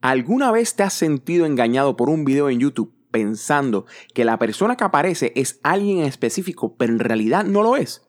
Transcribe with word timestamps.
¿Alguna 0.00 0.52
vez 0.52 0.76
te 0.76 0.84
has 0.84 0.94
sentido 0.94 1.44
engañado 1.44 1.96
por 1.96 2.08
un 2.08 2.24
video 2.24 2.48
en 2.48 2.60
YouTube 2.60 2.94
pensando 3.10 3.86
que 4.14 4.24
la 4.24 4.38
persona 4.38 4.76
que 4.76 4.84
aparece 4.84 5.32
es 5.34 5.58
alguien 5.64 5.98
en 5.98 6.04
específico, 6.04 6.76
pero 6.76 6.92
en 6.92 7.00
realidad 7.00 7.44
no 7.44 7.62
lo 7.62 7.74
es? 7.74 8.06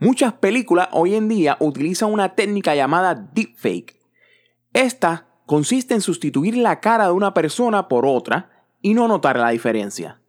Muchas 0.00 0.32
películas 0.32 0.88
hoy 0.90 1.14
en 1.14 1.28
día 1.28 1.56
utilizan 1.60 2.12
una 2.12 2.34
técnica 2.34 2.74
llamada 2.74 3.14
deepfake. 3.14 4.00
Esta 4.72 5.28
consiste 5.46 5.94
en 5.94 6.00
sustituir 6.00 6.56
la 6.56 6.80
cara 6.80 7.06
de 7.06 7.12
una 7.12 7.34
persona 7.34 7.86
por 7.86 8.04
otra 8.04 8.64
y 8.80 8.94
no 8.94 9.06
notar 9.06 9.38
la 9.38 9.50
diferencia. 9.50 10.20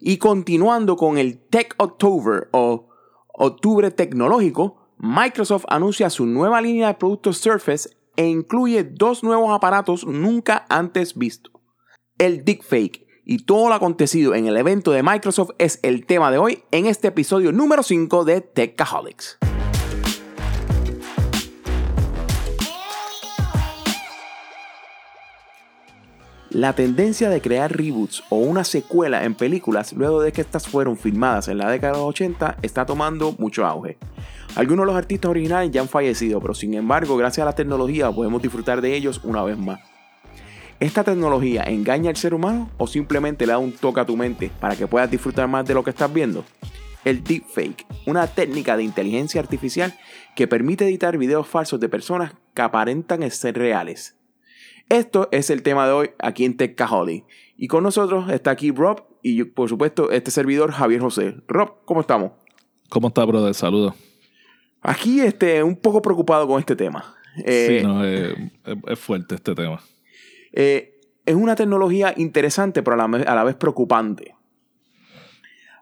Y 0.00 0.18
continuando 0.18 0.96
con 0.96 1.16
el 1.16 1.38
Tech 1.38 1.74
October 1.78 2.50
o 2.52 2.90
Octubre 3.28 3.90
Tecnológico, 3.90 4.90
Microsoft 4.98 5.64
anuncia 5.68 6.10
su 6.10 6.26
nueva 6.26 6.60
línea 6.60 6.88
de 6.88 6.94
productos 6.94 7.38
Surface 7.38 7.95
e 8.16 8.26
incluye 8.26 8.84
dos 8.84 9.22
nuevos 9.22 9.54
aparatos 9.54 10.06
nunca 10.06 10.66
antes 10.68 11.14
vistos. 11.14 11.52
El 12.18 12.44
deepfake 12.44 13.06
y 13.24 13.44
todo 13.44 13.68
lo 13.68 13.74
acontecido 13.74 14.34
en 14.34 14.46
el 14.46 14.56
evento 14.56 14.92
de 14.92 15.02
Microsoft 15.02 15.50
es 15.58 15.80
el 15.82 16.06
tema 16.06 16.30
de 16.30 16.38
hoy 16.38 16.62
en 16.70 16.86
este 16.86 17.08
episodio 17.08 17.52
número 17.52 17.82
5 17.82 18.24
de 18.24 18.40
Techaholics. 18.40 19.38
La 26.50 26.72
tendencia 26.72 27.28
de 27.28 27.42
crear 27.42 27.76
reboots 27.76 28.22
o 28.30 28.36
una 28.36 28.64
secuela 28.64 29.24
en 29.24 29.34
películas 29.34 29.92
luego 29.92 30.22
de 30.22 30.32
que 30.32 30.40
estas 30.40 30.66
fueron 30.66 30.96
filmadas 30.96 31.48
en 31.48 31.58
la 31.58 31.68
década 31.68 31.94
de 31.94 31.98
los 31.98 32.08
80 32.08 32.56
está 32.62 32.86
tomando 32.86 33.34
mucho 33.38 33.66
auge. 33.66 33.98
Algunos 34.56 34.84
de 34.84 34.86
los 34.86 34.96
artistas 34.96 35.30
originales 35.30 35.70
ya 35.70 35.82
han 35.82 35.88
fallecido, 35.88 36.40
pero 36.40 36.54
sin 36.54 36.72
embargo, 36.72 37.14
gracias 37.18 37.42
a 37.42 37.50
la 37.50 37.54
tecnología 37.54 38.10
podemos 38.10 38.40
disfrutar 38.40 38.80
de 38.80 38.96
ellos 38.96 39.20
una 39.22 39.42
vez 39.44 39.58
más. 39.58 39.80
¿Esta 40.80 41.04
tecnología 41.04 41.62
engaña 41.64 42.08
al 42.08 42.16
ser 42.16 42.32
humano 42.32 42.70
o 42.78 42.86
simplemente 42.86 43.44
le 43.44 43.52
da 43.52 43.58
un 43.58 43.72
toque 43.72 44.00
a 44.00 44.06
tu 44.06 44.16
mente 44.16 44.50
para 44.58 44.74
que 44.74 44.86
puedas 44.86 45.10
disfrutar 45.10 45.46
más 45.46 45.66
de 45.66 45.74
lo 45.74 45.84
que 45.84 45.90
estás 45.90 46.10
viendo? 46.10 46.42
El 47.04 47.22
deepfake, 47.22 47.84
una 48.06 48.26
técnica 48.26 48.78
de 48.78 48.82
inteligencia 48.82 49.42
artificial 49.42 49.94
que 50.34 50.48
permite 50.48 50.86
editar 50.86 51.18
videos 51.18 51.46
falsos 51.46 51.78
de 51.78 51.90
personas 51.90 52.32
que 52.54 52.62
aparentan 52.62 53.30
ser 53.30 53.58
reales. 53.58 54.16
Esto 54.88 55.28
es 55.32 55.50
el 55.50 55.62
tema 55.62 55.86
de 55.86 55.92
hoy 55.92 56.10
aquí 56.18 56.46
en 56.46 56.56
Techaholic. 56.56 57.26
Y 57.58 57.68
con 57.68 57.82
nosotros 57.82 58.30
está 58.30 58.52
aquí 58.52 58.70
Rob 58.70 59.02
y 59.22 59.44
por 59.44 59.68
supuesto 59.68 60.10
este 60.10 60.30
servidor 60.30 60.72
Javier 60.72 61.02
José. 61.02 61.36
Rob, 61.46 61.84
¿cómo 61.84 62.00
estamos? 62.00 62.32
¿Cómo 62.88 63.08
está, 63.08 63.22
brother? 63.24 63.54
Saludos. 63.54 63.94
Aquí 64.82 65.20
este, 65.20 65.62
un 65.62 65.76
poco 65.76 66.02
preocupado 66.02 66.46
con 66.46 66.60
este 66.60 66.76
tema. 66.76 67.14
sí, 67.36 67.80
no, 67.82 68.04
eh, 68.04 68.50
es 68.86 68.98
fuerte 68.98 69.34
este 69.34 69.54
tema. 69.54 69.80
Eh, 70.52 71.00
es 71.24 71.34
una 71.34 71.56
tecnología 71.56 72.14
interesante, 72.16 72.82
pero 72.82 73.02
a 73.02 73.08
la, 73.08 73.44
vez 73.44 73.56
preocupante. 73.56 74.34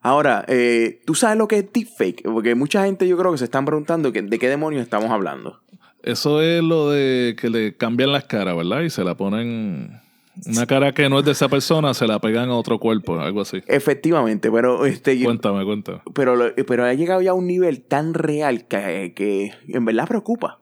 Ahora, 0.01 0.45
eh, 0.49 1.01
¿tú 1.07 1.15
sabes 1.15 1.37
lo 1.37 1.49
que 1.49 1.59
es 1.59 1.73
deepfake? 1.73 2.23
Porque 2.25 2.55
mucha 2.55 2.85
gente 2.85 3.07
yo 3.07 3.17
creo 3.17 3.33
que 3.33 3.39
se 3.39 3.45
están 3.45 3.65
preguntando 3.65 4.11
de 4.11 4.39
qué 4.39 4.49
demonios 4.49 4.83
estamos 4.83 5.11
hablando. 5.11 5.61
Eso 6.03 6.43
es 6.43 6.63
lo 6.63 6.91
de 6.91 7.35
que 7.41 7.49
le 7.49 7.77
cambian 7.77 8.13
las 8.13 8.25
caras, 8.25 8.57
¿verdad? 8.57 8.83
Y 8.83 8.91
se 8.91 9.05
la 9.05 9.17
ponen. 9.17 10.04
Una 10.47 10.67
cara 10.67 10.93
que 10.93 11.09
no 11.09 11.21
es 11.21 11.25
de 11.25 11.33
esa 11.33 11.49
persona, 11.49 11.95
se 11.95 12.07
la 12.07 12.19
pegan 12.19 12.51
a 12.51 12.57
otro 12.57 12.79
cuerpo, 12.79 13.19
algo 13.21 13.41
así. 13.41 13.63
Efectivamente, 13.67 14.51
pero 14.51 14.85
este. 14.87 15.23
Cuéntame, 15.23 15.65
cuéntame. 15.65 16.01
Pero, 16.13 16.37
pero 16.67 16.85
ha 16.85 16.95
llegado 16.95 17.23
ya 17.23 17.31
a 17.31 17.35
un 17.35 17.47
nivel 17.47 17.83
tan 17.83 18.15
real 18.15 18.67
que, 18.67 19.13
que 19.15 19.53
en 19.69 19.85
verdad 19.85 20.09
preocupa. 20.09 20.61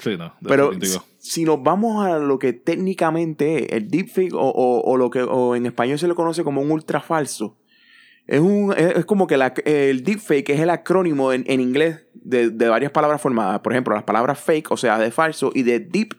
Sí, 0.00 0.16
no. 0.16 0.34
Pero 0.46 0.72
si 1.18 1.44
nos 1.44 1.62
vamos 1.62 2.06
a 2.06 2.18
lo 2.18 2.38
que 2.38 2.54
técnicamente 2.54 3.64
es 3.64 3.82
el 3.82 3.90
deepfake 3.90 4.32
o, 4.34 4.50
o, 4.80 4.96
lo 4.96 5.10
que 5.10 5.22
o 5.22 5.54
en 5.54 5.66
español 5.66 5.98
se 5.98 6.08
le 6.08 6.14
conoce 6.14 6.42
como 6.42 6.62
un 6.62 6.70
ultra 6.70 7.00
falso, 7.00 7.58
es, 8.26 8.40
un, 8.40 8.72
es, 8.76 9.04
como 9.04 9.26
que 9.26 9.36
la, 9.36 9.52
el 9.64 10.02
deepfake 10.02 10.50
es 10.50 10.60
el 10.60 10.70
acrónimo 10.70 11.32
en, 11.32 11.44
en 11.46 11.60
inglés 11.60 12.06
de, 12.14 12.48
de, 12.48 12.68
varias 12.68 12.92
palabras 12.92 13.20
formadas. 13.20 13.60
Por 13.60 13.72
ejemplo, 13.72 13.94
las 13.94 14.04
palabras 14.04 14.38
fake, 14.40 14.70
o 14.70 14.76
sea, 14.76 14.98
de 14.98 15.10
falso, 15.10 15.52
y 15.54 15.62
de 15.62 15.80
deep, 15.80 16.14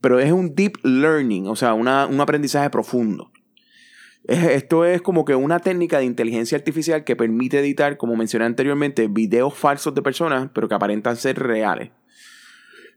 pero 0.00 0.18
es 0.18 0.32
un 0.32 0.54
deep 0.54 0.78
learning, 0.82 1.46
o 1.46 1.56
sea, 1.56 1.74
una, 1.74 2.06
un 2.06 2.20
aprendizaje 2.20 2.70
profundo. 2.70 3.30
esto 4.24 4.84
es 4.84 5.02
como 5.02 5.24
que 5.24 5.34
una 5.34 5.60
técnica 5.60 5.98
de 5.98 6.04
inteligencia 6.04 6.56
artificial 6.58 7.04
que 7.04 7.16
permite 7.16 7.58
editar, 7.58 7.96
como 7.96 8.16
mencioné 8.16 8.44
anteriormente, 8.44 9.08
videos 9.08 9.54
falsos 9.54 9.94
de 9.94 10.02
personas, 10.02 10.50
pero 10.54 10.68
que 10.68 10.74
aparentan 10.74 11.16
ser 11.16 11.38
reales. 11.38 11.90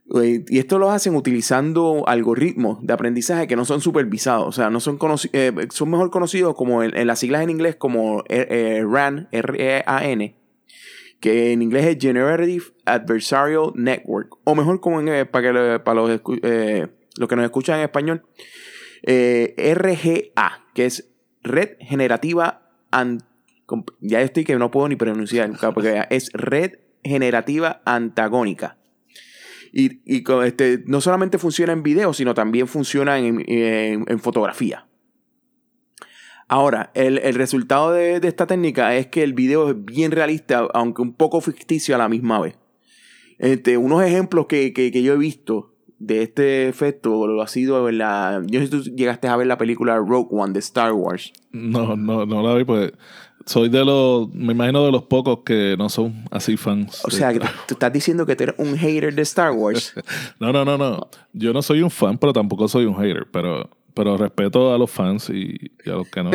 Y 0.06 0.58
esto 0.58 0.78
lo 0.78 0.90
hacen 0.90 1.16
utilizando 1.16 2.06
algoritmos 2.06 2.78
de 2.82 2.92
aprendizaje 2.92 3.46
que 3.46 3.56
no 3.56 3.64
son 3.64 3.80
supervisados, 3.80 4.46
o 4.46 4.52
sea, 4.52 4.68
no 4.68 4.78
son, 4.78 4.98
eh, 5.32 5.52
son 5.70 5.90
mejor 5.90 6.10
conocidos 6.10 6.54
como 6.54 6.82
en, 6.82 7.06
las 7.06 7.20
siglas 7.20 7.42
en 7.42 7.48
inglés 7.48 7.76
como 7.76 8.20
eh, 8.28 8.46
eh, 8.50 8.84
RAN, 8.86 9.28
R-E-A-N, 9.32 10.36
que 11.24 11.52
en 11.52 11.62
inglés 11.62 11.86
es 11.86 11.96
Generative 11.98 12.64
Adversarial 12.84 13.72
Network, 13.74 14.36
o 14.44 14.54
mejor 14.54 14.82
como 14.82 15.00
en, 15.00 15.26
para, 15.28 15.52
que, 15.52 15.80
para 15.80 15.94
los, 15.94 16.10
los 16.10 17.28
que 17.28 17.36
nos 17.36 17.44
escuchan 17.46 17.78
en 17.78 17.84
español, 17.84 18.26
RGA, 19.02 20.66
que 20.74 20.84
es 20.84 21.10
Red 21.42 21.76
Generativa 21.80 22.60
ya 24.00 24.20
estoy 24.20 24.44
que 24.44 24.56
no 24.56 24.70
puedo 24.70 24.86
ni 24.88 24.96
pronunciar, 24.96 25.50
porque 25.72 26.04
es 26.10 26.30
Red 26.34 26.72
Generativa 27.02 27.80
Antagónica. 27.86 28.76
Y, 29.72 30.02
este, 30.44 30.84
no 30.86 31.00
solamente 31.00 31.38
funciona 31.38 31.72
en 31.72 31.82
video, 31.82 32.12
sino 32.12 32.34
también 32.34 32.68
funciona 32.68 33.18
en, 33.18 34.18
fotografía. 34.20 34.86
Ahora, 36.48 36.90
el, 36.94 37.18
resultado 37.34 37.92
de, 37.92 38.16
esta 38.22 38.46
técnica 38.46 38.94
es 38.96 39.06
que 39.06 39.22
el 39.22 39.32
video 39.32 39.70
es 39.70 39.84
bien 39.84 40.12
realista, 40.12 40.68
aunque 40.74 41.02
un 41.02 41.14
poco 41.14 41.40
ficticio 41.40 41.94
a 41.94 41.98
la 41.98 42.08
misma 42.08 42.40
vez. 42.40 42.58
Este, 43.38 43.76
unos 43.76 44.02
ejemplos 44.02 44.46
que, 44.46 44.72
yo 44.92 45.14
he 45.14 45.18
visto 45.18 45.72
de 45.98 46.22
este 46.22 46.68
efecto 46.68 47.26
lo 47.26 47.40
ha 47.40 47.48
sido 47.48 47.88
en 47.88 47.98
la. 47.98 48.42
Yo 48.46 48.60
sé 48.60 48.66
si 48.66 48.70
tú 48.70 48.82
llegaste 48.82 49.28
a 49.28 49.36
ver 49.36 49.46
la 49.46 49.56
película 49.56 49.96
Rogue 49.96 50.28
One 50.30 50.52
de 50.52 50.58
Star 50.58 50.92
Wars. 50.92 51.32
No, 51.52 51.96
no, 51.96 52.26
no 52.26 52.42
la 52.42 52.54
vi, 52.54 52.64
pues 52.64 52.92
soy 53.46 53.68
de 53.68 53.84
los, 53.84 54.32
me 54.34 54.52
imagino 54.52 54.84
de 54.84 54.92
los 54.92 55.02
pocos 55.04 55.40
que 55.44 55.76
no 55.78 55.88
son 55.88 56.24
así 56.30 56.56
fans. 56.56 57.02
O 57.04 57.10
sea, 57.10 57.32
tú 57.66 57.74
estás 57.74 57.92
diciendo 57.92 58.24
que 58.24 58.36
tú 58.36 58.44
eres 58.44 58.54
un 58.58 58.76
hater 58.76 59.14
de 59.14 59.22
Star 59.22 59.52
Wars. 59.52 59.92
no, 60.40 60.52
no, 60.52 60.64
no, 60.64 60.78
no. 60.78 61.08
Yo 61.32 61.52
no 61.52 61.62
soy 61.62 61.82
un 61.82 61.90
fan, 61.90 62.18
pero 62.18 62.32
tampoco 62.32 62.68
soy 62.68 62.86
un 62.86 62.96
hater. 62.96 63.26
Pero, 63.30 63.68
pero 63.94 64.16
respeto 64.16 64.74
a 64.74 64.78
los 64.78 64.90
fans 64.90 65.30
y, 65.30 65.72
a 65.86 65.90
los 65.90 66.08
que 66.08 66.22
no. 66.22 66.30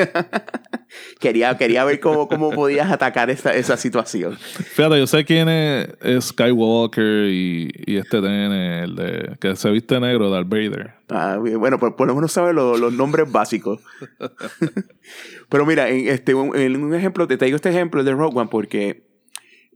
quería, 1.19 1.57
quería 1.57 1.83
ver 1.83 1.99
cómo, 1.99 2.27
cómo 2.27 2.51
podías 2.51 2.91
atacar 2.91 3.29
esa, 3.29 3.53
esa 3.53 3.77
situación. 3.77 4.37
Fíjate, 4.37 4.97
yo 4.97 5.07
sé 5.07 5.25
quién 5.25 5.49
es, 5.49 5.89
Skywalker 6.21 7.25
y, 7.25 7.69
y 7.85 7.97
este 7.97 8.19
tiene 8.21 8.83
el 8.83 8.95
de 8.95 9.37
que 9.39 9.55
se 9.55 9.69
viste 9.69 9.99
negro, 9.99 10.29
Darth 10.29 10.47
Vader. 10.47 10.99
Ah, 11.09 11.37
bueno, 11.37 11.79
por, 11.79 11.95
por 11.95 12.07
lo 12.07 12.15
menos 12.15 12.31
sabe 12.31 12.53
los 12.53 12.93
nombres 12.93 13.31
básicos. 13.31 13.81
Pero 15.49 15.65
mira, 15.65 15.89
en, 15.89 16.07
este, 16.07 16.35
un, 16.35 16.93
ejemplo, 16.93 17.27
te 17.27 17.37
traigo 17.37 17.55
este 17.55 17.69
ejemplo 17.69 18.03
de 18.03 18.11
Rogue 18.11 18.39
One 18.39 18.49
porque 18.51 19.07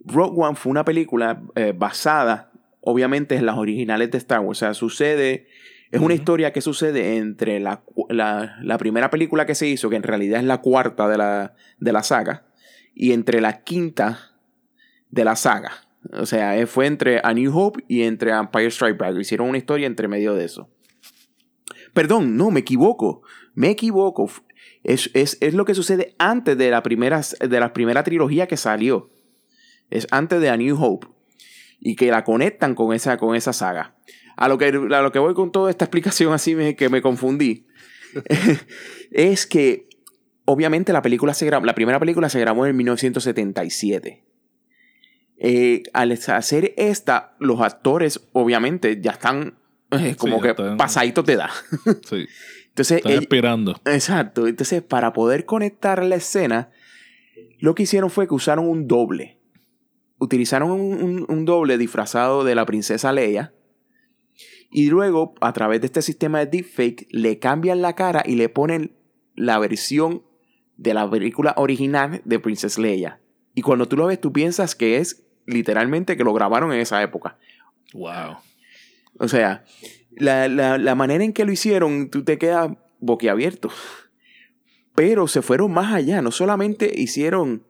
Rogue 0.06 0.36
One 0.38 0.56
fue 0.56 0.70
una 0.70 0.86
película 0.86 1.42
eh, 1.56 1.74
basada, 1.76 2.52
obviamente, 2.82 3.36
en 3.36 3.46
las 3.46 3.58
originales 3.58 4.12
de 4.12 4.20
Star 4.20 4.42
Wars. 4.42 4.60
O 4.60 4.66
sea, 4.66 4.74
sucede, 4.76 5.48
es 5.94 6.02
una 6.02 6.16
historia 6.16 6.52
que 6.52 6.62
sucede 6.62 7.18
entre 7.18 7.60
la, 7.60 7.84
la, 8.10 8.78
primera 8.80 9.12
película 9.12 9.46
que 9.46 9.54
se 9.54 9.68
hizo, 9.68 9.92
que 9.92 9.96
en 9.96 10.02
realidad 10.02 10.40
es 10.40 10.46
la 10.46 10.60
cuarta 10.60 11.08
de 11.08 11.20
la, 11.20 11.54
de 11.78 11.94
la 11.94 12.02
saga, 12.02 12.48
y 12.96 13.12
entre 13.12 13.42
la 13.42 13.62
quinta 13.62 14.32
de 15.12 15.24
la 15.24 15.36
saga. 15.36 15.72
O 16.14 16.26
sea, 16.26 16.58
eh, 16.58 16.66
fue 16.66 16.88
entre 16.88 17.22
A 17.24 17.32
New 17.36 17.56
Hope 17.56 17.84
y 17.88 18.02
entre 18.02 18.32
Empire 18.32 18.72
Strike 18.72 18.98
Back. 18.98 19.20
Hicieron 19.20 19.48
una 19.48 19.60
historia 19.60 19.86
entre 19.86 20.08
medio 20.08 20.34
de 20.34 20.46
eso. 20.46 20.68
Perdón, 21.94 22.38
no, 22.38 22.50
me 22.50 22.62
equivoco. 22.62 23.22
Me 23.54 23.70
equivoco. 23.70 24.32
Es, 24.84 25.54
lo 25.54 25.64
que 25.64 25.76
sucede 25.76 26.16
antes 26.18 26.58
de 26.58 26.72
la, 26.72 26.82
primera, 26.82 27.22
de 27.40 27.60
la 27.60 27.72
primera 27.72 28.04
trilogía 28.04 28.48
que 28.48 28.58
salió. 28.58 29.12
Es 29.92 30.08
antes 30.10 30.42
de 30.42 30.50
A 30.50 30.58
New 30.58 30.76
Hope. 30.84 31.06
Y 31.80 31.96
que 31.96 32.10
la 32.10 32.24
conectan 32.24 32.74
con 32.74 32.94
esa, 32.96 33.18
con 33.18 33.36
esa 33.36 33.54
saga. 33.54 33.96
A 34.36 34.48
lo, 34.48 34.58
que, 34.58 34.66
a 34.66 35.02
lo 35.02 35.12
que 35.12 35.20
voy 35.20 35.34
con 35.34 35.52
toda 35.52 35.70
esta 35.70 35.86
explicación 35.86 36.34
así 36.34 36.76
que 36.76 36.90
me 36.90 37.02
confundí. 37.02 37.68
es 39.12 39.46
que 39.46 39.88
obviamente 40.46 40.94
la 40.94 41.02
película 41.02 41.34
se 41.34 41.50
la 41.50 41.76
primera 41.76 42.00
película 42.00 42.30
se 42.30 42.40
grabó 42.40 42.66
en 42.66 42.76
1977. 42.76 44.24
Eh, 45.38 45.84
al 45.94 46.12
hacer 46.12 46.74
esta, 46.78 47.36
los 47.40 47.60
actores 47.62 48.30
obviamente 48.34 49.02
ya 49.02 49.12
están 49.12 49.58
eh, 49.92 50.16
como 50.18 50.42
que 50.42 50.54
pasaditos 50.54 51.26
de 51.26 51.34
edad. 51.34 51.50
sí. 52.10 52.26
Entonces, 52.70 52.98
Están 52.98 53.12
esperando. 53.12 53.80
Exacto. 53.86 54.48
Entonces, 54.48 54.82
para 54.82 55.14
poder 55.14 55.46
conectar 55.46 56.04
la 56.04 56.16
escena, 56.16 56.72
lo 57.60 57.76
que 57.76 57.84
hicieron 57.84 58.10
fue 58.10 58.28
que 58.28 58.34
usaron 58.34 58.68
un 58.68 58.88
doble. 58.88 59.40
Utilizaron 60.18 60.72
un, 60.72 61.46
doble 61.46 61.78
disfrazado 61.78 62.44
de 62.44 62.56
la 62.56 62.66
princesa 62.66 63.12
Leia. 63.12 63.54
Y 64.74 64.90
luego, 64.90 65.36
a 65.40 65.54
través 65.54 65.82
de 65.82 65.86
este 65.88 66.02
sistema 66.02 66.40
de 66.40 66.48
deepfake, 66.48 67.08
le 67.12 67.40
cambian 67.40 67.82
la 67.82 67.94
cara 67.94 68.24
y 68.26 68.36
le 68.36 68.50
ponen 68.50 68.96
la 69.36 69.60
versión 69.60 70.24
de 70.78 70.94
la 70.94 71.10
película 71.10 71.54
original 71.58 72.22
de 72.26 72.40
Princess 72.40 72.80
Leia. 72.80 73.20
Y 73.54 73.62
cuando 73.62 73.88
tú 73.88 73.96
lo 73.96 74.08
ves, 74.08 74.20
tú 74.20 74.34
piensas 74.34 74.76
que 74.76 74.98
es 74.98 75.28
literalmente 75.46 76.18
que 76.18 76.24
lo 76.24 76.34
grabaron 76.34 76.74
en 76.74 76.80
esa 76.80 77.04
época. 77.04 77.38
Wow. 77.94 78.38
O 79.20 79.28
sea, 79.28 79.64
la, 80.12 80.48
la, 80.48 80.80
la 80.80 80.96
manera 80.96 81.24
en 81.24 81.34
que 81.34 81.46
lo 81.46 81.52
hicieron, 81.52 82.10
tú 82.10 82.24
te 82.24 82.40
quedas 82.40 82.72
boquiabierto. 83.00 83.70
Pero 84.96 85.28
se 85.28 85.42
fueron 85.42 85.72
más 85.72 85.94
allá. 85.94 86.22
No 86.22 86.32
solamente 86.32 86.92
hicieron 86.96 87.64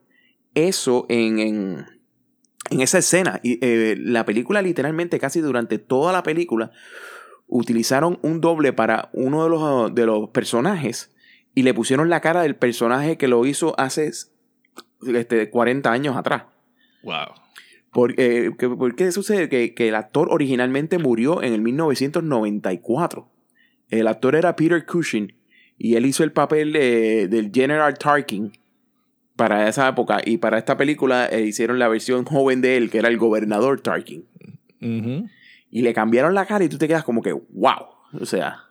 eso 0.56 1.06
en, 1.10 1.40
en, 1.40 1.86
en 2.70 2.82
esa 2.82 2.98
escena. 3.00 3.40
Y, 3.44 3.60
eh, 3.66 3.96
la 3.98 4.26
película 4.26 4.62
literalmente, 4.62 5.20
casi 5.20 5.40
durante 5.42 5.78
toda 5.80 6.12
la 6.14 6.24
película, 6.24 6.72
utilizaron 7.48 8.20
un 8.22 8.42
doble 8.42 8.74
para 8.74 9.10
uno 9.14 9.44
de 9.44 9.50
los, 9.50 9.94
de 9.96 10.06
los 10.06 10.30
personajes 10.30 11.12
y 11.56 11.64
le 11.64 11.74
pusieron 11.74 12.10
la 12.10 12.20
cara 12.22 12.42
del 12.42 12.56
personaje 12.56 13.18
que 13.18 13.28
lo 13.28 13.46
hizo 13.46 13.80
hace 13.80 14.12
este, 15.06 15.50
40 15.50 15.92
años 15.92 16.16
atrás. 16.16 16.44
Wow. 17.04 17.28
¿Por, 17.92 18.20
eh, 18.20 18.52
que- 18.58 18.70
por 18.70 18.96
qué 18.96 19.12
sucede? 19.12 19.50
Que, 19.50 19.76
que 19.76 19.90
el 19.90 19.96
actor 19.96 20.30
originalmente 20.32 20.98
murió 20.98 21.44
en 21.44 21.54
el 21.54 21.62
1994. 21.62 23.30
El 23.90 24.08
actor 24.08 24.36
era 24.36 24.56
Peter 24.56 24.84
Cushing 24.86 25.36
y 25.78 25.96
él 25.96 26.06
hizo 26.06 26.24
el 26.24 26.32
papel 26.32 26.74
de- 26.74 27.28
del 27.28 27.52
General 27.54 27.96
Tarkin 27.98 28.52
para 29.36 29.68
esa 29.68 29.88
época. 29.90 30.20
Y 30.26 30.38
para 30.38 30.58
esta 30.58 30.78
película 30.78 31.28
eh, 31.28 31.42
hicieron 31.42 31.80
la 31.80 31.88
versión 31.88 32.26
joven 32.26 32.62
de 32.62 32.78
él, 32.78 32.90
que 32.90 33.00
era 33.00 33.08
el 33.10 33.18
gobernador 33.18 33.82
Tarkin. 33.82 34.26
Y 35.72 35.82
le 35.82 35.94
cambiaron 35.94 36.34
la 36.36 36.46
cara 36.46 36.64
y 36.66 36.70
tú 36.70 36.78
te 36.78 36.88
quedas 36.88 37.04
como 37.04 37.22
que, 37.22 37.32
wow. 37.34 37.88
O 38.20 38.26
sea, 38.26 38.66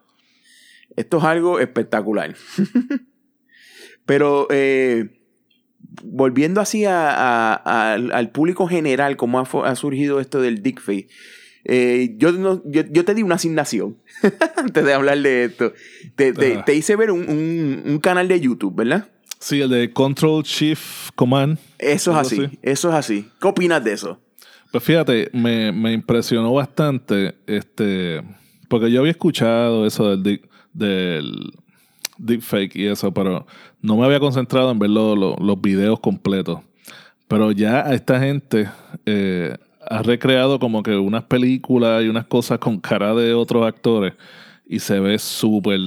esto 0.97 1.19
es 1.19 1.25
algo 1.25 1.59
espectacular. 1.59 2.35
Pero 4.07 4.47
eh, 4.51 5.09
volviendo 6.03 6.61
así 6.61 6.85
a- 6.85 7.11
a- 7.11 7.55
a- 7.55 7.95
al, 7.95 8.31
público 8.31 8.67
general, 8.67 9.17
cómo 9.17 9.41
ha, 9.41 9.77
surgido 9.77 10.21
esto 10.21 10.41
del 10.41 10.63
deepfake, 10.63 11.09
eh, 11.65 12.15
yo, 12.19 12.33
no- 12.33 12.63
yo, 12.65 12.83
yo 12.91 13.05
te 13.05 13.15
di 13.15 13.23
una 13.23 13.37
asignación 13.37 13.97
antes 14.57 14.85
de 14.85 14.93
hablar 14.93 15.19
de 15.19 15.45
esto. 15.45 15.73
Te, 16.17 16.33
te- 16.33 16.55
Ajá. 16.55 16.65
te 16.65 16.75
hice 16.75 16.97
ver 16.97 17.11
un, 17.11 17.29
un- 17.29 17.83
un 17.87 17.99
canal 18.01 18.29
de 18.29 18.41
YouTube, 18.41 18.75
¿verdad? 18.77 19.09
Sí, 19.45 19.61
el 19.61 19.71
de 19.71 19.93
Control 19.93 20.45
Shift 20.45 21.11
Command. 21.17 21.59
Eso 21.79 22.13
es 22.13 22.17
así, 22.17 22.45
así. 22.45 22.59
eso 22.63 22.89
es 22.91 22.95
así. 22.95 23.29
¿Qué 23.41 23.49
opinas 23.49 23.83
de 23.83 23.93
eso? 23.93 24.21
Pues 24.71 24.85
fíjate, 24.85 25.31
me, 25.33 25.73
me 25.73 25.93
impresionó 25.93 26.53
bastante, 26.55 27.35
este, 27.49 28.23
porque 28.69 28.89
yo 28.91 29.01
había 29.01 29.11
escuchado 29.11 29.85
eso 29.85 30.09
del, 30.17 30.23
deep- 30.23 30.49
del 30.73 31.53
deepfake 32.19 32.77
y 32.77 32.87
eso, 32.87 33.13
pero 33.13 33.45
no 33.81 33.97
me 33.97 34.05
había 34.07 34.21
concentrado 34.21 34.71
en 34.71 34.79
ver 34.79 34.91
lo- 34.91 35.17
lo- 35.17 35.37
los 35.37 35.61
videos 35.61 35.99
completos. 35.99 36.61
Pero 37.27 37.51
ya 37.51 37.81
a 37.87 37.95
esta 37.95 38.21
gente 38.21 38.71
eh, 39.07 39.57
ha 39.91 40.03
recreado 40.03 40.61
como 40.61 40.85
que 40.85 40.95
unas 40.97 41.25
películas 41.25 42.05
y 42.05 42.09
unas 42.09 42.27
cosas 42.27 42.61
con 42.61 42.79
cara 42.79 43.13
de 43.15 43.35
otros 43.35 43.67
actores 43.67 44.13
y 44.67 44.79
se 44.79 45.01
ve 45.01 45.19
súper, 45.19 45.81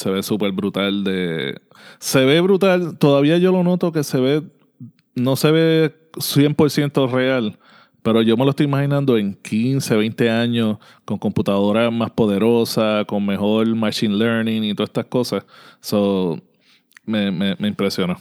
se 0.00 0.10
ve 0.10 0.22
súper 0.22 0.52
brutal 0.52 1.04
de... 1.04 1.60
Se 1.98 2.24
ve 2.24 2.40
brutal, 2.40 2.96
todavía 2.96 3.36
yo 3.36 3.52
lo 3.52 3.62
noto 3.62 3.92
que 3.92 4.02
se 4.02 4.18
ve, 4.18 4.42
no 5.14 5.36
se 5.36 5.50
ve 5.50 5.94
100% 6.12 7.10
real, 7.10 7.58
pero 8.02 8.22
yo 8.22 8.34
me 8.38 8.44
lo 8.44 8.50
estoy 8.50 8.64
imaginando 8.64 9.18
en 9.18 9.34
15, 9.34 9.94
20 9.96 10.30
años, 10.30 10.78
con 11.04 11.18
computadoras 11.18 11.92
más 11.92 12.10
poderosas, 12.12 13.04
con 13.04 13.26
mejor 13.26 13.66
machine 13.76 14.16
learning 14.16 14.64
y 14.64 14.74
todas 14.74 14.88
estas 14.88 15.04
cosas. 15.04 15.44
So, 15.80 16.40
me, 17.04 17.30
me, 17.30 17.56
me 17.58 17.68
impresionó. 17.68 18.16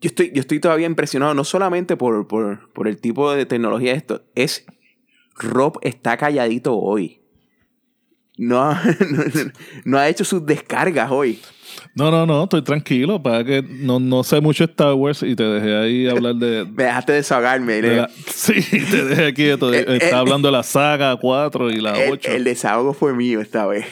Yo 0.00 0.08
estoy, 0.08 0.32
yo 0.34 0.40
estoy 0.40 0.58
todavía 0.58 0.88
impresionado, 0.88 1.34
no 1.34 1.44
solamente 1.44 1.96
por, 1.96 2.26
por, 2.26 2.72
por 2.72 2.88
el 2.88 3.00
tipo 3.00 3.32
de 3.32 3.46
tecnología 3.46 3.92
de 3.92 3.98
esto, 3.98 4.22
es 4.34 4.66
Rob 5.36 5.78
está 5.82 6.16
calladito 6.16 6.76
hoy. 6.76 7.23
No 8.36 8.60
ha, 8.62 8.82
no, 9.10 9.22
no 9.84 9.98
ha 9.98 10.08
hecho 10.08 10.24
sus 10.24 10.44
descargas 10.44 11.10
hoy. 11.10 11.38
No, 11.94 12.10
no, 12.10 12.24
no, 12.26 12.44
estoy 12.44 12.62
tranquilo, 12.62 13.20
para 13.22 13.44
que 13.44 13.62
no, 13.62 13.98
no 14.00 14.22
sé 14.24 14.40
mucho 14.40 14.64
Star 14.64 14.94
Wars 14.94 15.22
y 15.22 15.34
te 15.36 15.42
dejé 15.44 15.76
ahí 15.76 16.08
hablar 16.08 16.34
de... 16.36 16.64
Me 16.72 16.84
dejaste 16.84 17.12
desahogarme. 17.14 17.80
de 17.82 17.96
la- 17.96 18.10
sí, 18.26 18.54
te 18.90 19.04
dejé 19.04 19.34
quieto. 19.34 19.72
Eh, 19.72 19.84
eh, 19.88 19.98
Está 20.02 20.18
hablando 20.18 20.48
de 20.48 20.52
la 20.52 20.62
saga 20.62 21.16
4 21.16 21.70
y 21.70 21.76
la 21.80 21.92
el, 22.04 22.12
8. 22.12 22.30
el 22.32 22.44
desahogo 22.44 22.92
fue 22.94 23.12
mío 23.14 23.40
esta 23.40 23.66
vez. 23.66 23.86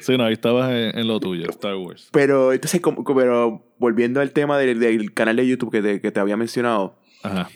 Sí, 0.00 0.16
no, 0.16 0.24
ahí 0.24 0.32
estabas 0.34 0.70
en, 0.70 0.98
en 0.98 1.06
lo 1.08 1.18
tuyo, 1.20 1.48
Star 1.50 1.76
Wars. 1.76 2.08
Pero 2.12 2.52
entonces, 2.52 2.80
como- 2.80 3.04
pero 3.14 3.64
volviendo 3.78 4.20
al 4.20 4.32
tema 4.32 4.58
del, 4.58 4.78
del 4.80 5.12
canal 5.14 5.36
de 5.36 5.46
YouTube 5.46 5.70
que 5.70 5.82
te, 5.82 6.00
que 6.00 6.10
te 6.10 6.20
había 6.20 6.36
mencionado, 6.36 6.96
Ajá. 7.22 7.48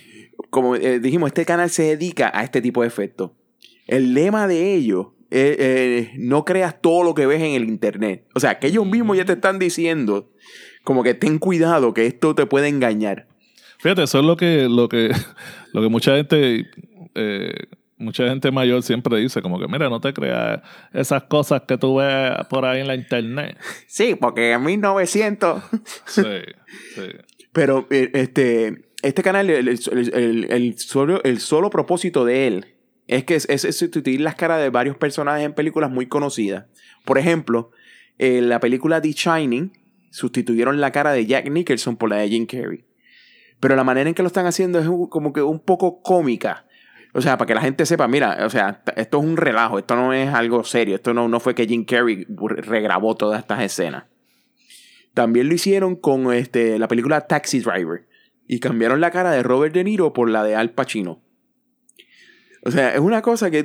como 0.51 0.77
eh, 0.77 0.99
dijimos, 1.01 1.29
este 1.29 1.45
canal 1.45 1.71
se 1.71 1.83
dedica 1.97 2.31
a 2.35 2.43
este 2.45 2.61
tipo 2.61 2.83
de 2.83 2.89
efectos. 2.89 3.31
El 3.87 4.15
lema 4.15 4.47
de 4.47 4.75
ellos 4.75 5.09
es 5.31 5.57
eh, 5.59 6.11
no 6.19 6.45
creas 6.45 6.81
todo 6.81 7.03
lo 7.05 7.15
que 7.15 7.27
ves 7.27 7.41
en 7.43 7.53
el 7.53 7.65
internet. 7.65 8.27
O 8.35 8.41
sea, 8.41 8.59
que 8.59 8.67
ellos 8.69 8.87
mismos 8.87 9.17
ya 9.17 9.25
te 9.25 9.33
están 9.33 9.59
diciendo 9.59 10.31
como 10.85 11.03
que 11.03 11.15
ten 11.15 11.39
cuidado 11.39 11.95
que 11.95 12.07
esto 12.07 12.35
te 12.35 12.47
puede 12.47 12.69
engañar. 12.69 13.29
Fíjate, 13.79 14.03
eso 14.05 14.21
es 14.21 14.25
lo 14.25 14.37
que, 14.37 14.69
lo 14.69 14.89
que, 14.89 15.11
lo 15.73 15.83
que 15.83 15.89
mucha 15.89 16.15
gente, 16.17 16.67
eh, 17.15 17.53
mucha 17.97 18.29
gente 18.29 18.51
mayor 18.53 18.83
siempre 18.83 19.19
dice, 19.19 19.43
como 19.43 19.59
que 19.59 19.67
mira, 19.69 19.89
no 19.89 20.01
te 20.01 20.13
creas 20.13 20.61
esas 20.93 21.25
cosas 21.25 21.63
que 21.67 21.79
tú 21.79 21.97
ves 21.97 22.33
por 22.51 22.65
ahí 22.65 22.81
en 22.81 22.87
la 22.89 22.95
internet. 22.95 23.59
Sí, 23.87 24.15
porque 24.21 24.53
en 24.53 24.63
1900... 24.65 25.63
Sí, 26.07 26.23
sí. 26.95 27.03
Pero 27.53 27.87
eh, 27.91 28.11
este, 28.15 28.85
este 29.03 29.23
canal, 29.23 29.51
el, 29.51 29.69
el- 29.69 29.81
el- 30.15 30.45
el 30.51 30.79
solo, 30.79 31.23
el 31.25 31.39
solo 31.41 31.69
propósito 31.71 32.25
de 32.25 32.47
él 32.47 32.67
es 33.07 33.25
que 33.25 33.35
es, 33.35 33.61
sustituir 33.77 34.21
las 34.21 34.35
caras 34.35 34.61
de 34.61 34.71
varios 34.71 34.97
personajes 34.97 35.45
en 35.45 35.55
películas 35.55 35.91
muy 35.91 36.07
conocidas. 36.07 36.67
Por 37.05 37.19
ejemplo, 37.19 37.71
en 38.19 38.49
la 38.49 38.61
película 38.61 39.01
The 39.01 39.13
Shining 39.13 39.73
sustituyeron 40.11 40.81
la 40.81 40.93
cara 40.93 41.13
de 41.13 41.27
Jack 41.27 41.51
Nicholson 41.51 41.97
por 41.97 42.11
la 42.11 42.17
de 42.17 42.29
Jim 42.29 42.47
Carrey. 42.47 42.85
Pero 43.61 43.77
la 43.77 43.85
manera 43.85 44.09
en 44.09 44.15
que 44.15 44.23
lo 44.23 44.27
están 44.27 44.47
haciendo 44.47 44.79
es 44.79 44.87
como 45.09 45.33
que 45.33 45.43
un 45.43 45.61
poco 45.61 46.03
cómica. 46.03 46.67
O 47.15 47.21
sea, 47.21 47.37
para 47.37 47.47
que 47.47 47.55
la 47.55 47.61
gente 47.61 47.87
sepa, 47.87 48.09
mira, 48.09 48.39
o 48.45 48.51
sea, 48.51 48.83
esto 48.97 49.19
es 49.19 49.25
un 49.25 49.37
relajo, 49.37 49.79
esto 49.79 49.95
no 49.97 50.13
es 50.13 50.33
algo 50.33 50.65
serio, 50.65 50.95
esto 50.95 51.13
no, 51.13 51.29
no 51.29 51.41
fue 51.41 51.55
que 51.55 51.67
Jim 51.67 51.85
Carrey 51.85 52.27
regrabó 52.29 53.17
todas 53.17 53.39
estas 53.39 53.63
escenas. 53.63 54.05
También 55.15 55.49
lo 55.49 55.55
hicieron 55.55 55.97
con 55.97 56.33
este, 56.33 56.79
la 56.79 56.89
película 56.89 57.27
Taxi 57.27 57.61
Driver. 57.61 58.07
Y 58.49 58.61
cambiaron 58.61 59.01
la 59.01 59.11
cara 59.11 59.31
de 59.31 59.43
Robert 59.43 59.75
De 59.75 59.85
Niro 59.85 60.13
por 60.13 60.29
la 60.29 60.43
de 60.43 60.57
Al 60.57 60.71
Pacino. 60.71 61.22
O 62.65 62.71
sea, 62.71 62.95
es 62.95 63.01
una 63.01 63.23
cosa 63.23 63.51
que 63.51 63.65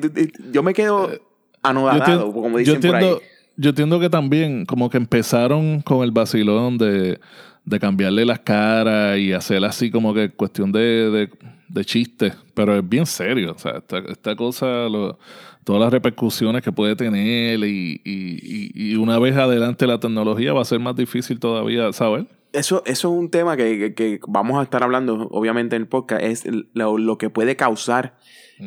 yo 0.51 0.63
me 0.63 0.74
quedo 0.74 1.12
Yo 1.12 1.20
anodado, 1.63 2.32
como 2.34 2.60
yo 2.60 2.74
dicen 2.75 2.82
por 2.92 2.96
ahí. 2.96 3.16
yo 3.58 3.70
entiendo 3.70 4.00
que 4.00 4.10
también 4.10 4.66
como 4.66 4.89
que 4.89 4.98
empezaron 4.98 5.82
con 5.82 6.04
el 6.04 6.12
vacilón 6.12 6.77
de, 6.77 7.20
de 7.66 7.80
cambiarle 7.80 8.25
las 8.25 8.39
caras 8.39 9.18
y 9.20 9.34
hacer 9.34 9.63
así 9.66 9.92
como 9.92 10.13
que 10.13 10.30
cuestión 10.32 10.72
de, 10.72 10.80
de, 11.12 11.30
de 11.70 11.86
chiste, 11.86 12.34
pero 12.54 12.75
es 12.77 12.88
bien 12.88 13.06
serio, 13.06 13.54
o 13.56 13.60
sea, 13.60 13.77
esta, 13.77 14.00
esta 14.00 14.36
cosa, 14.36 14.88
lo- 14.89 15.20
todas 15.63 15.82
las 15.82 15.92
repercusiones 15.92 16.62
que 16.62 16.72
puede 16.72 16.96
tener 16.96 17.60
y, 17.60 18.01
y, 18.06 18.39
y- 18.42 18.72
y 18.94 18.96
una 18.96 19.20
vez 19.20 19.36
adelante 19.36 19.86
la 19.86 20.00
tecnología 20.00 20.54
va 20.54 20.62
a 20.62 20.66
ser 20.66 20.80
más 20.80 20.96
difícil 20.96 21.39
todavía, 21.39 21.92
¿sabes? 21.92 22.25
Eso, 22.54 22.82
eso 22.86 23.10
es 23.13 23.20
un 23.20 23.30
tema 23.30 23.58
que, 23.58 23.77
que- 23.77 23.94
que 23.94 24.20
vamos 24.30 24.58
a 24.60 24.63
estar 24.63 24.82
hablando, 24.82 25.27
obviamente, 25.30 25.75
en 25.75 25.82
el 25.82 25.88
podcast, 25.89 26.24
es 26.24 26.46
lo, 26.74 26.98
lo 26.98 27.18
que 27.18 27.30
puede 27.30 27.58
causar 27.58 28.16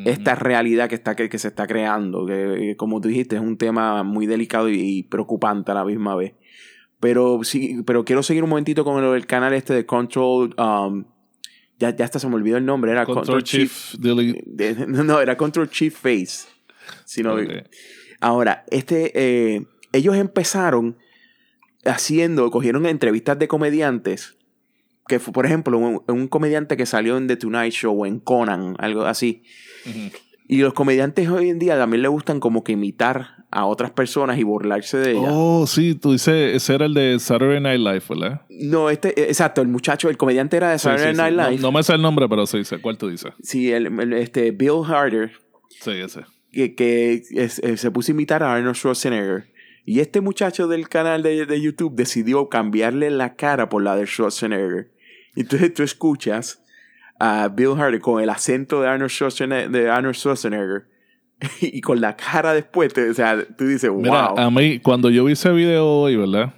esta 0.04 0.34
realidad 0.34 0.88
que, 0.88 0.94
está, 0.94 1.16
que, 1.16 1.28
que 1.28 1.38
se 1.38 1.48
está 1.48 1.66
creando. 1.66 2.24
Que, 2.26 2.70
eh, 2.72 2.76
como 2.76 3.00
tú 3.00 3.08
dijiste, 3.08 3.36
es 3.36 3.42
un 3.42 3.56
tema 3.56 4.02
muy 4.02 4.26
delicado 4.26 4.68
y, 4.68 4.78
y 4.80 5.02
preocupante 5.04 5.70
a 5.72 5.74
la 5.74 5.84
misma 5.84 6.14
vez. 6.16 6.34
Pero 7.00 7.42
sí, 7.44 7.82
pero 7.86 8.04
quiero 8.04 8.22
seguir 8.22 8.44
un 8.44 8.50
momentito 8.50 8.84
con 8.84 9.02
el, 9.02 9.14
el 9.14 9.26
canal 9.26 9.52
este 9.54 9.72
de 9.74 9.86
Control. 9.86 10.54
um, 10.58 11.04
ya, 11.78 11.96
ya 11.96 12.04
hasta 12.04 12.18
se 12.18 12.28
me 12.28 12.34
olvidó 12.34 12.56
el 12.58 12.66
nombre, 12.66 12.92
era 12.92 13.06
Control, 13.06 13.24
Control, 13.24 13.42
Chief. 13.42 13.94
No, 14.86 15.20
era 15.20 15.36
Control 15.36 15.68
Chief 15.70 15.94
Face. 15.94 16.46
Si 17.06 17.22
no- 17.22 17.34
Ok. 17.34 17.48
Ahora, 18.20 18.64
este, 18.70 19.12
eh, 19.14 19.66
ellos 19.92 20.14
empezaron 20.14 20.98
haciendo, 21.84 22.50
cogieron 22.50 22.84
entrevistas 22.86 23.38
de 23.38 23.48
comediantes, 23.48 24.36
que 25.10 25.18
fue, 25.20 25.32
por 25.34 25.44
ejemplo, 25.44 25.76
un, 25.76 26.02
un 26.08 26.28
comediante 26.28 26.78
que 26.78 26.86
salió 26.86 27.18
en 27.18 27.26
The 27.26 27.36
Tonight 27.36 27.72
Show 27.74 28.00
o 28.02 28.06
en 28.06 28.18
Conan, 28.20 28.76
algo 28.78 29.02
así. 29.02 29.42
Ujú. 29.86 30.10
Y 30.48 30.58
los 30.62 30.72
comediantes 30.72 31.28
hoy 31.28 31.48
en 31.50 31.58
día 31.58 31.76
también 31.76 32.02
le 32.02 32.08
gustan 32.08 32.40
como 32.40 32.64
que 32.64 32.72
imitar 32.72 33.44
a 33.52 33.66
otras 33.66 33.90
personas 33.92 34.38
y 34.38 34.42
burlarse 34.42 34.96
de 34.98 35.12
ellas. 35.12 35.30
Oh, 35.32 35.66
sí, 35.66 35.94
tú 35.94 36.12
dices, 36.12 36.54
ese 36.56 36.74
era 36.74 36.86
el 36.86 36.94
de 36.94 37.18
Saturday 37.20 37.60
Night 37.60 37.78
Live, 37.80 38.02
¿verdad? 38.08 38.42
No, 38.48 38.90
este, 38.90 39.08
eh, 39.20 39.26
exacto, 39.28 39.60
el 39.62 39.68
muchacho, 39.68 40.08
el 40.08 40.16
comediante 40.16 40.56
era 40.56 40.70
de 40.72 40.78
Sí, 40.78 40.84
Saturday 40.84 41.10
sí, 41.14 41.16
sí. 41.16 41.22
Night 41.22 41.36
No- 41.36 41.50
Live. 41.50 41.62
No, 41.62 41.70
me 41.72 41.82
sé 41.84 41.92
el 41.94 42.02
nombre, 42.02 42.28
pero 42.28 42.46
sí 42.46 42.64
sé 42.64 42.78
cuál 42.80 42.96
tú 42.98 43.08
dices. 43.08 43.32
Sí, 43.42 43.70
el, 43.72 43.86
el- 44.00 44.12
este, 44.14 44.50
Bill 44.52 44.82
Harder. 44.88 45.32
Sí, 45.80 45.90
ese. 45.92 46.22
que, 46.52 46.74
que 46.74 47.22
es- 47.30 47.58
eh, 47.60 47.76
se 47.76 47.90
puso 47.92 48.10
a 48.10 48.14
imitar 48.14 48.42
a 48.42 48.52
Arnold 48.54 48.74
Schwarzenegger. 48.76 49.44
Y 49.86 50.00
este 50.00 50.20
muchacho 50.20 50.66
del 50.68 50.88
canal 50.88 51.22
de, 51.22 51.46
de 51.46 51.60
YouTube 51.60 51.94
decidió 51.94 52.48
cambiarle 52.48 53.10
la 53.10 53.34
cara 53.36 53.68
por 53.68 53.82
la 53.82 53.94
de 53.96 54.06
Schwarzenegger. 54.06 54.90
Entonces 55.40 55.74
tú 55.74 55.82
escuchas 55.82 56.62
a 57.18 57.48
Bill 57.48 57.74
Hardy 57.76 57.98
con 57.98 58.22
el 58.22 58.30
acento 58.30 58.80
de 58.80 58.88
Arnold 58.88 59.10
Schwarzenegger, 59.10 59.70
de 59.70 59.90
Arnold 59.90 60.14
Schwarzenegger 60.16 60.84
y 61.60 61.80
con 61.80 62.00
la 62.00 62.16
cara 62.16 62.52
después, 62.54 62.92
te- 62.92 63.10
o 63.10 63.14
sea, 63.14 63.44
tú 63.58 63.66
dices, 63.66 63.90
wow. 63.90 64.00
Mira, 64.00 64.26
a 64.36 64.50
mí, 64.50 64.78
cuando 64.78 65.10
yo 65.10 65.24
vi 65.24 65.32
ese 65.32 65.50
video 65.52 65.86
hoy, 65.86 66.16
¿verdad? 66.16 66.54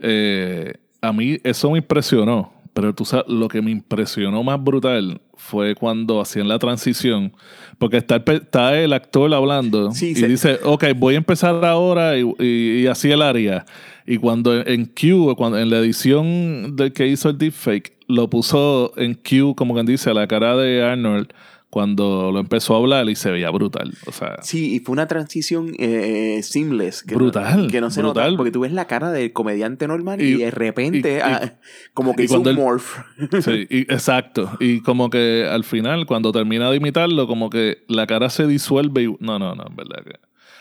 Eh, 0.00 0.74
a 1.00 1.12
mí 1.12 1.38
eso 1.44 1.70
me 1.70 1.78
impresionó. 1.78 2.52
Pero 2.74 2.94
tú 2.94 3.06
sabes, 3.06 3.24
lo 3.28 3.48
que 3.48 3.62
me 3.62 3.70
impresionó 3.70 4.42
más 4.42 4.62
brutal 4.62 5.22
fue 5.34 5.74
cuando 5.74 6.20
hacían 6.20 6.46
la 6.46 6.58
transición. 6.58 7.32
Porque 7.78 7.96
está 7.96 8.16
el, 8.16 8.24
pe- 8.24 8.34
está 8.36 8.78
el 8.78 8.92
actor 8.92 9.32
hablando 9.32 9.92
Sí, 9.92 10.08
y 10.08 10.14
se- 10.16 10.28
dice, 10.28 10.58
ok, 10.62 10.84
voy 10.94 11.14
a 11.14 11.18
empezar 11.18 11.64
ahora 11.64 12.18
y, 12.18 12.30
y- 12.38 12.82
y 12.82 12.86
así 12.86 13.10
el 13.10 13.22
área. 13.22 13.64
Y 14.06 14.18
cuando 14.18 14.54
en, 14.60 14.68
en 14.68 14.84
Q, 14.84 15.34
cuando, 15.38 15.58
en 15.58 15.70
la 15.70 15.78
edición 15.78 16.76
del 16.76 16.92
que 16.92 17.06
hizo 17.06 17.30
el 17.30 17.38
deepfake, 17.38 17.95
lo 18.08 18.28
puso 18.30 18.92
en 18.96 19.14
Q, 19.14 19.54
como 19.56 19.74
quien 19.74 19.86
dice, 19.86 20.10
a 20.10 20.14
la 20.14 20.26
cara 20.26 20.56
de 20.56 20.82
Arnold 20.82 21.28
cuando 21.68 22.30
lo 22.32 22.38
empezó 22.38 22.74
a 22.74 22.78
hablar 22.78 23.08
y 23.10 23.16
se 23.16 23.30
veía 23.30 23.50
brutal. 23.50 23.92
O 24.06 24.12
sea, 24.12 24.36
Sí, 24.42 24.76
y 24.76 24.78
fue 24.80 24.92
una 24.94 25.06
transición 25.08 25.72
eh, 25.78 26.40
seamless. 26.42 27.02
Que 27.02 27.16
Brutal, 27.16 27.64
No, 27.64 27.68
que 27.68 27.80
no 27.80 27.90
se 27.90 28.00
brutal. 28.00 28.26
nota, 28.30 28.36
porque 28.38 28.50
tú 28.52 28.60
ves 28.60 28.72
la 28.72 28.86
cara 28.86 29.10
del 29.10 29.32
comediante 29.32 29.86
normal 29.86 30.22
y, 30.22 30.34
Y- 30.34 30.36
de 30.36 30.50
repente, 30.52 31.12
y- 31.14 31.16
y- 31.16 31.20
ah, 31.22 31.54
como 31.92 32.14
que 32.14 32.22
hizo 32.24 32.40
un 32.40 32.48
él- 32.48 32.54
morph. 32.56 32.96
Sí, 33.42 33.66
exacto. 33.70 34.50
Y 34.60 34.80
como 34.80 35.10
que 35.10 35.46
al 35.50 35.64
final, 35.64 36.06
cuando 36.06 36.32
termina 36.32 36.70
de 36.70 36.76
imitarlo, 36.76 37.26
como 37.26 37.50
que 37.50 37.84
la 37.88 38.06
cara 38.06 38.30
se 38.30 38.46
disuelve 38.46 39.02
y... 39.02 39.06
No, 39.20 39.38
no, 39.38 39.54
no, 39.54 39.66
en 39.68 39.76
verdad 39.76 40.02
que... 40.04 40.12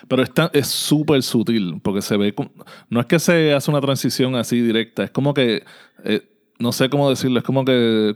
Pero 0.09 0.21
es 0.21 0.33
tan- 0.33 0.49
es 0.53 0.67
súper 0.67 1.23
sutil, 1.23 1.79
porque 1.81 2.01
se 2.01 2.17
ve... 2.17 2.35
No 2.89 2.99
es 2.99 3.05
que 3.05 3.19
se 3.19 3.53
hace 3.53 3.71
una 3.71 3.79
transición 3.79 4.35
así 4.35 4.59
directa, 4.59 5.03
es 5.05 5.11
como 5.11 5.33
que... 5.33 5.63
eh, 6.03 6.21
no 6.59 6.71
sé 6.71 6.89
cómo 6.89 7.09
decirlo, 7.09 7.39
es 7.39 7.45
como 7.45 7.65
que... 7.65 8.13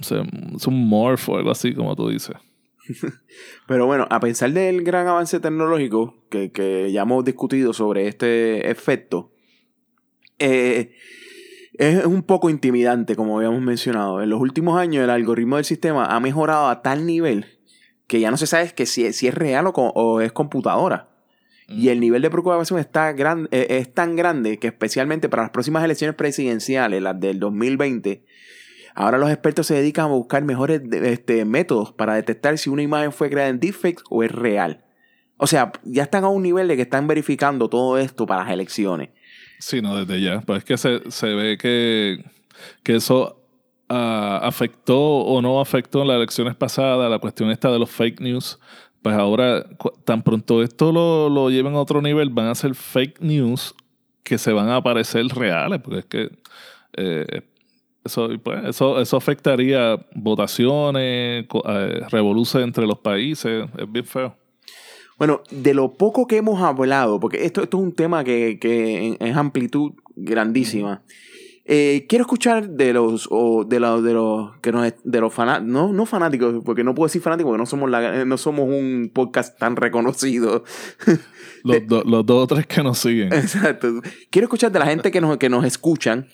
es 0.00 0.66
un 0.66 0.88
morph 0.88 1.28
o 1.28 1.36
algo 1.36 1.50
así, 1.50 1.74
como 1.74 1.96
tú 1.96 2.08
dices. 2.08 2.36
Pero 3.66 3.86
bueno, 3.86 4.06
a 4.10 4.20
pesar 4.20 4.52
del 4.52 4.82
gran 4.82 5.06
avance 5.06 5.40
tecnológico 5.40 6.14
que, 6.30 6.50
que 6.52 6.90
ya 6.92 7.02
hemos 7.02 7.24
discutido 7.24 7.72
sobre 7.72 8.08
este 8.08 8.70
efecto, 8.70 9.32
eh, 10.38 10.94
es 11.74 12.04
un 12.04 12.22
poco 12.22 12.50
intimidante, 12.50 13.14
como 13.14 13.38
habíamos 13.38 13.62
mencionado. 13.62 14.22
En 14.22 14.30
los 14.30 14.40
últimos 14.40 14.78
años 14.78 15.04
el 15.04 15.10
algoritmo 15.10 15.56
del 15.56 15.64
sistema 15.64 16.06
ha 16.06 16.20
mejorado 16.20 16.68
a 16.68 16.82
tal 16.82 17.06
nivel 17.06 17.46
que 18.06 18.20
ya 18.20 18.30
no 18.30 18.36
se 18.36 18.46
sabe 18.46 18.72
que 18.74 18.86
si, 18.86 19.12
si 19.12 19.28
es 19.28 19.34
real 19.34 19.70
o 19.74 20.20
es 20.20 20.32
computadora. 20.32 21.08
Y 21.68 21.90
el 21.90 22.00
nivel 22.00 22.22
de 22.22 22.30
preocupación 22.30 22.78
está 22.78 23.12
gran, 23.12 23.46
eh, 23.50 23.66
es 23.70 23.92
tan 23.92 24.16
grande 24.16 24.58
que 24.58 24.68
especialmente 24.68 25.28
para 25.28 25.42
las 25.42 25.50
próximas 25.50 25.84
elecciones 25.84 26.16
presidenciales, 26.16 27.02
las 27.02 27.20
del 27.20 27.38
2020, 27.38 28.24
ahora 28.94 29.18
los 29.18 29.30
expertos 29.30 29.66
se 29.66 29.74
dedican 29.74 30.06
a 30.06 30.08
buscar 30.08 30.42
mejores 30.44 30.80
este, 30.90 31.44
métodos 31.44 31.92
para 31.92 32.14
detectar 32.14 32.56
si 32.56 32.70
una 32.70 32.82
imagen 32.82 33.12
fue 33.12 33.28
creada 33.28 33.50
en 33.50 33.60
deepfake 33.60 34.02
o 34.08 34.22
es 34.22 34.32
real. 34.32 34.82
O 35.36 35.46
sea, 35.46 35.72
ya 35.84 36.04
están 36.04 36.24
a 36.24 36.28
un 36.28 36.42
nivel 36.42 36.68
de 36.68 36.76
que 36.76 36.82
están 36.82 37.06
verificando 37.06 37.68
todo 37.68 37.98
esto 37.98 38.24
para 38.26 38.44
las 38.44 38.52
elecciones. 38.52 39.10
Sí, 39.58 39.82
no, 39.82 39.96
desde 39.96 40.22
ya. 40.22 40.40
Pues 40.40 40.58
es 40.58 40.64
que 40.64 40.78
se, 40.78 41.10
se 41.10 41.34
ve 41.34 41.58
que, 41.58 42.24
que 42.82 42.96
eso 42.96 43.40
ah, 43.88 44.40
afectó 44.42 44.98
o 44.98 45.42
no 45.42 45.60
afectó 45.60 46.02
en 46.02 46.08
las 46.08 46.16
elecciones 46.16 46.56
pasadas, 46.56 47.10
la 47.10 47.18
cuestión 47.18 47.50
esta 47.50 47.70
de 47.70 47.78
los 47.78 47.90
fake 47.90 48.20
news. 48.20 48.58
Pues 49.02 49.16
ahora, 49.16 49.64
tan 50.04 50.22
pronto 50.22 50.62
esto 50.62 50.92
lo, 50.92 51.28
lo 51.28 51.50
lleven 51.50 51.74
a 51.74 51.80
otro 51.80 52.02
nivel, 52.02 52.30
van 52.30 52.46
a 52.46 52.54
ser 52.54 52.74
fake 52.74 53.20
news 53.20 53.74
que 54.24 54.38
se 54.38 54.52
van 54.52 54.68
a 54.68 54.76
aparecer 54.76 55.26
reales, 55.28 55.80
porque 55.80 55.98
es 56.00 56.04
que 56.06 56.30
eh, 56.96 57.42
eso, 58.04 58.28
pues, 58.42 58.64
eso, 58.64 59.00
eso 59.00 59.16
afectaría 59.16 59.96
votaciones, 60.14 61.46
eh, 61.64 62.00
revoluciones 62.10 62.66
entre 62.66 62.86
los 62.86 62.98
países, 62.98 63.66
es 63.76 63.92
bien 63.92 64.04
feo. 64.04 64.36
Bueno, 65.16 65.42
de 65.50 65.74
lo 65.74 65.94
poco 65.94 66.26
que 66.26 66.36
hemos 66.36 66.60
hablado, 66.62 67.18
porque 67.18 67.44
esto, 67.44 67.62
esto 67.62 67.78
es 67.78 67.82
un 67.82 67.92
tema 67.92 68.22
que, 68.22 68.58
que 68.60 69.16
es 69.18 69.36
amplitud 69.36 69.92
grandísima. 70.14 71.02
Eh, 71.68 72.06
quiero 72.08 72.22
escuchar 72.22 72.68
de 72.70 72.92
los 72.94 73.28
o 73.30 73.64
de 73.64 73.78
los 73.78 74.02
de 74.02 74.14
los 74.14 74.56
que 74.60 74.72
nos 74.72 74.92
de 75.04 75.20
los 75.20 75.32
fanáticos, 75.32 75.68
no, 75.70 75.92
no 75.92 76.06
fanáticos, 76.06 76.62
porque 76.64 76.82
no 76.82 76.94
puedo 76.94 77.06
decir 77.06 77.22
fanáticos 77.22 77.50
porque 77.50 77.58
no 77.60 77.66
somos 77.66 77.90
la- 77.90 78.24
no 78.24 78.36
somos 78.38 78.66
un 78.68 79.10
podcast 79.14 79.58
tan 79.58 79.76
reconocido. 79.76 80.64
Los, 81.64 81.86
do- 81.88 82.04
los 82.04 82.24
dos 82.24 82.44
o 82.44 82.46
tres 82.46 82.66
que 82.68 82.82
nos 82.84 82.98
siguen. 83.00 83.32
Exacto. 83.32 84.00
Quiero 84.30 84.46
escuchar 84.46 84.70
de 84.70 84.78
la 84.78 84.86
gente 84.86 85.10
que 85.10 85.20
nos, 85.20 85.36
que 85.38 85.48
nos 85.48 85.64
escuchan 85.64 86.28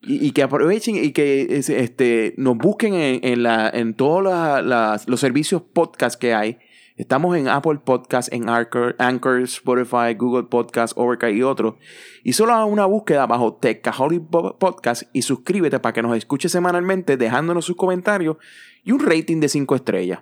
y, 0.00 0.26
y 0.26 0.30
que 0.32 0.42
aprovechen 0.42 0.96
y 0.96 1.12
que 1.12 1.46
es- 1.50 1.68
este, 1.68 2.34
nos 2.38 2.56
busquen 2.56 2.94
en, 2.94 3.20
en, 3.22 3.42
la, 3.42 3.68
en 3.68 3.92
todos 3.94 4.22
la- 4.22 4.98
los 5.06 5.20
servicios 5.20 5.60
podcast 5.62 6.18
que 6.18 6.32
hay. 6.34 6.56
Estamos 6.96 7.36
en 7.36 7.48
Apple 7.48 7.80
Podcast, 7.84 8.32
en 8.32 8.48
Anchor, 8.48 8.94
Spotify, 9.42 10.14
Google 10.16 10.44
Podcast, 10.44 10.92
Overcast 10.96 11.34
y 11.34 11.42
otros. 11.42 11.74
Y 12.22 12.34
solo 12.34 12.52
haga 12.54 12.66
una 12.66 12.86
búsqueda 12.86 13.26
bajo 13.26 13.54
Techaholic 13.54 14.22
Po- 14.30 14.56
Podcast 14.58 15.02
y 15.12 15.22
suscríbete 15.22 15.80
para 15.80 15.92
que 15.92 16.02
nos 16.02 16.16
escuche 16.16 16.48
semanalmente 16.48 17.16
dejándonos 17.16 17.64
sus 17.64 17.74
comentarios 17.76 18.36
y 18.84 18.92
un 18.92 19.00
rating 19.00 19.40
de 19.40 19.48
5 19.48 19.74
estrellas. 19.74 20.20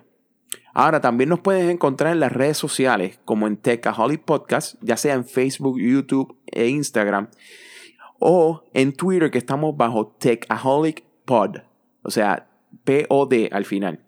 Ahora 0.73 0.99
también 0.99 1.29
nos 1.29 1.41
puedes 1.41 1.69
encontrar 1.69 2.11
en 2.13 2.19
las 2.19 2.31
redes 2.31 2.57
sociales 2.57 3.19
como 3.23 3.45
en 3.45 3.57
Techaholic 3.57 4.23
Podcast, 4.23 4.75
ya 4.81 4.97
sea 4.97 5.13
en 5.13 5.25
Facebook, 5.25 5.79
YouTube 5.79 6.35
e 6.47 6.69
Instagram, 6.69 7.29
o 8.17 8.63
en 8.73 8.93
Twitter 8.93 9.29
que 9.29 9.37
estamos 9.37 9.77
bajo 9.77 10.07
Techaholic 10.17 11.03
Pod, 11.25 11.57
o 12.01 12.09
sea, 12.09 12.49
P-O-D 12.83 13.49
al 13.51 13.65
final. 13.65 13.99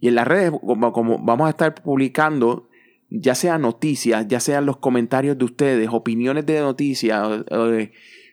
Y 0.00 0.08
en 0.08 0.14
las 0.14 0.26
redes, 0.28 0.52
como, 0.64 0.92
como 0.92 1.18
vamos 1.18 1.46
a 1.46 1.50
estar 1.50 1.74
publicando, 1.74 2.68
ya 3.10 3.34
sea 3.34 3.58
noticias, 3.58 4.26
ya 4.28 4.38
sean 4.40 4.66
los 4.66 4.76
comentarios 4.76 5.36
de 5.38 5.44
ustedes, 5.44 5.88
opiniones 5.90 6.46
de 6.46 6.60
noticias, 6.60 7.20
o, 7.50 7.66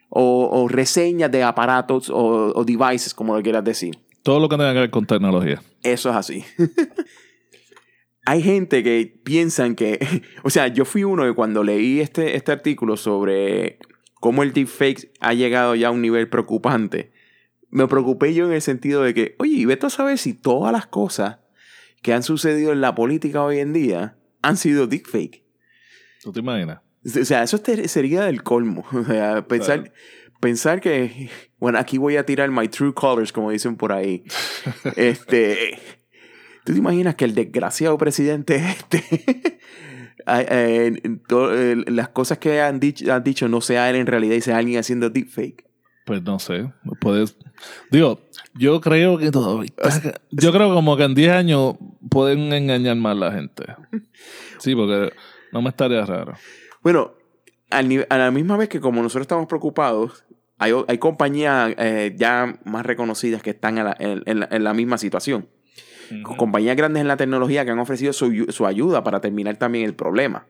o- 0.10 0.50
o 0.64 0.68
reseñas 0.68 1.32
de 1.32 1.44
aparatos 1.44 2.10
o, 2.10 2.52
o 2.56 2.64
devices, 2.66 3.14
como 3.14 3.36
lo 3.36 3.42
quieras 3.44 3.64
decir. 3.64 3.98
Todo 4.24 4.40
lo 4.40 4.48
que 4.50 4.58
tenga 4.58 4.74
que 4.74 4.80
ver 4.80 4.90
con 4.90 5.06
tecnología. 5.06 5.62
Eso 5.84 6.10
es 6.10 6.16
así. 6.16 6.44
Hay 8.28 8.42
gente 8.42 8.82
que 8.84 9.20
piensan 9.24 9.76
que, 9.76 10.00
o 10.44 10.50
sea, 10.50 10.68
yo 10.68 10.86
fui 10.86 11.04
uno 11.04 11.24
que 11.24 11.34
cuando 11.34 11.64
leí 11.64 12.00
este, 12.00 12.36
este 12.36 12.52
artículo 12.52 12.98
sobre 12.98 13.78
cómo 14.20 14.42
el 14.44 14.54
deepfake 14.54 15.12
ha 15.20 15.34
llegado 15.34 15.76
ya 15.76 15.90
a 15.90 15.92
un 15.92 16.02
nivel 16.02 16.28
preocupante, 16.28 17.12
me 17.70 17.88
preocupé 17.88 18.34
yo 18.34 18.46
en 18.48 18.54
el 18.54 18.62
sentido 18.62 19.04
de 19.04 19.14
que, 19.14 19.36
oye, 19.38 19.54
y 19.54 19.66
vete 19.66 19.86
a 19.86 19.90
saber 19.90 20.18
si 20.18 20.34
todas 20.34 20.72
las 20.72 20.88
cosas 20.88 21.38
que 22.06 22.14
han 22.14 22.22
sucedido 22.22 22.72
en 22.72 22.82
la 22.82 22.94
política 22.94 23.42
hoy 23.42 23.58
en 23.58 23.74
día 23.74 24.16
han 24.44 24.58
sido 24.58 24.86
deepfake. 24.86 25.44
¿Tú 26.22 26.32
te 26.32 26.40
imaginas? 26.42 26.82
O 27.04 27.26
sea, 27.26 27.42
eso 27.42 27.58
te- 27.58 27.88
sería 27.88 28.22
del 28.26 28.44
colmo. 28.44 28.86
O 28.94 29.04
sea, 29.04 29.48
pensar, 29.48 29.82
Claro. 29.86 29.96
pensar 30.40 30.82
que, 30.82 31.32
bueno, 31.58 31.80
aquí 31.80 31.98
voy 31.98 32.18
a 32.18 32.24
tirar 32.24 32.52
my 32.52 32.68
true 32.68 32.94
colors, 32.94 33.32
como 33.32 33.50
dicen 33.50 33.76
por 33.76 33.92
ahí. 33.92 34.24
este, 34.96 35.80
¿tú 36.64 36.74
te 36.74 36.78
imaginas 36.78 37.16
que 37.16 37.26
el 37.26 37.34
desgraciado 37.34 37.98
presidente 37.98 38.58
este, 38.80 39.04
eh, 40.28 41.02
eh, 41.02 41.76
las 41.88 42.10
cosas 42.10 42.38
que 42.38 42.62
han 42.62 42.80
dicho, 42.80 43.12
han 43.12 43.24
dicho 43.24 43.48
no 43.48 43.62
sea 43.62 43.90
él 43.90 43.96
en 43.96 44.06
realidad 44.06 44.36
y 44.36 44.42
sea 44.42 44.58
alguien 44.58 44.78
haciendo 44.80 45.10
deepfake? 45.10 45.65
Pues 46.06 46.22
no 46.24 46.40
sé. 46.40 46.72
Puedes. 47.02 47.36
Digo, 47.92 48.22
yo 48.54 48.80
creo 48.80 49.18
que 49.18 49.32
todavía. 49.32 49.72
Yo 50.32 50.52
creo 50.52 50.74
como 50.74 50.96
que 50.98 51.04
en 51.04 51.16
10 51.16 51.32
años 51.34 51.76
pueden 52.10 52.54
engañar 52.54 52.96
más 52.96 53.12
a 53.14 53.20
la 53.20 53.32
gente. 53.32 53.66
Sí, 54.60 54.74
porque 54.74 55.12
no 55.52 55.62
me 55.62 55.70
estaría 55.70 56.06
raro. 56.06 56.34
Bueno, 56.82 57.12
a 57.70 58.18
la 58.18 58.32
misma 58.32 58.56
vez 58.58 58.70
que 58.70 58.80
como 58.80 59.02
nosotros 59.04 59.24
estamos 59.24 59.48
preocupados, 59.48 60.24
hay, 60.58 60.72
hay 60.88 60.98
compañías 60.98 61.74
eh, 61.78 62.14
ya 62.18 62.58
más 62.64 62.86
reconocidas 62.86 63.44
que 63.44 63.50
están 63.50 63.78
en 63.78 63.84
la- 63.86 63.98
en- 64.00 64.24
en 64.26 64.40
la- 64.40 64.48
en 64.50 64.64
la 64.64 64.74
misma 64.74 64.98
situación. 64.98 65.50
compañías 66.38 66.78
grandes 66.78 67.02
en 67.02 67.08
la 67.08 67.18
tecnología 67.18 67.66
que 67.66 67.72
han 67.72 67.80
ofrecido 67.80 68.14
su, 68.14 68.46
su 68.50 68.66
ayuda 68.66 69.04
para 69.04 69.20
terminar 69.22 69.58
también 69.58 69.86
el 69.86 69.96
problema. 69.96 70.48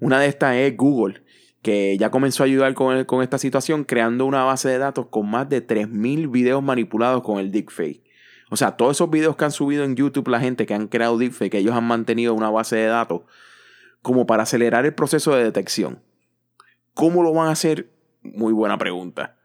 Una 0.00 0.20
de 0.20 0.26
estas 0.28 0.54
es 0.56 0.76
Google, 0.76 1.22
que 1.62 1.96
ya 1.98 2.10
comenzó 2.10 2.42
a 2.42 2.46
ayudar 2.46 2.74
con, 2.74 3.04
con 3.04 3.22
esta 3.22 3.38
situación 3.38 3.84
creando 3.84 4.24
una 4.24 4.44
base 4.44 4.68
de 4.68 4.78
datos 4.78 5.06
con 5.10 5.28
más 5.28 5.48
de 5.48 5.66
3.000 5.66 6.30
videos 6.30 6.62
manipulados 6.62 7.22
con 7.22 7.38
el 7.38 7.50
deepfake. 7.50 8.02
O 8.50 8.56
sea, 8.56 8.76
todos 8.76 8.96
esos 8.96 9.10
videos 9.10 9.36
que 9.36 9.44
han 9.44 9.50
subido 9.50 9.84
en 9.84 9.96
YouTube 9.96 10.28
la 10.28 10.40
gente 10.40 10.66
que 10.66 10.74
han 10.74 10.86
creado 10.86 11.18
deepfake, 11.18 11.54
ellos 11.54 11.74
han 11.74 11.84
mantenido 11.84 12.34
una 12.34 12.50
base 12.50 12.76
de 12.76 12.86
datos 12.86 13.22
como 14.02 14.26
para 14.26 14.44
acelerar 14.44 14.86
el 14.86 14.94
proceso 14.94 15.34
de 15.34 15.42
detección. 15.42 16.00
¿Cómo 16.94 17.22
lo 17.22 17.32
van 17.32 17.48
a 17.48 17.52
hacer? 17.52 17.90
Muy 18.22 18.52
buena 18.52 18.78
pregunta. 18.78 19.36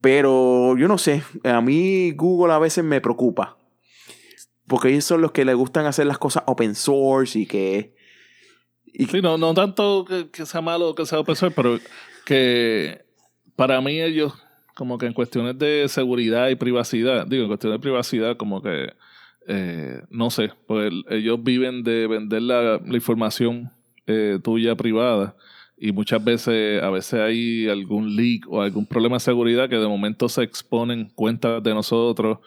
Pero 0.00 0.76
yo 0.78 0.88
no 0.88 0.96
sé, 0.96 1.22
a 1.44 1.60
mí 1.60 2.12
Google 2.12 2.54
a 2.54 2.58
veces 2.58 2.84
me 2.84 3.00
preocupa. 3.00 3.58
Porque 4.66 4.88
ellos 4.88 5.04
son 5.04 5.20
los 5.20 5.32
que 5.32 5.44
les 5.44 5.56
gustan 5.56 5.86
hacer 5.86 6.06
las 6.06 6.18
cosas 6.18 6.44
open 6.46 6.76
source 6.76 7.38
y 7.38 7.46
que 7.46 7.94
Sí, 8.92 9.20
no, 9.22 9.38
no 9.38 9.54
tanto 9.54 10.04
que, 10.04 10.46
sea 10.46 10.60
malo 10.60 10.90
o 10.90 10.94
que 10.94 11.06
sea 11.06 11.20
open 11.20 11.36
pero 11.54 11.78
que 12.24 13.04
para 13.56 13.80
mí 13.80 14.00
ellos, 14.00 14.32
como 14.74 14.98
que 14.98 15.06
en 15.06 15.12
cuestiones 15.12 15.58
de 15.58 15.86
seguridad 15.88 16.48
y 16.48 16.56
privacidad, 16.56 17.26
digo, 17.26 17.42
en 17.42 17.48
cuestiones 17.48 17.78
de 17.78 17.82
privacidad, 17.82 18.36
como 18.36 18.62
que, 18.62 18.92
eh, 19.46 20.02
no 20.10 20.30
sé, 20.30 20.50
pues 20.66 20.92
ellos 21.10 21.42
viven 21.42 21.82
de 21.82 22.06
vender 22.06 22.42
la, 22.42 22.80
información 22.86 23.72
eh, 24.06 24.38
tuya 24.42 24.74
privada 24.76 25.36
y 25.76 25.92
muchas 25.92 26.22
veces, 26.22 26.82
a 26.82 26.90
veces 26.90 27.20
hay 27.20 27.68
algún 27.68 28.16
leak 28.16 28.46
o 28.48 28.62
algún 28.62 28.86
problema 28.86 29.16
de 29.16 29.20
seguridad 29.20 29.68
que 29.68 29.76
de 29.76 29.88
momento 29.88 30.28
se 30.28 30.42
exponen 30.42 31.10
cuentas 31.14 31.62
de 31.62 31.74
nosotros. 31.74 32.38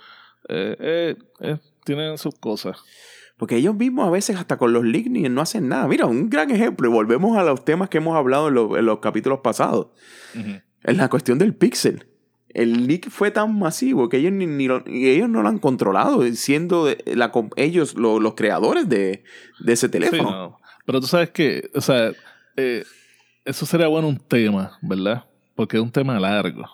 Eh, 0.49 1.15
tienen 1.83 2.17
sus 2.17 2.35
cosas. 2.35 2.77
Porque 3.37 3.57
ellos 3.57 3.75
mismos 3.75 4.07
a 4.07 4.11
veces 4.11 4.37
hasta 4.37 4.57
con 4.57 4.73
los 4.73 4.83
leaks 4.83 5.09
no 5.09 5.41
hacen 5.41 5.67
nada. 5.67 5.87
Mira, 5.87 6.05
un 6.05 6.29
gran 6.29 6.51
ejemplo, 6.51 6.87
y 6.87 6.91
volvemos 6.91 7.37
a 7.37 7.43
los 7.43 7.65
temas 7.65 7.89
que 7.89 7.97
hemos 7.97 8.15
hablado 8.15 8.47
en, 8.77 8.85
los 8.85 8.99
capítulos 8.99 9.39
pasados. 9.39 9.87
En 10.33 10.97
la 10.97 11.09
cuestión 11.09 11.39
del 11.39 11.53
pixel. 11.55 12.07
El 12.49 12.85
leak 12.85 13.09
fue 13.09 13.31
tan 13.31 13.57
masivo 13.57 14.09
que 14.09 14.17
ellos, 14.17 14.31
ni, 14.31 14.67
ellos 14.87 15.27
no 15.27 15.41
lo 15.41 15.49
han 15.49 15.57
controlado, 15.57 16.23
siendo 16.33 16.87
la, 17.05 17.31
ellos 17.55 17.95
los 17.95 18.33
creadores 18.35 18.87
de, 18.87 19.23
ese 19.65 19.89
teléfono. 19.89 20.59
Pero 20.85 21.01
tú 21.01 21.07
sabes 21.07 21.31
que, 21.31 21.71
o 21.73 21.81
sea, 21.81 22.11
eh, 22.55 22.83
eso 23.45 23.65
sería 23.65 23.87
bueno 23.87 24.07
un 24.07 24.19
tema, 24.19 24.77
¿verdad? 24.81 25.25
Porque 25.55 25.77
es 25.77 25.83
un 25.83 25.91
tema 25.91 26.19
largo. 26.19 26.65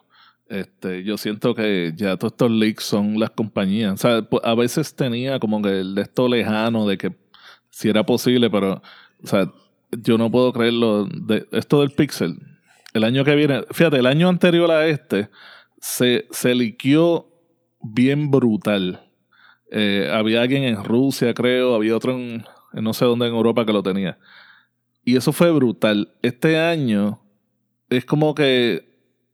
Este, 0.49 1.03
yo 1.03 1.15
siento 1.17 1.53
que 1.53 1.93
ya 1.95 2.17
todos 2.17 2.33
estos 2.33 2.49
leaks 2.49 2.83
son 2.83 3.19
las 3.19 3.29
compañías. 3.29 3.93
O 3.93 3.97
sea, 3.97 4.27
a 4.43 4.55
veces 4.55 4.95
tenía 4.95 5.39
como 5.39 5.61
que 5.61 5.81
el 5.81 5.93
de 5.93 6.01
esto 6.01 6.27
lejano 6.27 6.87
de 6.87 6.97
que 6.97 7.15
si 7.69 7.87
era 7.87 8.03
posible, 8.03 8.49
pero, 8.49 8.81
o 9.23 9.27
sea, 9.27 9.51
yo 9.91 10.17
no 10.17 10.31
puedo 10.31 10.51
creerlo. 10.51 11.07
Esto 11.51 11.81
del 11.81 11.91
Pixel, 11.91 12.39
el 12.93 13.03
año 13.03 13.23
que 13.23 13.35
viene, 13.35 13.63
fíjate, 13.71 13.97
el 13.97 14.07
año 14.07 14.27
anterior 14.27 14.71
a 14.71 14.87
este, 14.87 15.29
se, 15.79 16.27
se 16.31 16.55
liqueó 16.55 17.27
bien 17.81 18.31
brutal. 18.31 19.07
Eh, 19.71 20.09
había 20.11 20.41
alguien 20.41 20.63
en 20.63 20.83
Rusia, 20.83 21.35
creo, 21.35 21.75
había 21.75 21.95
otro 21.95 22.13
en, 22.13 22.43
en 22.73 22.83
no 22.83 22.93
sé 22.93 23.05
dónde 23.05 23.27
en 23.27 23.35
Europa 23.35 23.67
que 23.67 23.73
lo 23.73 23.83
tenía. 23.83 24.17
Y 25.05 25.15
eso 25.15 25.31
fue 25.31 25.51
brutal. 25.51 26.15
Este 26.23 26.57
año 26.57 27.21
es 27.89 28.03
como 28.03 28.33
que 28.33 28.88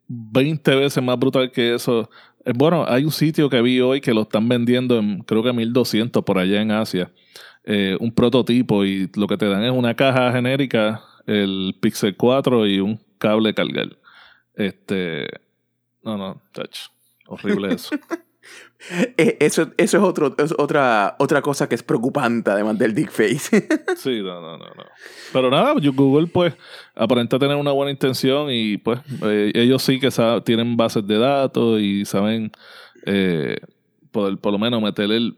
20 0.07 0.75
veces 0.75 1.03
más 1.03 1.17
brutal 1.17 1.51
que 1.51 1.75
eso. 1.75 2.09
Eh, 2.45 2.51
bueno, 2.55 2.85
hay 2.88 3.03
un 3.03 3.12
sitio 3.12 3.50
que 3.50 3.62
vi 3.62 3.79
hoy 3.79 4.01
que 4.01 4.13
lo 4.13 4.21
están 4.21 4.47
vendiendo 4.47 4.97
en 4.97 5.19
creo 5.24 5.43
que 5.43 5.53
1200 5.53 6.24
por 6.24 6.38
allá 6.38 6.62
en 6.62 6.71
Asia. 6.71 7.12
Eh, 7.63 7.97
un 8.00 8.13
prototipo 8.13 8.85
y 8.85 9.09
lo 9.15 9.27
que 9.27 9.38
te 9.38 9.47
dan 9.47 9.63
es 9.63 9.71
una 9.71 9.95
caja 9.95 10.31
genérica, 10.31 11.03
el 11.25 11.75
Pixel 11.79 12.15
4 12.15 12.67
y 12.67 12.79
un 12.79 13.00
cable 13.17 13.53
cargar. 13.53 13.97
Este. 14.53 15.27
No, 16.03 16.17
no, 16.17 16.41
touch. 16.51 16.89
Horrible 17.27 17.74
eso. 17.74 17.95
Eh, 19.17 19.38
eso, 19.39 19.72
eso 19.77 19.98
es, 19.98 20.03
otro, 20.03 20.36
otra, 20.58 21.15
otra 21.17 21.41
cosa 21.41 21.67
que 21.67 21.75
es 21.75 21.84
preocupante, 21.84 22.51
además 22.51 22.77
del 22.77 22.94
Dick 22.94 23.10
Face. 23.10 23.67
sí, 23.98 24.22
no, 24.22 24.41
no, 24.41 24.58
no, 24.58 24.65
Pero 25.34 25.50
nada, 25.50 25.74
Google, 25.74 26.27
pues, 26.27 26.53
aparenta 26.94 27.39
tener 27.39 27.55
una 27.55 27.72
buena 27.72 27.91
intención 27.91 28.50
y, 28.51 28.77
pues, 28.77 29.00
eh, 29.24 29.51
ellos 29.55 29.82
sí 29.82 30.00
que 30.00 30.10
tienen 30.44 30.77
bases 30.77 31.08
de 31.08 31.17
datos 31.17 31.79
y 31.82 32.05
saben, 32.05 32.51
eh, 33.05 33.58
por, 34.12 34.51
lo 34.51 34.60
menos, 34.60 34.82
meter 34.82 35.10
el 35.12 35.36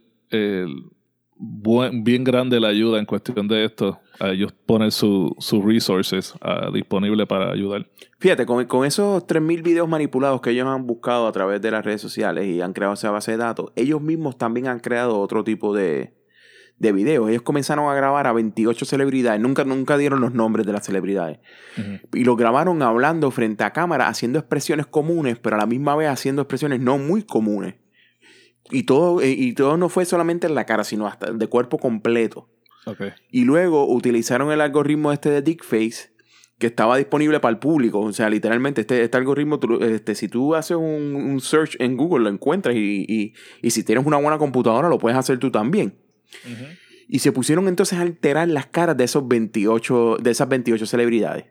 bien 1.39 2.23
grande 2.23 2.59
la 2.59 2.69
ayuda 2.69 2.99
en 2.99 3.05
cuestión 3.05 3.47
de 3.47 3.65
esto. 3.65 3.99
A 4.19 4.29
ellos 4.29 4.53
ponen 4.65 4.91
sus 4.91 5.31
su 5.39 5.61
resources 5.61 6.33
uh, 6.35 6.71
disponibles 6.71 7.27
para 7.27 7.51
ayudar. 7.51 7.87
Fíjate, 8.19 8.45
con, 8.45 8.65
con 8.65 8.85
esos 8.85 9.25
3.000 9.27 9.63
videos 9.63 9.87
manipulados 9.87 10.41
que 10.41 10.51
ellos 10.51 10.67
han 10.67 10.87
buscado 10.87 11.27
a 11.27 11.31
través 11.31 11.61
de 11.61 11.71
las 11.71 11.85
redes 11.85 12.01
sociales 12.01 12.47
y 12.47 12.61
han 12.61 12.73
creado 12.73 12.93
esa 12.93 13.11
base 13.11 13.31
de 13.31 13.37
datos, 13.37 13.71
ellos 13.75 14.01
mismos 14.01 14.37
también 14.37 14.67
han 14.67 14.79
creado 14.79 15.19
otro 15.19 15.43
tipo 15.43 15.75
de, 15.75 16.17
de 16.79 16.91
videos. 16.91 17.29
Ellos 17.29 17.41
comenzaron 17.41 17.89
a 17.89 17.95
grabar 17.95 18.27
a 18.27 18.33
28 18.33 18.85
celebridades. 18.85 19.41
Nunca, 19.41 19.63
nunca 19.63 19.97
dieron 19.97 20.21
los 20.21 20.33
nombres 20.33 20.65
de 20.65 20.73
las 20.73 20.85
celebridades. 20.85 21.39
Y 22.13 22.23
lo 22.23 22.35
grabaron 22.35 22.81
hablando 22.81 23.31
frente 23.31 23.63
a 23.63 23.71
cámara, 23.71 24.07
haciendo 24.07 24.39
expresiones 24.39 24.87
comunes, 24.87 25.37
pero 25.39 25.55
a 25.55 25.59
la 25.59 25.65
misma 25.65 25.95
vez 25.95 26.09
haciendo 26.09 26.41
expresiones 26.41 26.79
no 26.79 26.97
muy 26.97 27.23
comunes. 27.23 27.75
Y 28.71 28.83
todo, 28.83 29.21
eh, 29.21 29.31
y 29.31 29.53
todo 29.53 29.77
no 29.77 29.89
fue 29.89 30.05
solamente 30.05 30.47
en 30.47 30.55
la 30.55 30.65
cara, 30.65 30.83
sino 30.83 31.07
hasta 31.07 31.31
de 31.31 31.47
cuerpo 31.47 31.77
completo. 31.77 32.49
Y 33.31 33.43
luego 33.43 33.85
utilizaron 33.87 34.51
el 34.51 34.61
algoritmo 34.61 35.11
este 35.11 35.29
de 35.29 35.41
Dickface, 35.41 36.09
que 36.57 36.67
estaba 36.67 36.97
disponible 36.97 37.39
para 37.39 37.51
el 37.51 37.59
público. 37.59 37.99
O 37.99 38.13
sea, 38.13 38.29
literalmente, 38.29 38.81
este, 38.81 39.03
este 39.03 39.17
algoritmo, 39.17 39.59
este, 39.81 40.15
si 40.15 40.27
tú 40.27 40.55
haces 40.55 40.77
un, 40.77 41.39
search 41.41 41.75
en 41.79 41.97
Google, 41.97 42.23
lo 42.23 42.29
encuentras. 42.29 42.75
Y, 42.75 43.33
si 43.69 43.83
tienes 43.83 44.05
una 44.05 44.17
buena 44.17 44.37
computadora, 44.37 44.89
lo 44.89 44.97
puedes 44.97 45.17
hacer 45.17 45.37
tú 45.37 45.51
también. 45.51 45.97
Y 47.07 47.19
se 47.19 47.31
pusieron 47.31 47.67
entonces 47.67 47.99
a 47.99 48.01
alterar 48.01 48.47
las 48.47 48.67
caras 48.67 48.97
de 48.97 49.03
esos 49.03 49.27
28, 49.27 50.17
de 50.21 50.31
esas 50.31 50.47
28 50.47 50.85
celebridades. 50.85 51.45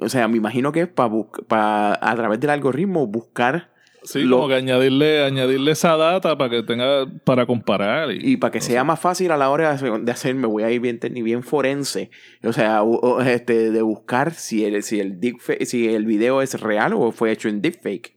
O 0.00 0.08
sea, 0.08 0.28
me 0.28 0.36
imagino 0.36 0.72
que 0.72 0.82
es 0.82 0.88
para 0.88 1.98
a 2.00 2.16
través 2.16 2.38
del 2.40 2.50
algoritmo 2.50 3.06
buscar 3.06 3.72
Sí, 4.02 4.28
como 4.28 4.48
que 4.48 4.54
añadirle, 4.54 5.24
añadirle 5.24 5.72
esa 5.72 5.96
data 5.96 6.36
para 6.38 6.50
que 6.50 6.62
tenga 6.62 7.06
para 7.24 7.46
comparar. 7.46 8.10
Y, 8.12 8.36
para 8.36 8.50
que 8.52 8.60
sea 8.60 8.84
más 8.84 9.00
fácil 9.00 9.30
a 9.32 9.36
la 9.36 9.50
hora 9.50 9.76
de 9.76 10.12
hacer, 10.12 10.34
me 10.34 10.46
voy 10.46 10.62
a 10.62 10.70
ir 10.70 10.80
bien, 10.80 11.00
bien 11.00 11.42
forense. 11.42 12.10
O 12.42 12.52
sea, 12.52 12.82
este, 13.26 13.70
de 13.70 13.82
buscar 13.82 14.34
si 14.34 14.64
el, 14.64 14.82
si, 14.82 15.00
el 15.00 15.18
si 15.66 15.88
el 15.88 16.06
video 16.06 16.42
es 16.42 16.60
real 16.60 16.92
o 16.94 17.12
fue 17.12 17.32
hecho 17.32 17.48
en 17.48 17.60
deepfake. 17.60 18.16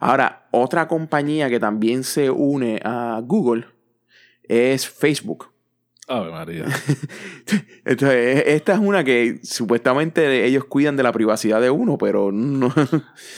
Ahora, 0.00 0.48
otra 0.50 0.88
compañía 0.88 1.48
que 1.48 1.60
también 1.60 2.02
se 2.02 2.30
une 2.30 2.80
a 2.84 3.20
Google 3.22 3.66
es 4.44 4.88
Facebook. 4.88 5.51
Ave 6.08 6.30
María. 6.30 6.64
Entonces, 7.84 8.44
esta 8.46 8.74
es 8.74 8.78
una 8.80 9.04
que 9.04 9.38
supuestamente 9.42 10.44
ellos 10.44 10.64
cuidan 10.64 10.96
de 10.96 11.04
la 11.04 11.12
privacidad 11.12 11.60
de 11.60 11.70
uno, 11.70 11.96
pero 11.96 12.32
no. 12.32 12.72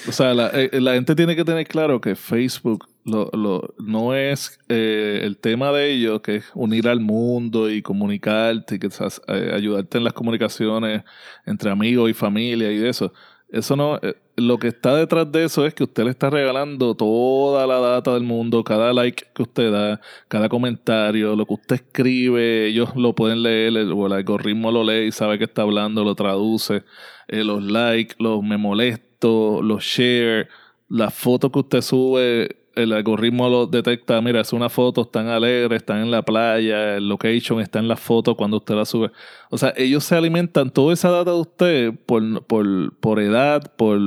o 0.09 0.12
sea, 0.12 0.33
la, 0.33 0.50
eh, 0.55 0.70
gente 0.72 1.14
tiene 1.14 1.37
que 1.37 1.44
tener 1.44 1.66
claro 1.66 2.00
que 2.00 2.16
Facebook 2.16 2.87
lo, 3.05 3.29
lo, 3.35 3.74
no 3.79 4.14
es 4.14 4.59
eh, 4.68 5.20
el 5.22 5.37
tema 5.37 5.72
de 5.72 5.92
ellos, 5.92 6.22
que 6.22 6.37
es 6.37 6.44
unir 6.55 6.88
al 6.88 7.00
mundo 7.00 7.70
y 7.70 7.83
comunicarte, 7.83 8.79
que, 8.79 8.88
eh, 9.29 9.50
ayudarte 9.55 9.98
en 9.98 10.05
las 10.05 10.14
comunicaciones 10.14 11.03
entre 11.44 11.70
amigos 11.70 12.11
y 12.11 12.14
familia 12.14 12.72
y 12.72 12.83
eso. 12.85 13.12
Eso 13.48 13.76
no, 13.76 13.96
eh, 14.02 14.14
lo 14.37 14.59
que 14.59 14.68
está 14.68 14.96
detrás 14.96 15.30
de 15.30 15.44
eso 15.44 15.64
es 15.64 15.74
que 15.74 15.85
usted 15.85 16.04
le 16.04 16.11
está 16.11 16.28
regalando 16.28 16.94
toda 16.96 17.66
la 17.66 17.78
data 17.78 18.14
del 18.14 18.24
mundo, 18.24 18.64
cada 18.64 18.92
like 18.92 19.26
que 19.33 19.42
usted 19.42 19.70
da, 19.70 20.00
cada 20.28 20.48
comentario, 20.48 21.37
lo 21.37 21.46
que 21.46 21.54
usted 21.54 21.76
escribe, 21.76 22.66
ellos 22.66 22.96
lo 22.96 23.14
pueden 23.14 23.42
leer, 23.42 23.76
el, 23.76 23.92
o 23.92 24.07
el 24.07 24.12
algoritmo 24.12 24.72
lo 24.72 24.83
lee 24.83 25.07
y 25.07 25.12
sabe 25.12 25.38
que 25.38 25.44
está 25.44 25.62
hablando, 25.62 26.02
lo 26.02 26.14
traduce, 26.14 26.85
eh, 27.28 27.44
los 27.44 27.62
likes, 27.62 28.16
los 28.18 28.42
me 28.42 28.57
molesto, 28.57 29.62
los 29.62 29.85
share, 29.85 30.48
las 30.88 31.14
fotos 31.14 31.52
que 31.52 31.59
usted 31.61 31.80
sube, 31.80 32.63
el 32.76 32.92
algoritmo 32.92 33.48
lo 33.48 33.66
detecta, 33.66 34.20
mira, 34.20 34.40
es 34.40 34.52
una 34.52 34.68
foto, 34.68 35.02
están 35.02 35.28
alegres, 35.28 35.76
están 35.76 35.98
en 35.98 36.10
la 36.10 36.22
playa, 36.22 36.96
el 36.96 37.08
location 37.08 37.60
está 37.60 37.78
en 37.78 37.88
la 37.88 37.96
foto 37.96 38.37
cuando 38.37 38.58
usted 38.58 38.74
la 38.74 38.84
sube. 38.84 39.10
O 39.50 39.58
sea, 39.58 39.72
ellos 39.76 40.04
se 40.04 40.16
alimentan 40.16 40.70
toda 40.70 40.92
esa 40.92 41.10
data 41.10 41.30
de 41.30 41.40
usted 41.40 41.94
por, 42.06 42.44
por, 42.46 42.96
por 42.98 43.20
edad, 43.20 43.74
por, 43.76 43.98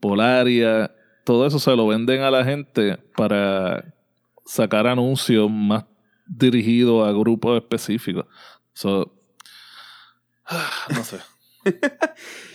por 0.00 0.20
área, 0.20 0.94
todo 1.24 1.46
eso 1.46 1.58
se 1.58 1.74
lo 1.74 1.86
venden 1.88 2.22
a 2.22 2.30
la 2.30 2.44
gente 2.44 2.98
para 3.16 3.92
sacar 4.44 4.86
anuncios 4.86 5.50
más 5.50 5.84
dirigidos 6.26 7.06
a 7.06 7.12
grupos 7.12 7.60
específicos. 7.60 8.26
So, 8.72 9.12
no 10.94 11.04
sé. 11.04 11.18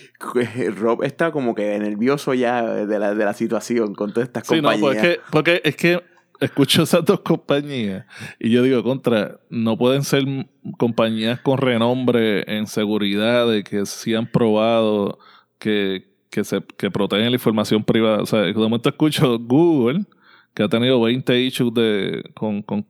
Rob 0.76 1.02
está 1.02 1.32
como 1.32 1.54
que 1.54 1.78
nervioso 1.78 2.34
ya 2.34 2.62
de 2.62 2.98
la, 2.98 3.14
de 3.14 3.24
la 3.24 3.34
situación 3.34 3.94
con 3.94 4.12
todas 4.12 4.28
estas 4.28 4.44
compañías. 4.44 4.80
No, 4.80 4.86
porque, 4.86 5.20
porque 5.30 5.60
es 5.64 5.76
que 5.76 6.02
escucho 6.40 6.82
esas 6.82 7.04
dos 7.04 7.20
compañías 7.20 8.04
y 8.38 8.50
yo 8.50 8.62
digo, 8.62 8.82
contra, 8.82 9.40
no 9.48 9.78
pueden 9.78 10.02
ser 10.02 10.24
compañías 10.76 11.40
con 11.40 11.58
renombre 11.58 12.44
en 12.46 12.66
seguridad, 12.66 13.48
de 13.48 13.62
que 13.62 13.86
sí 13.86 14.14
han 14.14 14.26
probado 14.26 15.18
que, 15.58 16.08
que, 16.30 16.44
se, 16.44 16.62
que 16.76 16.90
protegen 16.90 17.26
la 17.26 17.36
información 17.36 17.84
privada. 17.84 18.22
O 18.22 18.26
sea, 18.26 18.40
de 18.40 18.52
momento 18.54 18.88
escucho 18.88 19.38
Google, 19.38 20.04
que 20.54 20.62
ha 20.62 20.68
tenido 20.68 21.00
20 21.00 21.40
issues 21.40 21.72
de, 21.72 22.24
con, 22.34 22.62
con, 22.62 22.86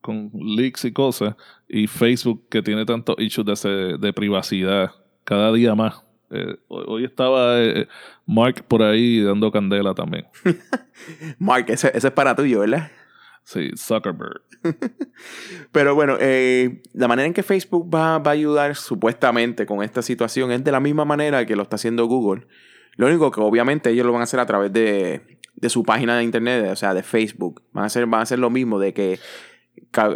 con 0.00 0.30
leaks 0.34 0.84
y 0.84 0.92
cosas, 0.92 1.36
y 1.68 1.86
Facebook, 1.86 2.48
que 2.50 2.62
tiene 2.62 2.84
tantos 2.84 3.16
issues 3.18 3.62
de, 3.62 3.98
de 3.98 4.12
privacidad 4.12 4.90
cada 5.24 5.52
día 5.52 5.74
más. 5.74 6.07
Eh, 6.30 6.56
hoy 6.68 7.04
estaba 7.04 7.60
eh, 7.60 7.88
Mark 8.26 8.64
por 8.68 8.82
ahí 8.82 9.22
dando 9.22 9.50
candela 9.50 9.94
también. 9.94 10.26
Mark, 11.38 11.66
ese, 11.68 11.90
es 11.94 12.10
para 12.10 12.34
tuyo, 12.34 12.60
¿verdad? 12.60 12.90
Sí, 13.44 13.70
Zuckerberg. 13.76 14.42
Pero 15.72 15.94
bueno, 15.94 16.16
eh, 16.20 16.82
la 16.92 17.08
manera 17.08 17.26
en 17.26 17.32
que 17.32 17.42
Facebook 17.42 17.88
va, 17.94 18.18
va, 18.18 18.32
a 18.32 18.34
ayudar 18.34 18.76
supuestamente 18.76 19.64
con 19.64 19.82
esta 19.82 20.02
situación 20.02 20.52
es 20.52 20.62
de 20.62 20.72
la 20.72 20.80
misma 20.80 21.04
manera 21.04 21.46
que 21.46 21.56
lo 21.56 21.62
está 21.62 21.76
haciendo 21.76 22.06
Google. 22.06 22.46
Lo 22.96 23.06
único 23.06 23.30
que 23.30 23.40
obviamente 23.40 23.90
ellos 23.90 24.04
lo 24.04 24.12
van 24.12 24.20
a 24.20 24.24
hacer 24.24 24.40
a 24.40 24.46
través 24.46 24.72
de, 24.72 25.38
de 25.54 25.68
su 25.70 25.82
página 25.82 26.16
de 26.16 26.24
internet, 26.24 26.68
o 26.70 26.76
sea, 26.76 26.94
de 26.94 27.02
Facebook. 27.02 27.62
Van 27.72 27.84
a 27.84 27.86
hacer, 27.86 28.06
van 28.06 28.20
a 28.20 28.22
hacer 28.22 28.38
lo 28.38 28.50
mismo 28.50 28.78
de 28.78 28.92
que 28.92 29.18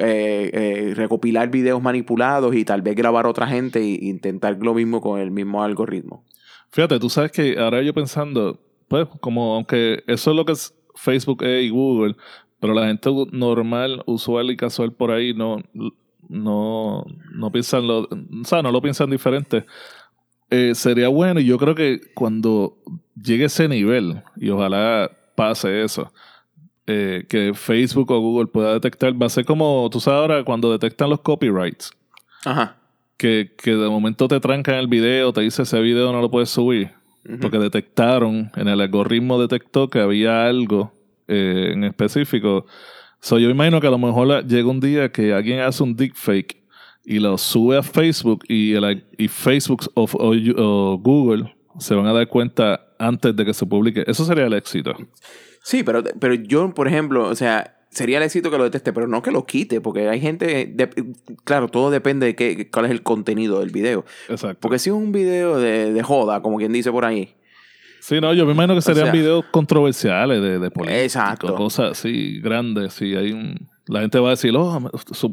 eh, 0.01 0.51
eh, 0.53 0.92
recopilar 0.94 1.51
videos 1.51 1.83
manipulados 1.83 2.55
y 2.55 2.64
tal 2.64 2.83
vez 2.83 2.94
grabar 2.96 3.27
a 3.27 3.29
otra 3.31 3.46
gente 3.46 3.81
e 3.81 3.98
intentar 4.07 4.59
lo 4.61 4.75
mismo 4.75 5.01
con 5.01 5.20
el 5.20 5.31
mismo 5.31 5.62
algoritmo. 5.62 6.25
Fíjate, 6.70 6.98
tú 6.98 7.11
sabes 7.11 7.33
que 7.33 7.59
ahora 7.59 7.83
yo 7.83 7.92
pensando, 7.92 8.61
pues 8.88 9.07
como 9.20 9.55
aunque 9.55 10.03
eso 10.07 10.31
es 10.31 10.37
lo 10.37 10.44
que 10.44 10.53
es 10.53 10.75
Facebook 10.94 11.44
y 11.44 11.68
Google, 11.68 12.16
pero 12.61 12.75
la 12.75 12.87
gente 12.87 13.11
normal, 13.33 14.03
usual 14.07 14.51
y 14.51 14.57
casual 14.57 14.92
por 14.92 15.11
ahí 15.11 15.35
no, 15.35 15.59
no, 16.29 17.05
no 17.35 17.53
piensan 17.53 17.87
lo, 17.87 18.03
o 18.03 18.44
sea, 18.44 18.62
no 18.62 18.70
lo 18.70 18.81
piensan 18.81 19.11
diferente. 19.11 19.66
Eh, 20.51 20.75
sería 20.75 21.09
bueno 21.09 21.40
y 21.40 21.46
yo 21.46 21.59
creo 21.59 21.75
que 21.75 22.01
cuando 22.14 22.77
llegue 23.20 23.46
ese 23.46 23.68
nivel, 23.68 24.22
y 24.37 24.51
ojalá 24.51 25.11
pase 25.35 25.83
eso, 25.83 26.12
eh, 26.87 27.25
que 27.29 27.53
Facebook 27.55 28.11
o 28.11 28.21
Google 28.21 28.47
pueda 28.47 28.73
detectar, 28.75 29.21
va 29.21 29.27
a 29.27 29.31
ser 29.31 29.45
como, 29.45 29.88
tú 29.90 30.01
sabes 30.01 30.21
ahora, 30.21 30.45
cuando 30.45 30.73
detectan 30.73 31.11
los 31.11 31.21
copyrights. 31.21 31.92
Ajá. 32.45 32.77
Que, 33.16 33.53
que 33.57 33.73
de 33.73 33.88
momento 33.88 34.27
te 34.27 34.40
trancan 34.40 34.77
el 34.77 34.88
video, 34.88 35.33
te 35.33 35.42
dice 35.42 35.62
ese 35.62 35.81
video 35.81 36.12
no 36.12 36.21
lo 36.21 36.31
puedes 36.31 36.51
subir. 36.51 36.90
Porque 37.40 37.59
detectaron, 37.59 38.51
en 38.57 38.66
el 38.66 38.81
algoritmo 38.81 39.40
detectó 39.40 39.88
que 39.88 40.01
había 40.01 40.45
algo 40.45 40.92
eh, 41.29 41.71
en 41.73 41.85
específico. 41.85 42.66
So, 43.21 43.38
yo 43.38 43.49
imagino 43.49 43.81
que 43.81 43.87
a 43.87 43.90
lo 43.90 43.99
mejor 43.99 44.45
llega 44.45 44.68
un 44.68 44.81
día 44.81 45.12
que 45.12 45.33
alguien 45.33 45.61
hace 45.61 45.85
un 45.85 45.95
deepfake 45.95 46.61
y 47.05 47.21
lo 47.21 47.38
sube 47.38 47.79
a 47.79 47.83
Facebook 47.83 48.45
y, 48.49 48.73
el, 48.73 49.05
y 49.16 49.29
Facebook 49.29 49.83
o, 49.95 50.09
o, 50.12 50.99
Google 50.99 51.55
se 51.79 51.95
van 51.95 52.07
a 52.07 52.12
dar 52.12 52.27
cuenta 52.29 52.88
antes 52.99 53.35
de 53.35 53.45
que 53.45 53.55
se 53.55 53.66
publique. 53.66 54.03
Eso 54.07 54.25
sería 54.25 54.47
el 54.47 54.53
éxito. 54.55 54.95
Sí, 55.62 55.83
pero, 55.83 56.03
pero 56.18 56.35
yo, 56.35 56.75
por 56.75 56.88
ejemplo, 56.88 57.29
o 57.29 57.35
sea, 57.35 57.77
sería 57.90 58.18
el 58.18 58.25
éxito 58.25 58.51
que 58.51 58.59
lo 58.59 58.64
deteste, 58.64 58.92
pero 58.92 59.07
no 59.07 59.22
que 59.22 59.31
lo 59.31 59.46
quite, 59.46 59.81
porque 59.81 60.09
hay 60.09 60.20
gente, 60.20 60.75
claro, 61.44 61.68
todo 61.68 61.90
depende 61.90 62.27
de 62.27 62.35
qué, 62.35 62.70
cuál 62.70 62.87
es 62.87 62.90
el 62.90 63.03
contenido 63.03 63.61
del 63.61 63.70
video. 63.70 64.05
Exacto. 64.29 64.59
Porque 64.61 64.79
si 64.79 64.90
es 64.90 64.96
un 64.96 65.12
video 65.12 65.59
de, 65.59 65.92
de 65.92 66.03
joda, 66.03 66.42
como 66.42 66.59
quien 66.59 66.72
dice 66.72 66.90
por 66.90 67.05
ahí. 67.05 67.35
Sí, 68.01 68.20
no, 68.20 68.35
yo 68.35 68.44
me 68.46 68.53
imagino 68.53 68.75
que 68.75 68.83
serían 68.83 69.12
videos 69.12 69.44
controversiales 69.53 70.42
de, 70.42 70.59
de 70.59 70.70
política. 70.72 71.03
Exacto. 71.03 71.55
Cosas 71.55 71.92
así 71.92 72.40
grandes. 72.40 72.94
Sí, 72.94 73.14
hay 73.14 73.31
un, 73.31 73.68
la 73.87 74.01
gente 74.01 74.18
va 74.18 74.29
a 74.29 74.31
decir, 74.31 74.53
oh, 74.57 74.90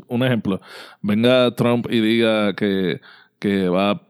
un 0.07 0.23
ejemplo, 0.23 0.61
venga 1.01 1.55
Trump 1.55 1.87
y 1.89 1.99
diga 1.99 2.53
que, 2.53 3.01
que 3.39 3.69
va, 3.69 4.01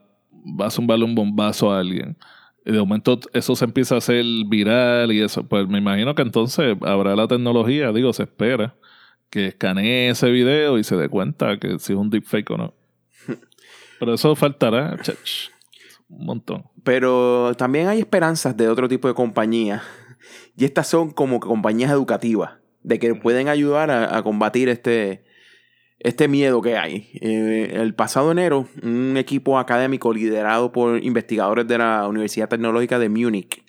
va 0.60 0.66
a 0.66 0.70
zumbarle 0.70 1.06
un 1.06 1.14
bombazo 1.14 1.72
a 1.72 1.80
alguien. 1.80 2.18
Y 2.64 2.72
de 2.72 2.78
momento 2.78 3.18
eso 3.32 3.56
se 3.56 3.64
empieza 3.64 3.94
a 3.94 3.98
hacer 3.98 4.24
viral 4.46 5.12
y 5.12 5.22
eso. 5.22 5.44
Pues 5.44 5.66
me 5.68 5.78
imagino 5.78 6.14
que 6.14 6.22
entonces 6.22 6.76
habrá 6.82 7.16
la 7.16 7.26
tecnología, 7.26 7.92
digo, 7.92 8.12
se 8.12 8.24
espera, 8.24 8.74
que 9.30 9.48
escanee 9.48 10.10
ese 10.10 10.30
video 10.30 10.78
y 10.78 10.84
se 10.84 10.96
dé 10.96 11.08
cuenta 11.08 11.58
que 11.58 11.78
si 11.78 11.92
es 11.92 11.98
un 11.98 12.10
deepfake 12.10 12.50
o 12.50 12.56
no. 12.56 12.74
Pero 13.98 14.14
eso 14.14 14.34
faltará, 14.36 14.96
un 16.08 16.26
montón. 16.26 16.64
Pero 16.84 17.54
también 17.56 17.88
hay 17.88 18.00
esperanzas 18.00 18.56
de 18.56 18.68
otro 18.68 18.88
tipo 18.88 19.08
de 19.08 19.14
compañías. 19.14 19.82
Y 20.56 20.64
estas 20.64 20.86
son 20.86 21.10
como 21.10 21.40
compañías 21.40 21.90
educativas, 21.90 22.52
de 22.82 22.98
que 22.98 23.14
pueden 23.14 23.48
ayudar 23.48 23.90
a 23.90 24.22
combatir 24.22 24.68
este, 24.68 25.24
este 26.00 26.28
miedo 26.28 26.60
que 26.60 26.76
hay. 26.76 27.08
Eh, 27.20 27.72
el 27.74 27.94
pasado 27.94 28.32
enero, 28.32 28.66
un 28.82 29.16
equipo 29.16 29.58
académico 29.58 30.12
liderado 30.12 30.72
por 30.72 31.02
investigadores 31.02 31.66
de 31.68 31.78
la 31.78 32.08
Universidad 32.08 32.48
Tecnológica 32.48 32.98
de 32.98 33.08
Múnich 33.08 33.62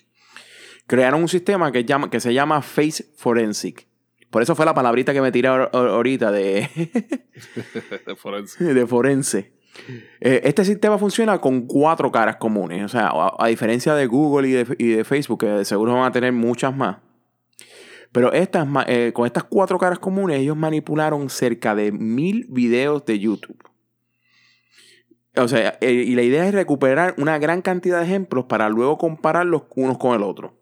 crearon 0.86 1.22
un 1.22 1.28
sistema 1.28 1.72
que, 1.72 1.84
llama, 1.84 2.10
que 2.10 2.20
se 2.20 2.34
llama 2.34 2.60
Face 2.60 3.04
Forensic. 3.16 3.86
Por 4.30 4.42
eso 4.42 4.54
fue 4.54 4.66
la 4.66 4.74
palabrita 4.74 5.12
que 5.12 5.20
me 5.20 5.32
tiré 5.32 5.48
ahorita 5.48 6.30
de, 6.30 6.68
de 8.06 8.16
forense. 8.16 8.64
De 8.74 8.86
forense. 8.86 9.52
Eh, 10.20 10.42
este 10.44 10.66
sistema 10.66 10.98
funciona 10.98 11.38
con 11.38 11.66
cuatro 11.66 12.10
caras 12.12 12.36
comunes. 12.36 12.84
O 12.84 12.88
sea, 12.88 13.10
a, 13.38 13.46
diferencia 13.48 13.94
de 13.94 14.06
Google 14.06 14.48
y 14.48 14.52
de, 14.52 14.76
y 14.78 14.88
de 14.88 15.04
Facebook, 15.04 15.40
que 15.40 15.64
seguro 15.64 15.94
van 15.94 16.04
a 16.04 16.12
tener 16.12 16.32
muchas 16.32 16.74
más. 16.76 16.98
Pero 18.12 18.32
estas, 18.32 18.68
eh, 18.86 19.12
con 19.14 19.26
estas 19.26 19.44
cuatro 19.44 19.78
caras 19.78 19.98
comunes, 19.98 20.38
ellos 20.38 20.56
manipularon 20.56 21.30
cerca 21.30 21.74
de 21.74 21.92
mil 21.92 22.46
videos 22.50 23.04
de 23.06 23.18
YouTube. 23.18 23.56
O 25.34 25.48
sea, 25.48 25.78
eh, 25.80 25.92
y 25.92 26.14
la 26.14 26.22
idea 26.22 26.46
es 26.46 26.52
recuperar 26.52 27.14
una 27.16 27.38
gran 27.38 27.62
cantidad 27.62 28.00
de 28.00 28.04
ejemplos 28.04 28.44
para 28.44 28.68
luego 28.68 28.98
compararlos 28.98 29.62
unos 29.74 29.96
con 29.96 30.14
el 30.14 30.22
otro. 30.22 30.54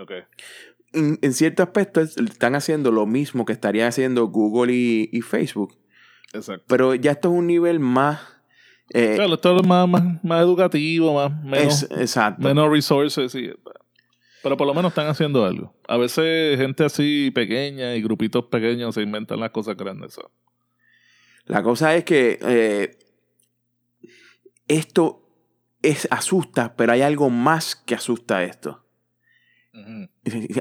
Okay. 0.00 0.22
En, 0.92 1.18
en 1.22 1.32
cierto 1.32 1.64
aspecto 1.64 2.00
están 2.00 2.54
haciendo 2.54 2.92
lo 2.92 3.04
mismo 3.04 3.44
que 3.44 3.52
estarían 3.52 3.88
haciendo 3.88 4.28
Google 4.28 4.72
y, 4.72 5.20
Facebook. 5.22 5.76
Exacto. 6.32 6.64
Pero 6.68 6.94
ya 6.94 7.12
esto 7.12 7.32
es 7.32 7.38
un 7.38 7.48
nivel 7.48 7.80
más... 7.80 8.20
Eh, 8.90 9.14
claro, 9.16 9.34
esto 9.34 9.56
es 9.56 9.66
más, 9.66 9.88
más, 10.22 10.40
educativo, 10.40 11.14
más, 11.14 11.42
menos, 11.42 11.82
exacto. 11.90 12.46
menos 12.46 12.70
resources. 12.70 13.34
Y, 13.34 13.50
pero 14.46 14.56
por 14.56 14.68
lo 14.68 14.74
menos 14.74 14.92
están 14.92 15.08
haciendo 15.08 15.44
algo. 15.44 15.74
A 15.88 15.96
veces 15.96 16.56
gente 16.56 16.84
así 16.84 17.32
pequeña 17.34 17.96
y 17.96 18.00
grupitos 18.00 18.44
pequeños 18.44 18.94
se 18.94 19.02
inventan 19.02 19.40
las 19.40 19.50
cosas 19.50 19.76
grandes. 19.76 20.20
La 21.46 21.64
cosa 21.64 21.96
es 21.96 22.04
que 22.04 22.38
eh, 22.40 22.96
esto 24.68 25.28
es, 25.82 26.06
asusta, 26.12 26.76
pero 26.76 26.92
hay 26.92 27.02
algo 27.02 27.28
más 27.28 27.74
que 27.74 27.96
asusta 27.96 28.44
esto. 28.44 28.86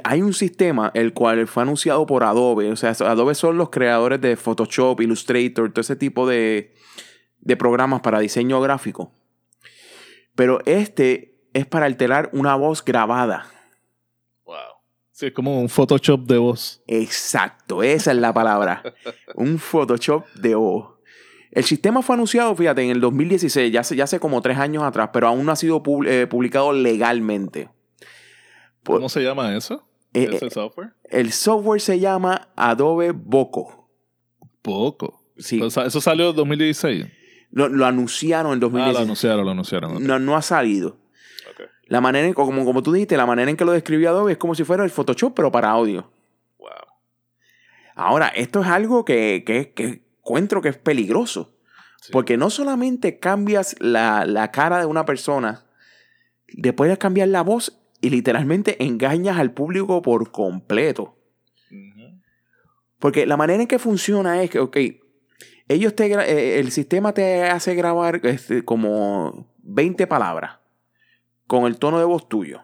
Hay 0.04 0.24
un 0.24 0.34
sistema 0.34 0.90
el 0.96 1.14
cual 1.14 1.46
fue 1.46 1.62
anunciado 1.62 2.08
por 2.08 2.24
Adobe. 2.24 2.72
O 2.72 2.76
sea, 2.76 2.90
Adobe 2.90 3.36
son 3.36 3.56
los 3.56 3.70
creadores 3.70 4.20
de 4.20 4.36
Photoshop, 4.36 5.00
Illustrator, 5.00 5.72
todo 5.72 5.82
ese 5.82 5.96
tipo 5.96 6.28
de, 6.28 6.74
de 7.38 7.56
programas 7.56 8.02
para 8.02 8.18
diseño 8.18 8.60
gráfico. 8.62 9.14
Pero 10.34 10.58
este 10.66 11.38
es 11.54 11.68
para 11.68 11.86
alterar 11.86 12.32
una 12.34 12.56
voz 12.56 12.84
grabada. 12.84 13.52
Sí, 15.16 15.28
es 15.28 15.32
como 15.32 15.62
un 15.62 15.70
Photoshop 15.70 16.26
de 16.26 16.38
voz. 16.38 16.84
Exacto, 16.88 17.82
esa 17.82 18.12
es 18.12 18.18
la 18.18 18.34
palabra. 18.34 18.84
un 19.36 19.60
Photoshop 19.60 20.26
de 20.34 20.56
voz. 20.56 20.96
El 21.54 21.64
sistema 21.64 22.02
fue 22.02 22.16
anunciado, 22.16 22.54
fíjate, 22.54 22.84
en 22.84 22.90
el 22.90 23.00
2016, 23.00 23.72
ya 23.72 23.80
hace, 23.80 23.96
ya 23.96 24.04
hace 24.04 24.20
como 24.20 24.42
tres 24.42 24.58
años 24.58 24.84
atrás, 24.84 25.12
pero 25.14 25.30
aún 25.30 25.46
no 25.46 25.54
ha 25.54 25.56
sido 25.56 25.82
eh, 26.06 26.28
publicado 26.30 26.74
legalmente. 26.74 27.70
¿Cómo 28.84 29.08
se 29.08 29.22
llama 29.24 29.56
eso? 29.56 29.88
Eh, 30.14 30.32
¿Ese 30.34 30.50
software? 30.50 30.92
El 31.10 31.32
software 31.32 31.80
se 31.80 31.98
llama 31.98 32.50
Adobe 32.58 33.12
Boco. 33.12 33.90
Boco. 34.62 35.24
Sí. 35.38 35.62
¿Eso 35.64 36.02
salió 36.02 36.32
en 36.32 36.36
2016? 36.36 37.06
Lo, 37.52 37.70
lo 37.70 37.86
anunciaron 37.86 38.52
en 38.52 38.60
2016. 38.60 38.98
Ah, 38.98 39.00
lo 39.00 39.06
anunciaron, 39.06 39.46
lo 39.46 39.52
anunciaron. 39.52 40.06
No, 40.06 40.20
no 40.20 40.36
ha 40.36 40.42
salido. 40.42 40.98
La 41.88 42.02
manera, 42.02 42.28
en, 42.28 42.34
como, 42.34 42.66
como 42.66 42.82
tú 42.82 42.94
dijiste, 42.94 43.16
la 43.16 43.26
manera 43.26 43.50
en 43.50 43.58
que 43.58 43.66
lo 43.66 43.72
describió 43.72 44.10
Adobe 44.10 44.34
es 44.34 44.38
como 44.38 44.56
si 44.56 44.64
fuera 44.64 44.84
el 44.84 44.90
Photoshop, 44.90 45.34
pero 45.36 45.52
para 45.52 45.70
audio. 45.70 46.10
Wow. 46.58 46.70
Ahora, 47.96 48.28
esto 48.30 48.62
es 48.62 48.68
algo 48.68 49.06
que, 49.06 49.44
que, 49.46 50.04
encuentro 50.20 50.62
que 50.62 50.70
es 50.70 50.78
peligroso. 50.78 51.52
Porque 52.12 52.38
no 52.38 52.52
solamente 52.52 53.18
cambias 53.18 53.76
la, 53.80 54.52
cara 54.52 54.80
de 54.80 54.86
una 54.86 55.06
persona, 55.06 55.66
después 56.54 56.90
de 56.90 57.00
cambiar 57.00 57.30
la 57.30 57.42
voz 57.42 57.82
y 58.00 58.12
literalmente 58.12 58.84
engañas 58.84 59.40
al 59.40 59.54
público 59.54 60.04
por 60.04 60.32
completo. 60.32 61.18
Porque 63.00 63.26
la 63.26 63.38
manera 63.38 63.62
en 63.62 63.68
que 63.68 63.80
funciona 63.80 64.44
es 64.44 64.52
que, 64.52 64.60
ok, 64.60 64.78
ellos 65.68 65.96
te, 65.96 66.14
eh, 66.14 66.60
el 66.60 66.72
sistema 66.72 67.12
te 67.12 67.44
hace 67.44 67.74
grabar 67.74 68.22
este, 68.24 68.64
como 68.64 69.52
20 69.64 70.06
palabras 70.06 70.60
con 71.48 71.66
el 71.66 71.78
tono 71.78 72.00
de 72.00 72.06
voz 72.06 72.28
tuyo, 72.28 72.62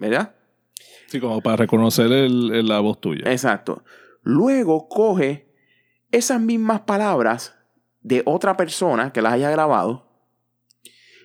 ¿verdad? 0.00 0.34
Sí, 1.06 1.20
como 1.20 1.40
para 1.42 1.56
reconocer 1.56 2.10
el, 2.10 2.66
la 2.66 2.80
voz 2.80 3.00
tuya. 3.00 3.30
Exacto. 3.30 3.84
Luego 4.22 4.88
coge 4.88 5.48
esas 6.10 6.40
mismas 6.40 6.80
palabras 6.80 7.54
de 8.00 8.22
otra 8.24 8.56
persona 8.56 9.12
que 9.12 9.22
las 9.22 9.34
haya 9.34 9.50
grabado 9.50 10.08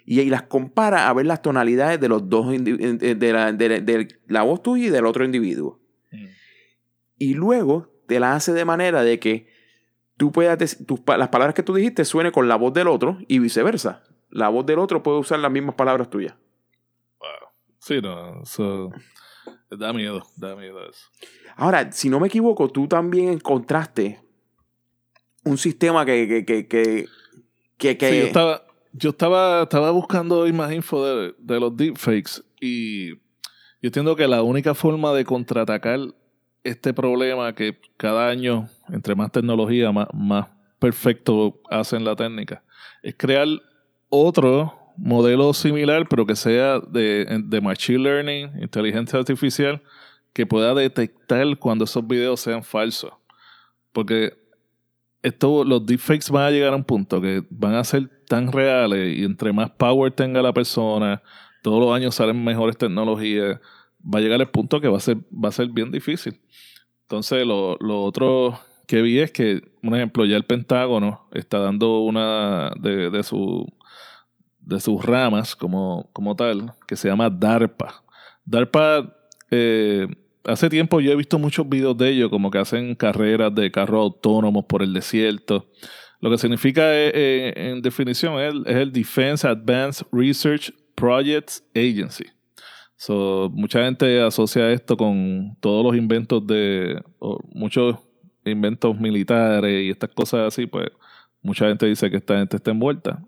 y, 0.06 0.24
las 0.30 0.44
compara 0.44 1.10
a 1.10 1.14
ver 1.14 1.26
las 1.26 1.42
tonalidades 1.42 2.00
de 2.00 2.08
los 2.10 2.30
dos 2.30 2.50
de 2.50 4.18
la, 4.28 4.42
voz 4.44 4.64
tuya 4.64 4.88
y 4.88 4.90
del 4.90 5.06
otro 5.06 5.26
individuo. 5.26 5.80
Mm. 6.12 6.26
Y 7.18 7.34
luego 7.34 7.92
te 8.08 8.20
la 8.20 8.36
hace 8.36 8.54
de 8.54 8.66
manera 8.66 9.04
de 9.04 9.20
que 9.20 9.48
tú 10.16 10.32
puedas 10.32 10.58
las 11.18 11.30
palabras 11.30 11.54
que 11.54 11.64
tú 11.64 11.76
dijiste 11.76 12.06
suene 12.06 12.32
con 12.32 12.48
la 12.48 12.56
voz 12.56 12.74
del 12.74 12.88
otro 12.88 13.18
y 13.28 13.40
viceversa. 13.40 14.04
La 14.30 14.50
voz 14.50 14.66
del 14.66 14.80
otro 14.80 15.04
puede 15.04 15.20
usar 15.20 15.40
las 15.40 15.52
mismas 15.52 15.76
palabras 15.76 16.10
tuyas. 16.10 16.36
Sí, 17.88 18.02
no, 18.02 18.42
eso 18.44 18.92
da 19.70 19.94
miedo, 19.94 20.22
da 20.36 20.56
miedo 20.58 20.78
eso. 20.90 21.08
Ahora, 21.56 21.90
si 21.94 22.10
no 22.10 22.20
me 22.20 22.28
equivoco, 22.28 22.68
tú 22.68 22.86
también 22.86 23.30
encontraste 23.30 24.20
un 25.46 25.58
sistema 25.58 26.06
que, 26.06 26.28
que, 26.28 26.46
que, 26.46 26.68
que, 26.68 27.06
que, 27.78 27.98
que- 27.98 28.10
Sí, 28.10 28.20
yo 28.20 28.26
estaba, 28.26 28.64
yo 28.92 29.10
estaba, 29.12 29.64
estaba 29.64 29.92
buscando 29.92 30.40
hoy 30.40 30.52
más 30.52 30.72
info 30.74 31.06
de, 31.06 31.34
de 31.38 31.60
los 31.62 31.78
deepfakes 31.78 32.44
y 32.60 33.12
yo 33.12 33.20
entiendo 33.84 34.18
que 34.18 34.28
la 34.28 34.42
única 34.44 34.76
forma 34.76 35.14
de 35.14 35.24
contraatacar 35.24 36.00
este 36.66 36.94
problema 36.94 37.56
que 37.56 37.80
cada 37.96 38.28
año, 38.28 38.68
entre 38.90 39.16
más 39.16 39.32
tecnología, 39.32 39.94
más, 39.94 40.08
más 40.14 40.48
perfecto 40.78 41.62
hacen 41.70 42.04
la 42.04 42.18
técnica, 42.18 42.64
es 43.02 43.16
crear 43.18 43.48
otro 44.10 44.77
modelo 44.98 45.54
similar, 45.54 46.08
pero 46.10 46.26
que 46.26 46.36
sea 46.36 46.80
de, 46.80 47.60
Machine 47.62 48.00
Learning, 48.00 48.62
inteligencia 48.62 49.20
artificial, 49.20 49.82
que 50.34 50.46
pueda 50.46 50.74
detectar 50.74 51.58
cuando 51.58 51.86
esos 51.86 52.06
videos 52.06 52.42
sean 52.42 52.64
falsos. 52.64 53.12
Porque 53.92 54.34
esto, 55.24 55.64
los 55.64 55.86
deepfakes 55.86 56.32
van 56.32 56.46
a 56.46 56.52
llegar 56.52 56.74
a 56.74 56.76
un 56.76 56.84
punto 56.84 57.22
que 57.22 57.44
van 57.50 57.76
a 57.76 57.84
ser 57.84 58.10
tan 58.28 58.52
reales 58.52 59.18
y 59.18 59.24
entre 59.24 59.54
más 59.54 59.72
power 59.72 60.12
tenga 60.12 60.42
la 60.42 60.54
persona, 60.54 61.22
todos 61.64 61.80
los 61.80 61.96
años 61.96 62.16
salen 62.16 62.44
mejores 62.44 62.78
tecnologías, 62.78 63.60
va 64.04 64.20
a 64.20 64.22
llegar 64.22 64.40
el 64.42 64.50
punto 64.50 64.80
que 64.80 64.88
va 64.88 64.98
a 64.98 65.02
ser, 65.02 65.18
va 65.32 65.50
a 65.50 65.52
ser 65.52 65.68
bien 65.70 65.92
difícil. 65.92 66.40
Entonces, 67.04 67.46
lo, 67.46 67.78
lo 67.80 68.04
otro 68.04 68.60
que 68.88 69.02
vi 69.02 69.20
es 69.20 69.32
que, 69.32 69.62
un 69.84 69.96
ejemplo, 69.96 70.26
ya 70.26 70.38
el 70.38 70.46
Pentágono 70.46 71.28
está 71.34 71.60
dando 71.60 72.00
una 72.00 72.72
de, 72.80 73.10
de, 73.10 73.24
su, 73.24 73.68
de 74.68 74.82
sus 74.82 75.04
ramas 75.04 75.56
como, 75.56 76.10
como 76.12 76.36
tal, 76.36 76.74
que 76.86 76.98
se 76.98 77.08
llama 77.08 77.30
DARPA. 77.30 78.04
DARPA, 78.44 79.16
eh, 79.50 80.08
hace 80.44 80.70
tiempo 80.70 81.00
yo 81.00 81.12
he 81.12 81.16
visto 81.16 81.40
muchos 81.40 81.68
videos 81.68 81.98
de 81.98 82.10
ellos, 82.10 82.30
como 82.30 82.52
que 82.52 82.58
hacen 82.58 82.94
carreras 82.94 83.56
de 83.56 83.72
carros 83.72 84.02
autónomos 84.02 84.66
por 84.66 84.84
el 84.84 84.94
desierto. 84.94 85.68
Lo 86.20 86.30
que 86.30 86.38
significa 86.38 86.94
eh, 86.94 87.12
eh, 87.14 87.54
en 87.56 87.82
definición 87.82 88.40
es 88.42 88.54
es 88.66 88.76
el 88.76 88.92
Defense 88.92 89.48
Advanced 89.48 90.06
Research 90.12 90.74
Projects 90.96 91.64
Agency. 91.74 92.26
So, 92.98 93.50
mucha 93.54 93.86
gente 93.86 94.22
asocia 94.22 94.72
esto 94.72 94.98
con 94.98 95.56
todos 95.62 95.86
los 95.86 95.96
inventos 95.96 96.46
de, 96.46 97.02
muchos 97.54 97.96
inventos 98.44 99.00
militares 99.00 99.86
y 99.86 99.92
estas 99.92 100.10
cosas 100.10 100.48
así, 100.48 100.66
pues 100.66 100.90
mucha 101.42 101.68
gente 101.68 101.86
dice 101.86 102.10
que 102.10 102.18
esta 102.18 102.38
gente 102.38 102.58
está 102.58 102.72
envuelta. 102.72 103.24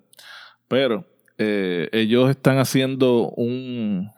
Pero 0.68 1.06
eh, 1.40 1.88
ellos 1.94 2.30
están 2.30 2.58
haciendo 2.58 3.30
un, 3.30 4.12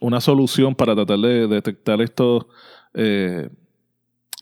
una 0.00 0.22
solución 0.22 0.74
para 0.74 0.94
tratar 0.94 1.18
de 1.18 1.46
detectar 1.46 2.00
estos 2.00 2.46
eh, 2.94 3.50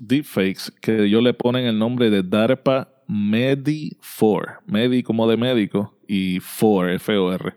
deepfakes 0.01 0.73
que 0.81 1.05
ellos 1.05 1.23
le 1.25 1.35
ponen 1.35 1.67
el 1.67 1.77
nombre 1.77 2.09
de 2.09 2.23
DARPA 2.23 2.89
MEDI4. 3.09 4.61
MEDI 4.67 5.03
como 5.03 5.29
de 5.29 5.37
médico 5.37 5.99
y 6.07 6.39
4, 6.39 6.91
F-O-R. 6.91 7.55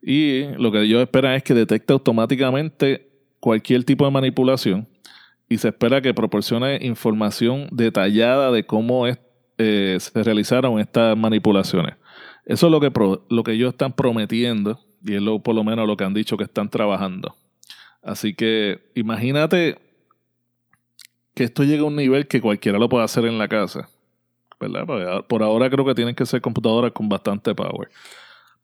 Y 0.00 0.44
lo 0.56 0.70
que 0.70 0.82
ellos 0.82 1.02
esperan 1.02 1.34
es 1.34 1.42
que 1.42 1.54
detecte 1.54 1.92
automáticamente 1.92 3.10
cualquier 3.40 3.82
tipo 3.82 4.04
de 4.04 4.12
manipulación 4.12 4.88
y 5.48 5.58
se 5.58 5.68
espera 5.68 6.00
que 6.00 6.14
proporcione 6.14 6.78
información 6.80 7.68
detallada 7.72 8.52
de 8.52 8.64
cómo 8.64 9.08
eh, 9.08 9.96
se 9.98 10.22
realizaron 10.22 10.78
estas 10.78 11.16
manipulaciones. 11.16 11.96
Eso 12.46 12.66
es 12.66 12.72
lo 12.72 12.80
que, 12.80 12.92
lo 13.28 13.42
que 13.42 13.52
ellos 13.52 13.72
están 13.72 13.92
prometiendo 13.92 14.80
y 15.04 15.16
es 15.16 15.22
lo, 15.22 15.40
por 15.40 15.54
lo 15.54 15.64
menos 15.64 15.86
lo 15.86 15.96
que 15.96 16.04
han 16.04 16.14
dicho 16.14 16.36
que 16.36 16.44
están 16.44 16.70
trabajando. 16.70 17.34
Así 18.02 18.34
que 18.34 18.90
imagínate 18.94 19.78
que 21.34 21.44
esto 21.44 21.64
llegue 21.64 21.80
a 21.80 21.84
un 21.84 21.96
nivel 21.96 22.28
que 22.28 22.40
cualquiera 22.40 22.78
lo 22.78 22.88
pueda 22.88 23.04
hacer 23.04 23.26
en 23.26 23.36
la 23.36 23.48
casa. 23.48 23.88
¿Verdad? 24.58 25.26
Por 25.26 25.42
ahora 25.42 25.68
creo 25.68 25.84
que 25.84 25.94
tienen 25.94 26.14
que 26.14 26.24
ser 26.24 26.40
computadoras 26.40 26.92
con 26.92 27.08
bastante 27.08 27.54
power. 27.54 27.90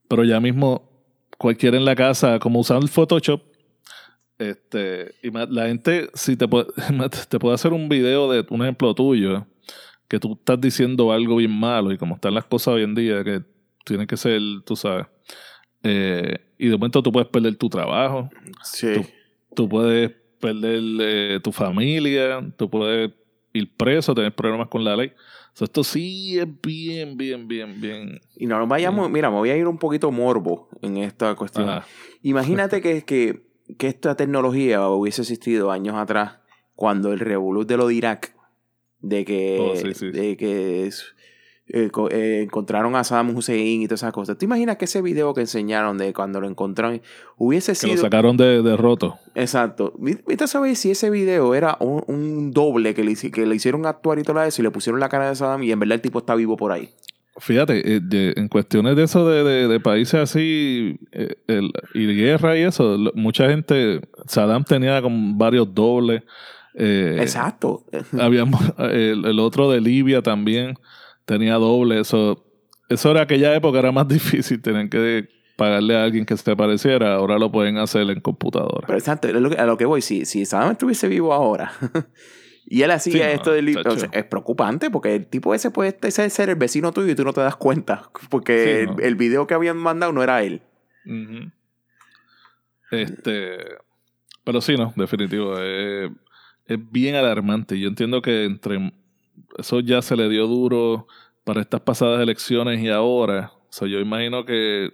Pero 0.09 0.25
ya 0.25 0.41
mismo 0.41 0.89
cualquiera 1.37 1.77
en 1.77 1.85
la 1.85 1.97
casa, 1.97 2.39
como 2.39 2.61
usando 2.61 2.87
el 2.87 2.91
Photoshop, 2.91 3.43
este, 4.39 5.13
la 5.23 5.67
gente, 5.67 6.09
si 6.15 6.37
te 6.37 6.47
te 7.29 7.39
puede 7.39 7.55
hacer 7.55 7.73
un 7.73 7.89
video 7.89 8.31
de 8.31 8.47
un 8.49 8.63
ejemplo 8.63 8.95
tuyo, 8.95 9.45
que 10.09 10.21
tú 10.21 10.35
estás 10.35 10.61
diciendo 10.61 11.13
algo 11.13 11.37
bien 11.37 11.51
malo, 11.51 11.93
y 11.93 11.99
como 11.99 12.15
están 12.15 12.35
las 12.35 12.45
cosas 12.45 12.75
hoy 12.75 12.85
en 12.85 12.95
día, 12.95 13.25
que 13.25 13.43
tiene 13.85 14.07
que 14.07 14.17
ser, 14.17 14.41
tú 14.65 14.77
sabes, 14.77 15.07
eh, 15.83 16.39
y 16.59 16.69
de 16.69 16.77
momento 16.77 17.03
tú 17.03 17.11
puedes 17.13 17.29
perder 17.29 17.57
tu 17.57 17.69
trabajo, 17.69 18.29
Sí. 18.63 18.89
tú, 18.95 19.05
tú 19.57 19.69
puedes 19.69 20.13
perder 20.41 20.81
eh, 21.01 21.41
tu 21.43 21.53
familia, 21.53 22.41
tú 22.57 22.69
puedes 22.71 23.11
ir 23.53 23.75
preso, 23.77 24.15
tener 24.15 24.35
problemas 24.35 24.69
con 24.69 24.85
la 24.85 24.97
ley. 24.97 25.09
O 25.55 25.57
sea, 25.57 25.67
esto 25.67 25.85
sí 25.85 26.39
es 26.39 26.47
bien, 26.63 27.17
bien, 27.17 27.47
bien, 27.47 27.81
bien. 27.81 28.21
Y 28.37 28.47
no 28.47 28.59
nos 28.59 28.69
vayamos, 28.69 29.11
mira, 29.11 29.29
me 29.31 29.37
voy 29.37 29.51
a 29.51 29.57
ir 29.57 29.67
un 29.67 29.77
poquito 29.79 30.11
morbo 30.11 30.69
en 30.81 30.97
esta 30.97 31.35
cuestión. 31.35 31.69
Ajá. 31.69 31.87
Imagínate 32.23 32.81
que, 32.83 33.03
que, 33.03 33.43
que 33.77 33.87
esta 33.89 34.17
tecnología 34.17 34.89
hubiese 34.89 35.23
existido 35.23 35.71
años 35.71 35.97
atrás, 35.97 36.39
cuando 36.75 37.13
el 37.13 37.21
revolut 37.21 37.69
de 37.69 37.77
lo 37.77 37.87
de 37.89 37.95
Irak, 37.95 38.35
de 39.01 39.25
que, 39.25 39.59
Oh, 39.61 39.77
sí, 39.77 39.93
sí. 39.95 40.11
de 40.11 40.37
que 40.37 40.87
es- 40.87 41.15
eh, 41.73 41.91
eh, 42.11 42.43
encontraron 42.45 42.95
a 42.97 43.03
Saddam 43.03 43.35
Hussein 43.35 43.83
y 43.83 43.87
todas 43.87 44.01
esas 44.03 44.13
cosas. 44.13 44.37
¿Te 44.39 44.45
imaginas 44.45 44.77
que 44.77 44.85
ese 44.85 45.01
video 45.03 45.33
que 45.35 45.41
enseñaron 45.41 45.97
de 45.99 46.13
cuando 46.13 46.41
lo 46.41 46.47
encontraron 46.49 47.01
hubiese 47.39 47.73
Que 47.73 47.87
lo 47.87 47.93
sido... 47.95 48.03
sacaron 48.03 48.37
de, 48.37 48.63
de 48.63 48.77
roto. 48.77 49.17
Exacto. 49.35 49.95
¿Viste 49.99 50.47
saber 50.47 50.77
si 50.77 50.91
ese 50.91 51.09
video 51.11 51.55
era 51.55 51.77
un, 51.81 52.05
un 52.07 52.51
doble 52.51 52.93
que 52.95 53.03
le, 53.05 53.13
hici- 53.13 53.31
que 53.31 53.47
le 53.47 53.55
hicieron 53.57 53.87
actuar 53.87 54.19
y 54.19 54.23
todo 54.23 54.43
eso 54.43 54.61
y 54.61 54.65
le 54.65 54.71
pusieron 54.71 55.01
la 55.01 55.09
cara 55.09 55.29
de 55.31 55.35
Saddam 55.35 55.63
y 55.63 55.73
en 55.73 55.81
verdad 55.81 55.95
el 55.95 56.03
tipo 56.03 56.19
está 56.19 56.35
vivo 56.35 56.57
por 56.57 56.73
ahí? 56.73 56.91
Fíjate, 57.39 57.97
eh, 57.97 58.01
de- 58.03 58.35
en 58.37 58.49
cuestiones 58.49 58.95
de 58.95 59.05
eso 59.05 59.27
de, 59.27 59.43
de- 59.43 59.67
de 59.69 59.81
países 59.81 60.21
así 60.21 60.99
eh, 61.13 61.37
el- 61.47 61.73
y 61.95 62.07
guerra 62.15 62.59
y 62.59 62.63
eso, 62.65 62.99
lo- 62.99 63.13
mucha 63.15 63.49
gente, 63.49 64.03
Saddam 64.27 64.65
tenía 64.65 65.01
como 65.01 65.39
varios 65.39 65.75
dobles. 65.75 66.23
eh, 66.75 67.17
Exacto. 67.21 67.85
habíamos- 68.21 68.61
el, 68.79 69.25
el 69.25 69.39
otro 69.41 69.71
de 69.71 69.81
Libia 69.81 70.21
también 70.21 70.75
tenía 71.33 71.55
doble. 71.55 72.01
Eso, 72.01 72.45
eso 72.89 73.11
era 73.11 73.23
aquella 73.23 73.55
época, 73.55 73.79
era 73.79 73.93
más 73.93 74.07
difícil, 74.19 74.61
tener 74.61 74.89
que 74.89 75.29
pagarle 75.57 75.97
a 75.97 76.05
alguien 76.05 76.25
que 76.27 76.37
se 76.37 76.57
pareciera. 76.57 77.15
Ahora 77.15 77.39
lo 77.39 77.51
pueden 77.51 77.79
hacer 77.79 78.09
en 78.11 78.21
computadora. 78.21 78.87
Pero 78.87 78.99
exacto, 78.99 79.29
a 79.29 79.67
lo 79.67 79.77
que 79.77 79.85
voy, 79.85 80.03
si, 80.03 80.25
si 80.25 80.45
Saddam 80.45 80.73
estuviese 80.73 81.09
vivo 81.09 81.33
ahora 81.33 81.73
y 82.67 82.83
él 82.83 82.91
hacía 82.91 83.13
Sí, 83.13 83.19
no, 83.19 83.25
esto 83.27 83.51
del 83.53 83.77
o 83.79 83.97
sea, 83.99 84.09
es 84.13 84.25
preocupante 84.25 84.91
porque 84.91 85.15
el 85.15 85.27
tipo 85.27 85.55
ese 85.55 85.71
puede 85.71 85.97
ser, 86.11 86.31
ser 86.31 86.49
el 86.49 86.57
vecino 86.57 86.93
tuyo 86.93 87.13
y 87.13 87.15
tú 87.15 87.25
no 87.25 87.33
te 87.33 87.41
das 87.41 87.57
cuenta 87.57 88.11
porque 88.31 88.81
Sí, 88.83 88.87
no. 88.87 88.99
el, 88.99 89.05
el 89.05 89.15
video 89.17 89.47
que 89.47 89.55
habían 89.55 89.77
mandado 89.77 90.13
no 90.13 90.23
era 90.23 90.43
él. 90.43 90.63
Este. 92.91 93.59
Pero 94.45 94.61
sí, 94.61 94.77
no, 94.77 94.93
definitivo. 94.97 95.55
eh, 95.59 96.11
es 96.67 96.79
bien 96.91 97.15
alarmante. 97.15 97.79
Yo 97.79 97.89
entiendo 97.89 98.23
que 98.23 98.45
entre. 98.45 98.93
Eso 99.59 99.81
ya 99.81 100.03
se 100.03 100.17
le 100.17 100.29
dio 100.29 100.47
duro 100.47 101.07
para 101.45 101.61
estas 101.61 101.81
pasadas 101.81 102.21
elecciones 102.21 102.81
y 102.81 102.89
ahora. 102.89 103.53
O 103.69 103.73
sea, 103.73 103.89
yo 103.89 103.99
imagino 104.01 104.45
que 104.45 104.91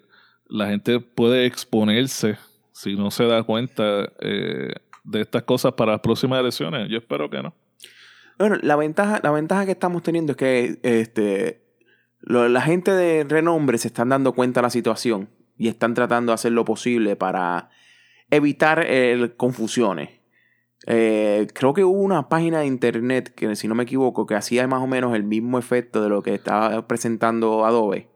la 0.49 0.69
gente 0.69 1.01
puede 1.01 1.47
exponerse 1.47 2.39
si 2.73 2.95
no 2.97 3.11
se 3.11 3.25
da 3.27 3.43
cuenta 3.43 4.11
eh, 4.21 4.73
de 5.05 5.21
estas 5.21 5.43
cosas 5.43 5.73
para 5.75 5.93
las 5.93 6.01
próximas 6.01 6.41
elecciones. 6.41 6.89
Yo 6.89 6.99
espero 6.99 7.29
que 7.29 7.43
no. 7.43 7.55
Bueno, 8.39 8.57
la 8.63 8.77
ventaja, 8.77 9.21
la 9.23 9.31
ventaja 9.33 9.67
que 9.67 9.73
estamos 9.73 10.03
teniendo 10.03 10.33
es 10.33 10.37
que 10.37 10.79
este, 10.83 11.65
lo- 12.21 12.49
la 12.49 12.61
gente 12.63 12.93
de 12.93 13.25
renombre 13.29 13.79
se 13.79 13.89
están 13.89 14.11
dando 14.11 14.33
cuenta 14.33 14.61
de 14.61 14.67
la 14.67 14.71
situación 14.71 15.29
y 15.57 15.67
están 15.69 15.95
tratando 15.95 16.31
de 16.31 16.35
hacer 16.35 16.53
lo 16.53 16.65
posible 16.65 17.17
para 17.17 17.71
evitar 18.31 18.85
eh, 18.87 19.33
confusiones. 19.37 20.18
Eh, 20.91 21.47
creo 21.53 21.75
que 21.75 21.85
hubo 21.85 22.01
una 22.01 22.31
página 22.31 22.61
de 22.61 22.67
internet 22.67 23.35
que, 23.37 23.55
si 23.57 23.69
no 23.69 23.75
me 23.75 23.83
equivoco, 23.83 24.25
que 24.27 24.35
hacía 24.35 24.67
más 24.67 24.83
o 24.83 24.87
menos 24.87 25.15
el 25.15 25.23
mismo 25.23 25.59
efecto 25.59 26.03
de 26.03 26.09
lo 26.09 26.23
que 26.23 26.33
estaba 26.35 26.87
presentando 26.89 27.67
Adobe. 27.67 28.09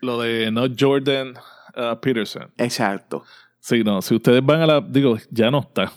Lo 0.00 0.20
de 0.20 0.50
no 0.50 0.64
Jordan 0.76 1.34
uh, 1.76 2.00
Peterson. 2.00 2.50
Exacto. 2.58 3.22
Sí, 3.60 3.84
no, 3.84 4.02
si 4.02 4.16
ustedes 4.16 4.44
van 4.44 4.60
a 4.60 4.66
la, 4.66 4.80
digo, 4.80 5.16
ya 5.30 5.50
no 5.52 5.60
está, 5.60 5.92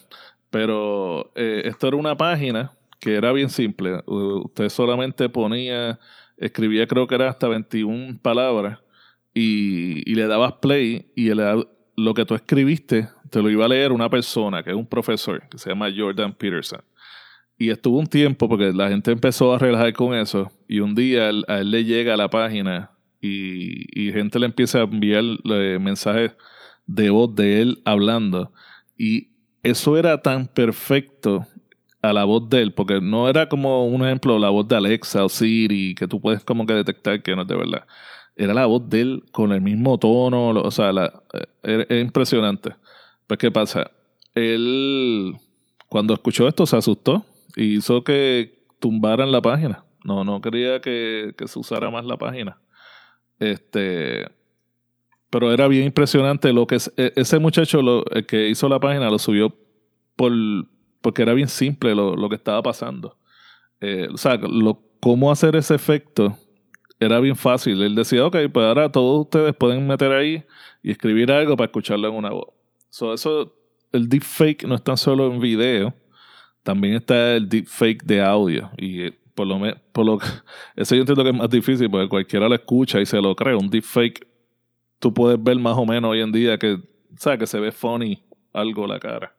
pero 0.51 1.31
eh, 1.35 1.63
esto 1.65 1.87
era 1.87 1.97
una 1.97 2.15
página 2.15 2.71
que 2.99 3.15
era 3.15 3.31
bien 3.31 3.49
simple. 3.49 4.01
Usted 4.05 4.69
solamente 4.69 5.29
ponía, 5.29 5.99
escribía 6.37 6.85
creo 6.87 7.07
que 7.07 7.15
era 7.15 7.29
hasta 7.29 7.47
21 7.47 8.19
palabras 8.21 8.79
y, 9.33 10.09
y 10.09 10.15
le 10.15 10.27
dabas 10.27 10.53
play 10.53 11.11
y 11.15 11.29
el- 11.29 11.67
lo 11.95 12.13
que 12.13 12.25
tú 12.25 12.33
escribiste 12.35 13.09
te 13.29 13.41
lo 13.41 13.49
iba 13.49 13.65
a 13.65 13.67
leer 13.67 13.91
una 13.91 14.09
persona 14.09 14.63
que 14.63 14.71
es 14.71 14.75
un 14.75 14.85
profesor 14.87 15.41
que 15.49 15.57
se 15.57 15.69
llama 15.69 15.87
Jordan 15.95 16.33
Peterson. 16.33 16.81
Y 17.57 17.69
estuvo 17.69 17.99
un 17.99 18.07
tiempo 18.07 18.47
porque 18.47 18.71
la 18.73 18.89
gente 18.89 19.11
empezó 19.11 19.53
a 19.53 19.59
relajar 19.59 19.91
con 19.93 20.13
eso 20.15 20.49
y 20.67 20.79
un 20.79 20.95
día 20.95 21.29
él- 21.29 21.45
a 21.47 21.59
él 21.59 21.71
le 21.71 21.83
llega 21.83 22.13
a 22.13 22.17
la 22.17 22.29
página 22.29 22.91
y, 23.21 23.85
y 24.07 24.11
gente 24.13 24.39
le 24.39 24.45
empieza 24.45 24.79
a 24.79 24.83
enviar 24.83 25.23
eh, 25.45 25.77
mensajes 25.79 26.31
de 26.87 27.09
voz 27.09 27.35
de 27.35 27.61
él 27.61 27.81
hablando 27.85 28.51
Y 28.97 29.29
eso 29.63 29.97
era 29.97 30.21
tan 30.21 30.47
perfecto 30.47 31.45
a 32.01 32.13
la 32.13 32.23
voz 32.23 32.47
de 32.49 32.61
él, 32.61 32.73
porque 32.73 33.01
no 33.01 33.27
era 33.29 33.49
como 33.49 33.85
un 33.85 34.05
ejemplo 34.05 34.39
la 34.39 34.49
voz 34.49 34.67
de 34.67 34.75
Alexa 34.77 35.25
o 35.25 35.29
Siri, 35.29 35.95
que 35.95 36.07
tú 36.07 36.21
puedes 36.21 36.43
como 36.45 36.65
que 36.65 36.73
detectar 36.73 37.21
que 37.21 37.35
no 37.35 37.41
es 37.41 37.47
de 37.47 37.55
verdad. 37.57 37.85
Era 38.37 38.53
la 38.53 38.65
voz 38.67 38.89
de 38.89 39.01
él 39.01 39.23
con 39.33 39.51
el 39.51 39.59
mismo 39.61 39.97
tono, 39.97 40.49
o 40.51 40.71
sea, 40.71 40.93
la, 40.93 41.11
eh, 41.63 41.85
es 41.89 42.01
impresionante. 42.01 42.75
Pues, 43.29 43.37
¿qué 43.37 43.51
pasa? 43.51 43.91
Él, 44.33 45.35
cuando 45.87 46.15
escuchó 46.15 46.47
esto, 46.47 46.65
se 46.65 46.75
asustó 46.75 47.23
y 47.55 47.77
hizo 47.77 48.03
que 48.03 48.65
tumbaran 48.79 49.31
la 49.31 49.39
página. 49.39 49.85
No, 50.03 50.23
no 50.23 50.41
quería 50.41 50.81
que, 50.81 51.35
que 51.37 51.47
se 51.47 51.59
usara 51.59 51.91
más 51.91 52.05
la 52.05 52.17
página. 52.17 52.59
Este, 53.37 54.27
pero 55.29 55.53
era 55.53 55.67
bien 55.67 55.85
impresionante 55.85 56.51
lo 56.51 56.65
que 56.65 56.77
e, 56.97 57.13
ese 57.15 57.37
muchacho 57.37 57.83
lo, 57.83 58.03
que 58.27 58.49
hizo 58.49 58.67
la 58.67 58.79
página 58.79 59.11
lo 59.11 59.19
subió 59.19 59.55
por, 60.15 60.31
porque 60.99 61.21
era 61.21 61.35
bien 61.35 61.49
simple 61.49 61.93
lo, 61.93 62.15
lo 62.15 62.29
que 62.29 62.35
estaba 62.35 62.63
pasando. 62.63 63.15
Eh, 63.79 64.07
o 64.11 64.17
sea, 64.17 64.39
cómo 64.99 65.31
hacer 65.31 65.55
ese 65.55 65.75
efecto 65.75 66.35
era 66.99 67.19
bien 67.19 67.35
fácil. 67.35 67.79
Él 67.83 67.93
decía, 67.93 68.25
ok, 68.25 68.37
pues 68.51 68.65
ahora 68.65 68.91
todos 68.91 69.21
ustedes 69.25 69.55
pueden 69.55 69.85
meter 69.85 70.13
ahí 70.13 70.43
y 70.81 70.89
escribir 70.89 71.31
algo 71.31 71.55
para 71.55 71.67
escucharlo 71.67 72.07
en 72.07 72.15
una 72.15 72.31
voz. 72.31 72.58
So, 72.89 73.13
eso, 73.13 73.55
el 73.91 74.09
deepfake 74.09 74.65
no 74.65 74.75
es 74.75 74.83
tan 74.83 74.97
solo 74.97 75.31
en 75.31 75.39
video, 75.39 75.93
también 76.63 76.95
está 76.95 77.35
el 77.35 77.47
deepfake 77.47 78.03
de 78.03 78.21
audio. 78.21 78.69
Y 78.77 79.03
eh, 79.03 79.19
por 79.33 79.47
lo 79.47 79.57
menos, 79.59 79.79
eso 80.75 80.95
yo 80.95 81.01
entiendo 81.01 81.23
que 81.23 81.29
es 81.29 81.35
más 81.35 81.49
difícil 81.49 81.89
porque 81.89 82.09
cualquiera 82.09 82.49
lo 82.49 82.55
escucha 82.55 82.99
y 82.99 83.05
se 83.05 83.21
lo 83.21 83.35
cree. 83.35 83.55
Un 83.55 83.69
deepfake, 83.69 84.27
tú 84.99 85.13
puedes 85.13 85.41
ver 85.41 85.57
más 85.57 85.77
o 85.77 85.85
menos 85.85 86.11
hoy 86.11 86.21
en 86.21 86.31
día 86.31 86.57
que, 86.57 86.77
sea, 87.17 87.37
que 87.37 87.47
se 87.47 87.59
ve 87.59 87.71
funny 87.71 88.23
algo 88.53 88.85
la 88.87 88.99
cara. 88.99 89.33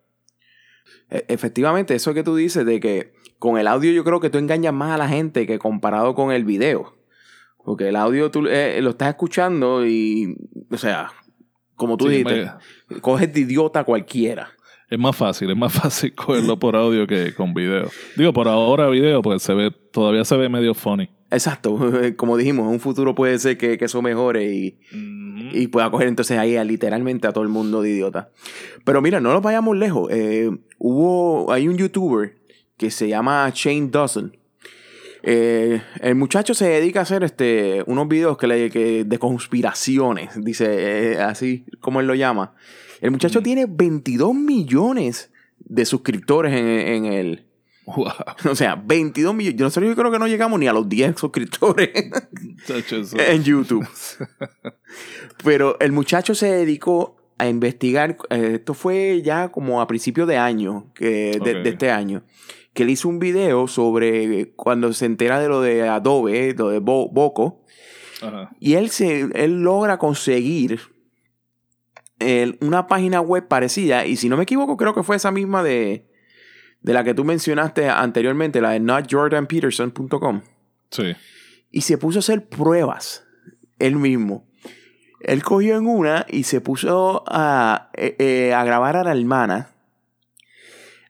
E, 1.10 1.24
efectivamente, 1.28 1.94
eso 1.94 2.14
que 2.14 2.22
tú 2.22 2.36
dices 2.36 2.64
de 2.64 2.80
que 2.80 3.12
con 3.38 3.58
el 3.58 3.66
audio 3.66 3.92
yo 3.92 4.04
creo 4.04 4.20
que 4.20 4.30
tú 4.30 4.38
engañas 4.38 4.72
más 4.72 4.92
a 4.92 4.98
la 4.98 5.08
gente 5.08 5.46
que 5.46 5.58
comparado 5.58 6.14
con 6.14 6.32
el 6.32 6.44
video. 6.44 6.96
Porque 7.64 7.88
el 7.88 7.96
audio 7.96 8.30
tú 8.30 8.46
eh, 8.46 8.80
lo 8.80 8.90
estás 8.90 9.10
escuchando 9.10 9.86
y, 9.86 10.36
o 10.70 10.78
sea, 10.78 11.12
como 11.80 11.96
tú 11.96 12.08
dijiste, 12.08 12.50
coges 13.00 13.32
de 13.32 13.40
idiota 13.40 13.84
cualquiera. 13.84 14.50
Es 14.90 14.98
más 14.98 15.16
fácil, 15.16 15.48
es 15.50 15.56
más 15.56 15.72
fácil 15.80 16.14
cogerlo 16.14 16.58
por 16.58 16.76
audio 16.76 17.06
que 17.06 17.32
con 17.34 17.54
video. 17.54 17.88
Digo, 18.16 18.34
por 18.34 18.48
ahora 18.48 18.90
video, 18.90 19.22
pues 19.22 19.42
se 19.42 19.54
ve, 19.54 19.70
todavía 19.70 20.26
se 20.26 20.36
ve 20.36 20.50
medio 20.50 20.74
funny. 20.74 21.08
Exacto, 21.30 21.78
como 22.18 22.36
dijimos, 22.36 22.66
en 22.66 22.72
un 22.72 22.80
futuro 22.80 23.14
puede 23.14 23.38
ser 23.38 23.56
que, 23.56 23.78
eso 23.80 24.02
mejore 24.02 24.52
y, 24.52 24.78
y, 25.52 25.68
pueda 25.68 25.90
coger 25.90 26.08
entonces 26.08 26.36
ahí 26.36 26.56
a, 26.56 26.64
literalmente 26.64 27.26
a 27.26 27.32
todo 27.32 27.44
el 27.44 27.48
mundo 27.48 27.80
de 27.80 27.90
idiota. 27.92 28.28
Pero 28.84 29.00
mira, 29.00 29.20
no 29.20 29.32
nos 29.32 29.40
vayamos 29.40 29.74
lejos. 29.74 30.10
Eh, 30.10 30.50
hubo, 30.78 31.50
hay 31.50 31.66
un 31.66 31.78
youtuber 31.78 32.34
que 32.76 32.90
se 32.90 33.08
llama 33.08 33.50
Shane 33.54 33.88
Dawson. 33.90 34.36
Eh, 35.22 35.82
el 36.00 36.14
muchacho 36.14 36.54
se 36.54 36.68
dedica 36.68 37.00
a 37.00 37.02
hacer 37.02 37.24
este, 37.24 37.82
unos 37.86 38.08
videos 38.08 38.38
que, 38.38 38.46
le, 38.46 38.70
que 38.70 39.04
de 39.04 39.18
conspiraciones, 39.18 40.42
dice 40.42 41.12
eh, 41.12 41.20
así 41.20 41.64
como 41.80 42.00
él 42.00 42.06
lo 42.06 42.14
llama. 42.14 42.54
El 43.00 43.10
muchacho 43.10 43.42
tiene 43.42 43.66
22 43.68 44.34
millones 44.34 45.30
de 45.58 45.84
suscriptores 45.84 46.54
en, 46.54 46.66
en 46.66 47.04
el... 47.06 47.46
O 47.86 48.54
sea, 48.54 48.76
22 48.76 49.34
millones. 49.34 49.58
Yo, 49.58 49.64
no 49.64 49.70
sé, 49.70 49.80
yo 49.80 49.96
creo 49.96 50.12
que 50.12 50.18
no 50.18 50.28
llegamos 50.28 50.60
ni 50.60 50.68
a 50.68 50.72
los 50.72 50.88
10 50.88 51.18
suscriptores 51.18 51.90
en 53.14 53.42
YouTube. 53.42 53.88
Pero 55.44 55.78
el 55.80 55.90
muchacho 55.90 56.34
se 56.34 56.52
dedicó 56.52 57.16
a 57.38 57.48
investigar. 57.48 58.16
Eh, 58.28 58.52
esto 58.56 58.74
fue 58.74 59.22
ya 59.22 59.48
como 59.48 59.80
a 59.80 59.88
principios 59.88 60.28
de 60.28 60.36
año, 60.36 60.86
de, 61.00 61.62
este 61.64 61.90
año, 61.90 62.22
que 62.72 62.84
él 62.84 62.90
hizo 62.90 63.08
un 63.08 63.18
video 63.18 63.66
sobre 63.66 64.52
cuando 64.54 64.92
se 64.92 65.06
entera 65.06 65.40
de 65.40 65.48
lo 65.48 65.60
de 65.60 65.88
Adobe, 65.88 66.54
lo 66.54 66.70
de 66.70 66.78
Boco. 66.78 67.64
Y 68.58 68.74
él, 68.74 68.90
se, 68.90 69.28
él 69.34 69.62
logra 69.62 69.98
conseguir 69.98 70.80
una 72.60 72.86
página 72.86 73.20
web 73.22 73.48
parecida, 73.48 74.04
y 74.04 74.16
si 74.16 74.28
no 74.28 74.36
me 74.36 74.42
equivoco, 74.42 74.76
creo 74.76 74.94
que 74.94 75.02
fue 75.02 75.16
esa 75.16 75.30
misma 75.30 75.62
de, 75.62 76.10
de 76.82 76.92
la 76.92 77.02
que 77.02 77.14
tú 77.14 77.24
mencionaste 77.24 77.88
anteriormente, 77.88 78.60
la 78.60 78.70
de 78.70 78.80
notjordanpeterson.com. 78.80 80.42
Sí. 80.90 81.14
Y 81.70 81.80
se 81.82 81.96
puso 81.98 82.18
a 82.18 82.20
hacer 82.20 82.48
pruebas 82.48 83.24
él 83.78 83.96
mismo. 83.96 84.46
Él 85.20 85.42
cogió 85.42 85.76
en 85.76 85.86
una 85.86 86.26
y 86.28 86.44
se 86.44 86.60
puso 86.60 87.24
a, 87.26 87.90
eh, 87.94 88.16
eh, 88.18 88.54
a 88.54 88.64
grabar 88.64 88.96
a 88.96 89.04
la 89.04 89.12
hermana 89.12 89.69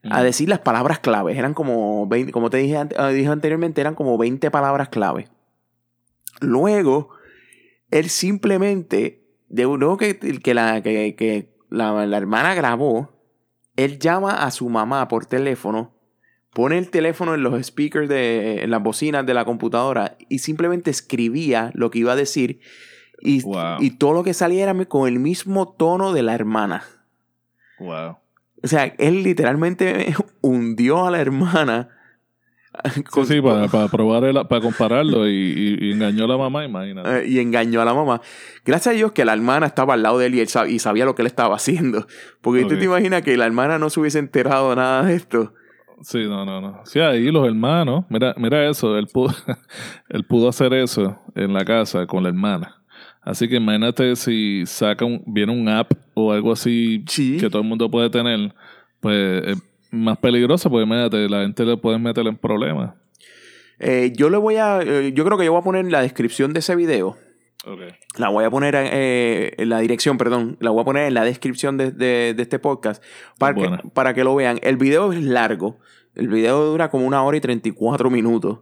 a 0.04 0.22
decir 0.22 0.48
las 0.48 0.60
palabras 0.60 0.98
claves. 1.00 1.36
Eran 1.36 1.54
como 1.54 2.06
20, 2.06 2.32
como 2.32 2.50
te 2.50 2.58
dije, 2.58 2.76
ah, 2.96 3.08
dije 3.08 3.28
anteriormente, 3.28 3.80
eran 3.80 3.94
como 3.94 4.16
20 4.16 4.50
palabras 4.50 4.88
clave. 4.88 5.28
Luego, 6.40 7.10
él 7.90 8.08
simplemente 8.08 9.20
de 9.48 9.66
uno 9.66 9.96
que, 9.96 10.18
que, 10.18 10.54
la, 10.54 10.80
que, 10.80 11.52
la, 11.68 12.16
hermana 12.16 12.54
grabó, 12.54 13.10
él 13.76 13.98
llama 13.98 14.44
a 14.44 14.50
su 14.50 14.68
mamá 14.68 15.08
por 15.08 15.26
teléfono, 15.26 15.92
pone 16.54 16.78
el 16.78 16.90
teléfono 16.90 17.34
en 17.34 17.42
los 17.42 17.66
speakers, 17.66 18.08
de, 18.08 18.62
en 18.62 18.70
las 18.70 18.82
bocinas 18.82 19.26
de 19.26 19.34
la 19.34 19.44
computadora 19.44 20.16
y 20.28 20.38
simplemente 20.38 20.90
escribía 20.90 21.72
lo 21.74 21.90
que 21.90 21.98
iba 21.98 22.12
a 22.12 22.16
decir 22.16 22.60
y, 23.20 23.42
y 23.80 23.90
todo 23.90 24.14
lo 24.14 24.24
que 24.24 24.34
saliera 24.34 24.72
con 24.86 25.08
el 25.08 25.18
mismo 25.18 25.68
tono 25.68 26.12
de 26.12 26.22
la 26.22 26.34
hermana. 26.34 26.84
Wow. 27.78 28.19
O 28.62 28.68
sea, 28.68 28.94
él 28.99 29.23
literalmente 29.23 30.14
hundió 30.40 31.07
a 31.07 31.11
la 31.11 31.20
hermana 31.20 31.88
Sí, 33.12 33.25
sí, 33.25 33.40
para, 33.40 33.66
para 33.66 33.88
probar, 33.88 34.46
para 34.46 34.61
compararlo 34.61 35.29
y, 35.29 35.90
engañó 35.92 36.25
a 36.25 36.29
la 36.29 36.37
mamá, 36.37 36.64
imagínate. 36.64 37.25
Eh, 37.25 37.29
y 37.29 37.38
engañó 37.40 37.83
a 37.83 37.85
la 37.85 37.94
mamá. 37.94 38.20
Gracias 38.64 38.94
a 38.94 38.96
Dios 38.96 39.11
que 39.11 39.25
la 39.25 39.33
hermana 39.33 39.66
estaba 39.66 39.94
al 39.94 40.03
lado 40.03 40.18
de 40.18 40.27
él 40.27 40.37
y, 40.37 40.40
él 40.40 40.49
y 40.68 40.79
sabía 40.79 41.05
lo 41.05 41.16
que 41.16 41.23
él 41.23 41.27
estaba 41.27 41.57
haciendo. 41.57 42.07
Porque 42.40 42.64
tú 42.64 42.79
te 42.79 42.85
imaginas 42.85 43.23
que 43.23 43.37
la 43.37 43.46
hermana 43.46 43.79
no 43.79 43.90
se 43.90 43.99
hubiese 43.99 44.20
enterado 44.20 44.75
nada 44.77 45.03
de 45.03 45.14
esto. 45.16 45.53
Sí, 46.03 46.25
no, 46.25 46.46
no, 46.46 46.61
no. 46.61 46.81
Sí, 46.85 47.01
ahí 47.01 47.31
los 47.31 47.46
hermanos, 47.46 48.05
mira, 48.09 48.35
mira 48.38 48.70
eso, 48.70 48.96
él 48.96 49.09
pudo, 49.12 49.35
él 50.09 50.25
pudo 50.25 50.49
hacer 50.49 50.73
eso 50.73 51.18
en 51.35 51.53
la 51.53 51.64
casa 51.64 52.07
con 52.07 52.23
la 52.23 52.29
hermana. 52.29 52.79
Así 53.22 53.48
que 53.48 53.56
imagínate 53.56 54.16
si 54.16 54.64
saca 54.66 55.04
un, 55.04 55.22
viene 55.26 55.52
un 55.52 55.68
app 55.68 55.92
o 56.14 56.33
algo 56.33 56.52
así 56.52 57.04
que 57.06 57.48
todo 57.50 57.62
el 57.62 57.68
mundo 57.68 57.90
puede 57.90 58.09
tener, 58.09 58.54
pues 59.00 59.16
eh, 59.16 59.54
más 59.90 60.18
peligrosa, 60.18 60.70
porque 60.70 60.85
imagínate, 60.85 61.28
la 61.28 61.42
gente 61.42 61.64
le 61.64 61.76
puede 61.76 61.98
meter 61.98 62.26
en 62.26 62.37
problemas. 62.37 62.94
Eh, 63.78 64.12
yo 64.14 64.30
le 64.30 64.37
voy 64.37 64.56
a. 64.56 64.80
Eh, 64.83 65.12
yo 65.14 65.24
creo 65.24 65.38
que 65.38 65.44
yo 65.44 65.52
voy 65.52 65.61
a 65.61 65.64
poner 65.64 65.85
en 65.85 65.90
la 65.90 66.02
descripción 66.02 66.52
de 66.52 66.61
ese 66.61 66.76
video. 66.76 67.16
La 68.16 68.30
voy 68.30 68.44
a 68.44 68.50
poner 68.50 68.74
eh, 68.74 69.52
en 69.59 69.68
la 69.68 69.80
dirección, 69.80 70.16
perdón. 70.16 70.56
La 70.61 70.70
voy 70.70 70.80
a 70.80 70.85
poner 70.85 71.06
en 71.06 71.14
la 71.14 71.24
descripción 71.24 71.76
de, 71.76 72.35
este 72.38 72.59
podcast 72.59 73.02
para 73.38 73.54
que, 73.54 73.88
para 73.92 74.14
que 74.14 74.24
lo 74.24 74.35
vean. 74.35 74.59
El 74.62 74.76
video 74.76 75.12
es 75.12 75.22
largo. 75.22 75.78
El 76.14 76.28
video 76.28 76.64
dura 76.64 76.90
como 76.90 77.06
una 77.06 77.22
hora 77.22 77.37
y 77.37 77.40
34 77.40 78.11
minutos. 78.11 78.61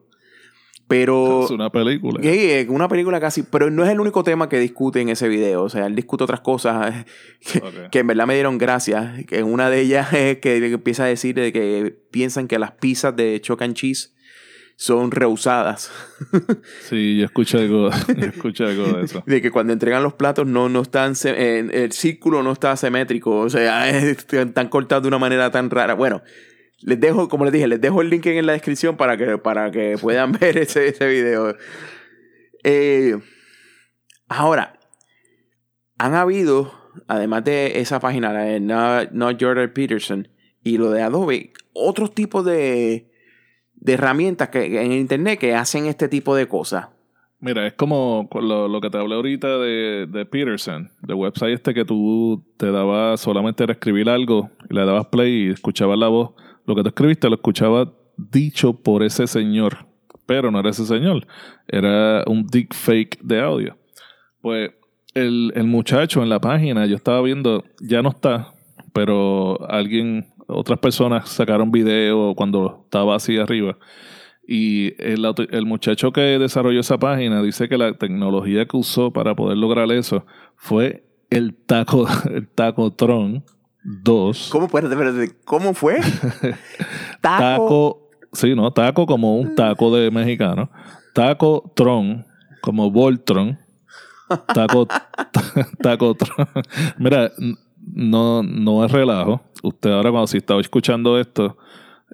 Pero. 0.88 1.44
Es 1.44 1.50
una 1.50 1.70
película. 1.70 2.20
Sí, 2.22 2.66
una 2.68 2.88
película 2.88 3.20
casi. 3.20 3.42
Pero 3.42 3.70
no 3.70 3.84
es 3.84 3.90
el 3.90 4.00
único 4.00 4.24
tema 4.24 4.48
que 4.48 4.58
discute 4.58 5.00
en 5.02 5.10
ese 5.10 5.28
video. 5.28 5.62
O 5.62 5.68
sea, 5.68 5.86
él 5.86 5.94
discute 5.94 6.24
otras 6.24 6.40
cosas 6.40 7.04
que, 7.90 7.98
en 7.98 8.06
verdad 8.06 8.26
me 8.26 8.34
dieron 8.34 8.56
gracias. 8.56 9.24
Que 9.26 9.42
una 9.42 9.68
de 9.68 9.82
ellas 9.82 10.12
es 10.12 10.38
que 10.38 10.56
empieza 10.72 11.04
a 11.04 11.06
decir 11.06 11.34
de 11.34 11.52
que 11.52 11.96
piensan 12.10 12.48
que 12.48 12.58
las 12.58 12.72
pizzas 12.72 13.14
de 13.14 13.38
Choc 13.40 13.60
and 13.62 13.74
Cheese 13.74 14.14
son 14.76 15.10
reusadas. 15.10 15.90
sí, 16.88 17.18
yo 17.18 17.26
escuché 17.26 17.58
algo, 17.58 17.90
yo 18.54 18.66
algo 18.66 18.98
de 18.98 19.04
eso. 19.04 19.22
De 19.26 19.42
que 19.42 19.50
cuando 19.50 19.72
entregan 19.74 20.02
los 20.02 20.14
platos 20.14 20.46
no, 20.46 20.70
no 20.70 20.80
están. 20.80 21.12
El 21.22 21.92
círculo 21.92 22.42
no 22.42 22.52
está 22.52 22.74
simétrico. 22.76 23.40
O 23.40 23.50
sea, 23.50 23.90
están 23.90 24.68
cortados 24.68 25.02
de 25.02 25.08
una 25.08 25.18
manera 25.18 25.50
tan 25.50 25.68
rara. 25.68 25.92
Bueno. 25.94 26.22
Les 26.80 27.00
dejo, 27.00 27.28
como 27.28 27.44
les 27.44 27.52
dije, 27.52 27.66
les 27.66 27.80
dejo 27.80 28.02
el 28.02 28.10
link 28.10 28.26
en 28.26 28.46
la 28.46 28.52
descripción 28.52 28.96
para 28.96 29.16
que, 29.16 29.38
para 29.38 29.70
que 29.70 29.96
puedan 30.00 30.32
ver 30.40 30.58
ese, 30.58 30.88
ese 30.88 31.08
video. 31.08 31.56
Eh, 32.64 33.18
ahora, 34.28 34.78
han 35.98 36.14
habido, 36.14 36.72
además 37.08 37.44
de 37.44 37.80
esa 37.80 38.00
página, 38.00 38.32
la 38.32 38.42
de 38.42 38.60
Not, 38.60 39.40
Jordan 39.40 39.72
Peterson 39.72 40.28
y 40.62 40.78
lo 40.78 40.90
de 40.90 41.02
Adobe, 41.02 41.52
otros 41.72 42.14
tipos 42.14 42.44
de, 42.44 43.10
de 43.74 43.92
herramientas 43.92 44.48
que, 44.48 44.80
en 44.80 44.92
Internet 44.92 45.38
que 45.40 45.54
hacen 45.54 45.86
este 45.86 46.08
tipo 46.08 46.36
de 46.36 46.46
cosas. 46.46 46.88
Mira, 47.40 47.66
es 47.68 47.74
como 47.74 48.28
lo, 48.34 48.66
lo, 48.66 48.80
que 48.80 48.90
te 48.90 48.98
hablé 48.98 49.14
ahorita 49.14 49.58
de, 49.58 50.08
de 50.10 50.26
Peterson, 50.26 50.90
del 51.02 51.16
website 51.16 51.54
este 51.54 51.72
que 51.72 51.84
tú 51.84 52.44
te 52.56 52.72
dabas 52.72 53.20
solamente 53.20 53.62
era 53.62 53.74
escribir 53.74 54.10
algo 54.10 54.50
y 54.68 54.74
le 54.74 54.84
dabas 54.84 55.06
play 55.06 55.46
y 55.46 55.50
escuchabas 55.50 55.98
la 55.98 56.08
voz 56.08 56.32
lo 56.68 56.74
que 56.74 56.82
tú 56.82 56.88
escribiste 56.88 57.28
lo 57.30 57.36
escuchaba 57.36 57.90
dicho 58.18 58.74
por 58.74 59.02
ese 59.02 59.26
señor, 59.26 59.86
pero 60.26 60.50
no 60.50 60.60
era 60.60 60.68
ese 60.68 60.84
señor, 60.84 61.26
era 61.66 62.22
un 62.26 62.46
deep 62.46 62.74
fake 62.74 63.18
de 63.22 63.40
audio. 63.40 63.78
Pues 64.42 64.72
el, 65.14 65.52
muchacho 65.64 66.22
en 66.22 66.28
la 66.28 66.40
página, 66.40 66.84
yo 66.84 66.96
estaba 66.96 67.22
viendo, 67.22 67.64
ya 67.80 68.02
no 68.02 68.10
está, 68.10 68.52
pero 68.92 69.66
alguien, 69.70 70.26
otras 70.46 70.78
personas 70.78 71.30
sacaron 71.30 71.72
video 71.72 72.34
cuando 72.34 72.82
estaba 72.84 73.16
así 73.16 73.38
arriba. 73.38 73.78
Y 74.46 74.92
el, 75.02 75.26
el, 75.50 75.64
muchacho 75.64 76.12
que 76.12 76.20
desarrolló 76.38 76.80
esa 76.80 76.98
página 76.98 77.42
dice 77.42 77.68
que 77.68 77.78
la 77.78 77.94
tecnología 77.94 78.66
que 78.66 78.76
usó 78.76 79.10
para 79.10 79.34
poder 79.34 79.56
lograr 79.56 79.90
eso 79.90 80.26
fue 80.56 81.04
el 81.30 81.54
taco, 81.54 82.06
el 82.30 82.46
tacotron 82.46 83.44
2. 83.88 84.48
¿Cómo, 84.52 84.68
¿cómo 85.44 85.74
fue? 85.74 86.00
taco. 87.20 87.38
taco. 87.38 88.10
Sí, 88.32 88.54
¿no? 88.54 88.70
Taco 88.70 89.06
como 89.06 89.38
un 89.38 89.54
taco 89.54 89.94
de 89.96 90.10
mexicano. 90.10 90.70
Taco 91.14 91.72
Tron, 91.74 92.26
como 92.60 92.90
Voltron. 92.90 93.58
Taco, 94.52 94.86
taco 95.82 96.14
Tron. 96.14 96.46
Mira, 96.98 97.32
no, 97.94 98.42
no 98.42 98.84
es 98.84 98.92
relajo. 98.92 99.40
Usted 99.62 99.90
ahora 99.90 100.10
cuando 100.10 100.26
si 100.26 100.36
estaba 100.36 100.60
escuchando 100.60 101.18
esto, 101.18 101.56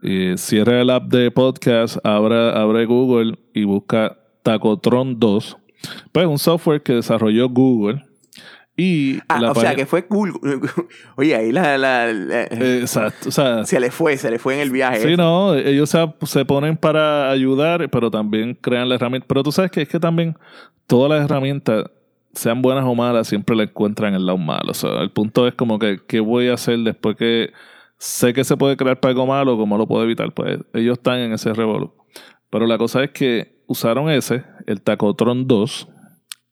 eh, 0.02 0.34
cierre 0.38 0.80
el 0.80 0.90
app 0.90 1.04
de 1.08 1.30
podcast, 1.32 1.98
abra, 2.04 2.50
abre 2.60 2.86
Google 2.86 3.38
y 3.52 3.64
busca 3.64 4.16
Tacotron 4.44 5.18
2. 5.18 5.56
Pues 6.12 6.26
un 6.26 6.38
software 6.38 6.82
que 6.82 6.94
desarrolló 6.94 7.48
Google. 7.48 8.04
Y 8.76 9.20
ah, 9.28 9.40
o 9.50 9.54
sea, 9.54 9.76
que 9.76 9.86
fue 9.86 10.04
Google. 10.08 10.34
Oye, 11.16 11.34
ahí 11.36 11.52
la. 11.52 11.78
la, 11.78 12.10
eh, 12.10 12.80
exacto. 12.80 13.28
O 13.28 13.32
sea, 13.32 13.64
se 13.64 13.78
le 13.78 13.92
fue, 13.92 14.16
se 14.16 14.30
le 14.30 14.38
fue 14.40 14.54
en 14.54 14.60
el 14.60 14.70
viaje. 14.70 15.00
Sí, 15.00 15.16
no, 15.16 15.54
ellos 15.54 15.90
se, 15.90 16.04
se, 16.22 16.44
ponen 16.44 16.76
para 16.76 17.30
ayudar, 17.30 17.88
pero 17.90 18.10
también 18.10 18.58
crean 18.60 18.88
la 18.88 18.96
herramienta. 18.96 19.28
Pero 19.28 19.44
tú 19.44 19.52
sabes 19.52 19.70
que 19.70 19.82
es 19.82 19.88
que 19.88 20.00
también 20.00 20.36
todas 20.88 21.08
las 21.08 21.24
herramientas 21.24 21.84
sean 22.32 22.62
buenas 22.62 22.84
o 22.84 22.94
malas, 22.94 23.28
siempre 23.28 23.54
le 23.54 23.64
encuentran 23.64 24.14
el 24.14 24.26
lado 24.26 24.38
malo. 24.38 24.70
O 24.70 24.74
sea, 24.74 25.02
el 25.02 25.10
punto 25.10 25.46
es 25.46 25.54
como 25.54 25.78
que, 25.78 26.00
¿qué 26.06 26.20
voy 26.20 26.48
a 26.48 26.54
hacer 26.54 26.78
después 26.80 27.16
que 27.16 27.52
sé 27.98 28.32
que 28.32 28.44
se 28.44 28.56
puede 28.56 28.76
crear 28.76 28.98
para 28.98 29.10
algo 29.10 29.26
malo? 29.26 29.56
¿Cómo 29.56 29.78
lo 29.78 29.86
puedo 29.86 30.02
evitar? 30.02 30.32
Pues 30.32 30.58
ellos 30.72 30.98
están 30.98 31.18
en 31.20 31.32
ese 31.32 31.52
revolú. 31.52 31.92
Pero 32.50 32.66
la 32.66 32.78
cosa 32.78 33.04
es 33.04 33.10
que 33.10 33.62
usaron 33.66 34.10
ese, 34.10 34.44
el 34.66 34.80
Tacotron 34.80 35.46
2, 35.46 35.88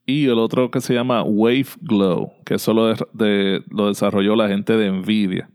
y 0.07 0.27
el 0.27 0.39
otro 0.39 0.71
que 0.71 0.81
se 0.81 0.95
llama 0.95 1.23
Wave 1.23 1.67
Glow, 1.81 2.33
que 2.45 2.55
eso 2.55 2.73
lo, 2.75 2.95
de, 3.13 3.63
lo 3.71 3.89
desarrolló 3.89 4.37
la 4.37 4.49
gente 4.49 4.77
de 4.77 4.91
Nvidia. 4.91 5.49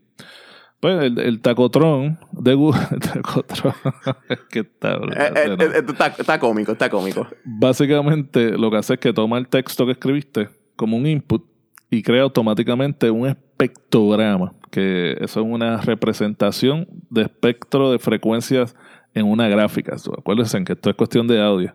Pues 0.80 1.02
el, 1.02 1.18
el 1.18 1.40
tacotron 1.40 2.18
de 2.32 2.54
Google. 2.54 2.80
Tacotron. 3.00 3.74
que 4.50 4.60
está, 4.60 4.94
eh, 4.94 5.32
eh, 5.34 5.56
eh, 5.58 5.84
está, 5.88 6.06
está, 6.06 6.38
cómico, 6.38 6.72
está 6.72 6.88
cómico. 6.88 7.26
Básicamente 7.44 8.56
lo 8.56 8.70
que 8.70 8.76
hace 8.76 8.94
es 8.94 9.00
que 9.00 9.12
toma 9.12 9.38
el 9.38 9.48
texto 9.48 9.86
que 9.86 9.92
escribiste 9.92 10.48
como 10.76 10.96
un 10.96 11.06
input 11.06 11.44
y 11.90 12.02
crea 12.02 12.22
automáticamente 12.22 13.10
un 13.10 13.26
espectrograma, 13.26 14.54
que 14.70 15.16
eso 15.20 15.40
es 15.40 15.46
una 15.46 15.78
representación 15.78 16.86
de 17.10 17.22
espectro 17.22 17.90
de 17.90 17.98
frecuencias 17.98 18.76
en 19.14 19.26
una 19.26 19.48
gráfica. 19.48 19.96
Acuérdense 20.16 20.62
que 20.64 20.74
esto 20.74 20.90
es 20.90 20.96
cuestión 20.96 21.26
de 21.26 21.42
audio. 21.42 21.74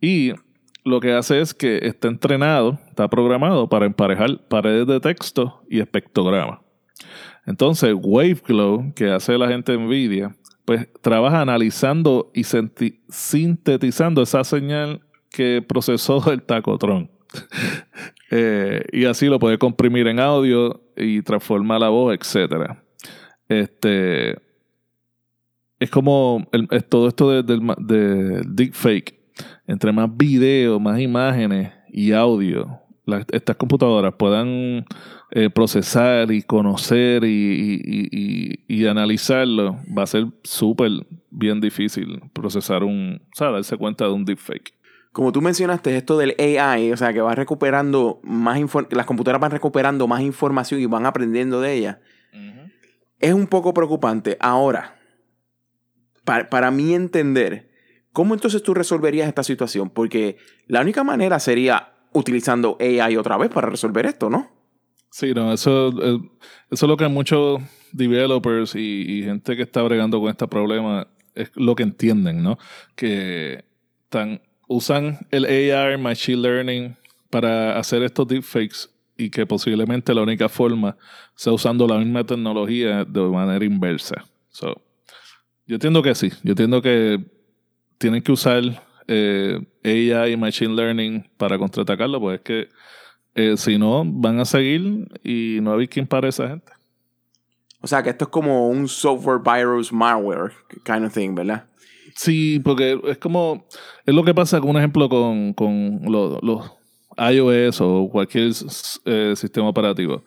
Y 0.00 0.32
lo 0.84 1.00
que 1.00 1.12
hace 1.12 1.40
es 1.40 1.54
que 1.54 1.78
está 1.82 2.08
entrenado, 2.08 2.78
está 2.88 3.08
programado 3.08 3.68
para 3.68 3.86
emparejar 3.86 4.46
paredes 4.48 4.86
de 4.86 5.00
texto 5.00 5.62
y 5.68 5.80
espectrograma. 5.80 6.62
Entonces, 7.46 7.94
WaveGlow, 7.94 8.92
que 8.94 9.10
hace 9.10 9.36
la 9.38 9.48
gente 9.48 9.72
de 9.72 9.78
NVIDIA, 9.78 10.36
pues 10.64 10.88
trabaja 11.02 11.40
analizando 11.40 12.30
y 12.34 12.44
sintetizando 13.08 14.22
esa 14.22 14.44
señal 14.44 15.00
que 15.30 15.64
procesó 15.66 16.30
el 16.30 16.42
tacotron. 16.42 17.10
Eh, 18.36 18.82
y 18.90 19.04
así 19.04 19.26
lo 19.26 19.38
puede 19.38 19.58
comprimir 19.58 20.08
en 20.08 20.18
audio 20.18 20.82
y 20.96 21.22
transformar 21.22 21.80
la 21.80 21.90
voz, 21.90 22.12
etc. 22.14 22.72
Este, 23.48 24.36
es 25.78 25.90
como 25.90 26.44
es 26.70 26.88
todo 26.88 27.06
esto 27.06 27.42
del 27.42 27.60
de, 27.78 28.42
deepfake. 28.48 29.13
Entre 29.66 29.92
más 29.92 30.14
video, 30.14 30.78
más 30.78 31.00
imágenes 31.00 31.72
y 31.88 32.12
audio, 32.12 32.80
estas 33.32 33.56
computadoras 33.56 34.14
puedan 34.18 34.84
eh, 35.30 35.50
procesar 35.50 36.30
y 36.30 36.42
conocer 36.42 37.24
y, 37.24 38.86
analizarlo, 38.86 39.78
va 39.96 40.02
a 40.02 40.06
ser 40.06 40.26
súper 40.42 40.90
bien 41.30 41.60
difícil 41.60 42.20
procesar 42.32 42.84
un, 42.84 43.22
o 43.32 43.36
sea, 43.36 43.50
darse 43.50 43.76
cuenta 43.76 44.04
de 44.04 44.12
un 44.12 44.24
deepfake. 44.24 44.74
Como 45.12 45.32
tú 45.32 45.40
mencionaste, 45.40 45.96
esto 45.96 46.18
del 46.18 46.34
AI, 46.38 46.92
o 46.92 46.96
sea, 46.96 47.12
que 47.12 47.20
va 47.20 47.34
recuperando 47.34 48.20
más 48.24 48.60
las 48.90 49.06
computadoras 49.06 49.40
van 49.40 49.52
recuperando 49.52 50.06
más 50.08 50.22
información 50.22 50.80
y 50.80 50.86
van 50.86 51.06
aprendiendo 51.06 51.60
de 51.60 51.72
ella, 51.72 52.00
es 53.20 53.32
un 53.32 53.46
poco 53.46 53.72
preocupante. 53.72 54.36
Ahora, 54.40 54.96
para, 56.24 56.50
para 56.50 56.70
mí 56.70 56.94
entender, 56.94 57.70
¿cómo 58.14 58.32
entonces 58.32 58.62
tú 58.62 58.72
resolverías 58.72 59.28
esta 59.28 59.42
situación? 59.42 59.90
Porque 59.90 60.38
la 60.68 60.80
única 60.80 61.04
manera 61.04 61.38
sería 61.38 61.92
utilizando 62.12 62.78
AI 62.80 63.16
otra 63.18 63.36
vez 63.36 63.50
para 63.50 63.68
resolver 63.68 64.06
esto, 64.06 64.30
¿no? 64.30 64.50
Sí, 65.10 65.34
no, 65.34 65.52
eso, 65.52 65.88
eh, 65.88 66.18
eso 66.70 66.86
es 66.86 66.88
lo 66.88 66.96
que 66.96 67.08
muchos 67.08 67.60
developers 67.92 68.74
y, 68.76 69.22
gente 69.24 69.56
que 69.56 69.62
está 69.62 69.82
bregando 69.82 70.20
con 70.20 70.30
este 70.30 70.46
problema 70.48 71.08
es 71.34 71.50
lo 71.56 71.74
que 71.74 71.82
entienden, 71.82 72.42
¿no? 72.42 72.56
Que 72.94 73.64
tan, 74.08 74.40
usan 74.68 75.26
el 75.30 75.44
AR, 75.44 75.98
Machine 75.98 76.40
Learning, 76.40 76.96
para 77.30 77.78
hacer 77.78 78.04
estos 78.04 78.28
deepfakes 78.28 78.88
y 79.16 79.30
que 79.30 79.44
posiblemente 79.44 80.14
la 80.14 80.22
única 80.22 80.48
forma 80.48 80.96
sea 81.34 81.52
usando 81.52 81.86
la 81.86 81.98
misma 81.98 82.24
tecnología 82.24 83.04
de 83.04 83.20
manera 83.22 83.64
inversa. 83.64 84.24
So, 84.50 84.80
yo 85.66 85.74
entiendo 85.74 86.00
que 86.02 86.14
sí, 86.14 86.30
yo 86.44 86.52
entiendo 86.52 86.80
que 86.80 87.33
tienen 87.98 88.22
que 88.22 88.32
usar 88.32 88.62
eh, 89.06 89.60
AI 89.84 90.32
y 90.32 90.36
Machine 90.36 90.74
Learning 90.74 91.28
para 91.36 91.58
contraatacarlo, 91.58 92.20
pues 92.20 92.38
es 92.38 92.44
que 92.44 92.68
eh, 93.34 93.56
si 93.56 93.78
no, 93.78 94.04
van 94.06 94.38
a 94.38 94.44
seguir 94.44 95.08
y 95.24 95.58
no 95.60 95.74
hay 95.74 95.88
quien 95.88 96.06
para 96.06 96.28
esa 96.28 96.48
gente. 96.48 96.72
O 97.80 97.86
sea, 97.86 98.02
que 98.02 98.10
esto 98.10 98.24
es 98.24 98.30
como 98.30 98.68
un 98.68 98.88
software 98.88 99.40
virus 99.40 99.92
malware 99.92 100.52
kind 100.84 101.04
of 101.04 101.12
thing, 101.12 101.34
¿verdad? 101.34 101.66
Sí, 102.14 102.60
porque 102.60 102.98
es 103.04 103.18
como. 103.18 103.66
Es 104.06 104.14
lo 104.14 104.24
que 104.24 104.34
pasa 104.34 104.60
con 104.60 104.70
un 104.70 104.76
ejemplo 104.76 105.08
con, 105.08 105.52
con 105.52 106.00
los, 106.04 106.70
iOS 107.16 107.80
o 107.80 108.08
cualquier 108.10 108.52
eh, 109.04 109.34
sistema 109.36 109.68
operativo. 109.68 110.24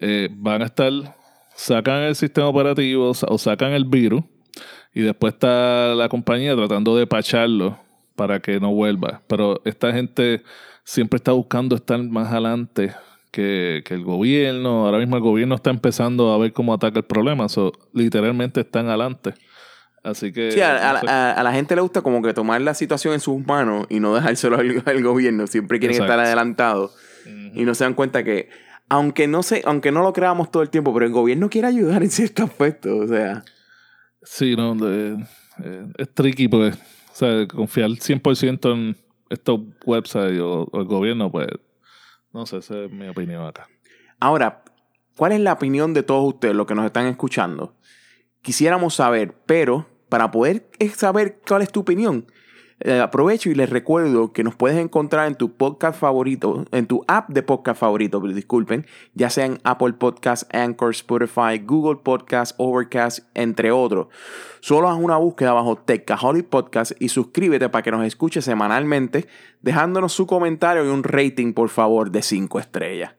Eh, 0.00 0.28
van 0.32 0.62
a 0.62 0.66
estar. 0.66 0.90
Sacan 1.54 2.02
el 2.02 2.14
sistema 2.14 2.48
operativo 2.48 3.10
o 3.10 3.38
sacan 3.38 3.72
el 3.72 3.84
virus 3.84 4.22
y 4.96 5.02
después 5.02 5.34
está 5.34 5.94
la 5.94 6.08
compañía 6.08 6.56
tratando 6.56 6.96
de 6.96 7.06
pacharlo 7.06 7.78
para 8.14 8.40
que 8.40 8.58
no 8.58 8.72
vuelva. 8.72 9.20
Pero 9.26 9.60
esta 9.66 9.92
gente 9.92 10.42
siempre 10.84 11.18
está 11.18 11.32
buscando 11.32 11.76
estar 11.76 12.02
más 12.02 12.32
adelante 12.32 12.94
que, 13.30 13.84
el 13.86 14.02
gobierno. 14.02 14.86
Ahora 14.86 14.96
mismo 14.96 15.16
el 15.16 15.22
gobierno 15.22 15.56
está 15.56 15.68
empezando 15.68 16.32
a 16.32 16.38
ver 16.38 16.54
cómo 16.54 16.72
ataca 16.72 17.00
el 17.00 17.04
problema. 17.04 17.46
So, 17.50 17.72
literalmente 17.92 18.62
están 18.62 18.88
adelante. 18.88 19.34
Así 20.02 20.32
que. 20.32 20.52
Sí, 20.52 20.62
a, 20.62 21.42
la 21.42 21.52
gente 21.52 21.74
le 21.74 21.82
gusta 21.82 22.00
como 22.00 22.22
que 22.22 22.32
tomar 22.32 22.62
la 22.62 22.72
situación 22.72 23.12
en 23.12 23.20
sus 23.20 23.46
manos 23.46 23.84
y 23.90 24.00
no 24.00 24.14
dejárselo 24.14 24.56
al, 24.56 25.02
gobierno. 25.02 25.46
Siempre 25.46 25.78
quieren 25.78 26.00
estar 26.00 26.18
adelantados. 26.18 26.96
Y 27.52 27.64
no 27.64 27.74
se 27.74 27.84
dan 27.84 27.92
cuenta 27.92 28.24
que, 28.24 28.48
aunque 28.88 29.28
no 29.28 29.42
se, 29.42 29.60
aunque 29.66 29.92
no 29.92 30.02
lo 30.02 30.14
creamos 30.14 30.50
todo 30.50 30.62
el 30.62 30.70
tiempo, 30.70 30.94
pero 30.94 31.04
el 31.04 31.12
gobierno 31.12 31.50
quiere 31.50 31.68
ayudar 31.68 32.02
en 32.02 32.08
cierto 32.08 32.44
aspecto. 32.44 32.96
O 32.96 33.06
sea. 33.06 33.44
Sí, 34.26 34.56
no, 34.56 34.76
eh, 34.82 35.16
es 35.96 36.14
tricky 36.14 36.48
pues. 36.48 36.76
O 36.76 37.18
sea, 37.18 37.46
confiar 37.46 37.88
100% 37.88 38.72
en 38.72 38.96
estos 39.30 39.60
websites 39.86 40.38
o, 40.40 40.68
el 40.74 40.84
gobierno, 40.84 41.30
pues, 41.30 41.46
no 42.32 42.44
sé, 42.44 42.58
esa 42.58 42.84
es 42.84 42.90
mi 42.90 43.08
opinión 43.08 43.46
acá. 43.46 43.66
Ahora, 44.20 44.64
¿cuál 45.16 45.32
es 45.32 45.40
la 45.40 45.54
opinión 45.54 45.94
de 45.94 46.02
todos 46.02 46.34
ustedes, 46.34 46.54
los 46.54 46.66
que 46.66 46.74
nos 46.74 46.84
están 46.84 47.06
escuchando? 47.06 47.74
Quisiéramos 48.42 48.94
saber, 48.94 49.34
pero 49.46 49.86
para 50.08 50.30
poder 50.30 50.68
saber 50.94 51.40
cuál 51.46 51.62
es 51.62 51.72
tu 51.72 51.80
opinión, 51.80 52.26
eh, 52.80 53.00
aprovecho 53.00 53.48
y 53.48 53.54
les 53.54 53.70
recuerdo 53.70 54.32
que 54.32 54.44
nos 54.44 54.54
puedes 54.54 54.76
encontrar 54.76 55.28
en 55.28 55.34
tu 55.34 55.52
podcast 55.52 55.98
favorito, 55.98 56.66
en 56.72 56.86
tu 56.86 57.04
app 57.08 57.30
de 57.30 57.42
podcast 57.42 57.80
favorito, 57.80 58.20
disculpen, 58.20 58.86
ya 59.14 59.30
sea 59.30 59.46
en 59.46 59.58
Apple 59.64 59.94
Podcast, 59.94 60.54
Anchor, 60.54 60.90
Spotify, 60.90 61.58
Google 61.64 62.00
Podcast, 62.02 62.54
Overcast, 62.58 63.20
entre 63.34 63.72
otros. 63.72 64.08
Solo 64.60 64.90
haz 64.90 64.98
una 64.98 65.16
búsqueda 65.16 65.54
bajo 65.54 65.76
Techaholic 65.76 66.48
Podcast 66.48 66.92
y 67.00 67.08
suscríbete 67.08 67.70
para 67.70 67.82
que 67.82 67.90
nos 67.90 68.04
escuche 68.04 68.42
semanalmente, 68.42 69.26
dejándonos 69.62 70.12
su 70.12 70.26
comentario 70.26 70.84
y 70.84 70.88
un 70.88 71.02
rating, 71.02 71.54
por 71.54 71.70
favor, 71.70 72.10
de 72.10 72.20
5 72.20 72.58
estrellas. 72.60 73.14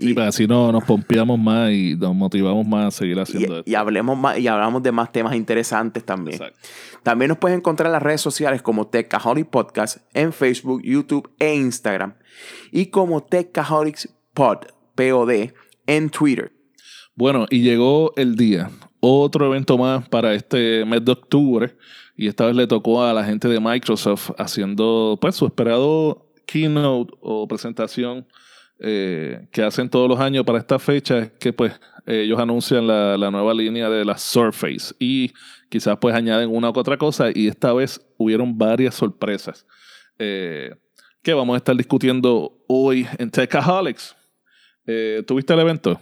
Y, 0.00 0.14
para 0.14 0.28
así 0.28 0.46
no, 0.46 0.70
nos 0.70 0.84
pompeamos 0.84 1.38
más 1.40 1.72
y 1.72 1.96
nos 1.96 2.14
motivamos 2.14 2.64
más 2.64 2.86
a 2.86 2.90
seguir 2.98 3.18
haciendo 3.18 3.56
y, 3.56 3.58
esto. 3.58 3.70
Y, 3.70 3.74
hablemos 3.74 4.16
más, 4.16 4.38
y 4.38 4.46
hablamos 4.46 4.80
de 4.84 4.92
más 4.92 5.10
temas 5.10 5.34
interesantes 5.34 6.04
también. 6.04 6.38
También 7.02 7.30
nos 7.30 7.38
puedes 7.38 7.58
encontrar 7.58 7.88
en 7.88 7.94
las 7.94 8.02
redes 8.02 8.20
sociales 8.20 8.62
como 8.62 8.86
Techaholics 8.86 9.48
Podcast 9.48 9.98
en 10.14 10.32
Facebook, 10.32 10.82
YouTube 10.84 11.28
e 11.40 11.56
Instagram. 11.56 12.14
Y 12.70 12.86
como 12.86 13.24
Techaholics 13.24 14.08
Pod, 14.34 14.58
POD, 14.94 15.52
en 15.86 16.10
Twitter. 16.10 16.52
Bueno, 17.16 17.46
y 17.50 17.62
llegó 17.62 18.12
el 18.14 18.36
día. 18.36 18.70
Otro 19.00 19.46
evento 19.46 19.76
más 19.76 20.08
para 20.08 20.32
este 20.34 20.84
mes 20.84 21.04
de 21.04 21.10
octubre. 21.10 21.76
Y 22.16 22.28
esta 22.28 22.46
vez 22.46 22.54
le 22.54 22.68
tocó 22.68 23.02
a 23.02 23.12
la 23.12 23.24
gente 23.24 23.48
de 23.48 23.58
Microsoft 23.58 24.30
haciendo 24.38 25.18
pues 25.20 25.34
su 25.34 25.46
esperado 25.46 26.30
keynote 26.46 27.14
o 27.20 27.48
presentación 27.48 28.26
eh, 28.80 29.48
que 29.52 29.62
hacen 29.62 29.88
todos 29.88 30.08
los 30.08 30.20
años 30.20 30.44
para 30.44 30.58
esta 30.58 30.78
fecha. 30.78 31.30
Que 31.38 31.52
pues 31.52 31.72
ellos 32.06 32.38
anuncian 32.38 32.86
la, 32.86 33.16
la 33.16 33.30
nueva 33.30 33.52
línea 33.54 33.88
de 33.90 34.04
la 34.04 34.16
Surface. 34.18 34.94
Y 34.98 35.32
quizás 35.68 35.98
pues 36.00 36.14
añaden 36.14 36.50
una 36.50 36.70
u 36.70 36.78
otra 36.78 36.96
cosa. 36.96 37.30
Y 37.34 37.48
esta 37.48 37.72
vez 37.72 38.00
hubieron 38.16 38.56
varias 38.56 38.94
sorpresas. 38.94 39.66
Eh, 40.18 40.74
que 41.22 41.34
vamos 41.34 41.54
a 41.54 41.58
estar 41.58 41.76
discutiendo 41.76 42.64
hoy 42.68 43.06
en 43.18 43.30
Techaholics. 43.30 44.16
Eh, 44.86 45.22
¿Tuviste 45.26 45.52
el 45.52 45.60
evento? 45.60 46.00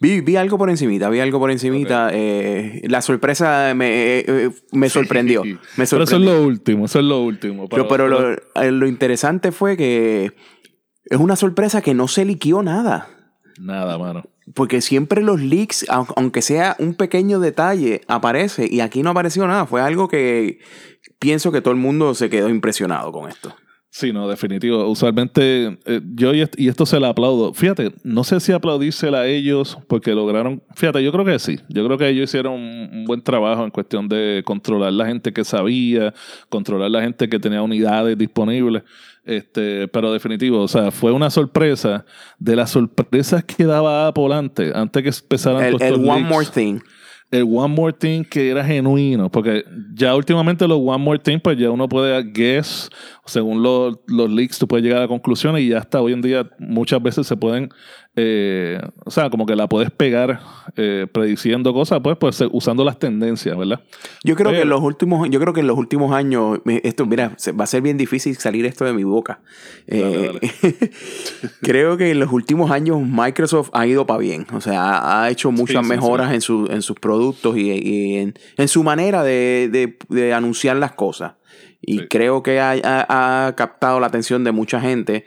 Vi, 0.00 0.20
vi 0.20 0.36
algo 0.36 0.58
por 0.58 0.70
encimita, 0.70 1.08
vi 1.10 1.18
algo 1.18 1.40
por 1.40 1.50
encimita. 1.50 2.10
Eh, 2.12 2.82
la 2.88 3.02
sorpresa 3.02 3.72
me, 3.74 4.20
eh, 4.20 4.50
me 4.72 4.88
sorprendió. 4.88 5.42
me 5.44 5.86
Pero 5.88 6.04
eso 6.04 6.16
es 6.16 6.22
lo 6.22 6.42
último, 6.42 6.84
eso 6.84 7.00
es 7.00 7.04
lo 7.04 7.20
último. 7.20 7.68
Pero, 7.68 7.88
pero 7.88 8.08
lo, 8.08 8.36
lo 8.70 8.86
interesante 8.86 9.50
fue 9.50 9.76
que 9.76 10.32
es 11.10 11.18
una 11.18 11.36
sorpresa 11.36 11.80
que 11.82 11.94
no 11.94 12.08
se 12.08 12.24
liquió 12.24 12.62
nada. 12.62 13.08
Nada, 13.60 13.98
mano. 13.98 14.24
Porque 14.54 14.80
siempre 14.80 15.20
los 15.22 15.40
leaks, 15.40 15.86
au- 15.88 16.12
aunque 16.16 16.42
sea 16.42 16.76
un 16.78 16.94
pequeño 16.94 17.38
detalle, 17.40 18.00
aparece. 18.08 18.66
Y 18.70 18.80
aquí 18.80 19.02
no 19.02 19.10
apareció 19.10 19.46
nada. 19.46 19.66
Fue 19.66 19.80
algo 19.82 20.08
que 20.08 20.60
pienso 21.18 21.52
que 21.52 21.60
todo 21.60 21.72
el 21.74 21.80
mundo 21.80 22.14
se 22.14 22.30
quedó 22.30 22.48
impresionado 22.48 23.12
con 23.12 23.28
esto. 23.28 23.54
Sí, 23.90 24.12
no, 24.12 24.28
definitivo. 24.28 24.86
Usualmente, 24.86 25.78
eh, 25.86 26.00
yo 26.14 26.34
y, 26.34 26.42
est- 26.42 26.58
y 26.60 26.68
esto 26.68 26.84
se 26.84 27.00
la 27.00 27.08
aplaudo. 27.08 27.54
Fíjate, 27.54 27.92
no 28.04 28.22
sé 28.22 28.38
si 28.38 28.52
aplaudírsela 28.52 29.20
a 29.20 29.26
ellos 29.26 29.78
porque 29.88 30.14
lograron. 30.14 30.62
Fíjate, 30.76 31.02
yo 31.02 31.10
creo 31.10 31.24
que 31.24 31.38
sí. 31.38 31.58
Yo 31.70 31.84
creo 31.86 31.96
que 31.96 32.06
ellos 32.08 32.24
hicieron 32.28 32.52
un, 32.52 32.90
un 32.92 33.04
buen 33.06 33.22
trabajo 33.22 33.64
en 33.64 33.70
cuestión 33.70 34.06
de 34.06 34.42
controlar 34.44 34.92
la 34.92 35.06
gente 35.06 35.32
que 35.32 35.42
sabía, 35.42 36.12
controlar 36.50 36.90
la 36.90 37.00
gente 37.00 37.28
que 37.30 37.38
tenía 37.40 37.62
unidades 37.62 38.16
disponibles. 38.18 38.82
Este, 39.24 39.88
pero 39.88 40.12
definitivo, 40.12 40.60
o 40.62 40.68
sea, 40.68 40.90
fue 40.90 41.12
una 41.12 41.28
sorpresa 41.30 42.04
de 42.38 42.56
las 42.56 42.70
sorpresas 42.70 43.44
que 43.44 43.64
daba 43.64 44.06
Apple 44.06 44.32
antes, 44.34 44.74
antes 44.74 45.02
que 45.02 45.08
empezaran 45.10 45.64
El, 45.64 45.82
el 45.82 45.94
One 45.96 46.22
More 46.24 46.46
Thing. 46.46 46.78
el 47.30 47.42
One 47.42 47.74
More 47.74 47.92
Thing 47.92 48.24
que 48.24 48.48
era 48.48 48.64
genuino, 48.64 49.30
porque 49.30 49.64
ya 49.92 50.16
últimamente 50.16 50.66
los 50.66 50.78
One 50.82 51.04
More 51.04 51.18
Thing, 51.18 51.40
pues 51.40 51.58
ya 51.58 51.70
uno 51.70 51.86
puede 51.90 52.22
guess, 52.32 52.88
según 53.28 53.62
los, 53.62 53.98
los 54.06 54.30
leaks, 54.30 54.58
tú 54.58 54.66
puedes 54.68 54.84
llegar 54.84 55.02
a 55.02 55.08
conclusiones 55.08 55.62
y 55.62 55.68
ya 55.68 55.78
hasta 55.78 56.00
hoy 56.00 56.12
en 56.12 56.22
día 56.22 56.48
muchas 56.58 57.02
veces 57.02 57.26
se 57.26 57.36
pueden, 57.36 57.70
eh, 58.16 58.80
o 59.04 59.10
sea, 59.10 59.30
como 59.30 59.46
que 59.46 59.54
la 59.54 59.68
puedes 59.68 59.90
pegar 59.90 60.40
eh, 60.76 61.06
prediciendo 61.12 61.72
cosas, 61.72 62.00
pues, 62.02 62.16
pues 62.18 62.42
usando 62.52 62.84
las 62.84 62.98
tendencias, 62.98 63.56
¿verdad? 63.56 63.80
Yo 64.24 64.34
creo 64.34 64.50
que 64.50 64.62
en 64.62 64.68
los 64.68 64.80
últimos, 64.82 65.28
yo 65.30 65.38
creo 65.40 65.52
que 65.52 65.60
en 65.60 65.66
los 65.66 65.78
últimos 65.78 66.12
años, 66.12 66.58
esto, 66.82 67.06
mira, 67.06 67.36
va 67.58 67.64
a 67.64 67.66
ser 67.66 67.82
bien 67.82 67.96
difícil 67.96 68.36
salir 68.36 68.66
esto 68.66 68.84
de 68.84 68.92
mi 68.92 69.04
boca. 69.04 69.40
Dale, 69.86 70.40
Eh, 70.42 70.90
creo 71.62 71.96
que 71.96 72.10
en 72.10 72.18
los 72.20 72.32
últimos 72.32 72.70
años 72.70 73.00
Microsoft 73.02 73.70
ha 73.72 73.86
ido 73.86 74.06
para 74.06 74.18
bien. 74.20 74.46
O 74.52 74.60
sea, 74.60 75.22
ha, 75.22 75.30
hecho 75.30 75.50
muchas 75.52 75.84
sí, 75.84 75.88
mejoras 75.90 76.32
En, 76.32 76.40
su, 76.40 76.66
en 76.70 76.82
sus 76.82 76.98
productos 76.98 77.56
y, 77.56 77.70
y 77.70 78.16
en, 78.16 78.34
en 78.56 78.68
su 78.68 78.82
manera 78.82 79.22
de, 79.22 79.68
de- 79.70 79.96
de 80.08 80.32
anunciar 80.34 80.76
las 80.76 80.92
cosas. 80.92 81.34
Y 81.80 82.00
Sí. 82.00 82.06
creo 82.08 82.42
que 82.42 82.60
ha, 82.60 82.72
ha- 82.82 83.46
ha 83.46 83.54
captado 83.56 84.00
la 84.00 84.06
atención 84.08 84.44
de 84.44 84.52
mucha 84.52 84.80
gente. 84.80 85.24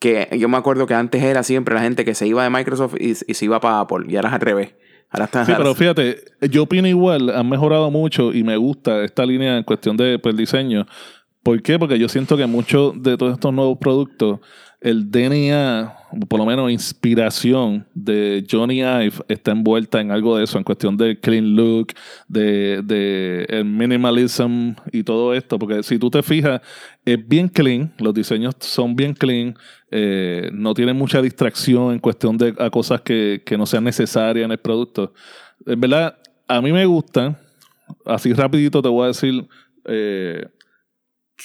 Que 0.00 0.28
yo 0.38 0.48
me 0.48 0.56
acuerdo 0.56 0.86
que 0.86 0.94
antes 0.94 1.22
era 1.22 1.42
siempre 1.42 1.74
la 1.74 1.80
gente 1.80 2.04
que 2.04 2.14
se 2.14 2.26
iba 2.26 2.42
de 2.44 2.50
Microsoft 2.50 2.94
y, 3.00 3.10
y 3.10 3.34
se 3.34 3.44
iba 3.44 3.60
para 3.60 3.80
Apple. 3.80 4.04
Y 4.08 4.16
ahora 4.16 4.28
es 4.28 4.34
al 4.34 4.40
revés. 4.40 4.74
Ahora 5.10 5.26
está, 5.26 5.44
Sí, 5.46 5.52
pero 5.56 5.74
fíjate, 5.74 6.24
yo 6.50 6.64
opino 6.64 6.88
igual, 6.88 7.30
han 7.30 7.48
mejorado 7.48 7.90
mucho 7.90 8.32
y 8.34 8.42
me 8.42 8.56
gusta 8.56 9.04
esta 9.04 9.24
línea 9.24 9.56
en 9.56 9.62
cuestión 9.62 9.96
de 9.96 10.18
pues, 10.18 10.36
diseño. 10.36 10.86
¿Por 11.42 11.62
qué? 11.62 11.78
Porque 11.78 11.98
yo 11.98 12.08
siento 12.08 12.36
que 12.36 12.46
muchos 12.46 13.00
de 13.02 13.16
todos 13.16 13.34
estos 13.34 13.52
nuevos 13.52 13.78
productos, 13.78 14.40
el 14.84 15.10
DNA, 15.10 15.94
por 16.28 16.38
lo 16.38 16.44
menos 16.44 16.70
inspiración 16.70 17.86
de 17.94 18.44
Johnny 18.48 18.80
Ive 18.80 19.14
está 19.28 19.52
envuelta 19.52 19.98
en 20.00 20.10
algo 20.10 20.36
de 20.36 20.44
eso, 20.44 20.58
en 20.58 20.64
cuestión 20.64 20.96
del 20.98 21.18
clean 21.20 21.56
look, 21.56 21.88
de, 22.28 22.82
de 22.84 23.46
el 23.48 23.64
minimalism 23.64 24.72
y 24.92 25.02
todo 25.02 25.32
esto. 25.32 25.58
Porque 25.58 25.82
si 25.82 25.98
tú 25.98 26.10
te 26.10 26.22
fijas, 26.22 26.60
es 27.04 27.26
bien 27.26 27.48
clean, 27.48 27.94
los 27.98 28.12
diseños 28.12 28.56
son 28.60 28.94
bien 28.94 29.14
clean, 29.14 29.56
eh, 29.90 30.50
no 30.52 30.74
tienen 30.74 30.96
mucha 30.96 31.22
distracción 31.22 31.92
en 31.94 31.98
cuestión 31.98 32.36
de 32.36 32.54
a 32.58 32.68
cosas 32.68 33.00
que, 33.00 33.42
que 33.44 33.56
no 33.56 33.64
sean 33.64 33.84
necesarias 33.84 34.44
en 34.44 34.52
el 34.52 34.58
producto. 34.58 35.14
En 35.64 35.80
verdad, 35.80 36.18
a 36.46 36.60
mí 36.60 36.72
me 36.72 36.84
gustan. 36.84 37.38
Así 38.04 38.34
rapidito 38.34 38.82
te 38.82 38.88
voy 38.90 39.04
a 39.04 39.08
decir 39.08 39.46
eh, 39.86 40.46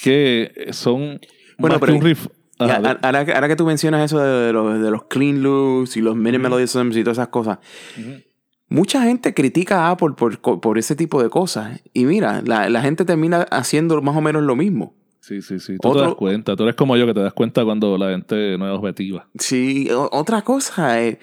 que 0.04 0.68
son 0.72 1.20
Bueno, 1.58 1.76
más 1.76 1.80
pero- 1.80 1.94
que 1.94 2.00
un 2.00 2.06
riff. 2.06 2.28
Ajá, 2.60 3.00
ahora, 3.02 3.26
que- 3.26 3.34
ahora 3.34 3.48
que 3.48 3.56
tú 3.56 3.66
mencionas 3.66 4.04
eso 4.06 4.20
de, 4.20 4.52
los, 4.54 4.82
de 4.82 4.92
los 4.92 5.04
clean 5.06 5.42
looks 5.42 5.96
y 5.98 6.02
los 6.02 6.16
minimalisms 6.16 6.96
y 6.98 7.04
todas 7.04 7.18
esas 7.18 7.30
cosas, 7.30 7.60
mucha 8.68 9.02
gente 9.04 9.34
critica 9.34 9.88
a 9.88 9.92
Apple 9.92 10.12
por, 10.18 10.40
por 10.40 10.78
ese 10.78 10.96
tipo 10.96 11.22
de 11.24 11.30
cosas. 11.30 11.82
Y 11.94 12.06
mira, 12.06 12.42
la, 12.46 12.70
la 12.70 12.82
gente 12.82 13.06
termina 13.06 13.44
haciendo 13.52 14.02
más 14.02 14.16
o 14.16 14.22
menos 14.22 14.44
lo 14.44 14.56
mismo. 14.56 14.94
Sí, 15.22 15.42
sí, 15.42 15.60
sí. 15.60 15.78
Tú 15.82 15.90
Otro- 15.90 16.02
te 16.02 16.08
das 16.08 16.16
cuenta. 16.16 16.56
Tú 16.56 16.64
eres 16.64 16.76
como 16.76 16.96
yo 16.98 17.06
que 17.06 17.14
te 17.14 17.20
das 17.22 17.34
cuenta 17.34 17.64
cuando 17.64 17.98
la 17.98 18.10
gente 18.12 18.58
no 18.58 18.72
es 18.72 18.78
objetiva. 18.78 19.28
Sí, 19.38 19.90
o- 19.92 20.10
otra 20.12 20.42
cosa, 20.44 21.02
eh, 21.04 21.20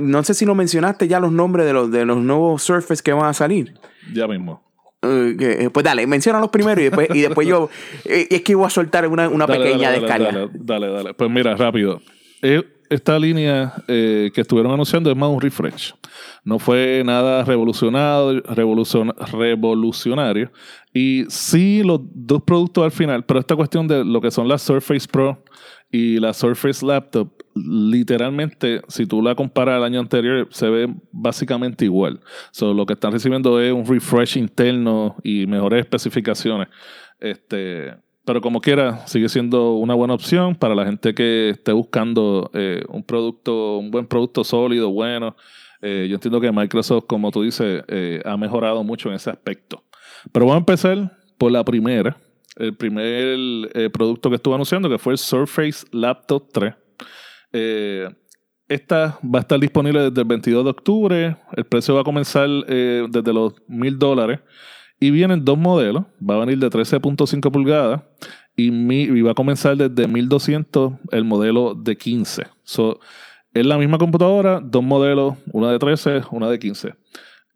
no 0.00 0.22
sé 0.24 0.34
si 0.34 0.44
lo 0.44 0.54
mencionaste 0.54 1.08
ya 1.08 1.20
los 1.20 1.32
nombres 1.32 1.66
de 1.66 1.72
los, 1.72 1.90
de 1.90 2.04
los 2.04 2.18
nuevos 2.18 2.62
Surface 2.62 3.02
que 3.02 3.12
van 3.12 3.26
a 3.26 3.34
salir. 3.34 3.74
Ya 4.12 4.26
mismo. 4.28 4.62
Eh, 5.02 5.36
que- 5.38 5.70
pues 5.70 5.84
dale, 5.84 6.06
menciónalos 6.06 6.50
primero 6.50 6.80
y 6.80 6.84
después, 6.84 7.08
y 7.14 7.20
después 7.20 7.46
yo. 7.46 7.70
eh, 8.04 8.26
es 8.30 8.42
que 8.42 8.54
voy 8.54 8.66
a 8.66 8.70
soltar 8.70 9.06
una, 9.06 9.28
una 9.28 9.46
Dale, 9.46 9.64
pequeña 9.64 9.90
dale, 9.90 10.00
descarga. 10.00 10.32
Dale, 10.32 10.50
dale, 10.54 10.88
dale. 10.90 11.14
Pues 11.14 11.30
mira, 11.30 11.54
rápido. 11.54 12.02
Eh, 12.42 12.62
Esta 12.90 13.18
línea 13.18 13.74
eh, 13.86 14.30
que 14.34 14.40
estuvieron 14.40 14.72
anunciando 14.72 15.10
es 15.10 15.16
más 15.16 15.28
un 15.28 15.40
refresh. 15.40 15.94
No 16.44 16.58
fue 16.58 17.02
nada 17.04 17.44
revolucionado, 17.44 18.34
revolucion- 18.42 19.14
revolucionario. 19.32 20.50
Y 20.94 21.24
sí, 21.28 21.82
los 21.84 22.00
dos 22.02 22.42
productos 22.42 22.84
al 22.84 22.90
final, 22.90 23.24
pero 23.24 23.40
esta 23.40 23.54
cuestión 23.56 23.86
de 23.86 24.04
lo 24.04 24.20
que 24.20 24.30
son 24.30 24.48
las 24.48 24.62
Surface 24.62 25.06
Pro 25.06 25.42
y 25.90 26.18
la 26.18 26.32
Surface 26.32 26.84
Laptop, 26.84 27.30
literalmente, 27.54 28.82
si 28.88 29.06
tú 29.06 29.20
la 29.22 29.34
comparas 29.34 29.76
al 29.76 29.84
año 29.84 30.00
anterior, 30.00 30.48
se 30.50 30.68
ve 30.68 30.94
básicamente 31.12 31.84
igual. 31.84 32.20
So, 32.52 32.72
lo 32.72 32.86
que 32.86 32.94
están 32.94 33.12
recibiendo 33.12 33.60
es 33.60 33.72
un 33.72 33.86
refresh 33.86 34.38
interno 34.38 35.16
y 35.22 35.46
mejores 35.46 35.80
especificaciones. 35.80 36.68
Este, 37.20 37.94
pero 38.28 38.42
como 38.42 38.60
quiera, 38.60 39.06
sigue 39.06 39.26
siendo 39.30 39.76
una 39.76 39.94
buena 39.94 40.12
opción 40.12 40.54
para 40.54 40.74
la 40.74 40.84
gente 40.84 41.14
que 41.14 41.48
esté 41.48 41.72
buscando 41.72 42.50
eh, 42.52 42.82
un 42.90 43.02
producto, 43.02 43.78
un 43.78 43.90
buen 43.90 44.06
producto 44.06 44.44
sólido, 44.44 44.90
bueno. 44.90 45.34
Eh, 45.80 46.08
yo 46.10 46.16
entiendo 46.16 46.38
que 46.38 46.52
Microsoft, 46.52 47.06
como 47.06 47.30
tú 47.30 47.42
dices, 47.42 47.82
eh, 47.88 48.20
ha 48.26 48.36
mejorado 48.36 48.84
mucho 48.84 49.08
en 49.08 49.14
ese 49.14 49.30
aspecto. 49.30 49.82
Pero 50.30 50.44
vamos 50.44 50.56
a 50.56 50.58
empezar 50.58 51.16
por 51.38 51.50
la 51.50 51.64
primera. 51.64 52.18
El 52.56 52.76
primer 52.76 53.90
producto 53.92 54.28
que 54.28 54.36
estuve 54.36 54.56
anunciando, 54.56 54.90
que 54.90 54.98
fue 54.98 55.14
el 55.14 55.18
Surface 55.18 55.86
Laptop 55.90 56.50
3. 56.52 56.74
Eh, 57.54 58.10
esta 58.68 59.18
va 59.24 59.38
a 59.38 59.40
estar 59.40 59.58
disponible 59.58 60.10
desde 60.10 60.20
el 60.20 60.28
22 60.28 60.64
de 60.64 60.70
octubre. 60.70 61.36
El 61.56 61.64
precio 61.64 61.94
va 61.94 62.02
a 62.02 62.04
comenzar 62.04 62.46
desde 62.46 63.32
los 63.32 63.54
mil 63.68 63.98
dólares. 63.98 64.40
Y 65.00 65.10
vienen 65.10 65.44
dos 65.44 65.56
modelos. 65.58 66.04
Va 66.20 66.34
a 66.36 66.38
venir 66.44 66.58
de 66.58 66.68
13.5 66.70 67.50
pulgadas. 67.52 68.02
Y, 68.56 68.70
mi- 68.72 69.02
y 69.04 69.22
va 69.22 69.30
a 69.32 69.34
comenzar 69.34 69.76
desde 69.76 70.08
1200 70.08 70.94
el 71.12 71.24
modelo 71.24 71.74
de 71.74 71.96
15. 71.96 72.44
So, 72.64 72.98
es 73.54 73.64
la 73.64 73.78
misma 73.78 73.98
computadora, 73.98 74.60
dos 74.60 74.82
modelos, 74.82 75.34
una 75.52 75.70
de 75.70 75.78
13, 75.78 76.22
una 76.32 76.50
de 76.50 76.58
15. 76.58 76.94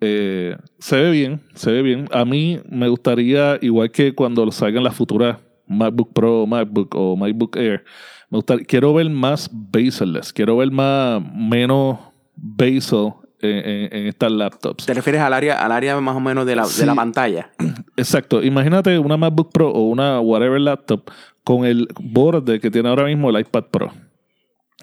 Eh, 0.00 0.56
se 0.78 0.96
ve 1.00 1.10
bien, 1.10 1.40
se 1.54 1.70
ve 1.72 1.82
bien. 1.82 2.08
A 2.12 2.24
mí 2.24 2.60
me 2.68 2.88
gustaría, 2.88 3.58
igual 3.60 3.90
que 3.90 4.14
cuando 4.14 4.50
salgan 4.52 4.84
las 4.84 4.94
futuras 4.94 5.38
MacBook 5.66 6.12
Pro, 6.12 6.46
MacBook 6.46 6.94
o 6.94 7.16
MacBook 7.16 7.56
Air, 7.56 7.84
me 8.30 8.38
gustaría, 8.38 8.64
quiero 8.64 8.94
ver 8.94 9.08
más 9.10 9.50
bezel-less, 9.52 10.32
quiero 10.32 10.56
ver 10.56 10.70
más, 10.70 11.22
menos 11.34 11.98
bezel 12.36 13.12
en, 13.42 14.06
estas 14.06 14.32
laptops. 14.32 14.86
¿Te 14.86 14.94
refieres 14.94 15.20
al 15.20 15.32
área, 15.32 15.64
al 15.64 15.72
área 15.72 16.00
más 16.00 16.16
o 16.16 16.20
menos 16.20 16.46
de 16.46 16.56
la, 16.56 16.64
Sí. 16.64 16.80
de 16.80 16.86
la 16.86 16.94
pantalla? 16.94 17.50
Exacto. 17.96 18.42
Imagínate 18.42 18.98
una 18.98 19.16
MacBook 19.16 19.52
Pro 19.52 19.70
o 19.70 19.82
una 19.88 20.20
whatever 20.20 20.60
laptop 20.60 21.10
con 21.44 21.64
el 21.64 21.88
borde 22.00 22.60
que 22.60 22.70
tiene 22.70 22.88
ahora 22.88 23.04
mismo 23.04 23.30
el 23.30 23.40
iPad 23.40 23.64
Pro. 23.70 23.92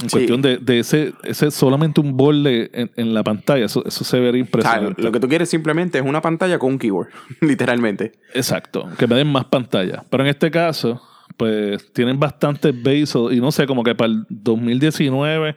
En 0.01 0.09
Sí. 0.09 0.15
cuestión 0.15 0.41
de, 0.41 0.57
de 0.57 0.79
ese, 0.79 1.13
ese 1.23 1.51
solamente 1.51 1.99
un 1.99 2.15
borde 2.15 2.69
en, 2.73 2.89
en 2.95 3.13
la 3.13 3.21
pantalla, 3.23 3.65
eso, 3.65 3.83
eso 3.85 4.03
se 4.05 4.17
vería 4.19 4.39
impresionante. 4.39 5.01
lo 5.01 5.11
que 5.11 5.19
tú 5.19 5.27
quieres 5.27 5.49
simplemente 5.49 5.97
es 5.97 6.05
una 6.05 6.21
pantalla 6.21 6.57
con 6.57 6.71
un 6.73 6.79
keyboard, 6.79 7.09
literalmente. 7.41 8.13
Exacto, 8.33 8.87
que 8.97 9.07
me 9.07 9.15
den 9.15 9.27
más 9.27 9.45
pantalla. 9.45 10.03
Pero 10.09 10.23
en 10.23 10.29
este 10.29 10.49
caso, 10.51 11.01
pues 11.35 11.91
tienen 11.91 12.17
bastantes 12.19 12.73
bezel 12.81 13.33
y 13.33 13.41
no 13.41 13.51
sé, 13.51 13.65
como 13.67 13.83
que 13.83 13.93
para 13.93 14.11
el 14.11 14.25
2019 14.29 15.55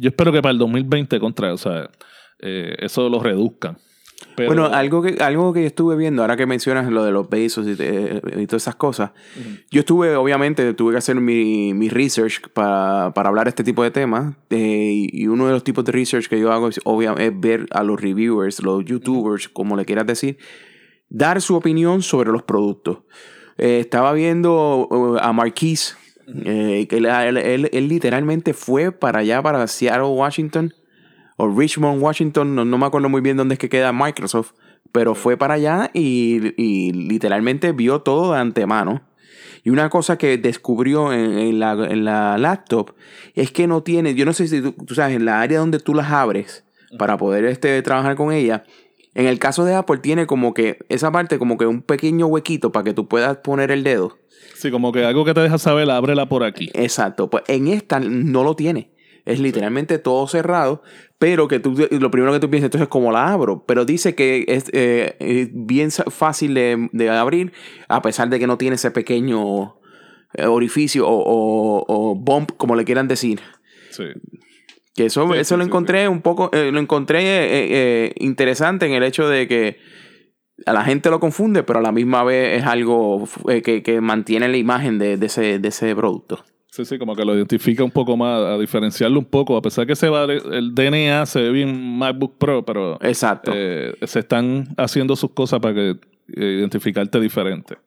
yo 0.00 0.08
espero 0.08 0.32
que 0.32 0.42
para 0.42 0.52
el 0.52 0.58
2020 0.58 1.18
contra, 1.20 1.52
o 1.52 1.56
sea, 1.58 1.88
eh, 2.40 2.76
eso 2.80 3.08
lo 3.08 3.20
reduzcan. 3.22 3.78
Pero- 4.34 4.48
Bueno, 4.48 4.66
algo 4.66 5.02
que, 5.02 5.16
algo 5.22 5.52
que 5.52 5.60
yo 5.62 5.66
estuve 5.66 5.94
viendo, 5.96 6.22
ahora 6.22 6.36
que 6.36 6.46
mencionas 6.46 6.90
lo 6.90 7.04
de 7.04 7.10
los 7.12 7.28
besos 7.28 7.66
y, 7.66 7.74
todas 7.76 8.62
esas 8.62 8.74
cosas, 8.76 9.10
yo 9.70 9.80
estuve, 9.80 10.14
obviamente, 10.16 10.72
tuve 10.74 10.92
que 10.92 10.98
hacer 10.98 11.16
mi, 11.16 11.72
mi 11.74 11.88
research 11.88 12.48
para, 12.52 13.12
para 13.14 13.28
hablar 13.28 13.48
este 13.48 13.62
tipo 13.64 13.82
de 13.82 13.90
temas. 13.90 14.34
eh, 14.50 15.06
y 15.10 15.26
uno 15.26 15.46
de 15.46 15.52
los 15.52 15.64
tipos 15.64 15.84
de 15.84 15.92
research 15.92 16.28
que 16.28 16.38
yo 16.40 16.50
hago 16.52 16.68
es, 16.68 16.80
obvia- 16.84 17.14
es 17.18 17.38
ver 17.38 17.66
a 17.70 17.82
los 17.82 18.00
reviewers, 18.00 18.62
los 18.62 18.84
youtubers, 18.84 19.48
como 19.48 19.76
le 19.76 19.84
quieras 19.84 20.06
decir, 20.06 20.38
dar 21.08 21.40
su 21.42 21.54
opinión 21.54 22.02
sobre 22.02 22.30
los 22.32 22.42
productos. 22.42 22.98
Eh, 23.58 23.80
estaba 23.80 24.12
viendo 24.12 24.86
uh, 24.90 25.16
a 25.20 25.32
Marquise, 25.32 25.94
que 26.42 26.86
él, 26.90 27.06
él- 27.06 27.36
él- 27.38 27.70
él 27.72 27.88
literalmente 27.88 28.52
fue 28.54 28.92
para 28.92 29.20
allá, 29.20 29.42
para 29.42 29.66
Seattle, 29.66 30.08
Washington, 30.08 30.74
o 31.36 31.48
Richmond, 31.48 32.02
Washington, 32.02 32.54
no, 32.54 32.64
no 32.64 32.78
me 32.78 32.86
acuerdo 32.86 33.08
muy 33.08 33.20
bien 33.20 33.36
dónde 33.36 33.54
es 33.54 33.58
que 33.58 33.68
queda 33.68 33.92
Microsoft, 33.92 34.52
pero 34.92 35.14
fue 35.14 35.36
para 35.36 35.54
allá 35.54 35.90
y, 35.92 36.54
y 36.60 36.92
literalmente 36.92 37.72
vio 37.72 38.00
todo 38.00 38.32
de 38.32 38.40
antemano. 38.40 39.02
Y 39.64 39.70
una 39.70 39.90
cosa 39.90 40.16
que 40.16 40.38
descubrió 40.38 41.12
en, 41.12 41.38
en 41.38 41.58
la, 41.58 41.72
en 41.72 42.04
la 42.04 42.38
laptop 42.38 42.94
es 43.34 43.50
que 43.50 43.66
no 43.66 43.82
tiene, 43.82 44.14
yo 44.14 44.24
no 44.24 44.32
sé 44.32 44.46
si 44.46 44.62
tú, 44.62 44.72
tú 44.72 44.94
sabes, 44.94 45.16
en 45.16 45.24
la 45.24 45.40
área 45.40 45.58
donde 45.58 45.80
tú 45.80 45.92
las 45.92 46.10
abres 46.10 46.64
para 46.98 47.16
poder 47.16 47.44
este, 47.44 47.82
trabajar 47.82 48.14
con 48.14 48.32
ella, 48.32 48.64
en 49.14 49.26
el 49.26 49.38
caso 49.38 49.64
de 49.64 49.74
Apple 49.74 49.98
tiene 49.98 50.26
como 50.26 50.54
que 50.54 50.78
esa 50.88 51.10
parte 51.10 51.38
como 51.38 51.58
que 51.58 51.66
un 51.66 51.82
pequeño 51.82 52.26
huequito 52.26 52.70
para 52.70 52.84
que 52.84 52.94
tú 52.94 53.08
puedas 53.08 53.38
poner 53.38 53.70
el 53.70 53.82
dedo. 53.82 54.18
Sí, 54.54 54.70
como 54.70 54.92
que 54.92 55.04
algo 55.04 55.24
que 55.24 55.34
te 55.34 55.40
deja 55.40 55.58
saber, 55.58 55.90
ábrela 55.90 56.28
por 56.28 56.44
aquí. 56.44 56.70
Exacto, 56.72 57.28
pues 57.28 57.42
en 57.48 57.66
esta 57.66 57.98
no 57.98 58.44
lo 58.44 58.54
tiene. 58.54 58.92
Es 59.26 59.38
literalmente 59.40 59.98
todo 59.98 60.26
cerrado, 60.28 60.82
pero 61.18 61.48
que 61.48 61.58
tú, 61.60 61.74
lo 61.90 62.10
primero 62.10 62.32
que 62.32 62.40
tú 62.40 62.48
piensas, 62.48 62.68
entonces, 62.68 62.88
¿cómo 62.88 63.10
la 63.12 63.32
abro? 63.32 63.64
Pero 63.66 63.84
dice 63.84 64.14
que 64.14 64.44
es 64.48 64.70
eh, 64.72 65.50
bien 65.52 65.90
fácil 65.90 66.54
de, 66.54 66.88
de 66.92 67.10
abrir, 67.10 67.52
a 67.88 68.00
pesar 68.02 68.28
de 68.30 68.38
que 68.38 68.46
no 68.46 68.56
tiene 68.56 68.76
ese 68.76 68.90
pequeño 68.92 69.80
eh, 70.34 70.46
orificio 70.46 71.06
o, 71.08 71.12
o- 71.24 71.84
o 71.88 72.14
bump, 72.14 72.52
como 72.56 72.76
le 72.76 72.84
quieran 72.84 73.08
decir. 73.08 73.40
Sí. 73.90 74.04
Que 74.94 75.06
eso, 75.06 75.26
Sí, 75.32 75.38
eso 75.40 75.56
lo 75.56 75.64
encontré 75.64 76.08
un 76.08 76.22
poco, 76.22 76.48
eh, 76.54 76.70
lo 76.72 76.78
encontré 76.80 77.18
eh, 77.22 78.12
interesante 78.18 78.86
en 78.86 78.92
el 78.92 79.02
hecho 79.02 79.28
de 79.28 79.46
que 79.48 79.76
a 80.64 80.72
la 80.72 80.84
gente 80.84 81.10
lo 81.10 81.20
confunde, 81.20 81.64
pero 81.64 81.80
a 81.80 81.82
la 81.82 81.92
misma 81.92 82.24
vez 82.24 82.60
es 82.60 82.64
algo 82.66 83.28
que, 83.64 83.82
que 83.82 84.00
mantiene 84.00 84.48
la 84.48 84.56
imagen 84.56 84.98
de, 84.98 85.16
de 85.18 85.26
ese, 85.26 85.58
de 85.58 85.68
ese 85.68 85.94
producto. 85.94 86.44
Sí, 86.70 86.84
sí, 86.84 86.98
como 86.98 87.14
que 87.16 87.24
lo 87.24 87.34
identifica 87.34 87.82
un 87.84 87.90
poco 87.90 88.16
más, 88.16 88.38
a 88.42 88.58
diferenciarlo 88.58 89.18
un 89.18 89.24
poco, 89.24 89.56
a 89.56 89.62
pesar 89.62 89.86
que 89.86 89.96
se 89.96 90.08
va, 90.08 90.24
el 90.24 90.74
DNA 90.74 91.24
se 91.26 91.40
ve 91.40 91.50
bien 91.50 91.96
MacBook 91.96 92.36
Pro, 92.38 92.64
pero 92.64 92.98
Exacto. 93.00 93.52
eh, 93.54 93.94
se 94.02 94.18
están 94.18 94.68
haciendo 94.76 95.16
sus 95.16 95.30
cosas 95.30 95.60
para 95.60 95.74
que 95.74 95.90
eh, 95.90 96.56
identificarte 96.58 97.18
diferente. 97.20 97.78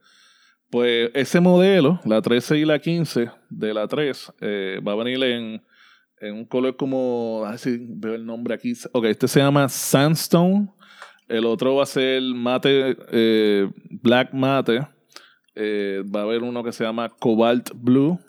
Pues 0.72 1.12
ese 1.14 1.40
modelo, 1.40 2.00
la 2.06 2.22
13 2.22 2.58
y 2.60 2.66
la 2.66 2.80
15 2.80 3.30
de 3.50 3.74
la 3.74 3.88
3, 3.88 4.34
eh, 4.42 4.82
va 4.88 4.94
a 4.94 4.96
venir 4.96 5.24
en, 5.24 5.62
en 6.22 6.34
un 6.34 6.46
color 6.46 6.76
como, 6.76 7.44
a 7.46 7.52
ver 7.52 7.60
si 7.60 7.78
veo 7.80 8.16
el 8.16 8.26
nombre 8.26 8.54
aquí. 8.56 8.74
Ok, 8.92 9.06
este 9.06 9.28
se 9.28 9.40
llama 9.40 9.68
Sandstone. 9.68 10.70
El 11.28 11.46
otro 11.46 11.76
va 11.76 11.84
a 11.84 11.86
ser 11.86 12.22
mate, 12.24 12.96
black 14.02 14.34
mate. 14.34 14.80
Va 15.56 16.20
a 16.22 16.24
haber 16.24 16.42
uno 16.42 16.64
que 16.64 16.72
se 16.72 16.84
llama 16.84 17.10
Cobalt 17.10 17.72
Blue 17.76 18.20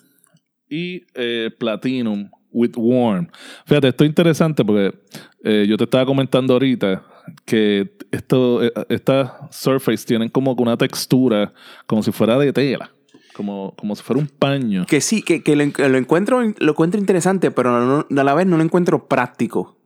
y 0.71 1.03
eh, 1.13 1.51
Platinum 1.59 2.29
with 2.51 2.71
Warm. 2.75 3.27
Fíjate, 3.65 3.89
esto 3.89 4.03
es 4.03 4.09
interesante 4.09 4.65
porque 4.65 4.97
eh, 5.43 5.65
yo 5.69 5.77
te 5.77 5.83
estaba 5.83 6.05
comentando 6.05 6.53
ahorita 6.53 7.03
que 7.45 7.91
esto, 8.11 8.63
eh, 8.63 8.71
estas 8.89 9.31
Surface 9.51 10.05
tienen 10.05 10.29
como 10.29 10.53
una 10.53 10.75
textura 10.77 11.53
como 11.85 12.01
si 12.01 12.11
fuera 12.11 12.37
de 12.39 12.51
tela, 12.51 12.89
como, 13.35 13.73
como 13.77 13.95
si 13.95 14.01
fuera 14.03 14.19
un 14.21 14.27
paño. 14.27 14.85
Que 14.87 15.01
sí, 15.01 15.21
que, 15.21 15.43
que 15.43 15.55
lo, 15.55 15.63
en- 15.63 15.73
lo 15.77 15.97
encuentro, 15.97 16.41
lo 16.41 16.71
encuentro 16.71 16.99
interesante, 16.99 17.51
pero 17.51 17.79
no- 18.09 18.19
a 18.19 18.23
la 18.23 18.33
vez 18.33 18.47
no 18.47 18.57
lo 18.57 18.63
encuentro 18.63 19.07
práctico. 19.07 19.77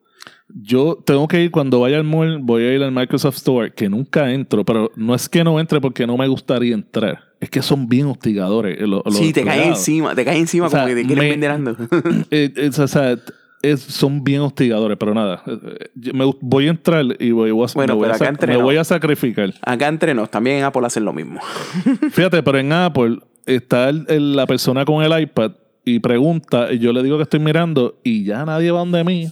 Yo 0.47 0.99
tengo 1.03 1.27
que 1.27 1.41
ir 1.43 1.51
cuando 1.51 1.79
vaya 1.81 1.97
al 1.97 2.03
mall, 2.03 2.39
voy 2.41 2.63
a 2.63 2.73
ir 2.73 2.83
al 2.83 2.91
Microsoft 2.91 3.38
Store, 3.38 3.73
que 3.73 3.89
nunca 3.89 4.31
entro, 4.31 4.63
pero 4.63 4.91
no 4.95 5.13
es 5.15 5.27
que 5.27 5.43
no 5.43 5.59
entre 5.59 5.81
porque 5.81 6.05
no 6.05 6.17
me 6.17 6.27
gustaría 6.27 6.73
entrar. 6.75 7.24
Es 7.39 7.49
que 7.49 7.61
son 7.61 7.88
bien 7.88 8.07
hostigadores. 8.07 8.79
eh, 8.79 8.88
los- 8.88 9.01
los 9.05 9.15
sí, 9.17 9.33
te 9.33 9.43
cae 9.43 9.55
empleados. 9.55 9.79
encima, 9.79 10.15
te 10.15 10.25
cae 10.25 10.38
encima 10.38 10.67
O 10.67 10.69
sea, 10.69 10.81
como 10.83 10.95
que 10.95 11.01
te 11.01 11.07
quieren 11.07 11.23
me- 11.23 11.29
vender 11.29 11.51
ando. 11.51 11.75
Eh, 12.31 12.69
o 12.79 12.88
sea, 12.88 13.17
es- 13.61 13.81
son 13.81 14.23
bien 14.23 14.41
hostigadores, 14.41 14.97
pero 14.99 15.13
nada. 15.13 15.43
eh, 15.47 16.11
me, 16.13 16.31
voy 16.41 16.67
a 16.67 16.69
entrar 16.71 17.03
y 17.19 17.31
voy, 17.31 17.51
voy 17.51 17.67
a, 17.69 17.73
Bueno, 17.73 17.93
me, 17.93 17.97
voy 17.97 18.03
pero 18.03 18.13
a 18.13 18.15
acá 18.15 18.29
entre 18.29 18.47
me 18.57 18.61
voy 18.63 18.77
a 18.77 18.83
sacrificar. 18.83 19.53
Acá 19.61 19.88
entre 19.88 20.13
nos, 20.13 20.29
también 20.31 20.57
en 20.57 20.63
Apple 20.63 20.86
hacen 20.86 21.03
lo 21.05 21.13
mismo. 21.13 21.39
Fíjate, 22.11 22.41
pero 22.43 22.57
en 22.57 22.71
Apple 22.71 23.19
está 23.45 23.89
el- 23.89 24.05
el- 24.07 24.36
la 24.36 24.45
persona 24.47 24.86
con 24.86 25.03
el 25.03 25.19
iPad 25.21 25.51
y 25.83 25.99
pregunta, 25.99 26.71
y 26.73 26.79
yo 26.79 26.91
le 26.93 27.03
digo 27.03 27.17
que 27.17 27.23
estoy 27.23 27.39
mirando 27.39 27.99
y 28.03 28.23
ya 28.23 28.43
nadie 28.45 28.71
va 28.71 28.79
donde 28.79 29.03
mí. 29.03 29.27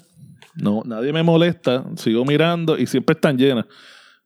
No, 0.56 0.84
nadie 0.86 1.12
me 1.12 1.24
molesta, 1.24 1.84
sigo 1.96 2.26
mirando 2.26 2.78
y 2.78 2.86
siempre 2.86 3.14
están 3.14 3.38
llenas. 3.38 3.66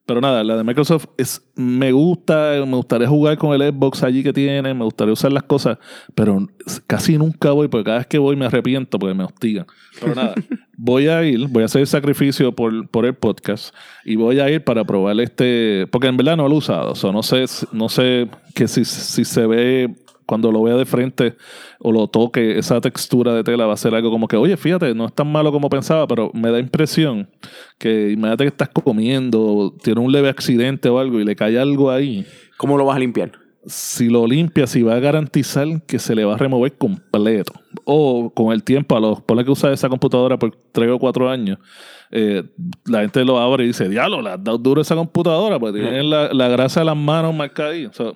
Pero 0.07 0.21
nada, 0.21 0.41
la 0.41 0.55
de 0.55 0.63
Microsoft 0.63 1.07
es, 1.17 1.45
me 1.55 1.91
gusta, 1.91 2.53
me 2.65 2.77
gustaría 2.77 3.09
jugar 3.09 3.37
con 3.37 3.53
el 3.53 3.73
Xbox 3.73 4.03
allí 4.03 4.23
que 4.23 4.31
tiene, 4.31 4.73
me 4.73 4.85
gustaría 4.85 5.11
usar 5.11 5.33
las 5.33 5.43
cosas, 5.43 5.79
pero 6.15 6.47
casi 6.87 7.17
nunca 7.17 7.51
voy, 7.51 7.67
porque 7.67 7.83
cada 7.83 7.97
vez 7.97 8.07
que 8.07 8.17
voy 8.17 8.37
me 8.37 8.45
arrepiento 8.45 8.97
porque 8.97 9.13
me 9.13 9.25
hostigan. 9.25 9.65
Pero 9.99 10.15
nada, 10.15 10.33
voy 10.77 11.09
a 11.09 11.21
ir, 11.25 11.45
voy 11.49 11.63
a 11.63 11.65
hacer 11.65 11.81
el 11.81 11.87
sacrificio 11.87 12.53
por, 12.53 12.87
por 12.87 13.05
el 13.05 13.15
podcast 13.15 13.75
y 14.05 14.15
voy 14.15 14.39
a 14.39 14.49
ir 14.49 14.63
para 14.63 14.85
probar 14.85 15.19
este, 15.19 15.87
porque 15.91 16.07
en 16.07 16.15
verdad 16.15 16.37
no 16.37 16.47
lo 16.47 16.55
he 16.55 16.57
usado, 16.59 16.93
o 16.93 16.95
sea, 16.95 17.11
no 17.11 17.21
sé, 17.21 17.43
no 17.73 17.89
sé 17.89 18.29
que 18.55 18.69
si, 18.69 18.85
si 18.85 19.25
se 19.25 19.45
ve 19.45 19.93
cuando 20.27 20.51
lo 20.51 20.61
vea 20.61 20.75
de 20.75 20.85
frente 20.85 21.35
o 21.79 21.91
lo 21.91 22.07
toque, 22.07 22.59
esa 22.59 22.79
textura 22.81 23.33
de 23.33 23.43
tela 23.43 23.65
va 23.65 23.73
a 23.73 23.77
ser 23.77 23.95
algo 23.95 24.11
como 24.11 24.27
que, 24.27 24.35
oye, 24.35 24.57
fíjate, 24.57 24.93
no 24.93 25.07
es 25.07 25.13
tan 25.13 25.31
malo 25.31 25.51
como 25.51 25.69
pensaba, 25.69 26.05
pero 26.05 26.29
me 26.33 26.51
da 26.51 26.59
impresión 26.59 27.29
que 27.79 28.11
imagínate 28.11 28.43
que 28.43 28.49
estás 28.49 28.69
comiendo, 28.69 29.73
tiene 29.81 30.01
un 30.01 30.11
leve 30.11 30.29
accidente 30.29 30.89
o 30.89 30.99
algo 30.99 31.19
y 31.19 31.23
le 31.25 31.35
cae 31.35 31.57
algo 31.57 31.89
ahí. 31.89 32.25
¿Cómo 32.57 32.77
lo 32.77 32.85
vas 32.85 32.97
a 32.97 32.99
limpiar? 32.99 33.31
Si 33.65 34.09
lo 34.09 34.27
limpias, 34.27 34.69
si 34.69 34.83
va 34.83 34.95
a 34.95 34.99
garantizar 34.99 35.81
que 35.85 35.97
se 35.97 36.13
le 36.13 36.25
va 36.25 36.35
a 36.35 36.37
remover 36.37 36.77
completo. 36.77 37.53
O 37.85 38.29
con 38.33 38.53
el 38.53 38.63
tiempo, 38.63 38.95
a 38.95 38.99
los 38.99 39.21
ponle 39.21 39.45
que 39.45 39.51
usa 39.51 39.71
esa 39.71 39.89
computadora 39.89 40.37
por 40.37 40.55
tres 40.71 40.89
o 40.89 40.99
cuatro 40.99 41.29
años, 41.29 41.57
eh, 42.11 42.43
la 42.85 43.01
gente 43.01 43.23
lo 43.25 43.39
abre 43.39 43.63
y 43.63 43.67
dice, 43.67 43.89
diablo, 43.89 44.21
le 44.21 44.31
has 44.31 44.43
dado 44.43 44.57
duro 44.57 44.81
esa 44.81 44.95
computadora, 44.95 45.59
pues 45.59 45.73
tiene 45.73 46.03
la, 46.03 46.33
la 46.33 46.47
grasa 46.47 46.81
de 46.81 46.85
las 46.85 46.97
manos 46.97 47.33
marcada 47.33 47.69
ahí. 47.69 47.85
O 47.85 47.93
sea, 47.93 48.13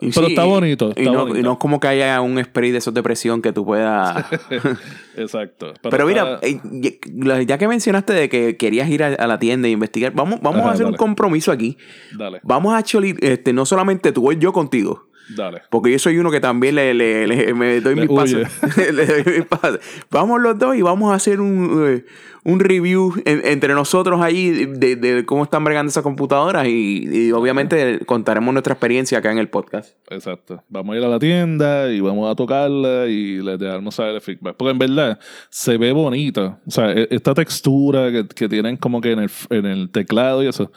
Y 0.00 0.10
Pero 0.10 0.26
sí, 0.26 0.32
está 0.32 0.44
bonito, 0.44 0.92
Y, 0.96 1.04
no, 1.04 1.20
bonito. 1.20 1.38
y 1.38 1.42
no 1.42 1.52
es 1.52 1.58
como 1.58 1.78
que 1.78 1.86
haya 1.86 2.20
un 2.20 2.42
spray 2.42 2.72
de 2.72 2.78
esos 2.78 2.92
de 2.92 3.02
presión 3.02 3.40
que 3.40 3.52
tú 3.52 3.64
puedas. 3.64 4.26
exacto. 5.16 5.72
Pero, 5.88 6.06
mira, 6.06 6.40
está- 6.42 6.46
eh, 6.48 6.98
ya- 7.46 7.58
que 7.58 7.68
mencionaste 7.68 8.12
de 8.12 8.28
que 8.28 8.56
querías 8.56 8.88
ir 8.88 9.02
a, 9.04 9.26
la 9.26 9.38
tienda 9.38 9.68
e 9.68 9.70
investigar, 9.70 10.12
vamos, 10.12 10.40
vamos 10.42 10.60
Ajá, 10.62 10.70
a 10.70 10.72
hacer 10.72 10.86
un 10.86 10.94
compromiso 10.96 11.52
aquí. 11.52 11.76
dale, 12.16 12.40
Vamos 12.42 12.74
a 12.74 12.78
actually, 12.78 13.14
este, 13.20 13.52
no 13.52 13.64
solamente 13.66 14.12
tú, 14.12 14.22
voy 14.22 14.36
yo 14.38 14.52
contigo. 14.52 15.03
Dale. 15.28 15.62
Porque 15.70 15.90
yo 15.92 15.98
soy 15.98 16.18
uno 16.18 16.30
que 16.30 16.40
también 16.40 16.74
le, 16.74 16.94
le- 16.94 17.26
le- 17.26 17.54
me 17.54 17.80
doy 17.80 17.94
mis 17.94 18.08
pasos. 18.08 18.42
Le 18.92 19.06
doy 19.06 19.22
mis 19.38 19.46
pasos. 19.46 19.80
Vamos 20.10 20.40
los 20.40 20.58
dos 20.58 20.76
y 20.76 20.82
vamos 20.82 21.12
a 21.12 21.14
hacer 21.14 21.40
un, 21.40 21.84
eh, 21.88 22.04
un 22.44 22.60
review 22.60 23.14
en- 23.24 23.40
entre 23.44 23.72
nosotros 23.74 24.20
ahí 24.20 24.66
de, 24.66 24.96
de 24.96 25.24
cómo 25.24 25.44
están 25.44 25.64
bregando 25.64 25.88
esas 25.90 26.02
computadoras 26.02 26.66
y, 26.66 27.08
y 27.10 27.32
obviamente 27.32 28.00
contaremos 28.06 28.52
nuestra 28.52 28.74
experiencia 28.74 29.18
acá 29.18 29.32
en 29.32 29.38
el 29.38 29.48
podcast. 29.48 29.96
Exacto. 30.10 30.62
Vamos 30.68 30.94
a 30.94 30.98
ir 30.98 31.04
a 31.04 31.08
la 31.08 31.18
tienda 31.18 31.90
y 31.90 32.00
vamos 32.00 32.30
a 32.30 32.34
tocarla 32.34 33.06
y 33.06 33.40
les 33.40 33.58
dejamos 33.58 33.94
saber 33.94 34.16
el 34.16 34.20
feedback. 34.20 34.56
Porque 34.56 34.72
en 34.72 34.78
verdad 34.78 35.18
se 35.48 35.78
ve 35.78 35.92
bonito. 35.92 36.58
O 36.66 36.70
sea, 36.70 36.92
e- 36.92 37.08
esta 37.10 37.32
textura 37.34 38.12
que, 38.12 38.26
que 38.28 38.48
tienen 38.48 38.76
como 38.76 39.00
que 39.00 39.12
en 39.12 39.20
el, 39.20 39.30
en 39.50 39.66
el 39.66 39.90
teclado 39.90 40.42
y 40.42 40.48
eso, 40.48 40.70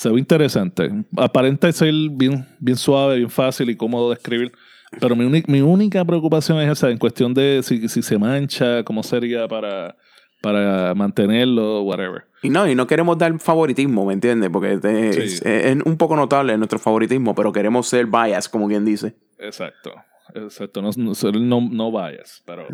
se 0.00 0.08
ve 0.08 0.18
interesante. 0.18 0.90
Aparenta 1.16 1.70
ser 1.72 1.92
bien, 2.12 2.46
bien 2.58 2.76
suave, 2.76 3.16
bien 3.18 3.28
fácil 3.30 3.68
y 3.68 3.76
cómodo 3.76 4.08
de 4.08 4.14
escribir. 4.14 4.50
Pero 4.98 5.14
mi, 5.14 5.42
mi 5.46 5.60
única 5.60 6.04
preocupación 6.04 6.58
es 6.60 6.70
esa, 6.70 6.90
en 6.90 6.96
cuestión 6.98 7.34
de 7.34 7.60
si, 7.62 7.86
si 7.88 8.00
se 8.02 8.18
mancha, 8.18 8.82
cómo 8.82 9.02
sería 9.02 9.46
para, 9.46 9.94
para 10.40 10.94
mantenerlo, 10.94 11.82
whatever. 11.82 12.24
Y 12.42 12.48
no, 12.48 12.66
y 12.66 12.74
no 12.74 12.86
queremos 12.86 13.18
dar 13.18 13.38
favoritismo, 13.38 14.06
¿me 14.06 14.14
entiendes? 14.14 14.48
Porque 14.50 14.72
es, 14.72 15.14
Sí. 15.14 15.20
es- 15.20 15.42
es 15.44 15.76
un 15.84 15.96
poco 15.98 16.16
notable 16.16 16.56
nuestro 16.56 16.78
favoritismo, 16.78 17.34
pero 17.34 17.52
queremos 17.52 17.86
ser 17.86 18.06
bias, 18.06 18.48
como 18.48 18.66
quien 18.68 18.84
dice. 18.86 19.14
Exacto. 19.38 19.92
Exacto. 20.34 20.80
No, 20.80 20.90
no, 21.32 21.60
no, 21.70 21.92
vayas. 21.92 22.42
Pero. 22.46 22.66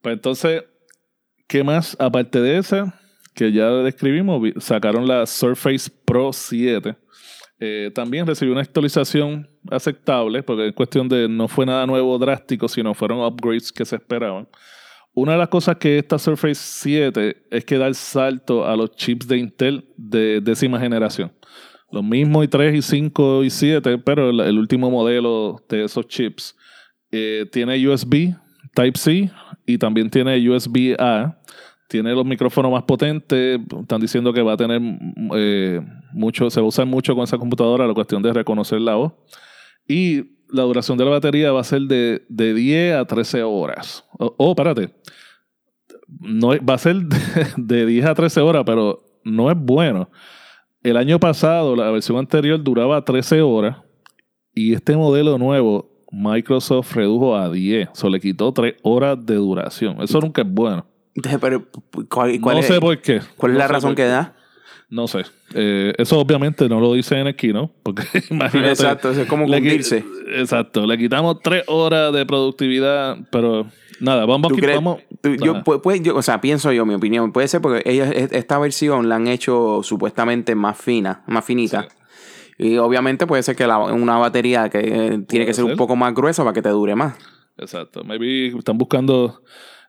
Pues 0.00 0.14
entonces, 0.14 0.62
¿qué 1.48 1.64
más? 1.64 1.96
Aparte 1.98 2.40
de 2.40 2.58
esa, 2.58 2.94
que 3.34 3.52
ya 3.52 3.68
describimos, 3.70 4.42
sacaron 4.58 5.06
la 5.06 5.26
Surface 5.26 5.90
Pro 6.04 6.32
7. 6.32 6.96
Eh, 7.60 7.90
también 7.94 8.26
recibió 8.26 8.52
una 8.52 8.62
actualización 8.62 9.48
aceptable, 9.70 10.42
porque 10.42 10.68
es 10.68 10.74
cuestión 10.74 11.08
de 11.08 11.28
no 11.28 11.48
fue 11.48 11.64
nada 11.64 11.86
nuevo 11.86 12.18
drástico, 12.18 12.68
sino 12.68 12.94
fueron 12.94 13.20
upgrades 13.20 13.70
que 13.72 13.84
se 13.84 13.96
esperaban. 13.96 14.48
Una 15.14 15.32
de 15.32 15.38
las 15.38 15.48
cosas 15.48 15.76
que 15.76 15.98
esta 15.98 16.18
Surface 16.18 16.54
7 16.54 17.44
es 17.50 17.64
que 17.64 17.78
da 17.78 17.86
el 17.86 17.94
salto 17.94 18.66
a 18.66 18.76
los 18.76 18.96
chips 18.96 19.28
de 19.28 19.38
Intel 19.38 19.84
de 19.96 20.40
décima 20.40 20.80
generación. 20.80 21.32
Los 21.90 22.02
mismos 22.02 22.46
i3, 22.46 22.72
i5 22.78 23.44
y 23.44 23.50
7, 23.50 23.98
pero 23.98 24.30
el, 24.30 24.40
el 24.40 24.58
último 24.58 24.90
modelo 24.90 25.62
de 25.68 25.84
esos 25.84 26.08
chips 26.08 26.56
eh, 27.10 27.46
tiene 27.52 27.86
USB 27.86 28.34
Type-C 28.74 29.30
y 29.66 29.78
también 29.78 30.10
tiene 30.10 30.48
USB-A. 30.48 31.38
Tiene 31.92 32.14
los 32.14 32.24
micrófonos 32.24 32.72
más 32.72 32.84
potentes. 32.84 33.60
Están 33.82 34.00
diciendo 34.00 34.32
que 34.32 34.40
va 34.40 34.54
a 34.54 34.56
tener 34.56 34.80
eh, 35.36 35.78
mucho, 36.14 36.48
se 36.48 36.58
va 36.58 36.64
a 36.64 36.68
usar 36.68 36.86
mucho 36.86 37.14
con 37.14 37.22
esa 37.22 37.36
computadora 37.36 37.86
la 37.86 37.92
cuestión 37.92 38.22
de 38.22 38.32
reconocer 38.32 38.80
la 38.80 38.94
voz. 38.94 39.12
Y 39.86 40.22
la 40.48 40.62
duración 40.62 40.96
de 40.96 41.04
la 41.04 41.10
batería 41.10 41.52
va 41.52 41.60
a 41.60 41.64
ser 41.64 41.82
de, 41.82 42.24
de 42.30 42.54
10 42.54 42.94
a 42.94 43.04
13 43.04 43.42
horas. 43.42 44.06
Oh, 44.18 44.34
oh 44.38 44.50
espérate. 44.52 44.88
No, 46.18 46.52
va 46.66 46.72
a 46.72 46.78
ser 46.78 46.96
de, 46.96 47.18
de 47.58 47.84
10 47.84 48.06
a 48.06 48.14
13 48.14 48.40
horas, 48.40 48.62
pero 48.64 49.20
no 49.22 49.50
es 49.50 49.56
bueno. 49.58 50.08
El 50.82 50.96
año 50.96 51.20
pasado, 51.20 51.76
la 51.76 51.90
versión 51.90 52.16
anterior 52.16 52.62
duraba 52.62 53.04
13 53.04 53.42
horas 53.42 53.76
y 54.54 54.72
este 54.72 54.96
modelo 54.96 55.36
nuevo, 55.36 55.90
Microsoft 56.10 56.94
redujo 56.94 57.36
a 57.36 57.50
10. 57.50 58.02
O 58.02 58.08
le 58.08 58.18
quitó 58.18 58.50
3 58.50 58.76
horas 58.80 59.26
de 59.26 59.34
duración. 59.34 60.00
Eso 60.00 60.20
nunca 60.20 60.40
es 60.40 60.50
bueno. 60.50 60.86
Pero, 61.40 61.66
¿cuál, 62.08 62.40
cuál 62.40 62.56
no 62.56 62.60
es, 62.60 62.66
sé 62.66 62.80
por 62.80 62.98
qué. 63.00 63.20
¿Cuál 63.36 63.52
es 63.52 63.54
No 63.54 63.58
la 63.58 63.68
razón 63.68 63.94
que 63.94 64.04
da? 64.04 64.34
No 64.88 65.08
sé. 65.08 65.22
Eh, 65.54 65.94
eso 65.96 66.18
obviamente 66.18 66.68
no 66.68 66.78
lo 66.80 66.92
dice 66.92 67.18
en 67.18 67.26
el 67.26 67.34
keynote, 67.36 67.72
porque 67.82 68.02
imagínate. 68.30 68.70
Exacto, 68.72 69.10
eso 69.10 69.22
es 69.22 69.28
como 69.28 69.46
cumplirse. 69.46 70.04
Exacto, 70.36 70.86
le 70.86 70.98
quitamos 70.98 71.40
tres 71.42 71.64
horas 71.66 72.12
de 72.12 72.26
productividad, 72.26 73.16
pero 73.30 73.66
nada, 74.00 74.26
vamos 74.26 74.48
¿Tú 74.52 74.56
aquí, 74.58 74.66
vamos. 74.66 75.00
tú- 75.22 75.34
yo, 75.36 75.52
Ajá. 75.52 75.64
pu- 75.64 75.80
puede- 75.80 76.00
yo- 76.00 76.14
o 76.16 76.22
sea, 76.22 76.40
pienso 76.42 76.72
yo, 76.72 76.84
mi 76.84 76.92
opinión, 76.94 77.32
puede 77.32 77.48
ser 77.48 77.60
porque 77.62 77.82
ellos, 77.90 78.08
e- 78.10 78.28
esta 78.32 78.58
versión 78.58 79.08
la 79.08 79.16
han 79.16 79.28
hecho 79.28 79.80
supuestamente 79.82 80.54
más 80.54 80.78
fina, 80.78 81.22
más 81.26 81.44
finita. 81.44 81.88
Y 82.58 82.76
obviamente 82.76 83.26
puede 83.26 83.42
ser 83.42 83.56
que 83.56 83.66
la- 83.66 83.78
una 83.78 84.18
batería 84.18 84.68
que 84.68 84.78
eh, 84.80 85.18
tiene 85.26 85.46
que 85.46 85.54
ser 85.54 85.64
un 85.64 85.76
poco 85.76 85.96
más 85.96 86.14
gruesa 86.14 86.42
para 86.42 86.52
que 86.52 86.60
te 86.62 86.68
dure 86.68 86.94
más. 86.94 87.14
Exacto. 87.56 88.04
Maybe 88.04 88.48
están 88.58 88.76
buscando. 88.76 89.42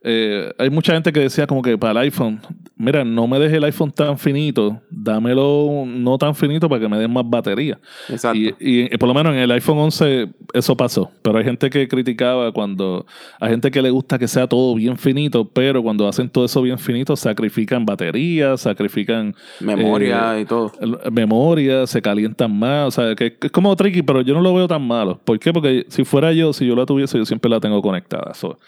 Eh, 0.04 0.54
hay 0.58 0.70
mucha 0.70 0.94
gente 0.94 1.12
que 1.14 1.22
decía 1.22 1.48
como 1.48 1.62
que 1.62 1.78
para 1.78 1.92
el 1.92 1.98
iPhone, 2.10 2.42
mira, 2.76 3.06
no 3.06 3.28
me 3.28 3.40
dejes 3.40 3.58
el 3.58 3.64
iPhone 3.64 3.92
tan 3.92 4.18
finito, 4.18 4.82
dámelo 4.90 5.86
no 5.88 6.18
tan 6.18 6.36
finito 6.36 6.68
para 6.68 6.82
que 6.82 6.90
me 6.90 6.98
den 6.98 7.12
más 7.12 7.24
batería. 7.26 7.80
Exacto. 8.10 8.38
Y, 8.38 8.54
y, 8.60 8.82
eh, 8.94 8.98
por 8.98 9.08
lo 9.08 9.16
menos 9.16 9.34
en 9.34 9.40
el 9.40 9.52
iPhone 9.52 9.78
11 9.78 10.30
eso 10.54 10.78
pasó. 10.78 11.12
Pero 11.22 11.38
hay 11.38 11.44
gente 11.44 11.70
que 11.70 11.88
criticaba 11.88 12.52
cuando. 12.52 13.06
Hay 13.40 13.50
gente 13.50 13.72
que 13.72 13.82
le 13.82 13.90
gusta 13.90 14.20
que 14.20 14.28
sea 14.28 14.48
todo 14.48 14.76
bien 14.76 14.98
finito, 14.98 15.48
pero 15.50 15.82
cuando 15.82 16.08
hacen 16.08 16.30
todo 16.30 16.46
eso 16.46 16.62
bien 16.62 16.78
finito, 16.78 17.16
sacrifican 17.16 17.86
batería, 17.86 18.56
sacrifican. 18.58 19.36
Memoria 19.60 20.38
eh, 20.38 20.42
y 20.42 20.46
todo. 20.46 20.72
memoria, 21.12 21.88
se 21.88 22.02
calientan 22.02 22.58
más. 22.58 22.88
O 22.88 22.92
sea, 22.92 23.16
que 23.16 23.38
es 23.42 23.52
como 23.52 23.76
tricky, 23.76 24.02
pero 24.04 24.22
yo 24.22 24.34
no 24.34 24.42
lo 24.42 24.54
veo 24.54 24.68
tan 24.68 24.86
malo. 24.86 25.20
¿Por 25.24 25.40
qué? 25.40 25.52
Porque 25.52 25.86
si 25.90 26.04
fuera 26.04 26.32
yo, 26.34 26.54
si 26.54 26.68
yo 26.68 26.76
la 26.76 26.86
tuviese, 26.86 27.18
yo 27.18 27.26
siempre 27.26 27.50
la 27.50 27.60
tengo 27.60 27.82
conectada. 27.82 28.34
So, 28.34 28.60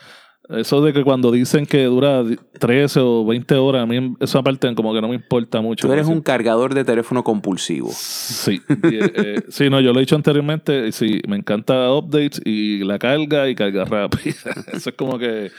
eso 0.50 0.82
de 0.82 0.93
que 0.93 1.04
cuando 1.04 1.32
dicen 1.32 1.66
que 1.66 1.84
dura 1.86 2.24
13 2.60 3.00
o 3.02 3.26
20 3.26 3.56
horas, 3.56 3.84
a 3.84 3.86
mí 3.86 4.16
esa 4.20 4.43
parte 4.43 4.74
como 4.76 4.93
que 4.93 5.02
no 5.02 5.08
me 5.08 5.16
importa 5.16 5.62
mucho. 5.62 5.88
Tú 5.88 5.93
eres 5.93 6.08
un 6.08 6.22
cargador 6.22 6.74
de 6.74 6.84
teléfono 6.84 7.24
compulsivo. 7.24 7.89
Sí, 7.91 8.62
y, 8.70 8.96
eh, 9.02 9.43
sí, 9.50 9.70
no, 9.70 9.80
yo 9.82 9.91
lo 9.93 10.00
he 10.00 10.02
dicho 10.04 10.16
anteriormente, 10.16 10.91
sí, 10.91 11.20
me 11.28 11.36
encanta 11.38 11.91
updates 11.93 12.41
y 12.46 12.84
la 12.84 13.00
carga 13.00 13.50
y 13.50 13.56
carga 13.56 13.86
rápida. 13.86 14.36
Eso 14.74 14.89
es 14.91 14.96
como 14.96 15.18
que 15.18 15.52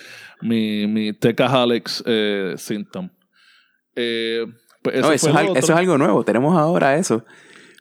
mi, 0.42 0.86
mi 0.86 1.12
Techaholics 1.12 2.04
eh, 2.06 2.54
symptom. 2.56 3.08
Eh, 3.94 4.46
pues 4.82 5.00
No, 5.00 5.10
eso 5.12 5.30
es, 5.30 5.34
al- 5.36 5.56
eso 5.56 5.72
es 5.72 5.78
algo 5.78 5.98
nuevo. 5.98 6.22
Tenemos 6.24 6.56
ahora 6.56 6.96
eso. 6.96 7.24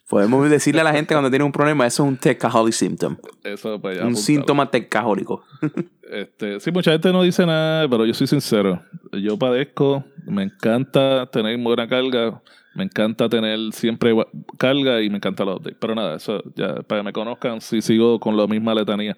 Podemos 0.09 0.49
decirle 0.49 0.81
a 0.81 0.83
la 0.83 0.93
gente 0.93 1.13
cuando 1.13 1.29
tiene 1.29 1.43
un 1.45 1.51
problema, 1.51 1.85
eso 1.85 2.03
es 2.03 2.09
un 2.09 2.17
techaholic 2.17 2.73
symptom. 2.73 3.17
Eso, 3.43 3.79
pues, 3.81 3.95
ya 3.97 4.01
Un 4.03 4.09
apuntado. 4.09 4.23
síntoma 4.25 4.71
tecajólico. 4.71 5.43
Este, 6.15 6.61
sí, 6.61 6.71
mucha 6.71 6.93
gente 6.93 7.11
no 7.11 7.23
dice 7.23 7.45
nada, 7.45 7.89
pero 7.89 8.05
yo 8.05 8.13
soy 8.13 8.25
sincero. 8.25 8.81
Yo 9.11 9.37
padezco, 9.37 10.05
me 10.25 10.43
encanta 10.43 11.29
tener 11.29 11.57
buena 11.57 11.89
carga, 11.89 12.41
me 12.73 12.85
encanta 12.85 13.27
tener 13.27 13.59
siempre 13.73 14.13
carga 14.57 15.01
y 15.01 15.09
me 15.09 15.17
encanta 15.17 15.43
los 15.43 15.57
updates. 15.57 15.77
Pero 15.77 15.93
nada, 15.93 16.15
eso 16.15 16.41
ya 16.55 16.75
para 16.83 17.01
que 17.01 17.05
me 17.07 17.11
conozcan, 17.11 17.59
sí 17.59 17.81
sigo 17.81 18.17
con 18.17 18.37
la 18.37 18.47
misma 18.47 18.73
letanía. 18.73 19.17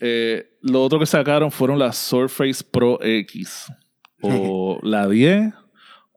Eh, 0.00 0.56
lo 0.62 0.84
otro 0.84 1.00
que 1.00 1.06
sacaron 1.06 1.50
fueron 1.50 1.80
las 1.80 1.96
Surface 1.96 2.62
Pro 2.62 2.96
X. 3.02 3.66
O 4.20 4.78
la 4.84 5.08
10, 5.08 5.52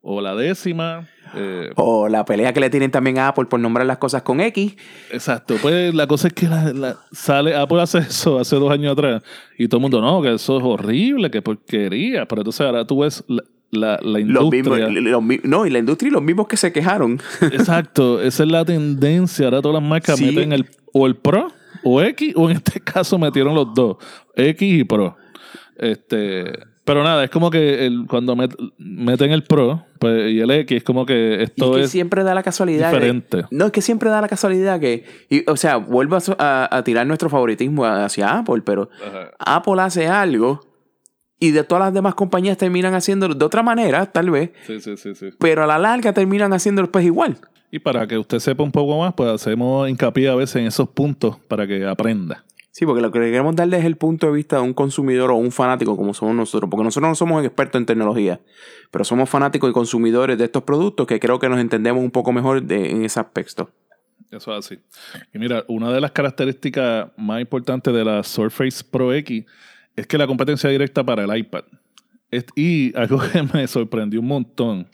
o 0.04 0.22
la 0.22 0.36
décima. 0.36 1.08
Eh, 1.36 1.70
O 1.76 2.08
la 2.08 2.26
pelea 2.26 2.54
que 2.54 2.60
le 2.60 2.70
tienen 2.70 2.92
también 2.92 3.18
a 3.20 3.30
Apple 3.30 3.46
por 3.46 3.60
nombrar 3.60 3.86
las 3.86 3.98
cosas 3.98 4.22
con 4.24 4.40
X. 4.42 4.76
Exacto, 5.12 5.56
pues 5.62 5.94
la 5.94 6.08
cosa 6.08 6.28
es 6.28 6.34
que 6.34 6.48
la, 6.48 6.72
la- 6.74 6.98
sale, 7.12 7.56
Apple 7.56 7.82
hace 7.82 8.00
eso 8.00 8.40
hace 8.40 8.56
dos 8.58 8.72
años 8.72 8.94
atrás 8.94 9.24
y 9.58 9.68
todo 9.68 9.80
el 9.80 9.82
mundo, 9.84 10.02
no, 10.02 10.22
que 10.22 10.34
eso 10.34 10.58
es 10.58 10.64
horrible, 10.64 11.30
que 11.32 11.42
porquería, 11.42 12.26
pero 12.28 12.42
entonces 12.42 12.62
ahora 12.66 12.86
tú 12.86 13.00
ves 13.02 13.24
la, 13.28 13.44
la, 13.72 14.00
la 14.02 14.20
Los 14.20 14.50
mismos, 14.50 14.78
industria. 14.80 14.90
los 15.12 15.24
mi- 15.24 15.40
no, 15.44 15.66
y 15.66 15.70
la 15.70 15.80
industria 15.80 16.10
y 16.10 16.12
los 16.12 16.22
mismos 16.24 16.48
que 16.48 16.58
se 16.58 16.72
quejaron. 16.72 17.20
Exacto, 17.42 18.22
esa 18.22 18.44
es 18.44 18.50
la 18.50 18.64
tendencia, 18.64 19.46
ahora 19.46 19.62
todas 19.62 19.82
las 19.82 19.90
marcas 19.90 20.18
Sí. 20.18 20.26
meten 20.26 20.54
el, 20.54 20.66
o 20.94 21.06
el 21.08 21.16
Pro 21.16 21.52
o 21.84 22.02
X, 22.02 22.34
o 22.36 22.50
en 22.50 22.58
este 22.58 22.80
caso 22.84 23.18
metieron 23.20 23.54
los 23.56 23.74
dos, 23.74 23.98
X 24.36 24.62
y 24.82 24.84
Pro. 24.84 25.16
Este, 25.78 26.52
pero 26.88 27.04
nada, 27.04 27.24
es 27.24 27.30
como 27.30 27.52
que 27.52 27.86
el, 27.86 28.06
cuando 28.08 28.36
met- 28.36 28.56
meten 28.80 29.32
el 29.32 29.44
Pro 29.44 29.86
pues, 30.00 30.32
y 30.32 30.40
el 30.40 30.50
X, 30.50 30.78
es 30.78 30.84
como 30.84 31.06
que 31.06 31.14
Y 31.40 31.44
es 31.44 31.50
esto 31.52 31.74
que 31.74 31.82
es 31.82 31.92
siempre 31.92 32.24
da 32.24 32.34
la 32.34 32.42
casualidad. 32.42 32.92
diferente. 32.92 33.44
no, 33.52 33.66
es 33.68 33.72
que 33.72 33.82
siempre 33.84 34.10
da 34.10 34.22
la 34.22 34.28
casualidad 34.28 34.80
que. 34.80 35.06
y, 35.30 35.48
o 35.48 35.56
sea, 35.58 35.78
vuelvo 35.78 36.16
a, 36.16 36.20
so- 36.22 36.36
a- 36.40 36.68
a 36.76 36.84
tirar 36.84 37.06
nuestro 37.06 37.30
favoritismo 37.30 37.86
hacia 37.86 38.40
Apple, 38.40 38.64
pero 38.66 38.90
Ajá. 39.06 39.32
Apple 39.38 39.80
hace 39.82 40.08
algo 40.08 40.62
y 41.40 41.52
de 41.52 41.64
todas 41.64 41.84
las 41.84 41.94
demás 41.94 42.16
compañías 42.16 42.58
terminan 42.58 42.96
haciéndolo 42.96 43.36
de 43.36 43.46
otra 43.46 43.62
manera, 43.62 44.08
tal 44.08 44.32
vez, 44.32 44.50
Sí, 44.66 44.80
sí, 44.80 44.98
sí, 44.98 45.14
sí. 45.14 45.28
pero 45.38 45.64
a 45.64 45.68
la 45.68 45.78
larga 45.78 46.12
terminan 46.14 46.52
haciéndolo 46.54 46.92
pues 46.92 47.06
igual. 47.06 47.38
Y 47.70 47.80
para 47.80 48.08
que 48.08 48.18
usted 48.18 48.40
sepa 48.40 48.64
un 48.64 48.72
poco 48.72 48.98
más, 49.00 49.14
pues 49.14 49.30
hacemos 49.30 49.90
hincapié 49.90 50.30
a 50.30 50.36
veces 50.36 50.56
en 50.56 50.68
esos 50.68 50.88
puntos 50.90 51.38
para 51.50 51.68
que 51.68 51.86
aprenda. 51.86 52.44
Sí, 52.78 52.86
porque 52.86 53.02
lo 53.02 53.12
que 53.12 53.18
queremos 53.20 53.56
darle 53.56 53.80
es 53.80 53.86
el 53.86 53.96
punto 53.96 54.28
de 54.28 54.34
vista 54.34 54.58
de 54.58 54.62
un 54.62 54.76
consumidor 54.76 55.32
o 55.32 55.36
un 55.36 55.52
fanático 55.52 55.98
como 55.98 56.14
somos 56.14 56.36
nosotros, 56.36 56.70
porque 56.70 56.84
nosotros 56.84 57.10
no 57.10 57.16
somos 57.16 57.44
expertos 57.44 57.80
en 57.80 57.88
tecnología, 57.88 58.40
pero 58.92 59.04
somos 59.04 59.28
fanáticos 59.28 59.68
y 59.68 59.74
consumidores 59.74 60.38
de 60.38 60.46
estos 60.46 60.62
productos 60.62 61.08
que 61.08 61.20
creo 61.20 61.40
que 61.40 61.50
nos 61.50 61.60
entendemos 61.60 62.04
un 62.04 62.12
poco 62.12 62.32
mejor 62.32 62.64
en 62.72 63.04
ese 63.04 63.20
aspecto. 63.20 63.72
Eso 64.30 64.56
es 64.56 64.64
así. 64.64 64.80
Y 65.34 65.40
mira, 65.40 65.66
una 65.68 65.92
de 65.92 66.00
las 66.00 66.12
características 66.12 67.10
más 67.18 67.42
importantes 67.42 67.92
de 67.92 68.06
la 68.06 68.22
Surface 68.22 68.84
Pro 68.84 69.12
X 69.12 69.44
es 69.96 70.06
que 70.06 70.20
la 70.20 70.28
competencia 70.28 70.70
directa 70.70 71.04
para 71.04 71.24
el 71.24 71.36
iPad. 71.36 71.64
Y 72.56 72.96
algo 72.96 73.20
que 73.34 73.42
me 73.42 73.66
sorprendió 73.66 74.20
un 74.20 74.28
montón. 74.28 74.88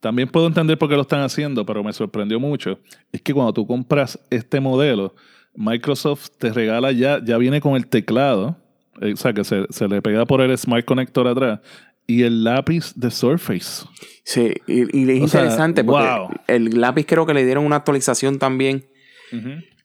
También 0.00 0.26
puedo 0.26 0.46
entender 0.46 0.78
por 0.78 0.88
qué 0.88 0.94
lo 0.94 1.02
están 1.02 1.20
haciendo, 1.20 1.66
pero 1.66 1.84
me 1.84 1.92
sorprendió 1.92 2.40
mucho. 2.40 2.78
Es 3.12 3.20
que 3.20 3.34
cuando 3.34 3.52
tú 3.52 3.66
compras 3.66 4.18
este 4.30 4.58
modelo, 4.58 5.14
Microsoft 5.54 6.28
te 6.38 6.52
regala 6.52 6.92
ya, 6.92 7.20
ya 7.24 7.36
viene 7.38 7.60
con 7.60 7.74
el 7.76 7.86
teclado. 7.86 8.56
eh, 9.00 9.12
O 9.12 9.16
sea, 9.16 9.32
que 9.32 9.44
se, 9.44 9.66
se 9.70 9.88
le 9.88 10.00
pega 10.02 10.24
por 10.26 10.40
el 10.40 10.56
Smart 10.56 10.84
Connector 10.84 11.26
atrás. 11.28 11.60
Y 12.06 12.22
el 12.22 12.42
lápiz 12.44 12.92
de 12.96 13.10
Surface. 13.10 13.86
Sí, 14.24 14.52
y, 14.66 14.98
y 14.98 15.10
es 15.18 15.22
O 15.24 15.28
sea, 15.28 15.40
interesante 15.42 15.84
porque 15.84 16.08
wow. 16.08 16.28
el 16.48 16.80
lápiz 16.80 17.04
creo 17.06 17.24
que 17.26 17.34
le 17.34 17.44
dieron 17.44 17.64
una 17.64 17.76
actualización 17.76 18.38
también 18.38 18.86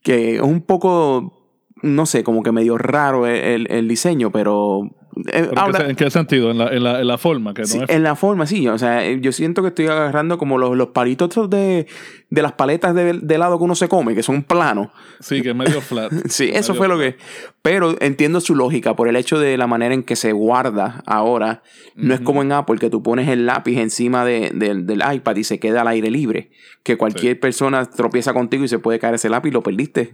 que 0.01 0.35
es 0.35 0.41
un 0.41 0.61
poco, 0.61 1.51
no 1.83 2.05
sé, 2.07 2.23
como 2.23 2.41
que 2.41 2.51
medio 2.51 2.77
raro 2.79 3.27
el, 3.27 3.35
el- 3.35 3.67
el 3.71 3.87
diseño, 3.87 4.31
pero... 4.31 4.89
eh, 5.17 5.21
¿Pero 5.31 5.43
en 5.45 5.49
qué 5.53 5.59
ahora- 5.59 5.79
se- 5.79 5.89
¿En 5.89 5.95
qué 5.95 6.09
sentido? 6.11 6.51
En 6.51 6.57
la, 6.57 6.67
en 6.67 6.83
la, 6.83 7.01
en 7.01 7.07
la 7.07 7.17
forma, 7.17 7.53
que 7.53 7.61
no 7.61 7.67
Sí, 7.67 7.79
es 7.81 7.89
en 7.89 8.03
la 8.03 8.15
forma, 8.15 8.45
sí. 8.45 8.67
O 8.67 8.77
sea, 8.77 9.05
eh, 9.05 9.19
yo 9.21 9.31
siento 9.31 9.61
que 9.61 9.69
estoy 9.69 9.87
agarrando 9.87 10.37
como 10.37 10.57
los, 10.57 10.75
los 10.75 10.89
palitos 10.89 11.49
de, 11.49 11.87
de 12.29 12.41
las 12.41 12.51
paletas 12.53 12.93
de, 12.95 13.13
de 13.13 13.35
helado 13.35 13.57
que 13.57 13.63
uno 13.63 13.75
se 13.75 13.87
come, 13.87 14.13
que 14.15 14.23
son 14.23 14.43
planos. 14.43 14.89
Sí, 15.19 15.41
que 15.41 15.49
es 15.51 15.55
medio 15.55 15.81
flat. 15.81 16.11
Sí, 16.29 16.49
eso 16.53 16.73
Medio 16.73 16.75
fue 16.75 16.87
lo 16.87 16.99
que... 16.99 17.17
Pero 17.61 17.95
entiendo 17.99 18.41
su 18.41 18.53
lógica 18.55 18.95
por 18.95 19.07
el 19.07 19.15
hecho 19.15 19.39
de 19.39 19.57
la 19.57 19.65
manera 19.67 19.93
en 19.95 20.03
que 20.03 20.15
se 20.15 20.33
guarda 20.33 21.01
ahora. 21.07 21.63
No 21.95 22.13
es 22.13 22.21
como 22.21 22.41
en 22.43 22.51
Apple, 22.51 22.77
que 22.77 22.89
tú 22.91 23.01
pones 23.01 23.27
el 23.29 23.45
lápiz 23.47 23.77
encima 23.79 24.23
de- 24.25 24.51
del- 24.53 24.85
del 24.85 25.01
iPad 25.13 25.35
y 25.37 25.43
se 25.43 25.59
queda 25.59 25.81
al 25.81 25.87
aire 25.87 26.11
libre. 26.11 26.51
Que 26.83 26.97
cualquier 26.97 27.39
persona 27.39 27.85
tropieza 27.85 28.33
contigo 28.33 28.63
y 28.63 28.67
se 28.67 28.77
puede 28.77 28.99
caer 28.99 29.15
ese 29.15 29.29
lápiz 29.29 29.49
y 29.49 29.53
lo 29.53 29.63
perdiste. 29.63 30.13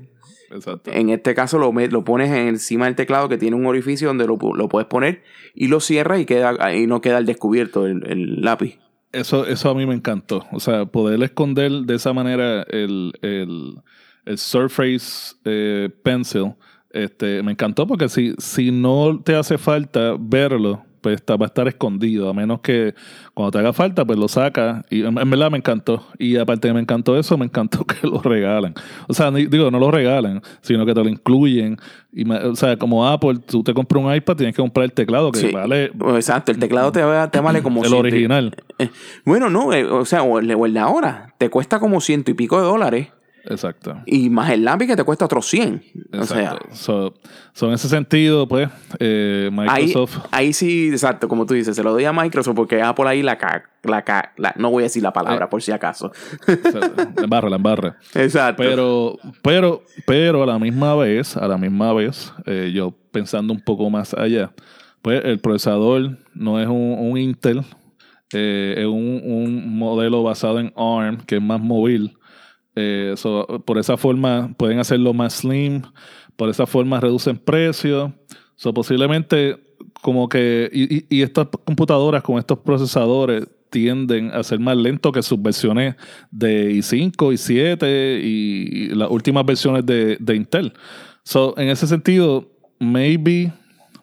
Exacto. 0.54 0.92
En 0.92 1.10
este 1.10 1.34
caso 1.34 1.58
lo, 1.58 1.72
lo 1.72 2.04
pones 2.04 2.32
encima 2.32 2.86
del 2.86 2.96
teclado 2.96 3.30
que 3.30 3.38
tiene 3.38 3.56
un 3.56 3.66
orificio 3.66 4.08
donde 4.08 4.28
lo, 4.28 4.38
lo 4.56 4.70
puedes 4.70 4.88
poner 4.88 5.24
y 5.56 5.68
lo 5.68 5.80
cierras 5.80 6.20
y, 6.20 6.26
queda, 6.26 6.76
y 6.76 6.88
no 6.88 7.02
queda 7.02 7.18
al 7.18 7.26
descubierto 7.26 7.86
el, 7.86 8.06
el 8.08 8.42
lápiz. 8.42 8.80
Eso, 9.12 9.46
eso 9.46 9.70
a 9.70 9.76
mí 9.76 9.86
me 9.86 9.94
encantó. 9.94 10.46
O 10.52 10.60
sea, 10.60 10.86
poder 10.86 11.22
esconder 11.24 11.72
de 11.72 11.96
esa 11.96 12.14
manera 12.14 12.64
el, 12.70 13.14
el, 13.22 13.76
el 14.26 14.38
Surface 14.38 15.36
eh, 15.46 15.90
Pencil, 16.04 16.54
este, 16.92 17.42
me 17.44 17.52
encantó 17.52 17.88
porque 17.88 18.10
si, 18.10 18.34
si 18.38 18.72
no 18.72 19.22
te 19.24 19.36
hace 19.36 19.58
falta 19.58 20.16
verlo, 20.20 20.84
pues 21.02 21.16
está, 21.16 21.36
va 21.36 21.46
a 21.46 21.48
estar 21.48 21.68
escondido, 21.68 22.30
a 22.30 22.34
menos 22.34 22.62
que 22.62 22.94
cuando 23.34 23.52
te 23.52 23.58
haga 23.60 23.74
falta, 23.74 24.06
pues 24.06 24.18
lo 24.20 24.28
sacas. 24.28 24.86
Y 24.90 25.02
en, 25.04 25.18
en 25.18 25.30
verdad 25.30 25.52
me 25.52 25.58
encantó. 25.58 26.06
Y 26.20 26.38
aparte 26.38 26.68
de 26.68 26.74
me 26.74 26.80
encantó 26.80 27.18
eso, 27.18 27.38
me 27.38 27.46
encantó 27.46 27.84
que 27.86 28.08
lo 28.08 28.22
regalan. 28.22 28.74
O 29.08 29.14
sea, 29.14 29.32
ni- 29.32 29.46
digo, 29.48 29.70
no 29.72 29.80
lo 29.80 29.92
regalan, 29.92 30.42
sino 30.62 30.86
que 30.86 30.94
te 30.94 31.04
lo 31.04 31.10
incluyen. 31.10 31.78
Y 32.14 32.26
me- 32.26 32.38
o 32.38 32.56
sea, 32.56 32.78
como 32.78 33.08
Apple, 33.08 33.40
tú 33.46 33.64
te 33.64 33.74
compras 33.74 34.04
un 34.04 34.14
iPad, 34.14 34.36
tienes 34.36 34.56
que 34.56 34.62
comprar 34.62 34.84
el 34.86 34.94
teclado, 34.94 35.32
que 35.32 35.40
Sí. 35.40 35.52
vale 35.52 35.92
Exacto, 36.16 36.52
el 36.52 36.60
teclado 36.60 36.92
te, 36.92 37.02
va- 37.04 37.30
te 37.32 37.40
vale 37.40 37.62
como 37.64 37.82
el 37.84 37.90
ciento 37.90 38.00
original. 38.08 38.56
Eh, 38.80 38.90
Bueno, 39.26 39.50
no, 39.50 39.74
eh, 39.74 39.86
o 39.86 40.06
sea, 40.06 40.24
o 40.24 40.40
el, 40.40 40.52
o 40.54 40.66
el 40.66 40.74
de 40.74 40.80
ahora, 40.80 41.34
te 41.38 41.50
cuesta 41.50 41.80
como 41.80 42.02
ciento 42.02 42.32
y 42.32 42.34
pico 42.34 42.58
de 42.60 42.66
dólares 42.68 43.08
Exacto. 43.46 43.98
y 44.06 44.30
más 44.30 44.50
el 44.52 44.64
lápiz 44.64 44.88
que 44.88 44.96
te 44.96 45.04
cuesta 45.04 45.26
otros 45.26 45.48
100. 45.48 45.84
O 46.20 46.24
sea. 46.26 46.58
So, 46.74 47.14
so, 47.54 47.68
en 47.68 47.74
ese 47.74 47.90
sentido, 47.90 48.48
pues, 48.48 48.70
eh, 49.00 49.50
Microsoft. 49.52 50.20
ahí 50.32 50.54
sí, 50.54 50.90
exacto, 50.90 51.28
como 51.28 51.46
tú 51.46 51.54
dices, 51.54 51.76
se 51.76 51.84
lo 51.84 51.92
doy 51.92 52.06
a 52.06 52.14
Microsoft 52.14 52.56
porque 52.56 52.82
Apple 52.82 53.08
ahí 53.08 53.24
la 53.24 53.38
ca, 53.38 53.64
la 53.84 54.04
ca- 54.04 54.34
la- 54.38 54.54
no 54.58 54.70
voy 54.70 54.84
a 54.84 54.86
decir 54.86 55.02
la 55.04 55.10
Eh. 55.10 55.14
palabra 55.14 55.50
por 55.50 55.62
si 55.62 55.72
acaso. 55.72 56.12
la 56.48 57.24
embarra, 57.24 57.50
la 57.50 57.56
embarra. 57.58 57.98
Exacto. 58.16 58.62
Pero, 58.64 59.18
pero, 59.42 59.84
pero 60.06 60.44
a 60.44 60.46
la 60.46 60.60
misma 60.60 60.96
vez, 60.96 61.36
a 61.38 61.48
la 61.48 61.58
misma 61.58 61.94
vez, 61.94 62.34
eh, 62.46 62.72
yo 62.74 62.94
pensando 63.12 63.54
un 63.54 63.62
poco 63.62 63.90
más 63.90 64.14
allá, 64.14 64.52
pues 65.02 65.24
el 65.26 65.40
procesador 65.40 66.18
no 66.36 66.60
es 66.60 66.68
un, 66.68 66.96
un 67.00 67.18
Intel, 67.18 67.64
eh, 68.34 68.76
es 68.78 68.86
un, 68.86 69.22
un 69.26 69.78
modelo 69.78 70.24
basado 70.24 70.60
en 70.60 70.72
ARM, 70.78 71.18
que 71.26 71.36
es 71.38 71.42
más 71.42 71.60
móvil. 71.60 72.16
Eh, 72.76 73.14
so, 73.18 73.46
por 73.66 73.78
esa 73.78 73.98
forma 73.98 74.54
pueden 74.58 74.80
hacerlo 74.80 75.14
más 75.14 75.34
slim, 75.34 75.82
por 76.36 76.50
esa 76.50 76.66
forma 76.66 77.00
reducen 77.00 77.38
precios. 77.38 78.12
So, 78.56 78.74
posiblemente 78.74 79.58
como 80.02 80.30
que, 80.30 80.70
y, 80.72 81.06
y- 81.16 81.22
estas 81.22 81.48
computadoras 81.66 82.24
con 82.24 82.38
estos 82.38 82.60
procesadores 82.60 83.48
tienden 83.70 84.32
a 84.32 84.44
ser 84.44 84.60
más 84.60 84.76
lentos 84.78 85.12
que 85.14 85.22
sus 85.22 85.42
versiones 85.42 85.96
de 86.30 86.72
i5, 86.74 87.16
i7 87.34 88.20
y, 88.22 88.86
y 88.86 88.88
las 88.90 89.10
últimas 89.10 89.46
versiones 89.46 89.86
de, 89.86 90.18
de 90.20 90.36
Intel. 90.36 90.74
So, 91.24 91.54
en 91.58 91.70
ese 91.70 91.88
sentido, 91.88 92.52
maybe, 92.80 93.52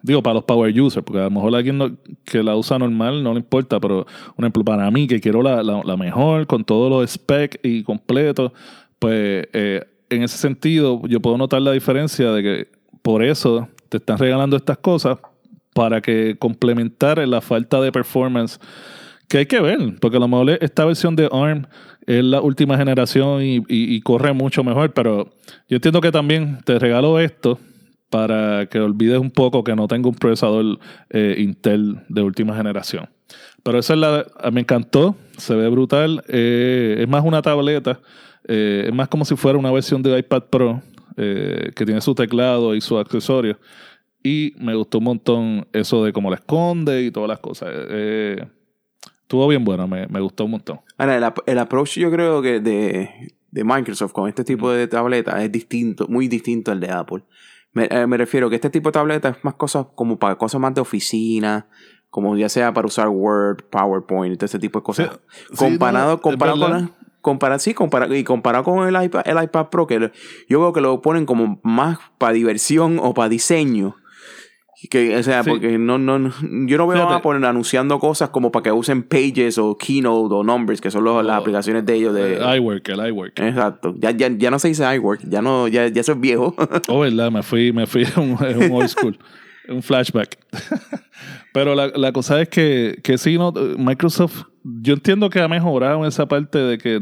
digo, 0.03 0.23
para 0.23 0.35
los 0.35 0.45
power 0.45 0.81
users, 0.81 1.05
porque 1.05 1.21
a 1.21 1.25
lo 1.25 1.31
mejor 1.31 1.55
alguien 1.55 1.99
que 2.25 2.43
la 2.43 2.57
usa 2.57 2.79
normal 2.79 3.23
no 3.23 3.33
le 3.35 3.41
importa, 3.41 3.81
pero, 3.81 4.05
por 4.05 4.45
ejemplo, 4.45 4.65
para 4.65 4.91
mí, 4.91 5.07
que 5.07 5.21
quiero 5.21 5.43
la, 5.43 5.63
la- 5.63 5.83
la 5.85 5.97
mejor, 5.97 6.47
con 6.47 6.65
todos 6.65 6.91
los 6.91 7.11
specs 7.11 7.59
y 7.63 7.83
completo, 7.83 8.53
pues 8.99 9.47
eh, 9.53 9.85
en 10.11 10.23
ese 10.23 10.39
sentido, 10.39 11.03
yo 11.07 11.21
puedo 11.21 11.37
notar 11.39 11.61
la 11.63 11.73
diferencia 11.73 12.33
de 12.33 12.43
que 12.43 12.69
por 13.03 13.23
eso 13.23 13.69
te 13.89 13.99
están 13.99 14.19
regalando 14.19 14.57
estas 14.57 14.79
cosas 14.79 15.19
para 15.75 16.01
que 16.01 16.37
complementar 16.39 17.19
la 17.29 17.41
falta 17.41 17.81
de 17.81 17.93
performance 17.93 18.59
que 19.29 19.39
hay 19.39 19.47
que 19.47 19.61
ver, 19.61 19.79
porque 20.01 20.17
a 20.17 20.21
lo 20.21 20.29
mejor 20.29 20.51
esta 20.61 20.85
versión 20.85 21.15
de 21.15 21.29
ARM 21.31 21.67
es 22.07 22.25
la 22.25 22.41
última 22.41 22.77
generación 22.79 23.43
y, 23.43 23.57
y- 23.57 23.63
y 23.69 24.01
corre 24.01 24.33
mucho 24.33 24.65
mejor, 24.65 24.93
pero 24.95 25.29
yo 25.69 25.77
entiendo 25.77 26.01
que 26.01 26.11
también 26.11 26.59
te 26.65 26.79
regalo 26.79 27.21
esto 27.21 27.59
para 28.11 28.67
que 28.67 28.81
olvides 28.81 29.19
un 29.19 29.31
poco 29.31 29.65
que 29.65 29.75
no 29.77 29.89
tengo 29.89 30.09
un 30.09 30.15
procesador 30.15 30.79
eh, 31.11 31.37
Intel 31.39 32.01
de 32.09 32.23
última 32.23 32.57
generación. 32.57 33.09
Pero 33.63 33.79
esa 33.79 33.95
es 33.95 34.01
la... 34.01 34.27
Me 34.53 34.61
encantó, 34.61 35.17
se 35.37 35.55
ve 35.55 35.69
brutal, 35.69 36.25
eh, 36.29 36.97
es 37.01 37.09
más 37.09 37.25
una 37.25 37.43
tableta, 37.43 38.01
eh, 38.47 38.85
es 38.87 38.95
más 38.95 39.09
como 39.09 39.25
si 39.25 39.37
fuera 39.37 39.59
una 39.59 39.71
versión 39.71 40.03
de 40.03 40.19
iPad 40.19 40.45
Pro 40.45 40.83
que 41.17 41.85
tiene 41.85 42.01
su 42.01 42.15
teclado 42.15 42.77
y 42.77 42.81
sus 42.81 43.01
accesorios. 43.01 43.57
Y 44.23 44.55
me 44.57 44.77
gustó 44.77 44.99
un 44.99 45.05
montón 45.05 45.67
eso 45.73 46.05
de 46.05 46.13
cómo 46.13 46.31
la 46.31 46.37
esconde 46.37 47.03
y 47.03 47.11
todas 47.11 47.29
las 47.29 47.41
cosas. 47.41 47.71
Estuvo 49.23 49.49
bien 49.49 49.65
bueno, 49.65 49.89
me, 49.89 50.07
me 50.07 50.21
gustó 50.21 50.45
un 50.45 50.53
montón. 50.53 50.79
Ahora, 50.97 51.35
el 51.45 51.59
approach 51.59 51.99
yo 51.99 52.09
creo 52.13 52.41
que 52.41 52.61
de, 52.61 53.11
de 53.51 53.65
Microsoft 53.65 54.13
con 54.13 54.29
este 54.29 54.45
tipo 54.45 54.71
de 54.71 54.87
tableta 54.87 55.43
es 55.43 55.51
distinto, 55.51 56.07
muy 56.09 56.29
distinto 56.29 56.71
al 56.71 56.81
de 56.81 56.91
Apple. 56.91 57.25
Me, 57.73 57.87
eh, 57.91 58.07
me 58.07 58.17
refiero 58.17 58.49
que 58.49 58.57
este 58.57 58.71
tipo 58.71 58.89
de 58.89 58.93
tableta 58.95 59.29
es 59.31 59.37
más 59.45 59.55
cosas 59.55 59.87
como 59.95 60.19
para 60.19 60.37
cosas 60.37 60.61
más 60.61 60.75
de 60.75 60.81
oficina, 60.81 61.69
como 62.11 62.37
ya 62.37 62.49
sea 62.49 62.73
para 62.73 62.87
usar 62.87 63.09
Word, 63.09 63.65
PowerPoint, 63.71 64.37
todo 64.39 64.47
ese 64.47 64.59
tipo 64.59 64.79
de 64.81 64.83
cosas. 64.85 65.11
Sí, 65.51 65.57
comparado, 65.57 66.15
es 66.15 66.21
comparado 66.21 66.59
con 66.61 66.71
la- 66.71 67.59
sí, 67.59 67.75
compara- 67.75 68.17
y 68.17 68.25
comparado 68.25 68.65
con 68.65 68.87
el 68.89 69.03
iPad, 69.05 69.23
el 69.27 69.43
iPad 69.43 69.67
Pro, 69.69 69.87
que 69.87 70.11
yo 70.49 70.61
veo 70.61 70.73
que 70.73 70.81
lo 70.81 71.03
ponen 71.03 71.27
como 71.27 71.61
más 71.63 71.99
para 72.17 72.33
diversión 72.33 72.99
o 73.03 73.13
para 73.13 73.29
diseño. 73.29 73.97
Que, 74.91 75.17
o 75.17 75.23
sea, 75.25 75.43
Sí. 75.43 75.51
porque 75.51 75.77
no, 75.77 75.99
no, 75.99 76.21
no- 76.21 76.33
yo 76.41 76.79
no 76.79 76.87
veo 76.87 76.99
Fíjate. 76.99 77.13
a 77.15 77.17
Apple 77.17 77.47
anunciando 77.47 77.99
cosas 77.99 78.29
como 78.31 78.53
para 78.53 78.63
que 78.63 78.71
usen 78.73 79.03
Pages 79.03 79.59
o 79.59 79.77
Keynote 79.77 80.33
o 80.33 80.45
Numbers, 80.45 80.81
que 80.81 80.91
son 80.93 81.03
los- 81.03 81.25
las 81.25 81.37
O- 81.39 81.41
aplicaciones 81.41 81.85
de 81.85 81.95
ellos. 81.95 82.15
De, 82.15 82.35
Eh, 82.37 82.57
iWork, 82.59 82.89
el 82.91 83.09
iWork. 83.09 83.39
Exacto. 83.41 83.95
Ya, 83.99 84.13
ya, 84.13 84.29
ya 84.37 84.51
no 84.53 84.59
se 84.61 84.69
dice 84.69 84.85
iWork, 84.95 85.23
ya 85.29 85.43
no, 85.43 85.67
ya, 85.67 85.89
ya 85.89 86.01
eso 86.01 86.13
es 86.13 86.21
viejo. 86.21 86.55
Oh, 86.89 87.01
verdad, 87.01 87.31
me 87.33 87.43
fui, 87.43 87.73
me 87.73 87.87
fui 87.89 88.05
a 88.17 88.21
un, 88.21 88.37
old 88.73 88.89
school, 88.89 89.19
un 89.69 89.83
flashback. 89.83 90.39
Pero 91.53 91.75
la, 91.75 91.89
la 91.89 92.13
cosa 92.13 92.41
es 92.41 92.49
que, 92.49 93.01
que 93.03 93.19
sí, 93.19 93.37
no, 93.37 93.53
Microsoft, 93.77 94.45
yo 94.63 94.95
entiendo 94.95 95.29
que 95.31 95.41
ha 95.41 95.49
mejorado 95.49 95.99
en 96.03 96.05
esa 96.07 96.27
parte 96.29 96.59
de 96.59 96.79
que 96.79 97.01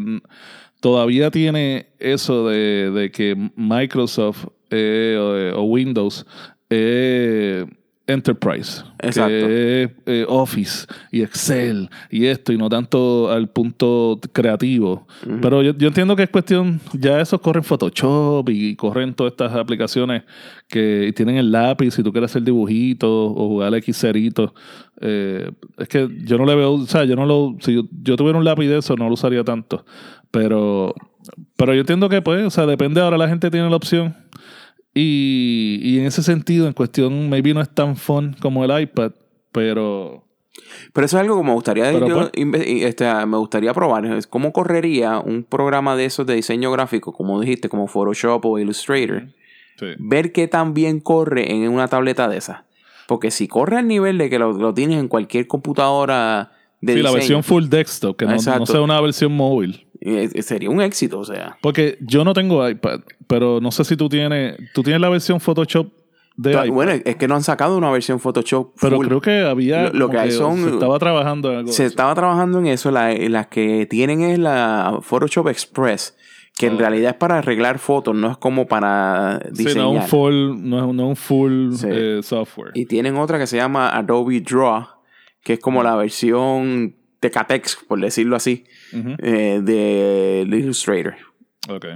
todavía 0.81 1.31
tiene 1.31 1.89
eso 1.99 2.49
de, 2.49 2.91
de 2.91 3.11
que 3.11 3.37
Microsoft 3.57 4.47
eh, 4.71 5.53
o, 5.55 5.61
o 5.61 5.65
Windows 5.65 6.27
eh, 6.71 7.67
Enterprise, 8.09 8.85
Exacto. 9.01 9.31
que 9.31 9.83
es 9.83 9.91
eh, 10.07 10.25
Office 10.29 10.87
y 11.11 11.23
Excel 11.23 11.91
y 12.09 12.27
esto, 12.27 12.53
y 12.53 12.57
no 12.57 12.69
tanto 12.69 13.33
al 13.33 13.49
punto 13.49 14.21
creativo. 14.33 15.09
Pero 15.43 15.61
yo, 15.63 15.77
yo 15.77 15.89
entiendo 15.89 16.15
que 16.15 16.23
es 16.23 16.31
cuestión, 16.31 16.81
ya 16.93 17.21
esos 17.21 17.41
corren 17.41 17.65
Photoshop 17.65 18.49
y 18.49 18.77
corren 18.77 19.13
todas 19.13 19.33
estas 19.33 19.53
aplicaciones 19.55 20.23
que 20.69 21.13
tienen 21.17 21.37
el 21.37 21.51
lápiz 21.51 21.95
si 21.95 22.05
tú 22.05 22.13
quieres 22.13 22.31
hacer 22.31 22.43
dibujitos 22.43 23.11
o 23.11 23.49
jugar 23.49 23.73
Xeritos. 23.83 24.53
Eh, 25.01 25.51
es 25.77 25.89
que 25.89 26.09
yo 26.25 26.39
no 26.39 26.47
le 26.47 26.55
veo, 26.55 26.75
o 26.75 26.87
sea, 26.87 27.05
yo 27.05 27.17
no 27.17 27.27
lo, 27.27 27.57
si 27.61 27.75
yo, 27.75 27.83
yo 28.03 28.17
tuviera 28.17 28.39
un 28.39 28.45
lápiz 28.45 28.69
de 28.69 28.79
eso 28.79 28.95
no 28.95 29.09
lo 29.09 29.15
usaría 29.15 29.43
tanto. 29.43 29.85
Pero, 30.31 30.95
pero 31.57 31.75
yo 31.75 31.81
entiendo 31.81 32.09
que 32.09 32.23
pues, 32.23 32.47
o 32.47 32.51
sea, 32.51 32.67
depende, 32.67 33.01
ahora 33.01 33.19
la 33.19 33.29
gente 33.29 33.51
tiene 33.51 33.69
la 33.69 33.77
opción. 33.77 34.15
Y, 34.99 35.79
y 35.83 35.99
en 35.99 36.07
ese 36.07 36.23
sentido, 36.23 36.67
en 36.67 36.73
cuestión, 36.73 37.29
maybe 37.29 37.53
no 37.53 37.61
es 37.61 37.69
tan 37.69 37.97
fun 37.97 38.35
como 38.41 38.65
el 38.65 38.81
iPad, 38.81 39.13
pero... 39.53 40.25
Pero 40.95 41.05
eso 41.05 41.19
es 41.19 41.21
algo 41.21 41.37
que 41.37 41.47
me 41.47 41.53
gustaría, 41.53 41.93
Pero, 41.93 42.09
yo, 42.09 42.31
pues- 42.33 42.65
este, 42.67 43.27
me 43.27 43.37
gustaría 43.37 43.75
probar. 43.75 44.07
Es 44.07 44.27
¿Cómo 44.27 44.55
correría 44.55 45.19
un 45.19 45.45
programa 45.45 45.97
de 45.97 46.07
esos 46.07 46.27
de 46.27 46.35
diseño 46.35 46.73
gráfico, 46.73 47.13
como 47.13 47.39
dijiste, 47.39 47.69
como 47.69 47.89
Photoshop 47.89 48.43
o 48.47 48.59
Illustrator? 48.59 49.27
Sí. 49.79 49.87
Ver 49.99 50.33
qué 50.33 50.49
tan 50.49 50.73
bien 50.73 51.01
corre 51.01 51.53
en 51.53 51.71
una 51.71 51.89
tableta 51.89 52.27
de 52.27 52.39
esas. 52.39 52.61
Porque 53.07 53.31
si 53.31 53.49
corre 53.49 53.77
al 53.77 53.87
nivel 53.87 54.17
de 54.17 54.31
que 54.31 54.39
lo, 54.39 54.55
lo 54.55 54.73
tienes 54.73 54.99
en 54.99 55.09
cualquier 55.09 55.47
computadora 55.47 56.53
de 56.81 56.95
Sí, 56.95 57.03
la 57.03 57.11
versión 57.11 57.43
full 57.43 57.67
desktop, 57.67 58.17
que 58.17 58.25
no, 58.25 58.33
no 58.33 58.67
sea 58.67 58.81
una 58.81 58.99
versión 59.03 59.33
móvil. 59.33 59.86
Eh, 60.07 60.31
eh, 60.33 60.43
sería 60.43 60.71
un 60.71 60.81
éxito, 60.81 61.19
o 61.19 61.25
sea. 61.25 61.57
Porque 61.61 61.99
yo 62.01 62.25
no 62.25 62.33
tengo 62.33 62.69
iPad, 62.69 63.01
pero 63.27 63.61
no 63.61 63.71
sé 63.71 63.85
si 63.85 63.97
tú 63.97 64.09
tienes... 64.09 64.57
Tú 64.75 64.83
tienes 64.83 65.01
la 65.01 65.09
versión 65.09 65.41
Photoshop 65.41 65.89
de 66.37 66.53
iPad. 66.53 66.69
Bueno, 66.69 66.93
es 67.05 67.17
que 67.17 67.27
no 67.29 67.35
han 67.35 67.43
sacado 67.43 67.77
una 67.79 67.91
versión 67.91 68.21
Photoshop 68.21 68.75
pero 68.81 68.97
full. 68.97 69.07
creo 69.07 69.21
que 69.21 69.41
había... 69.41 69.91
Lo- 69.91 70.09
que 70.11 70.19
hay 70.19 70.31
son- 70.31 70.63
Se 70.63 70.71
estaba 70.71 70.99
trabajando 70.99 71.51
en 71.53 71.59
algo. 71.59 71.73
Se 71.73 71.85
estaba 71.87 72.15
trabajando 72.15 72.59
en 72.59 72.67
eso. 72.67 72.91
La- 72.91 73.13
Las 73.15 73.47
que 73.49 73.87
tienen 73.87 74.21
es 74.23 74.39
la 74.39 74.99
Photoshop 75.03 75.49
Express, 75.49 76.17
que 76.59 76.67
en 76.67 76.79
realidad 76.79 77.11
es 77.13 77.17
para 77.17 77.39
arreglar 77.39 77.79
fotos, 77.79 78.15
no 78.15 78.31
es 78.31 78.37
como 78.39 78.67
para 78.67 79.41
Sí, 79.55 79.65
diseñar. 79.65 79.85
no 79.85 79.91
un 79.93 80.03
full, 80.03 80.35
no 80.63 80.79
es 80.79 80.85
un, 80.85 80.97
no 80.97 81.03
es 81.05 81.09
un 81.11 81.17
full 81.17 81.73
Sí. 81.73 81.87
eh, 81.91 82.21
software. 82.23 82.71
Y 82.75 82.87
tienen 82.87 83.17
otra 83.17 83.39
que 83.39 83.47
se 83.47 83.57
llama 83.57 83.89
Adobe 83.91 84.41
Draw, 84.41 84.87
que 85.43 85.55
es 85.55 85.59
como 85.61 85.83
la 85.83 85.97
versión 85.97 86.97
Tecatex, 87.27 87.79
por 87.89 88.01
decirlo 88.01 88.37
así, 88.37 88.65
eh, 88.93 89.61
de 89.63 90.47
Illustrator. 90.49 91.15
Ok. 91.69 91.87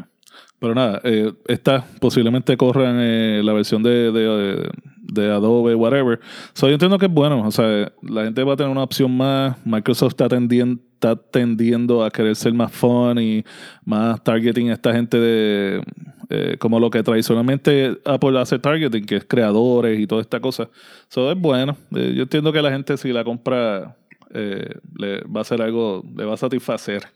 Pero 0.59 0.75
nada, 0.75 1.01
eh, 1.05 1.33
esta 1.47 1.85
posiblemente 2.01 2.57
corran 2.57 2.97
eh, 3.01 3.41
la 3.43 3.55
versión 3.55 3.83
de, 3.83 4.13
de, 4.13 4.69
de 5.01 5.33
Adobe, 5.33 5.75
whatever. 5.75 6.21
So, 6.53 6.67
yo 6.69 6.75
entiendo 6.75 6.99
que 6.99 7.07
es 7.07 7.13
bueno. 7.13 7.47
O 7.47 7.51
sea, 7.51 7.91
la 8.03 8.25
gente 8.25 8.45
va 8.45 8.53
a 8.53 8.57
tener 8.57 8.71
una 8.71 8.83
opción 8.83 9.17
más. 9.17 9.57
Microsoft 9.65 10.13
está 10.13 10.29
tendiendo, 10.29 10.83
está 10.95 11.17
tendiendo 11.17 12.05
a 12.05 12.11
querer 12.11 12.37
ser 12.37 12.53
más 12.53 12.71
fun 12.73 13.19
y 13.19 13.43
más 13.87 14.23
targeting 14.23 14.69
a 14.69 14.75
esta 14.75 14.93
gente 14.93 15.19
de 15.19 15.83
eh, 16.29 16.57
como 16.59 16.79
lo 16.79 16.91
que 16.91 17.03
tradicionalmente 17.03 17.99
Apple 18.05 18.39
hace 18.39 18.59
targeting, 18.59 19.07
que 19.07 19.17
es 19.17 19.25
creadores 19.25 19.99
y 19.99 20.07
toda 20.07 20.21
esta 20.21 20.41
cosa. 20.41 20.69
Eso 21.11 21.33
es 21.33 21.39
bueno. 21.39 21.75
Yo 21.91 22.23
entiendo 22.23 22.53
que 22.53 22.61
la 22.61 22.71
gente 22.71 22.99
si 22.99 23.15
la 23.15 23.25
compra 23.25 23.97
eh, 24.35 24.79
le 24.97 25.21
va 25.23 25.41
a 25.41 25.43
hacer 25.43 25.63
algo, 25.63 26.05
le 26.17 26.25
va 26.25 26.35
a 26.35 26.39
satisfacer. 26.39 27.07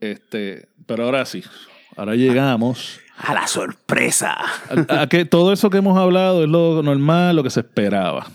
Este, 0.00 0.68
pero 0.86 1.04
ahora 1.04 1.24
sí, 1.24 1.42
ahora 1.96 2.14
llegamos 2.14 3.00
¡A 3.16 3.32
la 3.32 3.46
sorpresa! 3.46 4.36
a, 4.88 5.02
a 5.02 5.08
que 5.08 5.24
todo 5.24 5.52
eso 5.52 5.70
que 5.70 5.78
hemos 5.78 5.96
hablado 5.96 6.42
es 6.42 6.48
lo 6.48 6.82
normal, 6.82 7.36
lo 7.36 7.42
que 7.42 7.50
se 7.50 7.60
esperaba. 7.60 8.26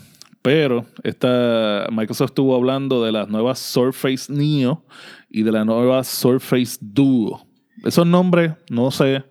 Pero 0.42 0.86
esta, 1.04 1.88
Microsoft 1.92 2.30
estuvo 2.30 2.56
hablando 2.56 3.04
de 3.04 3.12
las 3.12 3.28
nuevas 3.28 3.60
Surface 3.60 4.32
Neo 4.32 4.86
y 5.30 5.44
de 5.44 5.52
la 5.52 5.66
nueva 5.66 6.04
Surface 6.04 6.78
Duo. 6.80 7.46
Esos 7.84 8.08
nombres, 8.08 8.54
no 8.70 8.90
sé, 8.92 9.24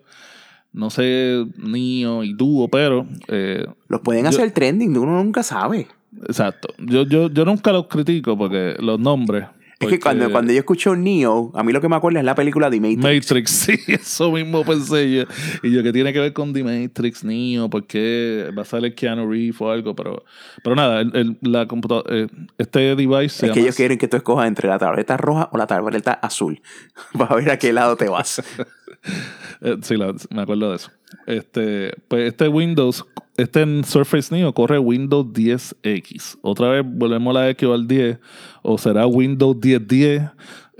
no 0.71 0.91
sé, 0.91 1.45
Neo 1.57 2.23
y 2.23 2.33
Duo, 2.33 2.67
pero... 2.67 3.07
Eh, 3.27 3.65
los 3.87 4.01
pueden 4.01 4.27
hacer 4.27 4.51
trending, 4.51 4.95
uno 4.97 5.23
nunca 5.23 5.41
sabe. 5.41 5.87
Exacto. 6.23 6.73
Yo, 6.77 7.03
yo, 7.03 7.29
yo 7.29 7.45
nunca 7.45 7.71
los 7.71 7.87
critico 7.87 8.37
porque 8.37 8.75
los 8.79 8.99
nombres 8.99 9.45
es 9.79 9.87
que 9.87 9.99
cuando, 9.99 10.29
cuando 10.29 10.51
yo 10.51 10.59
escucho 10.59 10.95
Neo, 10.95 11.51
a 11.55 11.63
mí 11.63 11.71
lo 11.71 11.79
que 11.79 11.87
me 11.87 11.95
acuerda 11.95 12.19
es 12.19 12.25
la 12.25 12.35
película 12.35 12.69
The 12.69 12.81
Matrix. 12.81 13.31
Matrix, 13.31 13.51
sí, 13.51 13.79
eso 13.87 14.31
mismo 14.31 14.65
pensé 14.65 15.09
yo. 15.11 15.23
Y 15.63 15.71
yo, 15.71 15.83
que 15.83 15.93
tiene 15.93 16.11
que 16.11 16.19
ver 16.19 16.33
con 16.33 16.51
The 16.51 16.63
Matrix, 16.63 17.23
Neo? 17.23 17.69
¿Por 17.69 17.87
qué 17.87 18.51
va 18.57 18.63
a 18.63 18.65
salir 18.65 18.93
Keanu 18.93 19.29
Reeves 19.29 19.61
o 19.61 19.71
algo? 19.71 19.95
Pero, 19.95 20.25
pero 20.63 20.75
nada, 20.75 20.99
el, 21.01 21.37
la 21.41 21.65
computadora, 21.67 22.13
eh, 22.13 22.27
este 22.57 22.95
device. 22.95 23.45
Es 23.45 23.51
que 23.53 23.61
ellos 23.61 23.75
quieren 23.75 23.97
que 23.97 24.09
tú 24.09 24.17
escojas 24.17 24.47
entre 24.47 24.67
la 24.67 24.77
tableta 24.77 25.15
roja 25.15 25.49
o 25.53 25.57
la 25.57 25.65
tableta 25.65 26.13
azul. 26.13 26.61
Para 27.17 27.35
ver 27.35 27.51
a 27.51 27.57
qué 27.57 27.71
lado 27.71 27.95
te 27.95 28.09
vas. 28.09 28.41
Eh, 29.61 29.75
sí, 29.81 29.95
me 30.29 30.41
acuerdo 30.41 30.69
de 30.69 30.77
eso. 30.77 30.89
Este, 31.27 31.91
pues 32.07 32.29
este 32.29 32.47
Windows, 32.47 33.05
este 33.35 33.61
en 33.61 33.83
Surface 33.83 34.33
Neo 34.33 34.53
corre 34.53 34.79
Windows 34.79 35.25
10X. 35.27 36.37
Otra 36.41 36.69
vez 36.69 36.83
volvemos 36.85 37.35
a 37.35 37.39
la 37.41 37.49
X 37.49 37.67
al 37.67 37.87
10, 37.87 38.19
o 38.61 38.77
será 38.77 39.05
Windows 39.05 39.57
1010. 39.61 40.21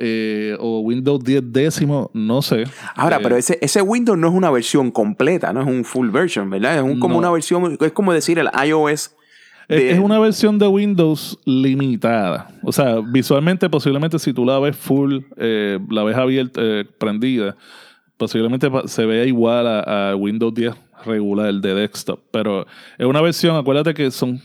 Eh, 0.01 0.55
o 0.61 0.79
Windows 0.79 1.21
10 1.21 1.51
décimo, 1.51 2.09
no 2.13 2.41
sé. 2.41 2.63
Ahora, 2.95 3.17
eh, 3.17 3.19
pero 3.21 3.35
ese, 3.35 3.59
ese 3.61 3.81
Windows 3.81 4.17
no 4.17 4.29
es 4.29 4.33
una 4.33 4.49
versión 4.49 4.91
completa, 4.91 5.51
no 5.51 5.59
es 5.59 5.67
un 5.67 5.83
full 5.83 6.09
version, 6.09 6.49
¿verdad? 6.49 6.77
Es 6.77 6.83
un, 6.83 7.01
como 7.01 7.17
una 7.17 7.29
versión, 7.29 7.77
es 7.77 7.91
como 7.91 8.13
decir 8.13 8.39
el 8.39 8.47
iOS. 8.65 9.13
Es 9.67 9.99
una 9.99 10.17
versión 10.17 10.57
de 10.57 10.67
Windows 10.67 11.37
limitada. 11.43 12.47
O 12.63 12.71
sea, 12.71 13.01
visualmente, 13.01 13.69
posiblemente 13.69 14.17
si 14.19 14.31
tú 14.31 14.45
la 14.45 14.57
ves 14.57 14.77
full, 14.77 15.19
la 15.35 16.03
ves 16.03 16.15
abierta, 16.15 16.61
prendida, 16.97 17.57
posiblemente 18.19 18.69
se 18.85 19.05
vea 19.05 19.25
igual 19.25 19.65
a, 19.65 20.13
Windows 20.15 20.53
10 20.53 20.75
regular 21.05 21.53
de 21.53 21.73
desktop, 21.73 22.19
pero 22.29 22.67
es 22.97 23.05
una 23.05 23.21
versión, 23.21 23.55
acuérdate 23.55 23.93
que 23.93 24.11
son 24.11 24.41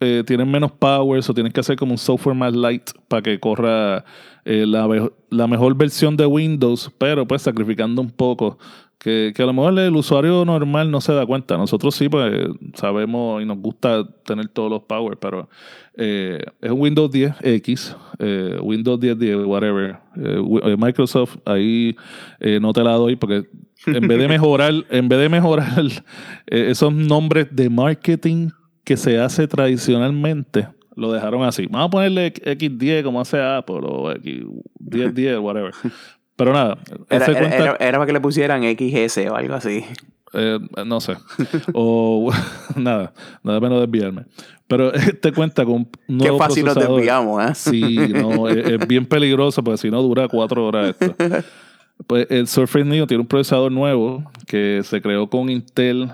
eh, 0.00 0.22
tienen 0.26 0.50
menos 0.50 0.70
power 0.72 1.22
o 1.26 1.34
tienes 1.34 1.52
que 1.52 1.60
hacer 1.60 1.76
como 1.76 1.92
un 1.92 1.98
software 1.98 2.36
más 2.36 2.54
light 2.54 2.90
para 3.08 3.22
que 3.22 3.40
corra 3.40 4.04
eh, 4.44 4.66
la, 4.66 4.86
la, 5.30 5.46
mejor 5.46 5.74
versión 5.74 6.14
de 6.16 6.26
Windows, 6.26 6.90
pero 6.98 7.26
pues 7.26 7.40
sacrificando 7.40 8.02
un 8.02 8.10
poco 8.10 8.58
que, 8.98 9.34
a 9.36 9.42
lo 9.42 9.52
mejor 9.52 9.78
el 9.78 9.94
usuario 9.96 10.44
normal 10.44 10.90
no 10.90 11.00
se 11.00 11.12
da 11.12 11.26
cuenta. 11.26 11.56
Nosotros 11.56 11.94
sí, 11.94 12.08
pues 12.08 12.48
sabemos 12.74 13.42
y 13.42 13.46
nos 13.46 13.58
gusta 13.58 14.06
tener 14.24 14.48
todos 14.48 14.70
los 14.70 14.82
power, 14.82 15.18
pero 15.18 15.48
eh, 15.96 16.42
es 16.60 16.70
Windows 16.72 17.10
10X, 17.10 17.96
eh, 18.18 18.58
Windows 18.62 18.98
10, 18.98 19.18
10, 19.18 19.36
whatever. 19.44 19.98
Eh, 20.16 20.76
Microsoft, 20.78 21.36
ahí 21.44 21.96
no 22.60 22.72
te 22.72 22.82
la 22.82 22.92
doy 22.92 23.16
porque 23.16 23.46
en 23.86 24.08
vez 24.08 24.18
de 24.18 24.28
mejorar, 24.28 24.72
en 24.90 25.08
vez 25.08 25.18
de 25.18 25.28
mejorar 25.28 25.82
esos 26.46 26.92
nombres 26.92 27.48
de 27.50 27.68
marketing 27.68 28.50
que 28.84 28.96
se 28.96 29.18
hace 29.18 29.46
tradicionalmente, 29.46 30.68
lo 30.96 31.12
dejaron 31.12 31.42
así. 31.42 31.66
Vamos 31.66 31.88
a 31.88 31.90
ponerle 31.90 32.32
X10 32.32 33.02
como 33.02 33.20
hace 33.20 33.40
Apple 33.40 33.80
o 33.82 34.12
X1010, 34.12 35.42
whatever. 35.42 35.74
Pero 36.36 36.52
nada. 36.52 36.78
Era, 37.08 37.98
para 37.98 38.06
que 38.06 38.12
le 38.12 38.20
pusieran 38.20 38.62
XS 38.62 39.18
o 39.30 39.36
algo 39.36 39.54
así. 39.54 39.84
Eh, 40.32 40.58
no 40.84 41.00
sé. 41.00 41.16
o 41.72 42.32
nada, 42.76 43.12
nada 43.42 43.60
menos 43.60 43.80
desviarme. 43.80 44.24
Pero 44.66 44.90
te 45.20 45.32
cuenta 45.32 45.64
con 45.64 45.88
un 46.08 46.18
Qué 46.18 46.32
fácil 46.36 46.64
nos 46.64 46.74
desviamos, 46.74 47.44
¿eh? 47.44 47.54
Sí, 47.54 47.98
no, 48.12 48.48
es, 48.48 48.86
bien 48.88 49.06
peligroso 49.06 49.62
porque 49.62 49.78
si 49.78 49.90
no 49.90 50.02
dura 50.02 50.28
cuatro 50.28 50.66
horas 50.66 50.96
esto. 50.98 51.14
Pues 52.08 52.26
el 52.28 52.48
Surface 52.48 52.84
Neo 52.84 53.06
tiene 53.06 53.20
un 53.20 53.26
procesador 53.28 53.70
nuevo 53.70 54.24
que 54.48 54.80
se 54.82 55.00
creó 55.00 55.30
con 55.30 55.48
Intel, 55.48 56.10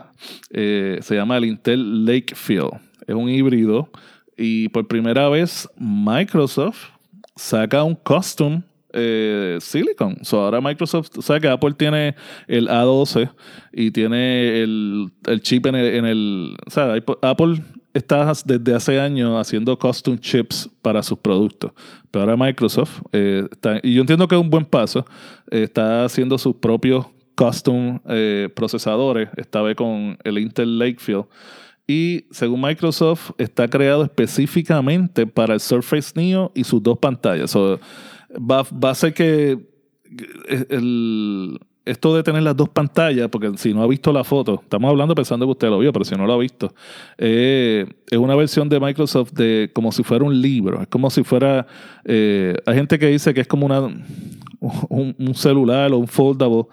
eh, 0.51 0.99
se 1.01 1.15
llama 1.15 1.39
el 1.39 1.47
Intel 1.47 2.05
Lakefield. 2.05 2.73
Es 3.07 3.15
un 3.15 3.31
híbrido 3.31 3.89
y 4.37 4.69
por 4.69 4.87
primera 4.87 5.31
vez 5.31 5.67
Microsoft 5.79 6.91
saca 7.35 7.83
un 7.83 7.95
custom 7.95 8.63
eh, 8.93 9.59
Silicon. 9.61 10.19
So 10.23 10.41
ahora 10.41 10.61
Microsoft, 10.61 11.19
o 11.19 11.23
sea 11.23 11.41
que 11.41 11.49
Apple 11.49 11.75
tiene 11.75 12.15
el 12.47 12.69
A12 12.69 13.31
y 13.73 13.91
tiene 13.91 14.63
el, 14.63 15.11
chip 15.43 15.67
en 15.67 15.75
el, 15.75 15.95
en 15.95 16.05
el, 16.07 16.57
O 16.67 16.71
sea, 16.71 16.95
Apple 17.23 17.63
está 17.95 18.33
desde 18.45 18.75
hace 18.75 19.01
años 19.01 19.39
haciendo 19.41 19.79
custom 19.79 20.19
chips 20.19 20.69
para 20.83 21.03
sus 21.03 21.19
productos. 21.19 21.73
Pero 22.11 22.25
ahora 22.25 22.37
Microsoft, 22.37 23.01
eh, 23.13 23.49
y 23.83 23.95
yo 23.95 24.01
entiendo 24.01 24.27
que 24.29 24.35
es 24.35 24.41
un 24.41 24.51
buen 24.51 24.65
paso, 24.65 25.05
está 25.51 26.05
haciendo 26.05 26.39
sus 26.39 26.57
propios 26.57 27.07
custom 27.41 28.01
eh, 28.07 28.49
procesadores, 28.55 29.31
esta 29.37 29.63
vez 29.63 29.75
con 29.75 30.19
el 30.25 30.39
Intel 30.39 30.79
Lakefield. 30.79 31.25
Y 31.87 32.27
según 32.31 32.61
Microsoft, 32.61 33.31
está 33.39 33.67
creado 33.67 34.05
específicamente 34.05 35.27
para 35.27 35.55
el 35.55 35.61
Surface 35.61 36.13
Neo 36.15 36.53
y 36.55 36.65
sus 36.65 36.83
dos 36.83 36.99
pantallas 36.99 37.51
va, 38.37 38.65
va 38.73 38.91
a 38.91 38.95
ser 38.95 39.15
que 39.15 39.59
el, 40.69 41.59
esto 41.85 42.15
de 42.15 42.23
tener 42.23 42.43
las 42.43 42.57
dos 42.57 42.69
pantallas, 42.69 43.29
porque 43.29 43.53
si 43.57 43.73
no 43.73 43.83
ha 43.83 43.87
visto 43.87 44.13
la 44.13 44.25
foto, 44.25 44.61
estamos 44.63 44.89
hablando 44.89 45.15
pensando 45.15 45.47
que 45.47 45.53
usted 45.53 45.69
lo 45.69 45.79
vio, 45.79 45.93
pero 45.93 46.05
si 46.05 46.15
no 46.15 46.27
lo 46.27 46.35
ha 46.35 46.39
visto, 46.39 46.73
eh, 47.19 47.87
es 48.09 48.19
una 48.19 48.35
versión 48.35 48.69
de 48.69 48.79
Microsoft 48.79 49.33
de 49.33 49.71
como 49.73 49.91
si 49.93 50.03
fuera 50.03 50.25
un 50.25 50.41
libro, 50.41 50.81
es 50.83 50.89
como 50.89 51.11
si 51.11 51.25
fuera, 51.25 51.67
eh, 52.05 52.55
hay 52.67 52.75
gente 52.75 52.99
que 52.99 53.07
dice 53.07 53.35
que 53.35 53.41
es 53.41 53.47
como 53.47 53.67
una, 53.67 53.81
un, 54.89 55.35
celular 55.35 55.93
o 55.93 55.99
un 55.99 56.09
foldable. 56.09 56.65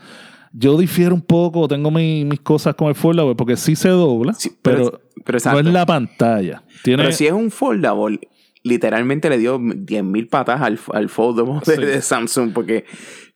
Yo 0.54 0.78
difiero 0.78 1.14
un 1.14 1.22
poco, 1.22 1.68
tengo 1.68 1.92
mis 1.92 2.40
cosas 2.42 2.76
con 2.76 2.88
el 2.88 2.96
foldable 2.96 3.36
porque 3.36 3.58
sí 3.58 3.76
se 3.76 3.90
dobla, 3.90 4.36
pero, 4.62 5.00
pero, 5.24 5.40
no 5.52 5.60
es 5.60 5.66
la 5.66 5.86
pantalla. 5.86 6.64
Tiene, 6.84 7.04
pero 7.04 7.16
si 7.16 7.28
es 7.28 7.34
un 7.34 7.52
foldable, 7.52 8.20
literalmente 8.68 9.30
le 9.30 9.38
dio 9.38 9.60
10.000 9.60 10.30
patas 10.30 10.62
al, 10.62 10.80
al 10.94 11.10
Fold 11.10 11.66
de, 11.66 12.02
Samsung 12.02 12.54
porque 12.54 12.86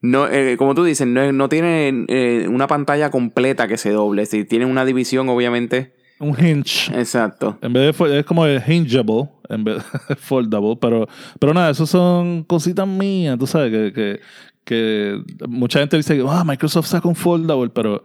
no, 0.01 0.27
eh, 0.27 0.55
como 0.57 0.75
tú 0.75 0.84
dices, 0.84 1.07
no, 1.07 1.32
no 1.32 1.49
tiene 1.49 2.05
eh, 2.07 2.47
una 2.47 2.67
pantalla 2.67 3.11
completa 3.11 3.67
que 3.67 3.77
se 3.77 3.91
doble. 3.91 4.25
Si 4.25 4.45
tiene 4.45 4.65
una 4.65 4.86
división, 4.86 5.29
obviamente. 5.29 5.93
Un 6.19 6.36
hinge. 6.43 6.91
Exacto. 6.93 7.57
En 7.61 7.73
vez 7.73 7.97
de 7.97 8.19
es 8.19 8.25
como 8.25 8.45
el 8.45 8.61
hingeable, 8.67 9.29
en 9.49 9.63
vez 9.63 9.84
de 10.07 10.15
foldable, 10.17 10.77
pero, 10.79 11.07
pero 11.39 11.53
nada, 11.53 11.71
eso 11.71 11.86
son 11.86 12.43
cositas 12.43 12.88
mías, 12.88 13.38
tú 13.39 13.47
sabes, 13.47 13.71
que, 13.71 13.93
que, 13.93 14.19
que 14.64 15.22
mucha 15.47 15.80
gente 15.80 15.97
dice 15.97 16.16
que 16.16 16.24
ah, 16.28 16.43
Microsoft 16.45 16.88
saca 16.88 17.07
un 17.07 17.16
foldable, 17.16 17.70
pero 17.70 18.03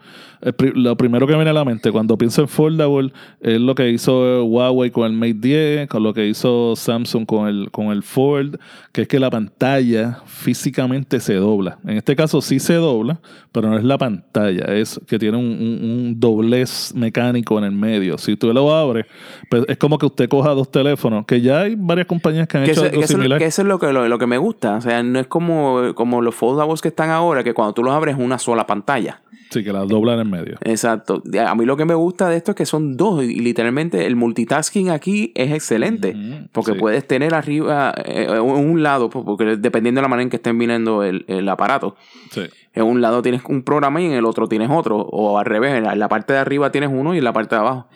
lo 0.75 0.97
primero 0.97 1.27
que 1.27 1.35
viene 1.35 1.51
a 1.51 1.53
la 1.53 1.65
mente 1.65 1.93
cuando 1.93 2.17
pienso 2.17 2.43
en 2.43 2.49
foldable 2.49 3.13
es 3.41 3.61
lo 3.61 3.75
que 3.75 3.91
hizo 3.91 4.45
Huawei 4.45 4.91
con 4.91 5.07
el 5.07 5.13
Mate 5.13 5.35
10, 5.35 5.89
con 5.89 6.03
lo 6.03 6.13
que 6.13 6.27
hizo 6.27 6.75
Samsung 6.77 7.27
con 7.27 7.49
el, 7.49 7.71
con 7.71 7.87
el 7.87 8.03
Fold, 8.03 8.59
que 8.93 9.03
es 9.03 9.09
que 9.09 9.21
la 9.21 9.31
pantalla 9.31 10.21
físicamente 10.27 11.21
se 11.21 11.35
dobla. 11.35 11.79
En 11.87 11.97
este 11.97 12.17
caso 12.17 12.41
sí 12.41 12.59
se 12.59 12.75
dobla, 12.75 13.21
pero 13.53 13.71
no 13.71 13.79
es 13.79 13.85
la 13.85 13.99
pantalla, 13.99 14.65
es 14.75 15.01
que 15.07 15.19
tiene 15.19 15.37
un, 15.37 16.15
doblez 16.19 16.95
mecánico 16.95 17.59
en 17.59 17.65
el 17.65 17.73
medio. 17.73 18.19
Si 18.19 18.37
tú 18.37 18.53
lo 18.53 18.75
abres, 18.75 19.07
pues 19.51 19.65
es 19.69 19.77
como 19.77 19.99
que 19.99 20.07
usted 20.07 20.29
coja 20.29 20.51
dos 20.51 20.71
teléfonos, 20.71 21.27
que 21.27 21.41
ya 21.41 21.61
hay 21.61 21.75
varias 21.77 22.07
compañías 22.07 22.49
que 22.49 22.59
han 22.59 22.65
hecho 22.65 22.83
algo 22.83 23.07
similar. 23.07 23.39
Que 23.39 23.47
eso 23.47 23.63
es 23.63 23.69
lo 23.69 23.79
que, 23.79 23.93
lo, 23.93 24.19
que 24.19 24.27
me 24.27 24.39
gusta, 24.39 24.77
o 24.77 24.81
sea, 24.81 25.03
no 25.03 25.19
es 25.19 25.27
como, 25.27 25.95
como 25.95 26.23
los 26.23 26.35
foldables 26.35 26.56
que 26.83 26.89
están 26.89 27.11
ahora, 27.11 27.45
que 27.45 27.55
cuando 27.55 27.73
tú 27.75 27.83
los 27.83 27.95
abres 27.95 28.17
es 28.17 28.21
una 28.21 28.39
sola 28.39 28.67
pantalla. 28.67 29.21
Sí, 29.51 29.63
que 29.63 29.73
las 29.73 29.87
doblan 29.87 30.19
en 30.19 30.31
medio. 30.31 30.57
Exacto. 30.63 31.23
A 31.47 31.55
mí 31.55 31.65
lo 31.65 31.77
que 31.77 31.85
me 31.85 31.95
gusta 31.95 32.29
de 32.29 32.37
esto 32.37 32.53
es 32.53 32.57
que 32.57 32.67
son 32.67 32.97
dos 32.97 33.23
y 33.23 33.39
literalmente 33.39 34.07
el 34.07 34.17
multitasking 34.17 34.91
aquí 34.91 35.33
es 35.35 35.53
excelente 35.53 36.17
porque 36.53 36.75
puedes 36.75 37.07
tener 37.07 37.35
arriba 37.35 37.95
eh, 38.05 38.41
un 38.41 38.83
lado, 38.83 39.09
porque 39.09 39.57
dependiendo 39.57 40.01
de 40.01 40.03
la 40.03 40.09
manera 40.09 40.25
en 40.25 40.31
que 40.31 40.37
estén 40.37 40.59
viniendo 40.59 41.03
el, 41.05 41.49
aparato. 41.49 41.97
Sí. 42.33 42.43
En 42.73 42.85
un 42.85 43.01
lado 43.01 43.23
tienes 43.23 43.43
un 43.49 43.63
programa 43.63 44.01
y 44.01 44.07
en 44.07 44.13
el 44.13 44.25
otro 44.25 44.49
tienes 44.49 44.69
otro 44.71 44.99
o 44.99 45.39
al 45.39 45.45
revés, 45.45 45.75
en 45.75 45.99
la, 45.99 46.09
parte 46.09 46.33
de 46.33 46.41
arriba 46.41 46.73
tienes 46.73 46.91
uno 46.93 47.15
y 47.15 47.19
en 47.19 47.25
la 47.25 47.33
parte 47.33 47.55
de 47.55 47.61
abajo. 47.61 47.89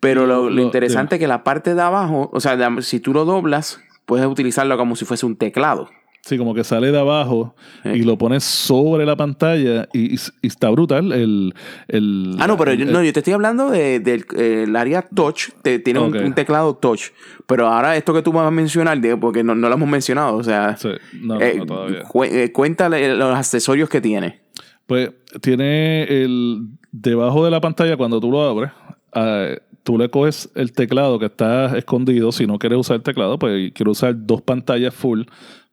Pero 0.00 0.26
lo, 0.26 0.48
interesante 0.60 1.16
es 1.16 1.20
que 1.20 1.26
la 1.26 1.44
parte 1.44 1.74
de 1.74 1.82
abajo, 1.82 2.30
o 2.32 2.40
sea, 2.40 2.56
si 2.80 3.00
tú 3.00 3.12
lo 3.12 3.24
doblas, 3.24 3.80
puedes 4.06 4.26
utilizarlo 4.26 4.76
como 4.78 4.96
si 4.96 5.04
fuese 5.04 5.26
un 5.26 5.36
teclado. 5.36 5.90
Sí, 6.22 6.36
como 6.36 6.54
que 6.54 6.64
sale 6.64 6.92
de 6.92 6.98
abajo 6.98 7.54
y 7.84 8.02
lo 8.02 8.18
pones 8.18 8.44
sobre 8.44 9.06
la 9.06 9.16
pantalla 9.16 9.88
y, 9.94 10.16
está 10.42 10.68
brutal 10.68 11.12
el, 11.12 11.54
el, 11.88 12.36
Ah, 12.38 12.46
no, 12.46 12.58
pero 12.58 12.74
yo, 12.74 12.84
no, 12.84 13.02
yo 13.02 13.12
te 13.12 13.20
estoy 13.20 13.32
hablando 13.32 13.70
del 13.70 14.02
de, 14.02 14.24
eh, 14.36 14.66
área 14.76 15.02
touch, 15.02 15.48
tiene 15.62 15.98
un, 15.98 16.34
teclado 16.34 16.74
touch. 16.76 17.04
Pero 17.46 17.66
ahora 17.66 17.96
esto 17.96 18.12
que 18.12 18.22
tú 18.22 18.32
vas 18.32 18.46
a 18.46 18.50
mencionar, 18.50 19.00
porque 19.18 19.42
no, 19.42 19.54
lo 19.54 19.72
hemos 19.72 19.88
mencionado, 19.88 20.36
o 20.36 20.44
sea... 20.44 20.76
Sí, 20.76 20.90
no, 21.22 21.40
eh, 21.40 21.62
todavía. 21.66 22.04
Eh, 22.24 22.52
cuéntale 22.52 23.16
los 23.16 23.34
accesorios 23.34 23.88
que 23.88 24.00
tiene. 24.00 24.40
Pues 24.86 25.10
tiene 25.40 26.04
el... 26.04 26.68
Debajo 26.92 27.44
de 27.44 27.52
la 27.52 27.60
pantalla, 27.60 27.96
cuando 27.96 28.20
tú 28.20 28.32
lo 28.32 28.42
abres, 28.42 28.72
ah, 29.12 29.46
tú 29.82 29.98
le 29.98 30.08
coges 30.08 30.50
el 30.54 30.72
teclado 30.72 31.18
que 31.18 31.26
está 31.26 31.76
escondido. 31.76 32.32
Si 32.32 32.46
no 32.46 32.58
quieres 32.58 32.78
usar 32.78 32.96
el 32.96 33.02
teclado, 33.02 33.38
pues 33.38 33.72
quiero 33.72 33.92
usar 33.92 34.14
dos 34.16 34.42
pantallas 34.42 34.94
full 34.94 35.22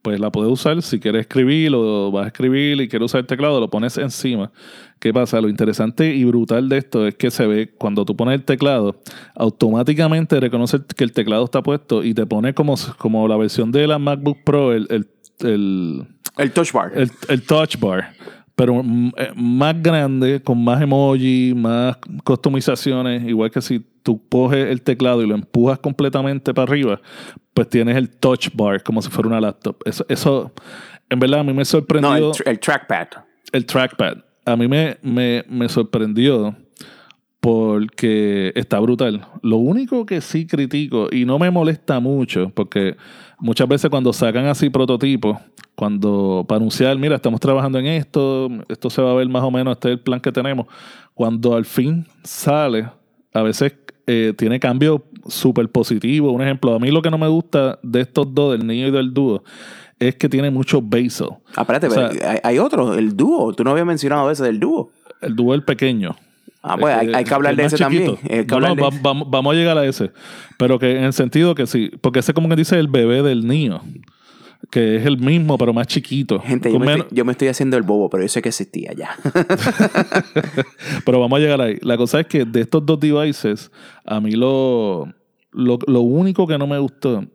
pues 0.08 0.22
la 0.22 0.32
puedes 0.32 0.52
usar. 0.52 0.82
Si 0.82 1.02
quieres 1.02 1.22
escribir 1.22 1.74
o 1.76 2.12
vas 2.12 2.24
a 2.24 2.28
escribir 2.28 2.80
y 2.80 2.88
quieres 2.88 3.08
usar 3.08 3.20
el 3.20 3.28
teclado, 3.28 3.60
lo 3.60 3.70
pones 3.70 3.98
encima. 3.98 4.52
¿Qué 5.00 5.14
pasa? 5.14 5.42
Lo 5.42 5.50
interesante 5.50 6.16
y 6.16 6.24
brutal 6.24 6.70
de 6.70 6.78
esto 6.78 7.06
es 7.06 7.16
que 7.16 7.30
se 7.30 7.46
ve 7.46 7.74
cuando 7.78 8.06
tú 8.06 8.16
pones 8.16 8.36
el 8.36 8.46
teclado, 8.46 9.02
automáticamente 9.36 10.40
reconoce 10.40 10.80
que 10.96 11.04
el 11.04 11.12
teclado 11.12 11.44
está 11.44 11.62
puesto 11.62 12.06
y 12.06 12.14
te 12.14 12.26
pone 12.26 12.54
como, 12.54 12.76
como 12.98 13.28
la 13.28 13.36
versión 13.36 13.70
de 13.72 13.86
la 13.86 14.00
MacBook 14.00 14.38
Pro, 14.46 14.74
el, 14.74 14.88
el, 14.90 16.08
el, 16.38 16.52
touch 16.54 16.72
bar. 16.72 16.94
El, 16.96 17.12
el 17.28 17.44
touch 17.44 17.78
bar 17.78 18.14
pero 18.58 18.82
eh, 19.18 19.32
más 19.36 19.80
grande, 19.84 20.42
con 20.42 20.64
más 20.64 20.82
emoji, 20.82 21.54
más 21.56 21.96
customizaciones, 22.24 23.24
igual 23.28 23.52
que 23.52 23.62
si 23.62 23.86
tú 24.08 24.22
coges 24.30 24.68
el 24.68 24.84
teclado 24.84 25.22
y 25.22 25.28
lo 25.28 25.36
empujas 25.36 25.80
completamente 25.80 26.54
para 26.54 26.72
arriba, 26.72 27.02
pues 27.54 27.68
tienes 27.68 27.98
el 27.98 28.10
touch 28.10 28.48
bar 28.54 28.82
como 28.82 29.02
si 29.02 29.10
fuera 29.10 29.28
una 29.28 29.42
laptop. 29.42 29.76
Eso, 29.84 30.06
eso 30.08 30.54
en 31.10 31.20
verdad, 31.20 31.42
a 31.42 31.44
mí 31.44 31.52
me 31.52 31.66
sorprendió. 31.66 32.18
No, 32.18 32.32
el, 32.46 32.58
trackpad. 32.58 33.08
El 33.52 33.66
trackpad. 33.66 34.20
A 34.46 34.56
mí 34.56 34.70
me, 34.70 34.96
me, 35.02 35.44
me 35.50 35.68
sorprendió 35.68 36.56
porque 37.42 38.54
está 38.56 38.80
brutal. 38.80 39.28
Lo 39.42 39.58
único 39.58 40.06
que 40.06 40.22
sí 40.22 40.48
critico, 40.48 41.10
y 41.12 41.26
no 41.26 41.38
me 41.38 41.52
molesta 41.52 42.00
mucho, 42.00 42.50
porque 42.56 42.96
muchas 43.40 43.68
veces 43.68 43.90
cuando 43.90 44.14
sacan 44.14 44.46
así 44.46 44.70
prototipos, 44.70 45.38
cuando 45.76 46.46
para 46.48 46.60
anunciar, 46.60 46.98
mira, 46.98 47.18
estamos 47.18 47.42
trabajando 47.42 47.78
en 47.78 47.88
esto, 47.88 48.48
esto 48.70 48.90
se 48.90 49.02
va 49.02 49.12
a 49.12 49.16
ver 49.16 49.28
más 49.28 49.44
o 49.44 49.52
menos, 49.52 49.74
este 49.74 49.90
es 49.90 49.94
el 49.96 50.00
plan 50.00 50.22
que 50.22 50.32
tenemos, 50.32 50.68
cuando 51.14 51.56
al 51.56 51.66
fin 51.66 52.08
sale, 52.24 52.90
a 53.34 53.42
veces 53.42 53.74
eh, 54.08 54.34
tiene 54.38 54.60
cambios 54.60 55.02
súper 55.28 55.70
positivos. 55.70 56.34
Un 56.34 56.42
ejemplo, 56.42 56.74
a 56.74 56.80
mí 56.80 56.90
lo 56.90 57.02
que 57.02 57.12
no 57.12 57.18
me 57.18 57.28
gusta 57.28 57.78
de 57.84 58.02
estos 58.02 58.34
dos, 58.34 58.58
del 58.58 58.66
niño 58.66 58.88
y 58.88 58.92
del 58.92 59.14
dúo, 59.14 59.44
es 60.00 60.16
que 60.16 60.30
tiene 60.30 60.50
mucho 60.50 60.82
basil. 60.82 61.28
Ah, 61.56 61.62
espérate, 61.62 62.40
hay, 62.44 62.58
otro, 62.58 62.94
el 62.94 63.16
dúo. 63.18 63.54
Tú 63.54 63.64
no 63.64 63.72
habías 63.72 63.86
mencionado 63.86 64.32
ese 64.32 64.44
del 64.46 64.60
dúo. 64.60 64.92
El 65.22 65.36
dúo 65.36 65.54
el 65.54 65.64
pequeño. 65.64 66.16
Ah, 66.64 66.78
pues 66.80 66.96
hay, 66.96 67.24
que 67.24 67.34
hablar 67.34 67.56
de 67.56 67.66
ese 67.66 67.78
también. 67.78 68.18
vamos, 69.04 69.30
vamos 69.30 69.54
a 69.54 69.58
llegar 69.58 69.78
a 69.78 69.86
ese. 69.86 70.12
Pero 70.58 70.80
que 70.80 70.98
en 70.98 71.04
el 71.04 71.14
sentido 71.14 71.54
que 71.54 71.68
sí, 71.68 71.92
porque 72.02 72.20
ese 72.20 72.34
como 72.34 72.50
que 72.50 72.56
dice 72.56 72.80
el 72.80 72.88
bebé 72.88 73.22
del 73.24 73.46
niño 73.46 73.82
que 74.70 74.98
es 74.98 75.06
el 75.06 75.18
mismo, 75.18 75.58
pero 75.58 75.74
más 75.74 75.88
chiquito. 75.88 76.40
Gente, 76.40 76.72
yo 76.72 76.80
me, 77.26 77.32
estoy, 77.32 77.48
haciendo 77.48 77.78
el 77.78 77.84
bobo, 77.84 78.10
pero 78.10 78.24
yo 78.24 78.30
sé 78.30 78.42
que 78.42 78.50
existía 78.50 78.94
ya. 78.94 79.16
pero 81.06 81.20
vamos 81.20 81.38
a 81.38 81.42
llegar 81.42 81.62
ahí. 81.62 81.78
La 81.82 81.98
cosa 81.98 82.20
es 82.20 82.28
que 82.28 82.46
de 82.46 82.62
estos 82.62 82.86
dos 82.86 83.00
devices, 83.00 83.72
a 84.06 84.20
mí 84.20 84.32
lo, 84.32 85.08
lo, 85.52 86.02
único 86.02 86.48
que 86.48 86.58
no 86.58 86.68
me 86.68 86.80
gustó, 86.80 87.26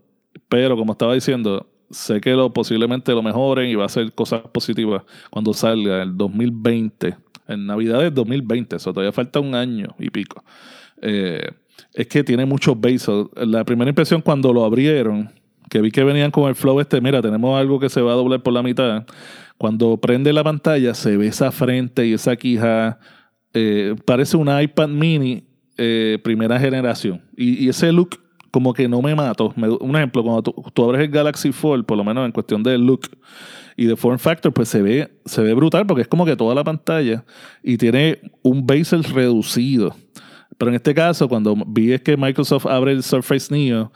pero 0.48 0.76
como 0.76 0.92
estaba 0.92 1.14
diciendo, 1.14 1.66
sé 1.90 2.20
que 2.20 2.32
lo, 2.32 2.52
posiblemente 2.52 3.12
lo 3.12 3.22
mejoren 3.22 3.68
y 3.68 3.74
va 3.74 3.86
a 3.86 3.88
ser 3.88 4.12
cosas 4.12 4.42
positivas 4.52 5.02
cuando 5.30 5.54
salga 5.54 6.02
el 6.02 6.16
2020, 6.16 7.16
en 7.48 7.66
Navidad 7.66 8.00
del 8.00 8.14
2020, 8.14 8.76
eso 8.76 8.92
todavía 8.92 9.12
falta 9.12 9.40
un 9.40 9.54
año 9.54 9.94
y 9.98 10.10
pico. 10.10 10.44
Eh, 11.00 11.50
es 11.94 12.06
que 12.06 12.22
tiene 12.24 12.46
muchos 12.46 12.80
bases. 12.80 13.26
La 13.36 13.64
primera 13.64 13.88
impresión 13.88 14.22
cuando 14.22 14.52
lo 14.52 14.64
abrieron 14.64 15.30
que 15.72 15.80
vi 15.80 15.90
que 15.90 16.04
venían 16.04 16.30
con 16.30 16.50
el 16.50 16.54
flow 16.54 16.80
este, 16.80 17.00
mira, 17.00 17.22
tenemos 17.22 17.58
algo 17.58 17.80
que 17.80 17.88
se 17.88 18.02
va 18.02 18.12
a 18.12 18.14
doblar 18.14 18.42
por 18.42 18.52
la 18.52 18.62
mitad. 18.62 19.06
Cuando 19.56 19.96
prende 19.96 20.30
la 20.34 20.44
pantalla 20.44 20.92
se 20.92 21.16
ve 21.16 21.28
esa 21.28 21.50
frente 21.50 22.06
y 22.06 22.12
esa 22.12 22.36
quija. 22.36 22.98
Eh, 23.54 23.94
parece 24.04 24.36
un 24.36 24.50
iPad 24.50 24.88
mini 24.88 25.44
eh, 25.78 26.18
primera 26.22 26.60
generación. 26.60 27.22
Y, 27.34 27.70
ese 27.70 27.90
look 27.90 28.20
como 28.50 28.74
que 28.74 28.86
no 28.86 29.00
me 29.00 29.14
mato. 29.14 29.54
un 29.56 29.96
ejemplo, 29.96 30.22
cuando 30.22 30.42
tú, 30.42 30.84
abres 30.84 31.00
el 31.00 31.08
Galaxy 31.08 31.52
Fold, 31.52 31.86
por 31.86 31.96
lo 31.96 32.04
menos 32.04 32.26
en 32.26 32.32
cuestión 32.32 32.62
de 32.62 32.76
look 32.76 33.08
y 33.74 33.86
de 33.86 33.96
form 33.96 34.18
factor, 34.18 34.52
pues 34.52 34.68
se 34.68 34.82
ve, 34.82 35.10
se 35.24 35.40
ve 35.40 35.54
brutal 35.54 35.86
porque 35.86 36.02
es 36.02 36.08
como 36.08 36.26
que 36.26 36.36
toda 36.36 36.54
la 36.54 36.64
pantalla 36.64 37.24
y 37.62 37.78
tiene 37.78 38.20
un 38.42 38.66
bezel 38.66 39.04
reducido. 39.04 39.96
Pero 40.58 40.70
en 40.70 40.74
este 40.74 40.94
caso, 40.94 41.30
cuando 41.30 41.56
vi 41.66 41.92
es 41.92 42.02
que 42.02 42.18
Microsoft 42.18 42.66
abre 42.66 42.92
el 42.92 43.02
Surface 43.02 43.50
Neo, 43.50 43.90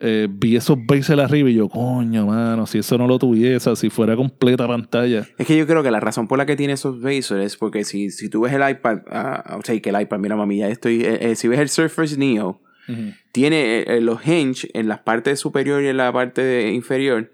eh, 0.00 0.28
vi 0.30 0.54
esos 0.54 0.78
bases 0.86 1.18
arriba 1.18 1.50
y 1.50 1.54
yo, 1.54 1.68
coño, 1.68 2.26
mano, 2.26 2.66
si 2.66 2.78
eso 2.78 2.96
no 2.98 3.08
lo 3.08 3.18
tuviese, 3.18 3.74
si 3.74 3.90
fuera 3.90 4.14
completa 4.14 4.66
pantalla. 4.68 5.26
Es 5.36 5.46
que 5.46 5.56
yo 5.56 5.66
creo 5.66 5.82
que 5.82 5.90
la 5.90 5.98
razón 5.98 6.28
por 6.28 6.38
la 6.38 6.46
que 6.46 6.54
tiene 6.54 6.74
esos 6.74 7.00
bases 7.00 7.32
es 7.32 7.56
porque 7.56 7.84
si, 7.84 8.10
si 8.10 8.28
tú 8.28 8.42
ves 8.42 8.52
el 8.52 8.68
iPad, 8.68 8.98
uh, 9.06 9.58
o 9.58 9.62
sea, 9.64 9.80
que 9.80 9.90
el 9.90 10.00
iPad, 10.00 10.18
mira 10.18 10.36
mami, 10.36 10.58
ya 10.58 10.68
estoy, 10.68 11.02
eh, 11.02 11.30
eh, 11.30 11.34
si 11.34 11.48
ves 11.48 11.58
el 11.58 11.68
Surface 11.68 12.16
Neo, 12.16 12.60
tiene 13.32 13.84
los 14.00 14.26
hinge 14.26 14.70
en 14.72 14.88
la 14.88 15.04
parte 15.04 15.36
superior 15.36 15.82
y 15.82 15.88
en 15.88 15.98
la 15.98 16.10
parte 16.10 16.70
inferior, 16.72 17.30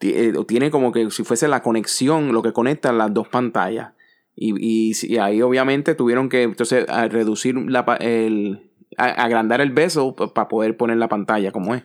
tiene 0.00 0.72
como 0.72 0.90
que 0.90 1.08
si 1.12 1.22
fuese 1.22 1.46
la 1.46 1.62
conexión, 1.62 2.32
lo 2.32 2.42
que 2.42 2.52
conecta 2.52 2.92
las 2.92 3.14
dos 3.14 3.28
pantallas. 3.28 3.92
Y, 4.34 4.92
y, 5.06 5.18
ahí 5.18 5.40
obviamente 5.40 5.94
tuvieron 5.94 6.28
que 6.28 6.42
entonces 6.42 6.84
reducir 7.10 7.54
la, 7.54 7.84
el, 8.00 8.72
agrandar 8.96 9.60
el 9.60 9.70
beso 9.70 10.16
para 10.16 10.48
poder 10.48 10.76
poner 10.76 10.96
la 10.96 11.08
pantalla 11.08 11.52
como 11.52 11.76
es 11.76 11.84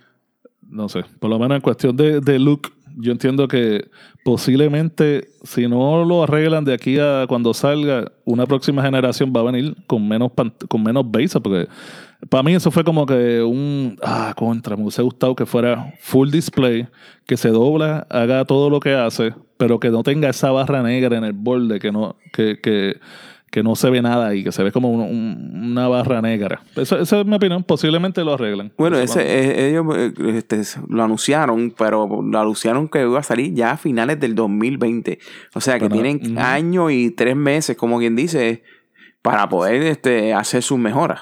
no 0.70 0.90
sé, 0.90 1.04
por 1.20 1.30
lo 1.30 1.40
menos 1.40 1.56
en 1.56 1.62
cuestión 1.62 1.96
de, 1.96 2.20
de 2.20 2.40
look, 2.40 2.72
yo 2.96 3.12
entiendo 3.12 3.48
que 3.48 3.90
posiblemente 4.24 5.28
si 5.44 5.68
no 5.68 6.06
lo 6.06 6.24
arreglan 6.24 6.64
de 6.64 6.74
aquí 6.74 7.00
a 7.00 7.26
cuando 7.28 7.54
salga, 7.54 8.12
una 8.26 8.46
próxima 8.46 8.84
generación 8.84 9.34
va 9.36 9.42
a 9.42 9.52
venir 9.52 9.76
con 9.88 10.08
menos 10.08 10.32
con 10.68 10.84
menos 10.84 11.10
base, 11.10 11.40
porque 11.40 11.68
para 12.30 12.44
mí 12.44 12.54
eso 12.54 12.72
fue 12.72 12.84
como 12.84 13.06
que 13.06 13.42
un 13.42 13.98
ah, 14.04 14.34
contra, 14.36 14.76
me 14.76 14.84
hubiese 14.84 15.02
gustado 15.02 15.36
que 15.36 15.46
fuera 15.46 15.94
full 16.00 16.30
display, 16.30 16.88
que 17.26 17.38
se 17.38 17.50
dobla, 17.50 18.08
haga 18.10 18.46
todo 18.46 18.70
lo 18.70 18.80
que 18.80 18.94
hace, 18.94 19.34
pero 19.58 19.80
que 19.80 19.90
no 19.90 20.04
tenga 20.04 20.30
esa 20.30 20.52
barra 20.52 20.84
negra 20.84 21.18
en 21.18 21.24
el 21.24 21.34
borde, 21.34 21.80
que 21.80 21.92
no, 21.92 22.16
que, 22.32 22.60
que 22.62 23.00
que 23.54 23.62
no 23.62 23.76
se 23.76 23.88
ve 23.92 24.02
nada 24.02 24.30
ahí, 24.30 24.44
que 24.44 24.52
se 24.52 24.64
ve 24.64 24.72
como 24.72 24.90
una 24.90 25.88
barra 25.88 26.24
negra. 26.24 26.64
esa 26.76 27.00
es 27.00 27.14
mi 27.24 27.36
opinión, 27.36 27.64
posiblemente 27.64 28.24
lo 28.24 28.34
arreglan. 28.34 28.74
Bueno, 28.80 28.98
ese, 28.98 29.22
eh, 29.22 29.70
ellos 29.70 29.86
eh, 29.96 30.12
este, 30.38 30.64
lo 30.90 31.04
anunciaron, 31.04 31.72
pero 31.78 32.24
lo 32.24 32.40
anunciaron 32.40 32.88
que 32.88 33.04
iba 33.04 33.20
a 33.20 33.24
salir 33.24 33.54
ya 33.54 33.74
a 33.74 33.78
finales 33.78 34.20
del 34.20 34.34
2020. 34.34 35.20
O 35.54 35.62
sea 35.62 35.78
que 35.78 35.88
tienen 35.88 36.40
año 36.40 36.90
y 36.90 37.12
tres 37.12 37.36
meses, 37.36 37.78
como 37.78 38.00
quien 38.00 38.16
dice, 38.16 38.64
para 39.22 39.48
poder 39.48 39.84
este, 39.84 40.34
hacer 40.34 40.64
sus 40.64 40.80
mejoras. 40.80 41.22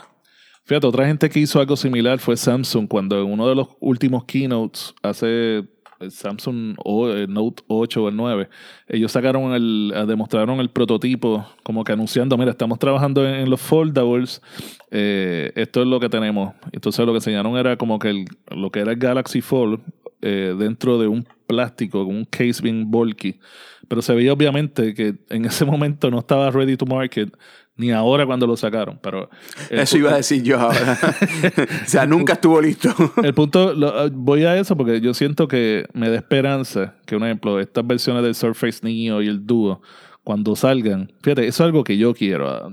Fíjate, 0.64 0.88
otra 0.88 1.08
gente 1.08 1.30
que 1.30 1.38
hizo 1.38 1.60
algo 1.60 1.76
similar 1.76 2.20
fue 2.20 2.38
Samsung, 2.38 2.88
cuando 2.88 3.20
en 3.20 3.30
uno 3.30 3.50
de 3.50 3.56
los 3.56 3.68
últimos 3.82 4.24
keynotes, 4.24 4.96
hace 5.04 5.66
el 6.02 6.12
Samsung 6.12 6.76
o, 6.84 7.10
el 7.10 7.32
Note 7.32 7.64
8 7.68 8.04
o 8.04 8.10
el 8.10 8.16
9, 8.16 8.50
ellos 8.88 9.12
sacaron 9.12 9.54
el, 9.54 9.94
eh, 9.96 10.06
demostraron 10.06 10.60
el 10.60 10.70
prototipo, 10.70 11.46
como 11.64 11.84
que 11.84 11.94
anunciando, 11.94 12.38
mira, 12.38 12.52
estamos 12.52 12.80
trabajando 12.80 13.28
en, 13.28 13.50
los 13.50 13.62
foldables, 13.62 14.42
eh, 14.90 15.52
esto 15.56 15.82
es 15.82 15.88
lo 15.88 16.00
que 16.00 16.10
tenemos. 16.10 16.54
Entonces 16.72 17.06
lo 17.06 17.12
que 17.12 17.18
enseñaron 17.18 17.58
era 17.58 17.78
como 17.78 18.00
que 18.00 18.26
lo 18.50 18.70
que 18.70 18.80
era 18.80 18.92
el 18.92 18.98
Galaxy 18.98 19.42
Fold 19.42 19.80
eh, 20.24 20.56
dentro 20.58 21.00
de 21.00 21.08
un 21.08 21.26
plástico, 21.48 22.06
con 22.06 22.16
un 22.16 22.26
case 22.26 22.62
bien 22.62 22.92
bulky. 22.92 23.40
Pero 23.88 24.02
se 24.02 24.14
veía 24.14 24.32
obviamente 24.32 24.94
que 24.94 25.16
en 25.30 25.46
ese 25.46 25.66
momento 25.66 26.12
no 26.12 26.20
estaba 26.20 26.50
ready 26.52 26.78
to 26.78 26.86
market 26.86 27.36
ni 27.82 27.92
ahora 27.92 28.28
cuando 28.28 28.46
lo 28.46 28.56
sacaron. 28.56 29.00
Pero 29.02 29.30
eso 29.70 29.98
iba 29.98 30.12
a 30.12 30.18
decir 30.18 30.44
yo 30.44 30.60
ahora. 30.60 30.98
o 31.86 31.88
sea, 31.88 32.06
nunca 32.06 32.34
estuvo 32.34 32.62
listo. 32.62 32.94
el 33.24 33.34
punto, 33.34 33.74
ah, 33.88 34.08
voy 34.14 34.46
a 34.46 34.56
eso 34.56 34.78
porque 34.78 35.02
yo 35.02 35.14
siento 35.16 35.48
que 35.48 35.88
me 35.94 36.10
da 36.10 36.16
esperanza 36.16 36.96
que, 37.06 37.16
un 37.16 37.24
ejemplo, 37.24 37.60
estas 37.60 37.86
versiones 37.86 38.24
del 38.24 38.36
Surface 38.36 38.80
Neo 38.84 39.22
y 39.22 39.28
el 39.28 39.46
Duo, 39.46 39.82
cuando 40.24 40.56
salgan, 40.56 41.12
fíjate, 41.24 41.48
eso 41.48 41.64
es 41.64 41.66
algo 41.66 41.84
que 41.84 41.98
yo 41.98 42.14
quiero. 42.14 42.48
A, 42.48 42.70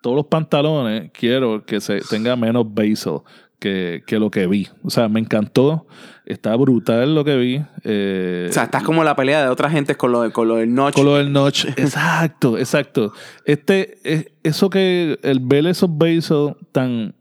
todos 0.00 0.16
los 0.16 0.26
pantalones 0.26 1.10
quiero 1.12 1.66
que 1.66 1.80
se 1.80 2.00
tenga 2.00 2.36
menos 2.36 2.72
bezel 2.72 3.18
que, 3.58 4.02
que, 4.06 4.18
lo 4.18 4.30
que 4.30 4.46
vi. 4.46 4.68
O 4.84 4.90
sea, 4.90 5.08
me 5.08 5.20
encantó. 5.20 5.86
Está 6.28 6.54
brutal 6.56 7.14
lo 7.14 7.24
que 7.24 7.36
vi. 7.38 7.62
Eh, 7.84 8.48
o 8.50 8.52
sea, 8.52 8.64
estás 8.64 8.82
como 8.82 9.02
la 9.02 9.16
pelea 9.16 9.42
de 9.42 9.48
otra 9.48 9.70
gente 9.70 9.94
con 9.94 10.12
lo, 10.12 10.30
con 10.30 10.46
lo 10.46 10.56
del 10.56 10.74
notch. 10.74 10.94
Con 10.94 11.06
lo 11.06 11.16
del 11.16 11.32
notch. 11.32 11.64
exacto, 11.78 12.58
exacto. 12.58 13.14
Este, 13.46 13.96
es, 14.04 14.30
eso 14.42 14.68
que 14.68 15.18
el 15.22 15.40
ver 15.40 15.66
esos 15.66 15.88
besos 15.96 16.52
tan, 16.70 17.14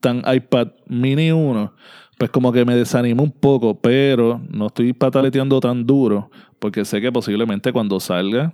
tan 0.00 0.22
iPad 0.30 0.68
mini 0.86 1.32
1, 1.32 1.72
pues 2.18 2.30
como 2.30 2.52
que 2.52 2.66
me 2.66 2.76
desanima 2.76 3.22
un 3.22 3.32
poco, 3.32 3.80
pero 3.80 4.42
no 4.50 4.66
estoy 4.66 4.92
pataleteando 4.92 5.58
tan 5.58 5.86
duro, 5.86 6.30
porque 6.58 6.84
sé 6.84 7.00
que 7.00 7.10
posiblemente 7.10 7.72
cuando 7.72 8.00
salga, 8.00 8.52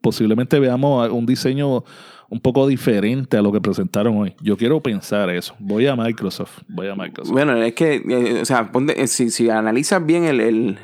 posiblemente 0.00 0.58
veamos 0.58 1.10
un 1.10 1.26
diseño 1.26 1.84
un 2.30 2.40
poco 2.40 2.66
diferente 2.68 3.36
a 3.36 3.42
lo 3.42 3.52
que 3.52 3.60
presentaron 3.60 4.16
hoy. 4.16 4.34
Yo 4.40 4.56
quiero 4.56 4.80
pensar 4.80 5.28
eso. 5.30 5.54
Voy 5.58 5.86
a 5.88 5.96
Microsoft. 5.96 6.60
Voy 6.68 6.88
a 6.88 6.94
Microsoft. 6.94 7.32
Bueno, 7.32 7.56
es 7.56 7.74
que, 7.74 7.96
eh, 7.96 8.40
o 8.40 8.44
sea, 8.44 8.70
eh, 8.96 9.06
si, 9.08 9.30
si, 9.30 9.50
analizas 9.50 10.04
bien 10.06 10.24
el, 10.24 10.40
el, 10.40 10.78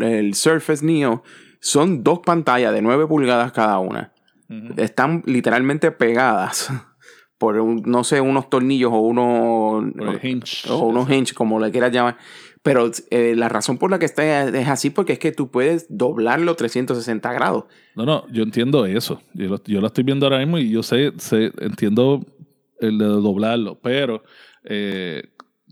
el, 0.00 0.34
Surface 0.34 0.84
Neo, 0.84 1.22
son 1.60 2.02
dos 2.02 2.20
pantallas 2.20 2.72
de 2.72 2.80
9 2.80 3.06
pulgadas 3.06 3.52
cada 3.52 3.78
una. 3.78 4.12
Están 4.76 5.22
literalmente 5.26 5.90
pegadas. 5.90 6.72
por 7.38 7.58
un, 7.58 7.82
no 7.84 8.02
sé, 8.02 8.20
unos 8.20 8.48
tornillos 8.48 8.90
o 8.92 9.00
unos, 9.00 9.92
Por 9.92 10.14
el 10.14 10.24
hinge. 10.26 10.70
o 10.70 10.86
unos 10.86 11.10
hinge, 11.10 11.34
como 11.34 11.60
le 11.60 11.70
quieras 11.70 11.92
llamar. 11.92 12.16
Pero 12.66 12.90
eh, 13.10 13.34
la 13.36 13.48
razón 13.48 13.78
por 13.78 13.90
la 13.90 13.98
que 13.98 14.04
está 14.06 14.44
es 14.48 14.68
así 14.68 14.90
porque 14.90 15.14
es 15.14 15.18
que 15.18 15.32
tú 15.32 15.50
puedes 15.50 15.86
doblarlo 15.88 16.54
360 16.54 17.32
grados. 17.32 17.64
No, 17.94 18.04
no, 18.04 18.26
yo 18.30 18.42
entiendo 18.42 18.84
eso. 18.84 19.22
Yo 19.34 19.48
lo, 19.48 19.62
yo 19.64 19.80
lo 19.80 19.86
estoy 19.86 20.04
viendo 20.04 20.26
ahora 20.26 20.38
mismo 20.38 20.58
y 20.58 20.70
yo 20.70 20.82
sé, 20.82 21.12
sé 21.18 21.52
entiendo 21.60 22.24
el 22.80 22.98
de 22.98 23.04
doblarlo, 23.06 23.78
pero 23.80 24.22
eh, 24.64 25.22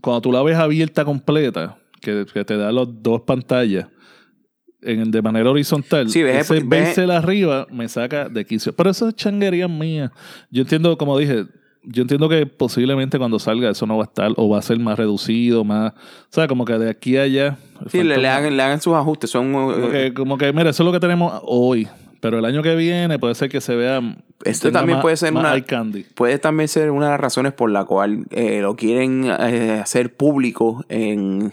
cuando 0.01 0.21
tú 0.21 0.31
la 0.31 0.41
ves 0.41 0.57
abierta 0.57 1.05
completa, 1.05 1.77
que, 2.01 2.25
que 2.33 2.43
te 2.45 2.57
da 2.57 2.71
las 2.71 2.87
dos 3.03 3.21
pantallas 3.21 3.87
en, 4.81 5.09
de 5.11 5.21
manera 5.21 5.49
horizontal, 5.49 6.09
Sí, 6.09 6.21
ves- 6.23 6.49
ese 6.51 6.63
ves- 6.63 6.97
arriba 7.09 7.67
me 7.71 7.87
saca 7.89 8.29
de 8.29 8.45
quicio. 8.45 8.73
Pero 8.75 8.89
eso 8.91 9.09
es 9.09 9.15
changuería 9.15 9.67
mía. 9.67 10.11
Yo 10.51 10.61
entiendo, 10.61 10.97
como 10.97 11.17
dije, 11.17 11.45
yo 11.87 12.01
entiendo 12.01 12.27
que 12.29 12.45
posiblemente 12.45 13.17
cuando 13.17 13.39
salga 13.39 13.69
eso 13.69 13.85
no 13.85 13.97
va 13.97 14.03
a 14.03 14.07
estar 14.07 14.31
o 14.37 14.49
va 14.49 14.59
a 14.59 14.61
ser 14.61 14.79
más 14.79 14.97
reducido, 14.97 15.63
más, 15.63 15.93
o 15.93 15.97
sea, 16.31 16.47
como 16.47 16.65
que 16.65 16.77
de 16.77 16.89
aquí 16.89 17.17
a 17.17 17.23
allá. 17.23 17.57
Sí, 17.89 18.03
le, 18.03 18.15
hagan, 18.27 18.55
le 18.57 18.63
hagan 18.63 18.81
sus 18.81 18.93
ajustes. 18.95 19.29
Son, 19.29 19.51
como 19.53 19.71
eh, 19.73 19.89
que, 19.91 20.13
como 20.13 20.37
que, 20.37 20.51
mira, 20.53 20.69
eso 20.69 20.83
es 20.83 20.85
lo 20.85 20.91
que 20.91 20.99
tenemos 20.99 21.41
hoy. 21.45 21.87
Pero 22.21 22.39
el 22.39 22.45
año 22.45 22.63
que 22.63 22.75
viene 22.75 23.19
puede 23.19 23.35
ser 23.35 23.49
que 23.49 23.61
se 23.61 23.75
vea. 23.75 24.01
Esto 24.43 24.71
también 24.71 24.97
más- 24.97 25.01
puede 25.03 25.15
ser 25.17 25.31
una- 25.33 25.61
candy. 25.63 26.03
puede 26.15 26.39
también 26.39 26.67
ser 26.67 26.89
una 26.89 27.05
de 27.05 27.11
las 27.11 27.19
razones 27.19 27.53
por 27.53 27.69
la 27.69 27.85
cual 27.85 28.25
eh, 28.31 28.61
lo 28.61 28.75
quieren 28.75 29.25
eh, 29.25 29.79
hacer 29.81 30.15
público 30.15 30.83
en 30.89 31.51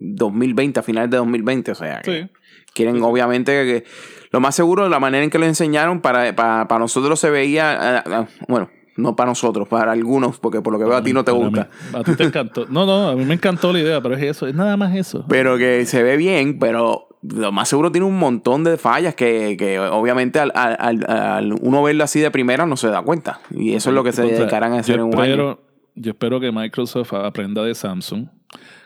2020, 0.00 0.80
a 0.80 0.82
finales 0.82 1.10
de 1.10 1.16
2020. 1.16 1.70
O 1.70 1.74
sea, 1.74 2.00
que 2.02 2.22
Sí. 2.24 2.28
quieren 2.74 3.02
obviamente 3.02 3.52
que 3.64 3.84
lo 4.30 4.40
más 4.40 4.54
seguro, 4.54 4.88
la 4.88 5.00
manera 5.00 5.24
en 5.24 5.30
que 5.30 5.38
lo 5.38 5.46
enseñaron, 5.46 6.00
para, 6.00 6.34
para, 6.36 6.68
para 6.68 6.78
nosotros 6.80 7.18
se 7.18 7.30
veía, 7.30 8.04
bueno, 8.46 8.70
no 9.00 9.16
para 9.16 9.30
nosotros, 9.30 9.66
para 9.68 9.92
algunos, 9.92 10.38
porque 10.38 10.60
por 10.62 10.72
lo 10.72 10.78
que 10.78 10.84
veo 10.84 10.96
a 10.96 11.02
ti 11.02 11.12
no 11.12 11.24
te 11.24 11.32
gusta. 11.32 11.68
mí. 11.92 11.98
A 11.98 12.02
ti 12.04 12.14
te 12.14 12.24
encantó. 12.24 12.66
No, 12.68 12.86
no, 12.86 13.08
a 13.08 13.16
mí 13.16 13.24
me 13.24 13.34
encantó 13.34 13.72
la 13.72 13.80
idea, 13.80 14.00
pero 14.00 14.14
es 14.14 14.22
eso, 14.22 14.46
es 14.46 14.54
nada 14.54 14.76
más 14.76 14.94
eso. 14.94 15.24
Pero 15.28 15.58
que 15.58 15.84
se 15.86 16.02
ve 16.02 16.16
bien, 16.16 16.58
pero 16.58 17.08
lo 17.22 17.52
más 17.52 17.68
seguro 17.68 17.92
tiene 17.92 18.06
un 18.06 18.18
montón 18.18 18.64
de 18.64 18.76
fallas 18.78 19.14
que, 19.14 19.56
que 19.58 19.78
obviamente 19.78 20.38
al, 20.40 20.52
al- 20.54 21.04
al- 21.08 21.52
uno 21.60 21.82
verlo 21.82 22.04
así 22.04 22.20
de 22.20 22.30
primera 22.30 22.64
no 22.66 22.76
se 22.76 22.88
da 22.88 23.02
cuenta. 23.02 23.40
Y 23.50 23.74
eso 23.74 23.90
es 23.90 23.94
lo 23.94 24.04
que 24.04 24.12
se 24.12 24.22
dedicarán 24.22 24.72
a 24.72 24.78
hacer 24.78 24.96
yo 24.96 25.02
en 25.02 25.08
un 25.08 25.14
año. 25.14 25.24
espero, 25.24 25.60
Yo 25.96 26.10
espero 26.12 26.40
que 26.40 26.50
Microsoft 26.52 27.12
aprenda 27.12 27.62
de 27.62 27.74
Samsung 27.74 28.26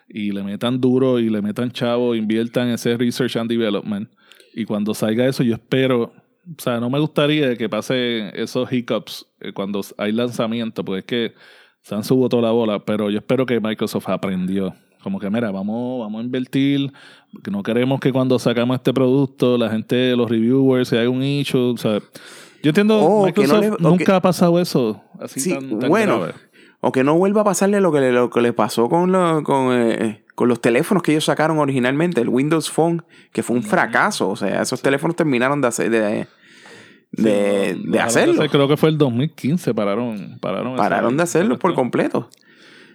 y 0.09 0.33
le 0.33 0.43
metan 0.43 0.81
duro 0.81 1.19
y 1.21 1.31
le 1.31 1.41
metan 1.43 1.71
chavo, 1.71 2.15
inviertan 2.15 2.69
en 2.69 2.75
ese 2.75 2.97
research 2.97 3.37
and 3.37 3.49
development. 3.51 4.09
Y 4.55 4.65
cuando 4.65 4.95
salga 4.95 5.27
eso, 5.27 5.43
yo 5.43 5.55
espero. 5.55 6.13
O 6.47 6.61
sea, 6.63 6.79
no 6.81 6.91
me 6.91 6.99
gustaría 6.99 7.57
que 7.57 7.69
pase 7.69 8.31
esos 8.41 8.71
hiccups 8.73 9.27
eh, 9.41 9.53
cuando 9.53 9.81
hay 9.99 10.13
lanzamiento, 10.13 10.85
porque 10.85 10.99
es 11.01 11.05
que 11.05 11.35
Samsung 11.83 12.19
botó 12.19 12.41
la 12.41 12.51
bola, 12.51 12.85
pero 12.85 13.11
yo 13.11 13.19
espero 13.19 13.47
que 13.47 13.61
Microsoft 13.61 14.09
aprendió. 14.09 14.75
Como 15.03 15.21
que, 15.21 15.29
mira, 15.29 15.51
vamos, 15.51 16.01
vamos 16.01 16.21
a 16.21 16.25
invertir, 16.25 16.91
que 17.43 17.51
no 17.51 17.63
queremos 17.63 18.01
que 18.01 18.11
cuando 18.13 18.39
sacamos 18.39 18.77
este 18.77 18.93
producto, 18.95 19.59
la 19.59 19.69
gente, 19.69 20.17
los 20.17 20.31
reviewers, 20.31 20.89
se 20.89 20.99
haga 20.99 21.11
un 21.11 21.23
issue. 21.23 21.73
O 21.75 21.77
sea, 21.77 21.99
yo 22.63 22.71
entiendo, 22.71 22.99
Oh, 23.03 23.25
que 23.33 23.47
no 23.47 23.55
Microsoft 23.61 23.81
le- 23.81 23.89
nunca 23.91 24.17
ha 24.17 24.21
pasado 24.23 24.59
eso 24.59 25.03
así 25.21 25.41
Sí, 25.41 25.51
tan, 25.53 25.79
tan 25.79 25.91
bueno. 25.91 26.21
grave. 26.21 26.35
O 26.87 26.93
que 26.93 27.03
no 27.03 27.15
vuelva 27.17 27.41
a 27.41 27.45
pasarle 27.45 27.81
lo 27.81 27.91
que 27.93 28.01
le, 28.01 28.13
lo 28.13 28.29
que 28.31 28.41
le 28.41 28.53
pasó 28.53 28.89
con, 28.89 29.11
lo- 29.11 29.43
con, 29.43 29.71
eh, 29.73 30.25
con 30.35 30.49
los 30.49 30.61
teléfonos 30.61 31.03
que 31.03 31.13
ellos 31.13 31.25
sacaron 31.25 31.59
originalmente, 31.59 32.21
el 32.21 32.29
Windows 32.29 32.71
Phone, 32.71 33.05
que 33.33 33.43
fue 33.43 33.57
un 33.57 33.63
fracaso. 33.63 34.29
O 34.29 34.37
sea, 34.37 34.63
esos 34.63 34.83
teléfonos 34.83 35.17
terminaron 35.17 35.61
de 35.61 35.69
hacer, 35.69 35.91
de, 35.91 36.27
de, 37.13 38.01
hacerlo. 38.01 38.43
Creo 38.51 38.69
que 38.69 38.77
fue 38.77 38.89
el 38.91 38.99
2015, 38.99 39.73
pararon. 39.75 40.39
Pararon, 40.41 40.77
Pararon 40.77 41.17
de 41.17 41.23
hacerlo 41.23 41.59
por 41.59 41.75
completo. 41.75 42.29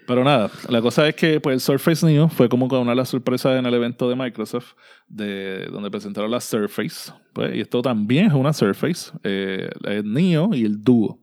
Pero 0.10 0.24
nada, 0.24 0.50
la 0.70 0.82
cosa 0.82 1.08
es 1.08 1.14
que 1.14 1.40
pues, 1.40 1.54
el 1.54 1.60
Surface 1.60 2.04
Neo 2.04 2.30
fue 2.30 2.50
como 2.50 2.66
una 2.66 2.92
de 2.92 2.96
las 2.96 3.10
sorpresas 3.10 3.60
en 3.60 3.68
el 3.68 3.74
evento 3.76 4.10
de 4.10 4.16
Microsoft, 4.16 4.74
de 5.08 5.68
donde 5.72 5.92
presentaron 5.92 6.32
la 6.32 6.42
Surface. 6.42 7.12
Pues, 7.32 7.56
y 7.56 7.62
esto 7.62 7.84
también 7.84 8.26
es 8.26 8.34
una 8.34 8.52
Surface, 8.52 9.12
eh, 9.24 9.70
el 9.84 10.12
Neo 10.12 10.50
y 10.56 10.66
el 10.66 10.84
Duo. 10.84 11.19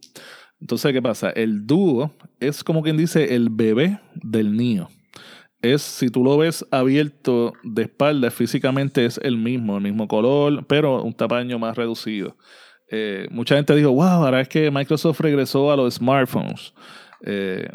Entonces, 0.61 0.93
¿qué 0.93 1.03
pasa? 1.03 1.31
El 1.31 1.66
Duo 1.66 2.12
es 2.41 2.65
como 2.65 2.83
quien 2.83 2.97
dice 2.97 3.35
el 3.35 3.51
bebé 3.51 4.01
del 4.15 4.57
Neo. 4.57 4.89
Es, 5.62 5.83
si 5.83 6.09
tú 6.11 6.23
lo 6.23 6.37
ves 6.39 6.65
abierto 6.70 7.53
de 7.65 7.83
espalda, 7.83 8.31
físicamente 8.31 9.05
es 9.05 9.19
el 9.23 9.37
mismo, 9.37 9.77
el 9.77 9.83
mismo 9.83 10.07
color, 10.07 10.65
pero 10.66 11.03
un 11.03 11.12
tamaño 11.15 11.59
más 11.59 11.77
reducido. 11.77 12.37
Eh, 12.91 13.27
mucha 13.31 13.57
gente 13.57 13.74
dijo, 13.74 13.91
wow, 13.91 14.05
ahora 14.24 14.41
es 14.41 14.49
que 14.49 14.70
Microsoft 14.70 15.20
regresó 15.20 15.73
a 15.73 15.77
los 15.77 15.95
smartphones. 15.95 16.73
Eh, 17.24 17.69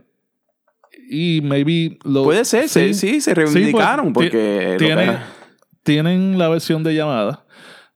y 1.10 1.42
maybe 1.44 1.98
lo... 2.06 2.24
Puede 2.24 2.46
ser, 2.46 2.70
sí, 2.70 2.94
sí, 2.94 3.20
se 3.22 3.34
reivindicaron 3.34 4.14
pues, 4.14 4.30
porque... 4.30 4.74
lo 4.74 4.78
que 4.78 4.86
tiene- 4.86 5.04
era- 5.04 5.28
tienen 5.84 6.38
la 6.38 6.48
versión 6.48 6.84
de 6.84 6.94
llamada, 6.94 7.46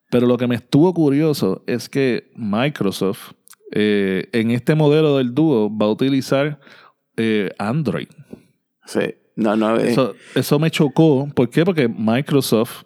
pero 0.09 0.25
lo 0.27 0.37
que 0.37 0.47
me 0.47 0.55
estuvo 0.55 0.93
curioso 0.93 1.63
es 1.67 1.87
que 1.87 2.31
Microsoft 2.35 3.33
eh, 3.75 4.27
en 4.31 4.49
este 4.51 4.73
modelo 4.73 5.17
del 5.17 5.35
Duo 5.35 5.69
va 5.75 5.85
a 5.85 5.89
utilizar 5.89 6.59
eh, 7.17 7.51
Android. 7.59 8.07
sí. 8.85 9.01
No, 9.37 9.57
no, 9.57 9.75
eh, 9.77 9.89
Eso, 9.91 10.13
eso 10.33 10.59
me 10.59 10.71
chocó. 10.71 11.27
¿Por 11.35 11.49
qué? 11.49 11.65
Porque 11.65 11.89
Microsoft 11.89 12.83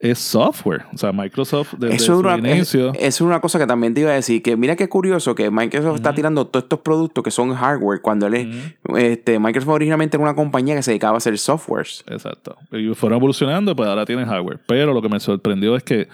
es 0.00 0.18
software. 0.18 0.82
O 0.92 0.98
sea, 0.98 1.12
Microsoft 1.12 1.74
desde 1.78 1.94
Eso 1.94 2.14
es 2.14 2.18
su 2.18 2.26
una, 2.26 2.36
inicio... 2.36 2.92
es, 2.94 2.98
es 3.04 3.20
una 3.20 3.40
cosa 3.40 3.60
que 3.60 3.68
también 3.68 3.94
te 3.94 4.00
iba 4.00 4.10
a 4.10 4.14
decir, 4.14 4.42
que 4.42 4.56
mira 4.56 4.74
qué 4.74 4.88
curioso 4.88 5.36
que 5.36 5.48
Microsoft 5.48 5.94
está 5.94 6.12
tirando 6.12 6.44
todos 6.48 6.64
estos 6.64 6.80
productos 6.80 7.22
que 7.22 7.30
son 7.30 7.54
hardware, 7.54 8.00
cuando 8.02 8.26
él 8.26 8.34
es- 8.34 8.48
este, 8.96 9.38
Microsoft 9.38 9.70
originalmente 9.74 10.16
era 10.16 10.24
una 10.24 10.34
compañía 10.34 10.74
que 10.74 10.82
se 10.82 10.90
dedicaba 10.90 11.14
a 11.14 11.18
hacer 11.18 11.38
softwares. 11.38 12.02
Exacto. 12.08 12.56
Y 12.72 12.92
fueron 12.96 13.18
evolucionando, 13.18 13.76
pues 13.76 13.88
ahora 13.88 14.04
tienen 14.04 14.26
hardware. 14.26 14.58
Pero 14.66 14.92
lo 14.92 15.02
que 15.02 15.08
me 15.08 15.20
sorprendió 15.20 15.76
es 15.76 15.84
que 15.84 16.08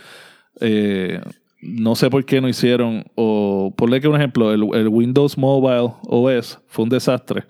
eh, 0.61 1.19
no 1.63 1.95
sé 1.97 2.11
por 2.11 2.27
qué 2.27 2.43
no 2.43 2.49
hicieron, 2.51 3.05
o 3.15 3.48
ponle 3.77 4.01
que 4.01 4.09
un 4.09 4.17
ejemplo, 4.17 4.53
el, 4.53 4.65
el 4.75 4.89
Windows 4.89 5.37
Mobile 5.39 5.93
OS 6.07 6.59
fue 6.67 6.85
un 6.85 6.89
desastre. 6.91 7.45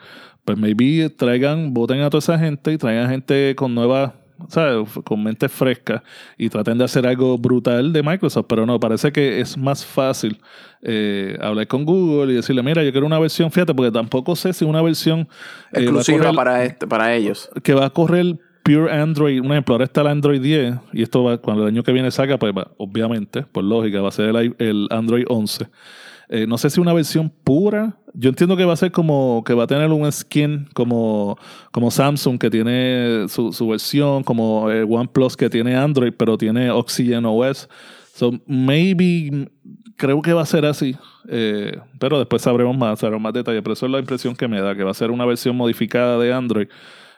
Pues 0.44 0.56
maybe 0.58 1.10
traigan, 1.10 1.74
voten 1.74 2.00
a 2.00 2.10
toda 2.10 2.20
esa 2.20 2.38
gente 2.38 2.72
y 2.72 2.78
traigan 2.78 3.10
gente 3.10 3.54
con 3.54 3.74
nuevas, 3.74 4.12
¿sabes? 4.48 4.88
Con 5.04 5.22
mentes 5.22 5.52
frescas 5.52 6.00
y 6.38 6.48
traten 6.48 6.78
de 6.78 6.84
hacer 6.84 7.06
algo 7.06 7.36
brutal 7.36 7.92
de 7.92 8.02
Microsoft. 8.02 8.46
Pero 8.48 8.64
no, 8.64 8.80
parece 8.80 9.12
que 9.12 9.40
es 9.40 9.58
más 9.58 9.84
fácil 9.84 10.40
eh, 10.82 11.36
hablar 11.42 11.66
con 11.66 11.84
Google 11.84 12.32
y 12.32 12.36
decirle, 12.36 12.62
mira, 12.62 12.82
yo 12.82 12.92
quiero 12.92 13.06
una 13.06 13.18
versión, 13.18 13.50
fíjate, 13.50 13.74
porque 13.74 13.90
tampoco 13.92 14.34
sé 14.36 14.52
si 14.54 14.64
una 14.64 14.80
versión 14.80 15.20
eh, 15.72 15.80
Exclusiva 15.82 16.18
correr- 16.30 16.34
para, 16.36 16.64
este- 16.64 16.86
para 16.86 17.14
ellos. 17.14 17.50
que 17.62 17.74
va 17.74 17.84
a 17.86 17.90
correr 17.90 18.38
Pure 18.62 18.90
Android. 18.90 19.40
Un 19.40 19.52
ejemplo, 19.52 19.74
ahora 19.74 19.84
está 19.84 20.00
el 20.00 20.06
Android 20.06 20.40
10 20.40 20.76
y 20.94 21.02
esto 21.02 21.24
va, 21.24 21.38
cuando 21.38 21.62
el 21.64 21.68
año 21.74 21.82
que 21.82 21.92
viene 21.92 22.10
salga, 22.10 22.38
pues 22.38 22.54
va- 22.56 22.70
obviamente, 22.78 23.42
por 23.42 23.64
lógica, 23.64 24.00
va 24.00 24.08
a 24.08 24.12
ser 24.12 24.34
el, 24.34 24.54
el 24.58 24.86
Android 24.90 25.24
11. 25.28 25.66
Eh, 26.28 26.46
no 26.46 26.58
sé 26.58 26.70
si 26.70 26.80
una 26.80 26.92
versión 26.92 27.30
pura. 27.30 27.96
Yo 28.14 28.28
entiendo 28.28 28.56
que 28.56 28.64
va 28.64 28.72
a 28.72 28.76
ser 28.76 28.92
como 28.92 29.42
que 29.46 29.54
va 29.54 29.64
a 29.64 29.66
tener 29.66 29.90
un 29.90 30.10
skin 30.10 30.68
como, 30.74 31.38
como 31.72 31.90
Samsung 31.90 32.38
que 32.38 32.50
tiene 32.50 33.26
su, 33.28 33.52
su 33.52 33.68
versión, 33.68 34.24
como 34.24 34.70
eh, 34.70 34.82
OnePlus 34.82 35.36
que 35.36 35.48
tiene 35.48 35.76
Android, 35.76 36.12
pero 36.16 36.36
tiene 36.36 36.70
Oxygen 36.70 37.24
OS. 37.24 37.68
So 38.14 38.32
maybe 38.46 39.48
creo 39.96 40.22
que 40.22 40.32
va 40.32 40.42
a 40.42 40.46
ser 40.46 40.64
así. 40.64 40.96
Eh, 41.28 41.78
pero 41.98 42.18
después 42.18 42.40
sabremos 42.40 42.76
más, 42.76 43.00
sabremos 43.00 43.22
más 43.22 43.34
detalles. 43.34 43.62
Pero 43.62 43.74
eso 43.74 43.86
es 43.86 43.92
la 43.92 43.98
impresión 43.98 44.34
que 44.34 44.48
me 44.48 44.60
da, 44.60 44.74
que 44.74 44.84
va 44.84 44.92
a 44.92 44.94
ser 44.94 45.10
una 45.10 45.26
versión 45.26 45.56
modificada 45.56 46.18
de 46.18 46.32
Android 46.32 46.68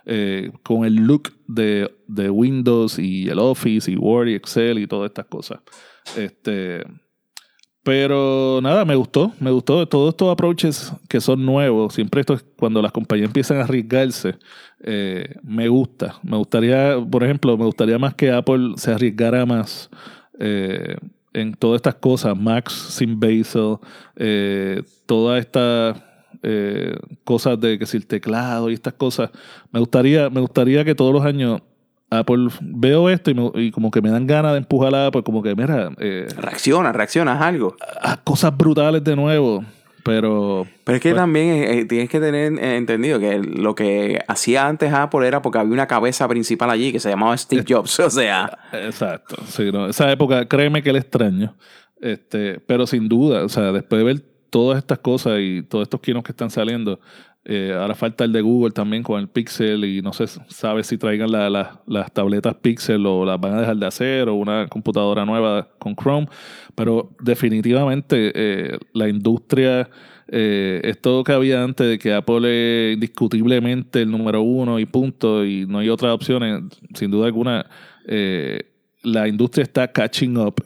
eh, 0.06 0.50
con 0.62 0.84
el 0.84 0.94
look 0.94 1.32
de, 1.46 1.94
de 2.08 2.30
Windows 2.30 2.98
y 2.98 3.28
el 3.28 3.38
Office 3.38 3.90
y 3.90 3.96
Word 3.96 4.28
y 4.28 4.34
Excel 4.34 4.78
y 4.78 4.86
todas 4.86 5.10
estas 5.10 5.26
cosas. 5.26 5.60
Este, 6.16 6.82
pero 7.82 8.60
nada, 8.62 8.84
me 8.84 8.94
gustó, 8.94 9.32
me 9.40 9.50
gustó. 9.50 9.86
Todos 9.86 10.10
estos 10.10 10.30
approaches 10.30 10.92
que 11.08 11.20
son 11.20 11.44
nuevos, 11.44 11.94
siempre 11.94 12.20
esto 12.20 12.34
es 12.34 12.44
cuando 12.56 12.82
las 12.82 12.92
compañías 12.92 13.28
empiezan 13.28 13.58
a 13.58 13.64
arriesgarse, 13.64 14.36
eh, 14.82 15.34
me 15.42 15.68
gusta. 15.68 16.18
Me 16.22 16.36
gustaría, 16.36 16.98
por 17.10 17.24
ejemplo, 17.24 17.56
me 17.56 17.64
gustaría 17.64 17.98
más 17.98 18.14
que 18.14 18.30
Apple 18.30 18.74
se 18.76 18.92
arriesgara 18.92 19.46
más 19.46 19.90
eh, 20.38 20.96
en 21.32 21.54
todas 21.54 21.76
estas 21.76 21.94
cosas, 21.96 22.36
Max 22.36 22.72
sin 22.72 23.20
Basel, 23.20 23.76
eh, 24.16 24.82
todas 25.06 25.40
estas 25.40 26.02
eh, 26.42 26.96
cosas 27.24 27.60
de 27.60 27.78
que 27.78 27.86
si 27.86 27.96
el 27.96 28.06
teclado 28.06 28.70
y 28.70 28.74
estas 28.74 28.94
cosas. 28.94 29.30
Me 29.72 29.80
gustaría, 29.80 30.30
me 30.30 30.40
gustaría 30.40 30.84
que 30.84 30.94
todos 30.94 31.12
los 31.12 31.24
años 31.24 31.60
Apple 32.10 32.48
veo 32.60 33.08
esto 33.08 33.30
y, 33.30 33.34
me- 33.34 33.50
y 33.54 33.70
como 33.70 33.90
que 33.90 34.02
me 34.02 34.10
dan 34.10 34.26
ganas 34.26 34.52
de 34.52 34.58
empujar 34.58 34.94
a 34.94 35.06
Apple, 35.06 35.22
como 35.22 35.42
que 35.42 35.54
mira, 35.54 35.90
eh, 35.98 36.26
Reacciona, 36.36 36.92
reacciona, 36.92 37.34
haz 37.34 37.42
algo. 37.42 37.76
haz 38.02 38.18
cosas 38.24 38.56
brutales 38.56 39.02
de 39.04 39.14
nuevo. 39.16 39.64
Pero 40.02 40.66
Pero 40.84 40.96
es 40.96 41.02
que 41.02 41.10
Pues- 41.10 41.20
también 41.20 41.48
eh, 41.48 41.80
eh, 41.80 41.84
tienes 41.84 42.08
que 42.08 42.20
tener 42.20 42.54
eh, 42.58 42.76
entendido 42.78 43.18
que 43.20 43.38
lo 43.38 43.74
que 43.74 44.18
hacía 44.28 44.66
antes 44.66 44.92
Apple 44.94 45.28
era 45.28 45.42
porque 45.42 45.58
había 45.58 45.74
una 45.74 45.86
cabeza 45.86 46.26
principal 46.26 46.70
allí 46.70 46.90
que 46.90 46.98
se 47.00 47.10
llamaba 47.10 47.36
Steve 47.36 47.64
Jobs. 47.68 48.00
O 48.00 48.10
sea, 48.10 48.58
Exacto. 48.72 49.36
Sí, 49.46 49.70
no, 49.70 49.86
Esa 49.88 50.10
época, 50.10 50.46
créeme 50.46 50.82
que 50.82 50.92
le 50.92 51.00
extraño. 51.00 51.54
Este, 52.00 52.60
pero 52.66 52.86
sin 52.86 53.08
duda, 53.10 53.44
o 53.44 53.48
sea, 53.50 53.72
después 53.72 53.98
de 53.98 54.04
ver 54.04 54.20
todas 54.48 54.78
estas 54.78 54.98
cosas 55.00 55.34
y 55.38 55.62
todos 55.62 55.82
estos 55.82 56.00
kinos 56.00 56.24
que 56.24 56.32
están 56.32 56.48
saliendo, 56.50 56.98
eh, 57.42 57.72
ahora 57.74 57.94
falta 57.94 58.24
el 58.24 58.32
de 58.32 58.42
Google 58.42 58.70
también 58.70 59.02
con 59.02 59.18
el 59.18 59.26
Pixel 59.26 59.86
y 59.86 60.02
no 60.02 60.12
se 60.12 60.26
sabe 60.26 60.84
si 60.84 60.98
traigan 60.98 61.32
las 61.32 62.12
tabletas 62.12 62.54
Pixel 62.56 63.06
o 63.06 63.24
las 63.24 63.40
van 63.40 63.54
a 63.54 63.60
dejar 63.60 63.76
de 63.76 63.86
hacer 63.86 64.28
o 64.28 64.34
una 64.34 64.66
computadora 64.68 65.24
nueva 65.24 65.68
con 65.78 65.96
Chrome. 65.96 66.28
Pero 66.74 67.16
definitivamente 67.20 68.32
eh, 68.34 68.78
la 68.92 69.08
industria, 69.08 69.88
eh, 70.28 70.82
esto 70.84 71.24
que 71.24 71.32
había 71.32 71.64
antes 71.64 71.88
de 71.88 71.98
que 71.98 72.12
Apple 72.12 72.90
es 72.90 72.94
indiscutiblemente 72.94 74.02
el 74.02 74.10
número 74.10 74.42
uno 74.42 74.78
y 74.78 74.84
punto 74.84 75.44
y 75.44 75.64
no 75.66 75.78
hay 75.78 75.88
otras 75.88 76.12
opciones, 76.12 76.62
sin 76.94 77.10
duda 77.10 77.26
alguna, 77.26 77.66
la 79.02 79.28
industria 79.28 79.62
está 79.62 79.90
catching 79.90 80.36
up, 80.36 80.62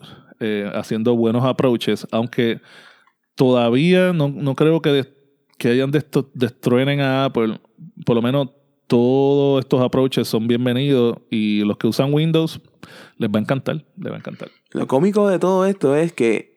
haciendo 0.74 1.14
buenos 1.14 1.44
approaches, 1.44 2.06
aunque 2.10 2.60
todavía 3.36 4.12
no, 4.12 4.28
no 4.28 4.54
creo 4.54 4.82
que 4.82 4.90
que 5.58 5.68
hayan 5.68 5.90
destruyen 5.90 7.00
a 7.00 7.26
Apple, 7.26 7.60
por 8.04 8.16
lo 8.16 8.22
menos 8.22 8.50
todos 8.86 9.60
estos 9.60 9.80
approaches 9.80 10.28
son 10.28 10.46
bienvenidos 10.46 11.16
y 11.30 11.60
los 11.60 11.78
que 11.78 11.86
usan 11.86 12.12
Windows 12.12 12.60
les 13.16 13.30
va 13.30 13.38
a 13.38 13.42
encantar, 13.42 13.84
les 13.96 14.12
va 14.12 14.16
a 14.16 14.18
encantar. 14.18 14.50
Lo 14.70 14.86
cómico 14.86 15.28
de 15.28 15.38
todo 15.38 15.66
esto 15.66 15.96
es 15.96 16.12
que 16.12 16.54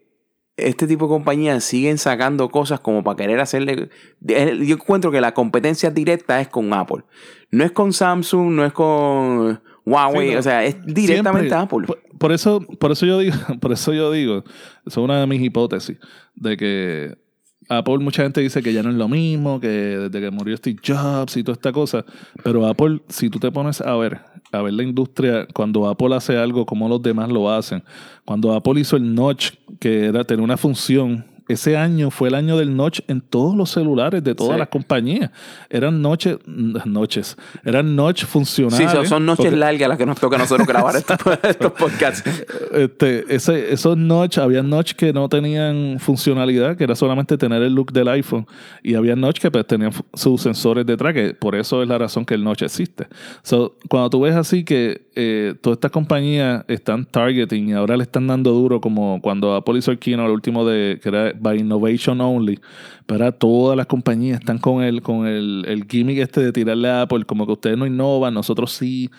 este 0.58 0.88
tipo 0.88 1.06
de 1.06 1.10
compañías 1.10 1.64
siguen 1.64 2.00
sacando 2.00 2.50
cosas 2.50 2.80
como 2.80 3.04
para 3.04 3.16
querer 3.16 3.40
hacerle... 3.40 3.90
Yo 4.20 4.76
encuentro 4.76 5.12
que 5.12 5.22
la 5.22 5.34
competencia 5.34 5.92
directa 5.92 6.42
es 6.42 6.48
con 6.48 6.74
Apple. 6.74 7.04
No 7.52 7.64
es 7.64 7.72
con 7.72 7.94
Samsung, 7.94 8.52
no 8.54 8.66
es 8.66 8.74
con 8.74 9.62
Huawei, 9.86 10.36
o 10.36 10.42
sea, 10.42 10.66
es 10.66 10.84
directamente 10.86 11.54
Apple. 11.54 11.88
por, 12.18 12.32
eso, 12.32 12.60
por 12.60 12.92
eso 12.92 13.06
yo 13.06 13.20
digo, 13.20 13.36
por 13.62 13.72
eso 13.72 13.94
yo 13.94 14.12
digo, 14.12 14.44
es 14.86 14.98
una 14.98 15.20
de 15.20 15.28
mis 15.28 15.42
hipótesis, 15.42 15.98
de 16.36 16.58
que 16.58 17.27
Apple 17.70 17.98
mucha 18.00 18.24
gente 18.24 18.42
dice 18.42 18.62
que 18.62 18.74
ya 18.74 18.84
no 18.84 18.90
es 18.90 18.96
lo 18.96 19.08
mismo, 19.08 19.60
que 19.60 19.68
desde 19.68 20.22
que 20.22 20.32
murió 20.32 20.56
Steve 20.56 20.80
Jobs 20.86 21.38
y 21.38 21.44
toda 21.44 21.54
esta 21.54 21.72
cosa, 21.72 22.06
pero 22.44 22.66
Apple, 22.66 23.02
si 23.10 23.30
tú 23.30 23.40
te 23.40 23.52
pones 23.52 23.82
a 23.82 23.96
ver, 23.96 24.20
a 24.52 24.62
ver 24.62 24.74
la 24.74 24.84
industria, 24.84 25.48
cuando 25.54 25.88
Apple 25.88 26.16
hace 26.16 26.38
algo 26.38 26.66
como 26.66 26.88
los 26.88 27.02
demás 27.02 27.30
lo 27.30 27.52
hacen, 27.52 27.84
cuando 28.26 28.54
Apple 28.54 28.80
hizo 28.80 28.96
el 28.96 29.14
notch, 29.14 29.52
que 29.80 30.06
era 30.06 30.24
tener 30.24 30.44
una 30.44 30.58
función 30.58 31.26
ese 31.48 31.78
año 31.78 32.12
fue 32.12 32.30
el 32.30 32.36
año 32.36 32.58
del 32.58 32.76
notch 32.76 33.00
en 33.08 33.22
todos 33.22 33.56
los 33.56 33.70
celulares 33.70 34.24
de 34.24 34.36
todas 34.36 34.60
las 34.60 34.68
compañías. 34.68 35.32
Eran 35.70 36.02
noches, 36.02 36.38
noches, 36.46 37.38
eran 37.64 37.96
notch 37.96 38.26
funcionales. 38.26 38.92
Sí, 38.92 39.06
son 39.08 39.26
noches 39.26 39.54
largas 39.54 39.90
las 39.90 39.98
que 39.98 40.06
nos 40.06 40.20
toca 40.20 40.36
a 40.36 40.40
nosotros 40.40 40.68
grabar 40.68 40.96
estos, 41.44 41.72
podcasts. 41.72 42.46
Este, 42.74 43.26
ese, 43.34 43.72
esos 43.74 43.98
notch, 43.98 44.38
había 44.38 44.62
notch 44.62 44.94
que 44.94 45.14
no 45.14 45.30
tenían 45.30 45.98
funcionalidad, 46.00 46.76
que 46.76 46.84
era 46.84 46.96
solamente 46.96 47.38
tener 47.38 47.64
el 47.64 47.74
look 47.74 47.92
del 47.92 48.08
iPhone. 48.10 48.46
Y 48.84 48.96
había 48.96 49.16
notch 49.16 49.40
que 49.40 49.50
pues, 49.50 49.66
tenían 49.66 49.92
sus 50.14 50.42
sensores 50.42 50.86
detrás, 50.86 51.14
que 51.14 51.34
por 51.34 51.56
eso 51.56 51.82
es 51.82 51.88
la 51.88 51.98
razón 51.98 52.26
que 52.26 52.34
el 52.34 52.44
notch 52.44 52.64
existe. 52.64 53.08
So, 53.44 53.78
cuando 53.90 54.10
tú 54.10 54.22
ves 54.22 54.36
así 54.36 54.64
que 54.64 55.08
eh, 55.16 55.56
todas 55.62 55.78
estas 55.78 55.92
compañías 55.92 56.66
están 56.68 57.06
targeting 57.06 57.70
y 57.70 57.74
ahora 57.74 57.96
le 57.98 58.04
están 58.04 58.28
dando 58.28 58.52
duro, 58.52 58.82
como 58.82 59.22
cuando 59.22 59.56
Apple 59.56 59.80
hizo 59.80 59.92
el 59.92 60.00
keynote, 60.00 60.28
el 60.28 60.34
último 60.34 60.66
de 60.66 61.00
que 61.02 61.10
era 61.10 61.34
by 61.42 61.58
innovation 61.58 62.22
only, 62.22 62.60
pero 63.06 63.32
todas 63.32 63.78
las 63.78 63.86
compañías 63.86 64.40
están 64.40 64.58
con 64.58 64.84
el, 64.84 65.02
con 65.02 65.28
el, 65.28 65.66
el 65.68 65.86
gimmick 65.86 66.20
este 66.20 66.42
de 66.42 66.52
tirarle 66.52 66.90
a 66.90 67.02
Apple, 67.04 67.26
como 67.26 67.46
que 67.46 67.54
ustedes 67.54 67.78
no 67.78 67.86
innovan, 67.86 68.34
nosotros 68.34 68.72
sí. 68.72 69.10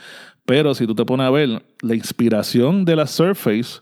Pero 0.45 0.75
si 0.75 0.87
tú 0.87 0.95
te 0.95 1.05
pones 1.05 1.27
a 1.27 1.31
ver, 1.31 1.63
la 1.83 1.95
inspiración 1.95 2.85
de 2.85 2.97
la 2.97 3.07
Surface 3.07 3.81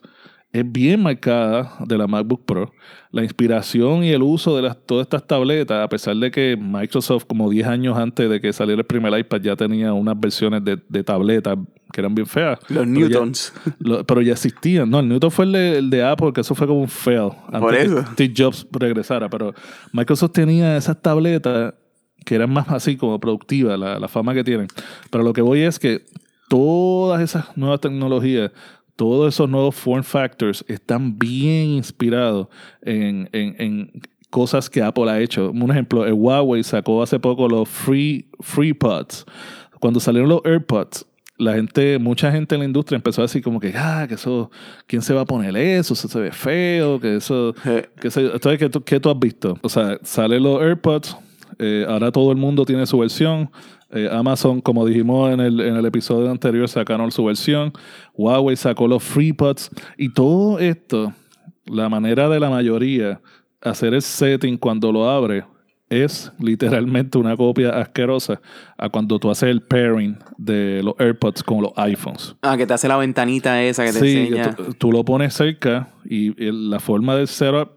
es 0.61 0.73
bien 0.73 1.03
marcada 1.03 1.77
de 1.87 1.99
la 1.99 2.07
MacBook 2.07 2.45
Pro. 2.47 2.73
La 3.11 3.23
inspiración 3.23 4.05
y 4.05 4.11
el 4.11 4.23
uso 4.23 4.57
de 4.57 4.63
las, 4.63 4.77
todas 4.87 5.05
estas 5.05 5.27
tabletas, 5.27 5.85
a 5.85 5.89
pesar 5.89 6.17
de 6.17 6.31
que 6.31 6.57
Microsoft, 6.59 7.25
como 7.27 7.51
10 7.51 7.67
años 7.67 7.99
antes 7.99 8.29
de 8.31 8.41
que 8.41 8.53
saliera 8.53 8.81
el 8.81 8.87
primer 8.87 9.19
iPad, 9.19 9.41
ya 9.43 9.57
tenía 9.57 9.93
unas 9.93 10.19
versiones 10.19 10.65
de, 10.65 10.79
de 10.89 11.05
tabletas 11.05 11.59
que 11.93 12.01
eran 12.01 12.15
bien 12.15 12.27
feas. 12.27 12.59
Los 12.69 12.87
Newtons. 12.87 13.53
pero 14.07 14.23
ya 14.23 14.33
existían. 14.33 14.89
No, 14.89 15.01
el 15.01 15.09
Newton 15.09 15.31
fue 15.31 15.45
el 15.45 15.91
de, 15.91 16.05
Apple, 16.05 16.33
que 16.33 16.41
eso 16.41 16.55
fue 16.55 16.67
como 16.67 16.81
un 16.81 16.89
fail. 16.89 17.33
Antes 17.49 17.61
Por 17.61 17.75
eso. 17.75 17.97
que 17.97 18.13
Steve 18.13 18.35
Jobs 18.37 18.67
regresara. 18.73 19.29
Pero 19.29 19.55
Microsoft 19.93 20.33
tenía 20.33 20.77
esas 20.77 21.01
tabletas 21.01 21.75
que 22.25 22.35
eran 22.35 22.51
más 22.51 22.69
así 22.71 22.97
como 22.97 23.21
productivas, 23.21 23.79
la, 23.79 23.99
la 23.99 24.09
fama 24.09 24.33
que 24.33 24.43
tienen. 24.43 24.69
Pero 25.11 25.23
lo 25.23 25.33
que 25.33 25.43
voy 25.43 25.61
es 25.61 25.79
que 25.79 26.05
todas 26.49 27.21
esas 27.21 27.57
nuevas 27.57 27.81
tecnologías 27.81 28.53
todos 28.97 29.35
esos 29.35 29.49
nuevos 29.49 29.75
form 29.75 30.03
factors 30.03 30.65
están 30.69 31.19
bien 31.19 31.71
inspirados 31.71 32.49
en, 32.83 33.29
en, 33.33 33.93
cosas 34.31 34.69
que 34.69 34.83
Apple 34.83 35.11
ha 35.11 35.21
hecho. 35.21 35.51
Un 35.51 35.71
ejemplo, 35.71 36.05
el 36.05 36.13
Huawei 36.13 36.63
sacó 36.65 37.03
hace 37.03 37.19
poco 37.19 37.49
los 37.49 37.69
Free, 37.69 38.29
free 38.41 38.75
Pods. 38.75 39.25
Cuando 39.79 40.01
salieron 40.01 40.29
los 40.29 40.41
AirPods, 40.45 41.07
la 41.39 41.55
gente, 41.55 41.99
mucha 41.99 42.33
gente 42.33 42.55
en 42.55 42.61
la 42.61 42.65
industria 42.65 42.97
empezó 42.97 43.21
a 43.21 43.25
decir 43.25 43.43
como 43.43 43.61
que, 43.61 43.73
ah, 43.77 44.07
que 44.09 44.15
eso, 44.15 44.51
¿quién 44.87 45.03
se 45.03 45.13
va 45.13 45.23
a 45.23 45.25
poner 45.27 45.57
eso? 45.57 45.95
Eso 45.95 46.09
se 46.09 46.19
ve 46.19 46.33
feo, 46.33 46.99
que 46.99 47.17
eso, 47.17 47.55
que 48.01 48.09
eso, 48.09 48.21
entonces, 48.21 48.59
¿qué 48.59 48.69
tú, 48.69 48.83
¿qué 48.83 49.01
tú 49.01 49.11
has 49.11 49.19
visto? 49.19 49.59
O 49.63 49.69
sea, 49.69 49.99
salen 50.03 50.43
los 50.43 50.63
AirPods, 50.63 51.17
eh, 51.59 51.85
ahora 51.89 52.11
todo 52.11 52.33
el 52.33 52.39
mundo 52.39 52.65
tiene 52.65 52.87
su 52.87 52.99
versión, 52.99 53.51
eh, 53.91 54.09
Amazon, 54.11 54.61
como 54.61 54.85
dijimos 54.85 55.33
en 55.33 55.41
el, 55.41 55.61
en 55.61 55.77
el 55.77 55.87
episodio 55.87 56.31
anterior, 56.31 56.69
sacaron 56.69 57.11
su 57.13 57.25
versión. 57.25 57.73
Huawei 58.15 58.57
sacó 58.57 58.89
los 58.89 59.03
FreePods. 59.03 59.71
Y 59.97 60.13
todo 60.13 60.59
esto, 60.59 61.13
la 61.65 61.89
manera 61.89 62.29
de 62.29 62.41
la 62.41 62.51
mayoría 62.51 63.21
hacer 63.61 63.95
el 63.95 64.03
setting 64.03 64.57
cuando 64.57 64.93
lo 64.93 65.09
abre 65.09 65.45
es 65.89 66.33
literalmente 66.41 67.17
una 67.17 67.37
copia 67.37 67.71
asquerosa 67.71 68.41
a 68.77 68.89
cuando 68.89 69.21
tú 69.21 69.31
haces 69.31 69.51
el 69.51 69.63
pairing 69.63 70.19
de 70.37 70.83
los 70.83 70.95
AirPods 70.99 71.45
con 71.45 71.63
los 71.63 71.73
iPhones. 71.77 72.35
Ah, 72.43 72.57
que 72.57 72.67
te 72.67 72.75
hace 72.75 72.89
la 72.89 72.97
ventanita 72.97 73.63
esa 73.63 73.85
que 73.85 73.93
te 73.93 73.99
enseña. 73.99 74.55
Tú, 74.55 74.75
tú 74.75 74.93
lo 74.93 75.05
pones 75.05 75.35
cerca 75.35 75.91
y 76.05 76.35
la 76.51 76.81
forma 76.81 77.15
del 77.15 77.29
setup 77.29 77.76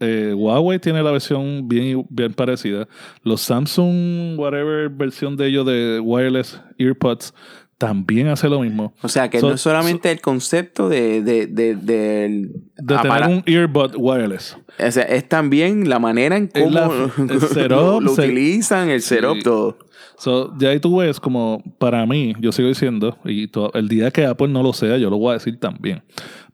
eh, 0.00 0.34
Huawei 0.34 0.78
tiene 0.78 1.02
la 1.02 1.10
versión 1.10 1.68
bien, 1.68 2.06
bien 2.10 2.34
parecida. 2.34 2.86
Los 3.22 3.40
Samsung, 3.42 4.38
whatever 4.38 4.88
versión 4.90 5.36
de 5.36 5.46
ellos 5.46 5.66
de 5.66 6.00
wireless 6.00 6.60
earpods, 6.78 7.32
también 7.78 8.28
hace 8.28 8.48
lo 8.48 8.60
mismo. 8.60 8.94
O 9.02 9.08
sea, 9.08 9.28
que 9.28 9.40
no 9.40 9.52
es 9.52 9.60
solamente 9.60 10.10
el 10.10 10.20
concepto 10.20 10.88
de, 10.88 11.22
de, 11.22 11.46
de, 11.46 11.76
de, 11.76 12.50
tener 12.86 13.22
un 13.28 13.42
earbud 13.46 13.94
wireless. 13.96 14.56
O 14.78 14.90
sea, 14.90 15.04
es 15.04 15.28
también 15.28 15.88
la 15.88 15.98
manera 15.98 16.36
en 16.36 16.48
cómo 16.48 16.70
lo, 17.68 17.98
utilizan, 17.98 18.88
el 18.88 19.02
setup, 19.02 19.42
todo. 19.42 19.78
So, 20.18 20.52
ya 20.58 20.70
ahí 20.70 20.80
tú 20.80 20.96
ves 20.96 21.20
como, 21.20 21.62
para 21.78 22.06
mí, 22.06 22.34
yo 22.40 22.50
sigo 22.50 22.68
diciendo, 22.68 23.18
y 23.24 23.50
el 23.74 23.88
día 23.88 24.10
que 24.10 24.24
Apple 24.24 24.48
no 24.48 24.62
lo 24.62 24.72
sea, 24.72 24.96
yo 24.96 25.10
lo 25.10 25.18
voy 25.18 25.30
a 25.30 25.34
decir 25.34 25.60
también. 25.60 26.02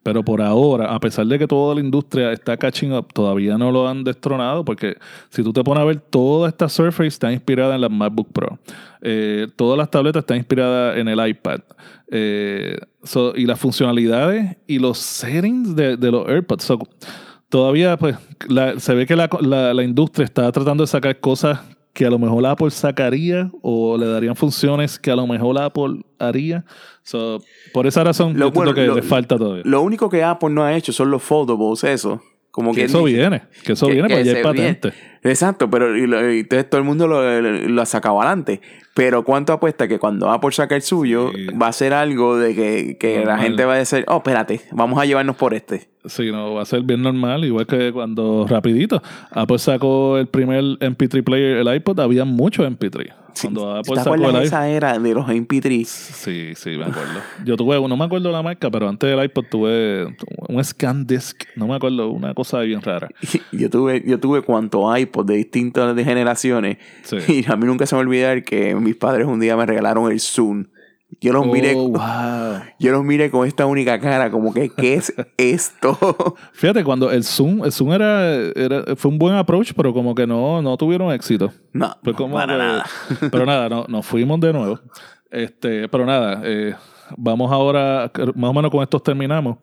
Pero 0.03 0.25
por 0.25 0.43
ahora, 0.43 0.93
a 0.93 0.99
pesar 0.99 1.27
de 1.27 1.39
que 1.39 1.47
toda 1.47 1.77
la 1.77 1.81
industria 1.81 2.33
está 2.33 2.57
catching 2.57 2.93
up, 2.93 3.13
todavía 3.13 3.57
no 3.57 3.71
lo 3.71 3.89
han 3.89 4.03
destronado 4.03 4.65
porque 4.65 4.97
si 5.29 5.45
tú 5.45 5.53
te 5.53 5.63
pones 5.63 5.83
a 5.83 5.85
ver, 5.85 6.01
toda 6.01 6.49
esta 6.49 6.69
Surface 6.69 7.07
está 7.07 7.33
inspirada 7.33 7.77
en 7.77 7.81
la 7.81 7.89
MacBook 7.89 8.33
Pro. 8.33 8.59
Eh, 9.01 9.47
todas 9.55 9.79
las 9.79 9.91
tabletas 9.91 10.23
están 10.23 10.39
inspiradas 10.39 10.99
en 10.99 11.07
el 11.07 11.25
iPad. 11.25 11.61
Eh, 12.09 12.79
y 13.37 13.47
las 13.47 13.61
funcionalidades 13.61 14.57
y 14.67 14.81
los 14.81 14.99
settings 14.99 15.77
de, 15.77 15.97
los 16.11 16.29
AirPods. 16.29 16.73
todavía 17.49 17.97
pues 17.97 18.17
se 18.79 18.95
ve 18.95 19.07
que 19.07 19.15
la, 19.15 19.29
la 19.73 19.83
industria 19.85 20.25
está 20.25 20.51
tratando 20.51 20.83
de 20.83 20.89
sacar 20.89 21.21
cosas 21.21 21.61
que 21.93 22.07
a 22.07 22.11
lo 22.11 22.19
mejor 22.19 22.45
Apple 22.47 22.71
sacaría 22.71 23.51
o 23.61 23.97
le 23.99 24.07
darían 24.07 24.35
funciones 24.35 24.99
que 24.99 25.11
a 25.11 25.17
lo 25.17 25.27
mejor 25.27 25.61
Apple 25.61 26.03
haría. 26.19 26.65
por 27.73 27.87
esa 27.87 28.05
razón, 28.05 28.39
lo, 28.39 28.53
yo 28.53 28.75
que 28.75 28.87
le 28.87 29.03
falta 29.03 29.37
todavía. 29.37 29.63
Lo 29.67 29.83
único 29.83 30.09
que 30.09 30.23
Apple 30.25 30.51
no 30.51 30.65
ha 30.65 30.75
hecho 30.75 30.93
son 30.93 31.11
los 31.11 31.23
foldables, 31.23 31.85
eso. 31.85 32.23
Como 32.51 32.75
que, 32.75 32.85
eso 32.85 33.03
viene, 33.03 33.45
que 33.65 33.73
eso 33.73 33.87
viene, 33.87 34.11
porque 34.11 34.25
ya 34.25 34.33
es 34.33 34.43
patente. 34.43 34.93
Exacto, 35.23 35.71
pero 35.71 35.97
entonces 35.97 36.69
todo 36.69 36.81
el 36.81 36.87
mundo 36.87 37.09
lo, 37.09 37.41
lo, 37.41 37.83
ha 37.83 37.87
sacado 37.87 38.21
adelante. 38.21 38.61
Pero 38.93 39.25
¿cuánto 39.25 39.55
apuesta 39.55 39.89
que 39.89 39.99
cuando 39.99 40.31
Apple 40.31 40.53
saca 40.53 40.77
el 40.77 40.83
suyo 40.83 41.31
va 41.61 41.69
a 41.69 41.73
ser 41.73 41.95
algo 41.95 42.37
de 42.37 42.55
que, 42.55 42.99
que 42.99 43.25
la 43.25 43.39
gente 43.39 43.65
va 43.65 43.75
a 43.75 43.79
decir, 43.79 44.05
oh, 44.07 44.19
espérate, 44.19 44.61
vamos 44.71 45.01
a 45.01 45.07
llevarnos 45.07 45.37
por 45.37 45.55
este? 45.55 45.92
Sí, 46.05 46.33
no, 46.33 46.55
va 46.55 46.63
a 46.63 46.65
ser 46.65 46.83
bien 46.83 47.03
normal, 47.03 47.45
igual 47.45 47.67
que 47.67 47.93
cuando 47.93 48.45
rapidito 48.49 49.01
Apple 49.31 49.59
sacó 49.59 50.19
el 50.19 50.27
primer 50.27 50.63
MP3 50.63 51.23
player, 51.23 51.57
el 51.59 51.75
iPod, 51.75 52.01
había 52.01 52.25
mucho 52.25 52.67
MP3. 52.67 53.13
Cuando 53.41 53.77
Apple 53.77 53.97
sacó 53.97 54.15
el 54.15 54.37
esa 54.37 54.69
era 54.69 54.99
de 54.99 55.15
los 55.15 55.27
MP3? 55.27 55.85
Sí, 55.85 56.53
sí, 56.55 56.71
me 56.71 56.85
acuerdo. 56.85 57.21
Yo 57.45 57.57
tuve, 57.57 57.81
no 57.89 57.97
me 57.97 58.05
acuerdo 58.05 58.31
la 58.31 58.43
marca, 58.43 58.71
pero 58.71 58.89
antes 58.89 59.09
del 59.09 59.25
iPod 59.25 59.45
tuve 59.49 60.17
un 60.49 60.63
scan 60.63 61.07
disc, 61.07 61.45
no 61.57 61.69
me 61.69 61.77
acuerdo, 61.77 62.11
una 62.11 62.35
cosa 62.35 62.61
bien 62.61 62.83
rara. 62.83 63.09
yo 63.53 63.71
tuve, 63.71 64.03
yo 64.05 64.19
tuve 64.19 64.43
cuantos 64.43 64.99
iPods 64.99 65.27
de 65.27 65.37
distintas 65.37 65.97
generaciones. 65.97 66.79
Y 67.29 67.51
a 67.51 67.57
mí 67.57 67.65
nunca 67.65 67.87
se 67.87 67.95
me 67.95 68.01
olvidar 68.01 68.43
que 68.43 68.75
mis 68.75 68.97
padres 68.97 69.27
un 69.27 69.39
día 69.39 69.57
me 69.57 69.67
regalaron 69.67 70.11
el 70.11 70.21
Zoom 70.21 70.67
Yo 71.21 71.33
los 71.33 71.47
miré. 71.47 71.75
Oh, 71.77 71.89
wow. 71.89 72.63
Yo 72.79 72.93
los 72.93 73.05
miré 73.05 73.31
con 73.31 73.47
esta 73.47 73.67
única 73.67 73.99
cara, 74.01 74.31
como 74.31 74.53
que, 74.53 74.71
¿qué 74.71 74.95
es 74.95 75.13
esto? 75.37 75.97
Fíjate, 76.53 76.83
cuando 76.85 77.11
el 77.11 77.23
Zoom, 77.25 77.65
el 77.65 77.73
Zoom 77.73 77.93
era, 77.93 78.35
era- 78.35 78.97
fue 78.97 79.11
un 79.11 79.19
buen 79.19 79.35
approach, 79.37 79.73
pero 79.77 79.93
como 79.93 80.15
que 80.15 80.27
no, 80.27 80.61
no 80.63 80.77
tuvieron 80.77 81.13
éxito. 81.13 81.53
No, 81.73 81.95
Fue 82.03 82.15
como 82.15 82.35
para 82.35 82.53
que- 82.55 82.59
nada. 82.59 82.87
Pero 83.31 83.47
nada, 83.47 83.69
no, 83.69 83.85
nos 83.89 84.05
fuimos 84.07 84.41
de 84.41 84.53
nuevo. 84.53 84.81
Este, 85.31 85.89
pero 85.89 86.05
nada, 86.05 86.43
eh, 86.45 86.75
vamos 87.17 87.51
ahora, 87.51 88.11
más 88.35 88.51
o 88.51 88.53
menos 88.53 88.71
con 88.71 88.83
estos 88.83 89.03
terminamos. 89.03 89.57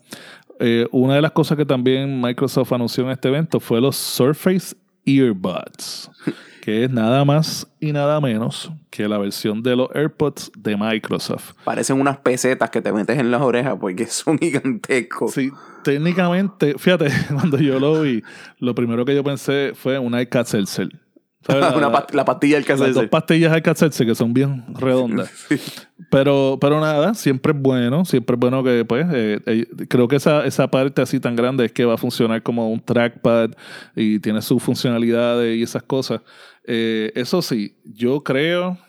Eh, 0.60 0.88
una 0.92 1.14
de 1.16 1.22
las 1.22 1.32
cosas 1.32 1.58
que 1.58 1.66
también 1.66 2.20
Microsoft 2.20 2.74
anunció 2.74 3.04
en 3.04 3.12
este 3.12 3.28
evento 3.28 3.60
fue 3.60 3.80
los 3.80 3.96
Surface 3.96 4.76
Earbuds, 5.18 6.10
que 6.62 6.86
es 6.86 6.92
nada 6.92 7.26
más 7.26 7.68
y 7.80 7.92
nada 7.92 8.20
menos 8.22 8.72
que 8.90 9.08
la 9.08 9.18
versión 9.18 9.64
de 9.64 9.76
los 9.76 9.90
AirPods 9.94 10.52
de 10.58 10.76
Microsoft. 10.78 11.54
Parecen 11.64 12.00
unas 12.00 12.18
pesetas 12.18 12.70
que 12.70 12.82
te 12.82 12.92
metes 12.92 13.18
en 13.18 13.32
las 13.32 13.42
orejas 13.42 13.76
porque 13.80 14.06
son 14.08 14.38
gigantescos. 14.38 15.34
Sí, 15.34 15.52
técnicamente, 15.84 16.76
fíjate, 16.78 17.08
cuando 17.34 17.58
yo 17.58 17.80
lo 17.80 18.02
vi, 18.02 18.24
lo 18.60 18.76
primero 18.76 19.06
que 19.06 19.16
yo 19.16 19.24
pensé 19.24 19.74
fue 19.76 19.98
un 19.98 20.20
iCat 20.20 20.48
Seltzer. 20.48 20.90
¿Sabes? 20.90 21.00
La- 21.48 21.70
Una 21.76 21.90
la- 21.90 21.92
pa- 21.92 22.08
la 22.14 22.26
pastilla 22.26 22.58
del 22.60 22.66
las 22.68 22.80
dos 22.80 22.88
cassette. 22.94 23.10
pastillas 23.10 23.58
iCat 23.58 23.78
Seltzer 23.78 24.08
que 24.08 24.16
son 24.16 24.34
bien 24.34 24.66
redondas. 24.76 25.32
Pero, 26.12 26.58
pero 26.60 26.80
nada, 26.82 27.14
siempre 27.14 27.52
es 27.52 27.60
bueno, 27.62 28.04
siempre 28.04 28.34
es 28.34 28.40
bueno 28.40 28.64
que, 28.64 28.84
pues, 28.84 29.06
eh, 29.14 29.40
eh, 29.46 29.68
creo 29.88 30.08
que 30.08 30.16
esa, 30.16 30.44
esa 30.44 30.72
parte 30.72 31.04
así 31.04 31.20
tan 31.20 31.36
grande 31.36 31.66
es 31.66 31.72
que 31.72 31.86
va 31.86 31.94
a 31.94 31.98
funcionar 31.98 32.42
como 32.42 32.72
un 32.72 32.80
trackpad 32.84 33.52
y 33.96 34.18
tiene 34.20 34.42
sus 34.42 34.64
funcionalidades 34.64 35.56
y 35.56 35.62
esas 35.62 35.84
cosas. 35.84 36.22
Eh, 36.64 37.12
eso 37.14 37.44
sí, 37.44 37.78
yo 37.86 38.24
creo, 38.24 38.80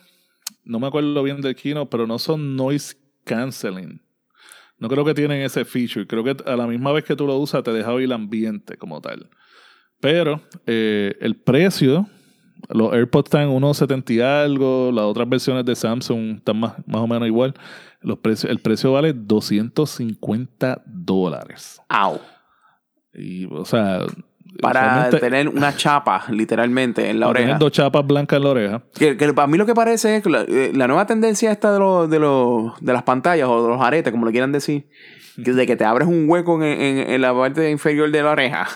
no 0.63 0.79
me 0.79 0.87
acuerdo 0.87 1.21
bien 1.21 1.41
del 1.41 1.55
Kino, 1.55 1.91
pero 1.91 2.07
no 2.07 2.17
son 2.17 2.55
noise 2.55 2.95
canceling. 3.23 4.01
No 4.79 4.87
creo 4.89 5.05
que 5.05 5.13
tienen 5.13 5.43
ese 5.43 5.63
feature. 5.63 6.07
Creo 6.07 6.23
que 6.23 6.35
a 6.43 6.55
la 6.55 6.65
misma 6.65 6.91
vez 6.91 7.03
que 7.03 7.15
tú 7.15 7.27
lo 7.27 7.35
usas 7.37 7.61
te 7.61 7.71
deja 7.71 7.93
oír 7.93 8.05
el 8.05 8.13
ambiente 8.13 8.77
como 8.77 8.99
tal. 8.99 9.29
Pero 9.99 10.41
el 10.65 11.35
precio, 11.45 12.09
los 12.69 12.93
AirPods 12.93 13.27
están 13.27 13.41
en 13.43 13.49
1.70 13.49 14.11
y 14.11 14.21
algo, 14.21 14.91
las 14.91 15.05
otras 15.05 15.27
versiones 15.27 15.65
de 15.65 15.75
Samsung 15.75 16.37
están 16.37 16.59
más, 16.59 16.73
más 16.85 17.01
o 17.01 17.07
menos 17.07 17.27
igual. 17.27 17.53
Los 18.01 18.19
precios, 18.19 18.51
el 18.51 18.59
precio 18.59 18.91
vale 18.93 19.13
250 19.13 20.81
dólares. 20.85 21.81
Au. 21.89 22.19
Y, 23.13 23.45
o 23.45 23.65
sea, 23.65 24.05
Para 24.61 25.09
tener 25.09 25.49
una 25.49 25.75
chapa, 25.75 26.23
literalmente, 26.29 27.09
en 27.09 27.19
la 27.19 27.27
para 27.27 27.37
tener 27.39 27.49
oreja. 27.51 27.59
dos 27.59 27.71
chapas 27.71 28.05
blancas 28.05 28.37
en 28.37 28.43
la 28.43 28.49
oreja. 28.49 28.83
Que, 28.93 29.17
que 29.17 29.33
para 29.33 29.47
mí 29.47 29.57
lo 29.57 29.65
que 29.65 29.73
parece 29.73 30.17
es 30.17 30.23
que 30.23 30.29
la, 30.29 30.41
eh, 30.47 30.71
la 30.75 30.87
nueva 30.87 31.05
tendencia 31.07 31.51
esta 31.51 31.73
de, 31.73 31.79
los 31.79 32.09
de, 32.09 32.19
los 32.19 32.73
de 32.79 32.93
las 32.93 33.03
pantallas 33.03 33.47
o 33.49 33.63
de 33.63 33.69
los 33.69 33.81
aretes, 33.81 34.11
como 34.11 34.25
le 34.25 34.31
quieran 34.31 34.51
decir, 34.51 34.85
que 35.43 35.53
de 35.53 35.65
que 35.65 35.75
te 35.77 35.85
abres 35.85 36.07
un 36.09 36.25
hueco 36.29 36.61
en, 36.61 36.79
en- 36.79 37.09
en 37.09 37.21
la 37.21 37.33
parte 37.33 37.71
inferior 37.71 38.11
de 38.11 38.21
la 38.21 38.31
oreja. 38.31 38.67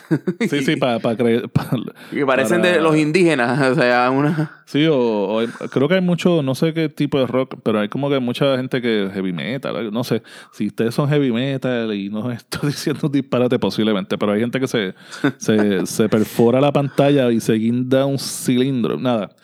Sí, 0.50 0.64
sí, 0.64 0.76
para 0.78 1.00
creer. 1.16 1.50
pa- 1.50 1.70
que 2.10 2.26
parecen 2.26 2.62
para- 2.62 2.74
de 2.74 2.82
los 2.82 2.96
indígenas. 2.96 3.60
O 3.72 3.76
sea, 3.76 4.10
una. 4.10 4.62
Sí, 4.66 4.88
o, 4.88 4.96
o 4.98 5.40
hay- 5.42 5.48
creo 5.70 5.88
que 5.88 5.96
hay 5.96 6.02
mucho, 6.02 6.42
no 6.42 6.56
sé 6.56 6.74
qué 6.74 6.90
tipo 6.90 7.20
de 7.20 7.28
rock, 7.28 7.56
pero 7.62 7.82
hay 7.82 7.90
como 7.90 8.10
que 8.10 8.20
mucha 8.20 8.56
gente 8.58 8.82
que 8.82 9.12
heavy 9.14 9.32
metal, 9.34 9.92
no 9.94 10.04
sé, 10.04 10.24
si 10.54 10.68
ustedes 10.68 10.96
son 10.96 11.08
heavy 11.10 11.32
metal 11.32 11.94
y 11.94 12.10
no 12.10 12.32
estoy 12.32 12.70
diciendo 12.72 13.10
disparate 13.10 13.60
posiblemente, 13.60 14.18
pero 14.18 14.32
hay 14.32 14.40
gente 14.40 14.60
que 14.60 14.68
se, 14.68 14.96
se, 15.38 15.55
se 15.86 16.10
perfora 16.10 16.62
la 16.62 16.72
pantalla 16.72 17.32
y 17.32 17.40
se 17.40 17.54
guinda 17.54 18.06
un 18.06 18.20
cilindro, 18.20 18.98
nada. 18.98 19.36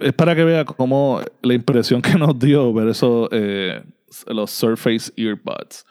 Es 0.00 0.12
para 0.12 0.34
que 0.34 0.44
vea 0.44 0.64
cómo 0.64 1.20
la 1.42 1.54
impresión 1.54 2.02
que 2.02 2.14
nos 2.14 2.38
dio 2.38 2.72
ver 2.72 2.88
eso, 2.88 3.28
eh, 3.32 3.82
los 4.26 4.50
Surface 4.50 5.12
Earbuds. 5.16 5.84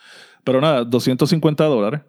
Pero 0.44 0.62
nada, 0.62 0.84
250 0.84 1.64
dólares. 1.66 2.02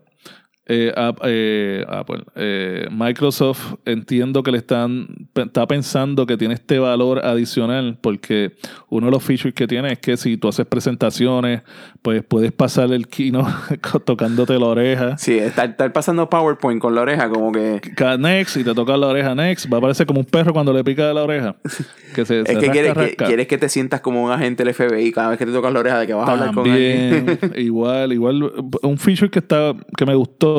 Eh, 0.68 0.92
App- 0.96 1.20
eh, 1.24 1.84
Apple, 1.88 2.24
eh, 2.34 2.88
Microsoft 2.90 3.74
entiendo 3.84 4.42
que 4.42 4.50
le 4.50 4.58
están 4.58 5.06
está 5.32 5.64
pensando 5.68 6.26
que 6.26 6.36
tiene 6.36 6.54
este 6.54 6.80
valor 6.80 7.24
adicional 7.24 7.98
porque 8.00 8.56
uno 8.88 9.06
de 9.06 9.12
los 9.12 9.22
features 9.22 9.54
que 9.54 9.68
tiene 9.68 9.92
es 9.92 10.00
que 10.00 10.16
si 10.16 10.36
tú 10.36 10.48
haces 10.48 10.66
presentaciones 10.66 11.62
pues 12.02 12.24
puedes 12.24 12.50
pasar 12.50 12.92
el 12.92 13.06
kino 13.06 13.46
tocándote 14.04 14.58
la 14.58 14.66
oreja 14.66 15.16
Sí, 15.18 15.38
estar, 15.38 15.70
estar 15.70 15.92
pasando 15.92 16.28
PowerPoint 16.28 16.80
con 16.80 16.96
la 16.96 17.02
oreja, 17.02 17.28
como 17.28 17.52
que. 17.52 17.80
Cada 17.94 18.18
next 18.18 18.56
y 18.56 18.64
te 18.64 18.74
toca 18.74 18.96
la 18.96 19.06
oreja 19.06 19.36
next 19.36 19.72
va 19.72 19.78
a 19.78 19.80
parecer 19.80 20.04
como 20.04 20.18
un 20.18 20.26
perro 20.26 20.52
cuando 20.52 20.72
le 20.72 20.82
pica 20.82 21.12
la 21.12 21.22
oreja 21.22 21.54
que 22.16 22.24
se, 22.24 22.40
Es 22.40 22.48
se 22.48 22.54
que 22.54 22.66
rasca, 22.66 22.72
quieres, 22.72 22.94
que 22.94 23.24
quieres 23.24 23.46
que 23.46 23.58
te 23.58 23.68
sientas 23.68 24.00
como 24.00 24.24
un 24.24 24.32
agente 24.32 24.64
del 24.64 24.74
FBI 24.74 25.12
cada 25.12 25.28
vez 25.28 25.38
que 25.38 25.46
te 25.46 25.52
tocas 25.52 25.72
la 25.72 25.78
oreja 25.78 26.00
de 26.00 26.06
que 26.08 26.14
vas 26.14 26.28
a 26.28 26.32
hablar 26.32 26.52
con 26.52 26.68
alguien. 26.68 27.38
Igual, 27.56 28.12
igual, 28.12 28.52
un 28.82 28.98
feature 28.98 29.30
que 29.30 29.38
está, 29.38 29.72
que 29.96 30.04
me 30.04 30.14
gustó 30.16 30.55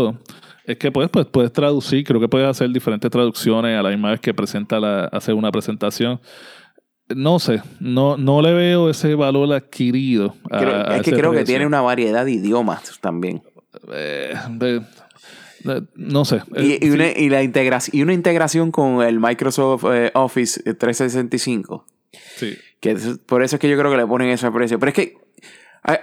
es 0.65 0.77
que 0.77 0.91
puedes, 0.91 1.09
pues, 1.09 1.25
puedes 1.27 1.51
traducir, 1.53 2.03
creo 2.03 2.19
que 2.19 2.27
puedes 2.27 2.47
hacer 2.47 2.69
diferentes 2.69 3.09
traducciones 3.09 3.77
a 3.79 3.81
la 3.83 3.89
misma 3.89 4.11
vez 4.11 4.19
que 4.19 4.33
presenta 4.33 4.79
la, 4.79 5.05
hacer 5.05 5.33
una 5.33 5.51
presentación. 5.51 6.19
No 7.15 7.39
sé, 7.39 7.61
no, 7.79 8.17
no 8.17 8.41
le 8.41 8.53
veo 8.53 8.89
ese 8.89 9.15
valor 9.15 9.53
adquirido. 9.53 10.35
a- 10.51 10.59
Creo- 10.59 10.75
a 10.89 10.97
es 10.97 11.01
que 11.03 11.11
creo 11.13 11.31
que 11.31 11.45
tiene 11.45 11.65
una 11.65 11.79
variedad 11.81 12.25
de 12.25 12.31
idiomas 12.33 12.99
también. 12.99 13.41
Eh, 13.93 14.33
de- 14.51 14.81
no 15.95 16.23
sé. 16.25 16.41
Y, 16.55 16.71
Eh, 16.73 16.79
y 16.81 16.89
una, 16.89 17.07
y 17.11 17.29
la 17.29 17.43
integración, 17.43 17.95
y 17.97 18.01
una 18.01 18.13
integración 18.13 18.71
con 18.71 19.01
el 19.01 19.19
Microsoft 19.19 19.85
eh, 19.91 20.11
Office 20.13 20.61
365. 20.73 21.85
sí. 22.35 22.57
Que 22.79 22.91
es- 22.91 23.17
por 23.25 23.41
eso 23.41 23.55
es 23.55 23.59
que 23.59 23.69
yo 23.69 23.77
creo 23.77 23.89
que 23.89 23.97
le 23.97 24.05
ponen 24.05 24.29
ese 24.29 24.51
precio. 24.51 24.77
Pero 24.77 24.89
es 24.89 24.95
que 24.95 25.17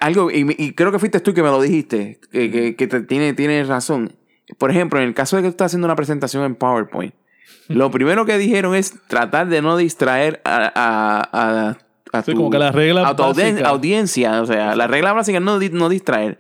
algo, 0.01 0.31
y, 0.31 0.55
y 0.59 0.73
creo 0.73 0.91
que 0.93 0.99
fuiste 0.99 1.21
tú 1.21 1.35
que 1.35 1.43
me 1.43 1.49
lo 1.51 1.61
dijiste, 1.61 2.19
que, 2.33 2.51
que, 2.51 2.77
que 2.77 2.87
te 2.87 3.01
tiene, 3.03 3.33
tienes 3.35 3.69
razón. 3.69 4.13
Por 4.59 4.71
ejemplo, 4.71 4.99
en 5.01 5.07
el 5.07 5.15
caso 5.15 5.37
de 5.37 5.43
que 5.43 5.49
tú 5.49 5.53
estás 5.53 5.67
haciendo 5.67 5.87
una 5.87 5.97
presentación 5.97 6.45
en 6.45 6.55
PowerPoint, 6.55 7.15
lo 7.69 7.91
primero 7.91 8.27
que 8.27 8.37
dijeron 8.39 8.75
es 8.75 8.95
tratar 9.09 9.49
de 9.49 9.63
no 9.63 9.77
distraer 9.77 10.41
a, 10.45 10.71
a, 10.75 11.29
a, 11.33 11.77
a 12.13 12.23
Sí, 12.23 12.33
tu, 12.33 12.37
como 12.39 12.51
que 12.51 12.59
las 12.59 12.75
reglas 12.75 13.07
a 13.07 13.17
tu 13.17 13.23
audien- 13.23 13.65
audiencia. 13.65 14.43
O 14.43 14.47
sea, 14.47 14.77
la 14.77 14.87
regla 14.87 15.13
básica 15.13 15.39
es 15.39 15.45
no, 15.45 15.59
no 15.59 15.89
distraer. 15.89 16.39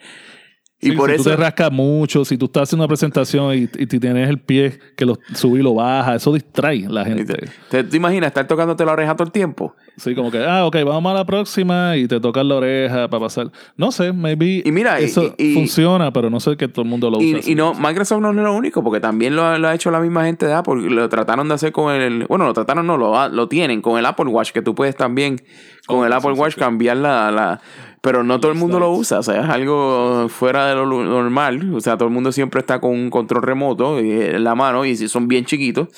Y 0.86 0.90
Sí, 0.90 0.96
por 0.96 1.08
si 1.08 1.14
eso... 1.16 1.24
tú 1.24 1.30
te 1.30 1.36
rascas 1.36 1.72
mucho, 1.72 2.24
si 2.24 2.36
tú 2.36 2.46
estás 2.46 2.64
haciendo 2.64 2.84
una 2.84 2.88
presentación 2.88 3.54
y, 3.54 3.62
y 3.78 3.86
tienes 3.86 4.28
el 4.28 4.38
pie 4.38 4.78
que 4.96 5.04
lo 5.06 5.18
sube 5.34 5.60
y 5.60 5.62
lo 5.62 5.74
baja, 5.74 6.14
eso 6.16 6.32
distrae 6.32 6.86
a 6.86 6.90
la 6.90 7.04
gente. 7.04 7.48
¿Te, 7.70 7.84
¿Te 7.84 7.96
imaginas 7.96 8.28
estar 8.28 8.46
tocándote 8.46 8.84
la 8.84 8.92
oreja 8.92 9.14
todo 9.16 9.26
el 9.26 9.32
tiempo? 9.32 9.74
Sí, 9.96 10.14
como 10.14 10.30
que, 10.30 10.44
ah, 10.44 10.66
ok, 10.66 10.76
vamos 10.84 11.10
a 11.12 11.14
la 11.14 11.24
próxima 11.24 11.96
y 11.96 12.08
te 12.08 12.18
tocas 12.20 12.44
la 12.44 12.56
oreja 12.56 13.08
para 13.08 13.20
pasar. 13.20 13.50
No 13.76 13.92
sé, 13.92 14.12
maybe 14.12 14.62
Y 14.64 14.72
mira, 14.72 14.98
eso 14.98 15.34
y- 15.38 15.50
y- 15.50 15.54
funciona, 15.54 16.12
pero 16.12 16.28
no 16.30 16.40
sé 16.40 16.56
que 16.56 16.66
todo 16.68 16.82
el 16.82 16.88
mundo 16.88 17.10
lo 17.10 17.18
usa. 17.18 17.40
Y, 17.48 17.54
no, 17.54 17.74
Microsoft 17.74 18.20
no 18.20 18.30
es 18.30 18.36
lo 18.36 18.52
único, 18.54 18.82
porque 18.82 19.00
también 19.00 19.36
lo, 19.36 19.44
ha- 19.44 19.58
lo 19.58 19.68
ha 19.68 19.74
hecho 19.74 19.90
la 19.90 20.00
misma 20.00 20.24
gente 20.24 20.46
de 20.46 20.52
Apple. 20.52 20.90
Lo 20.90 21.08
trataron 21.08 21.48
de 21.48 21.54
hacer 21.54 21.72
con 21.72 21.94
el. 21.94 22.26
Bueno, 22.26 22.44
lo 22.44 22.52
trataron, 22.52 22.86
no, 22.86 22.96
lo, 22.98 23.28
lo 23.28 23.48
tienen 23.48 23.80
con 23.82 23.98
el 23.98 24.04
Apple 24.06 24.26
Watch, 24.26 24.50
que 24.50 24.62
tú 24.62 24.74
puedes 24.74 24.96
también 24.96 25.40
con 25.86 25.98
Oh, 26.00 26.06
el 26.06 26.12
Apple 26.12 26.32
Watch 26.32 26.56
cambiar 26.56 26.96
la. 26.96 27.30
la 27.30 27.60
pero 28.04 28.22
no 28.22 28.38
todo 28.38 28.52
el 28.52 28.58
mundo 28.58 28.78
lo 28.78 28.92
usa, 28.92 29.20
o 29.20 29.22
sea, 29.22 29.40
es 29.40 29.48
algo 29.48 30.28
fuera 30.28 30.66
de 30.68 30.74
lo 30.74 30.84
normal. 30.84 31.72
O 31.72 31.80
sea, 31.80 31.96
todo 31.96 32.06
el 32.06 32.12
mundo 32.12 32.32
siempre 32.32 32.60
está 32.60 32.78
con 32.78 32.90
un 32.90 33.08
control 33.08 33.42
remoto 33.42 33.98
y, 33.98 34.12
en 34.12 34.44
la 34.44 34.54
mano 34.54 34.84
y 34.84 34.94
si 34.94 35.08
son 35.08 35.26
bien 35.26 35.46
chiquitos 35.46 35.88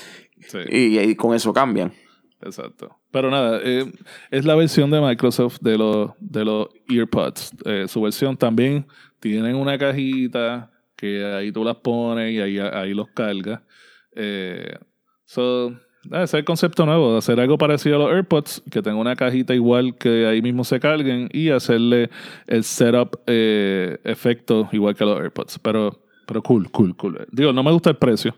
Sí, 0.47 0.59
y, 0.69 1.01
y 1.01 1.17
con 1.17 1.35
eso 1.35 1.53
cambian. 1.53 1.93
exacto. 2.41 2.97
Pero 3.11 3.29
nada, 3.29 3.59
eh, 3.65 3.91
es 4.31 4.45
la 4.45 4.55
versión 4.55 4.89
de 4.93 5.01
Microsoft 5.01 5.59
de 5.61 5.77
los, 5.77 6.13
de 6.21 6.45
los 6.45 6.69
EarPods. 6.89 7.51
Eh, 7.65 7.87
su 7.89 8.01
versión 8.03 8.37
también 8.37 8.87
tienen 9.19 9.57
una 9.57 9.77
cajita 9.77 10.71
que 10.95 11.25
ahí 11.25 11.51
tú 11.51 11.65
las 11.65 11.77
pones 11.79 12.33
y 12.33 12.41
ahí, 12.41 12.61
ahí 12.61 12.95
los 12.95 13.09
cargas. 13.09 13.63
Eh, 14.15 14.79
so, 15.25 15.75
ah, 16.13 16.23
ese 16.23 16.25
es 16.25 16.35
el 16.35 16.45
concepto 16.45 16.87
nuevo, 16.87 17.17
hacer 17.17 17.41
algo 17.41 17.59
parecido 17.59 17.97
a 17.97 17.99
los 18.01 18.11
AirPods, 18.13 18.63
que 18.71 18.83
tenga 18.83 18.97
una 18.97 19.17
cajita 19.17 19.55
igual 19.55 19.97
que 19.97 20.27
ahí 20.27 20.43
mismo 20.43 20.65
se 20.65 20.81
carguen 20.81 21.29
y 21.33 21.51
hacerle 21.51 22.11
el 22.47 22.65
setup 22.65 23.21
eh, 23.27 23.99
efecto 24.05 24.69
igual 24.73 24.95
que 24.95 25.05
los 25.05 25.21
AirPods. 25.21 25.59
Pero, 25.61 26.01
pero 26.27 26.43
cool, 26.43 26.71
cool, 26.71 26.97
cool. 26.97 27.27
Digo, 27.31 27.53
no 27.53 27.63
me 27.63 27.73
gusta 27.73 27.91
el 27.91 27.97
precio, 27.97 28.35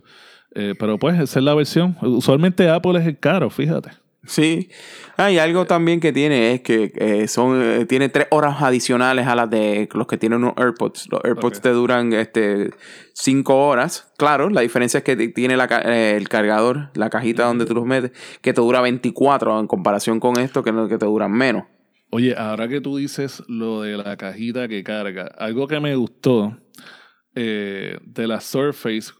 eh, 0.54 0.74
pero 0.78 0.98
pues 0.98 1.18
esa 1.20 1.38
es 1.38 1.44
la 1.44 1.54
versión. 1.54 1.96
Usualmente 2.02 2.68
Apple 2.68 2.98
es 3.00 3.06
el 3.06 3.18
caro, 3.18 3.50
fíjate. 3.50 3.90
Sí. 4.26 4.68
Ah, 5.16 5.30
y 5.30 5.38
algo 5.38 5.64
también 5.64 6.00
que 6.00 6.12
tiene 6.12 6.52
es 6.52 6.60
que 6.60 6.92
eh, 6.96 7.28
son 7.28 7.60
eh, 7.62 7.86
tiene 7.86 8.08
tres 8.08 8.26
horas 8.30 8.60
adicionales 8.60 9.26
a 9.26 9.34
las 9.34 9.48
de 9.48 9.88
los 9.92 10.06
que 10.06 10.18
tienen 10.18 10.42
unos 10.42 10.54
AirPods. 10.56 11.08
Los 11.10 11.20
AirPods 11.24 11.60
te 11.60 11.70
duran 11.70 12.12
este 12.12 12.70
cinco 13.14 13.66
horas. 13.66 14.12
Claro, 14.16 14.50
la 14.50 14.60
diferencia 14.60 14.98
es 14.98 15.04
que 15.04 15.16
tiene 15.28 15.56
la 15.56 15.66
eh, 15.84 16.16
el 16.16 16.28
cargador, 16.28 16.90
la 16.94 17.10
cajita 17.10 17.44
donde 17.44 17.64
tú 17.64 17.74
los 17.74 17.86
metes, 17.86 18.12
que 18.40 18.52
te 18.52 18.60
dura 18.60 18.80
24 18.80 19.60
en 19.60 19.66
comparación 19.66 20.20
con 20.20 20.38
esto 20.38 20.62
que, 20.62 20.72
que 20.88 20.98
te 20.98 21.06
duran 21.06 21.32
menos. 21.32 21.64
Oye, 22.10 22.34
ahora 22.36 22.68
que 22.68 22.80
tú 22.80 22.96
dices 22.96 23.42
lo 23.48 23.82
de 23.82 23.96
la 23.96 24.16
cajita 24.16 24.66
que 24.66 24.82
carga, 24.82 25.26
algo 25.38 25.68
que 25.68 25.78
me 25.78 25.94
gustó 25.94 26.56
de 27.34 28.26
la 28.26 28.40
Surface, 28.40 29.12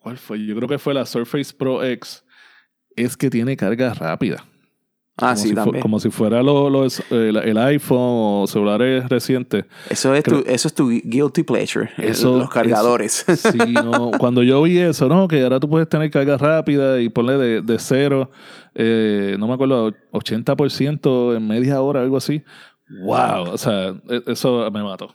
¿cuál 0.00 0.18
fue? 0.18 0.44
Yo 0.44 0.56
creo 0.56 0.68
que 0.68 0.78
fue 0.78 0.94
la 0.94 1.06
Surface 1.06 1.54
Pro 1.56 1.84
X, 1.84 2.24
es 2.96 3.16
que 3.16 3.30
tiene 3.30 3.56
carga 3.56 3.94
rápida. 3.94 4.44
Ah, 5.18 5.28
como 5.32 5.36
sí, 5.36 5.48
si 5.48 5.54
también. 5.54 5.80
como 5.82 5.98
si 5.98 6.10
fuera 6.10 6.42
lo- 6.42 6.68
lo- 6.68 6.84
el, 6.84 7.36
el 7.36 7.56
iPhone 7.56 8.42
o 8.42 8.46
celulares 8.46 9.08
recientes. 9.08 9.64
Eso 9.88 10.14
es, 10.14 10.22
tu, 10.22 10.44
eso 10.46 10.68
es 10.68 10.74
tu 10.74 10.90
guilty 10.90 11.42
pleasure. 11.42 11.88
Eso- 11.96 12.36
los 12.38 12.50
cargadores. 12.50 13.24
eso- 13.26 13.52
sí, 13.52 13.58
no, 13.72 14.10
cuando 14.18 14.42
yo 14.42 14.60
vi 14.62 14.76
eso, 14.78 15.08
no, 15.08 15.26
que 15.26 15.42
ahora 15.42 15.58
tú 15.58 15.70
puedes 15.70 15.88
tener 15.88 16.10
carga 16.10 16.36
rápida 16.36 17.00
y 17.00 17.08
ponle 17.08 17.38
de, 17.38 17.62
de 17.62 17.78
cero, 17.78 18.30
eh, 18.74 19.36
no 19.38 19.46
me 19.48 19.54
acuerdo, 19.54 19.90
80% 20.12 21.36
en 21.36 21.46
media 21.48 21.80
hora, 21.80 22.02
algo 22.02 22.18
así. 22.18 22.42
Wow, 23.02 23.52
o 23.52 23.58
sea, 23.58 23.94
e- 24.10 24.22
eso 24.26 24.70
me 24.70 24.82
mató. 24.82 25.14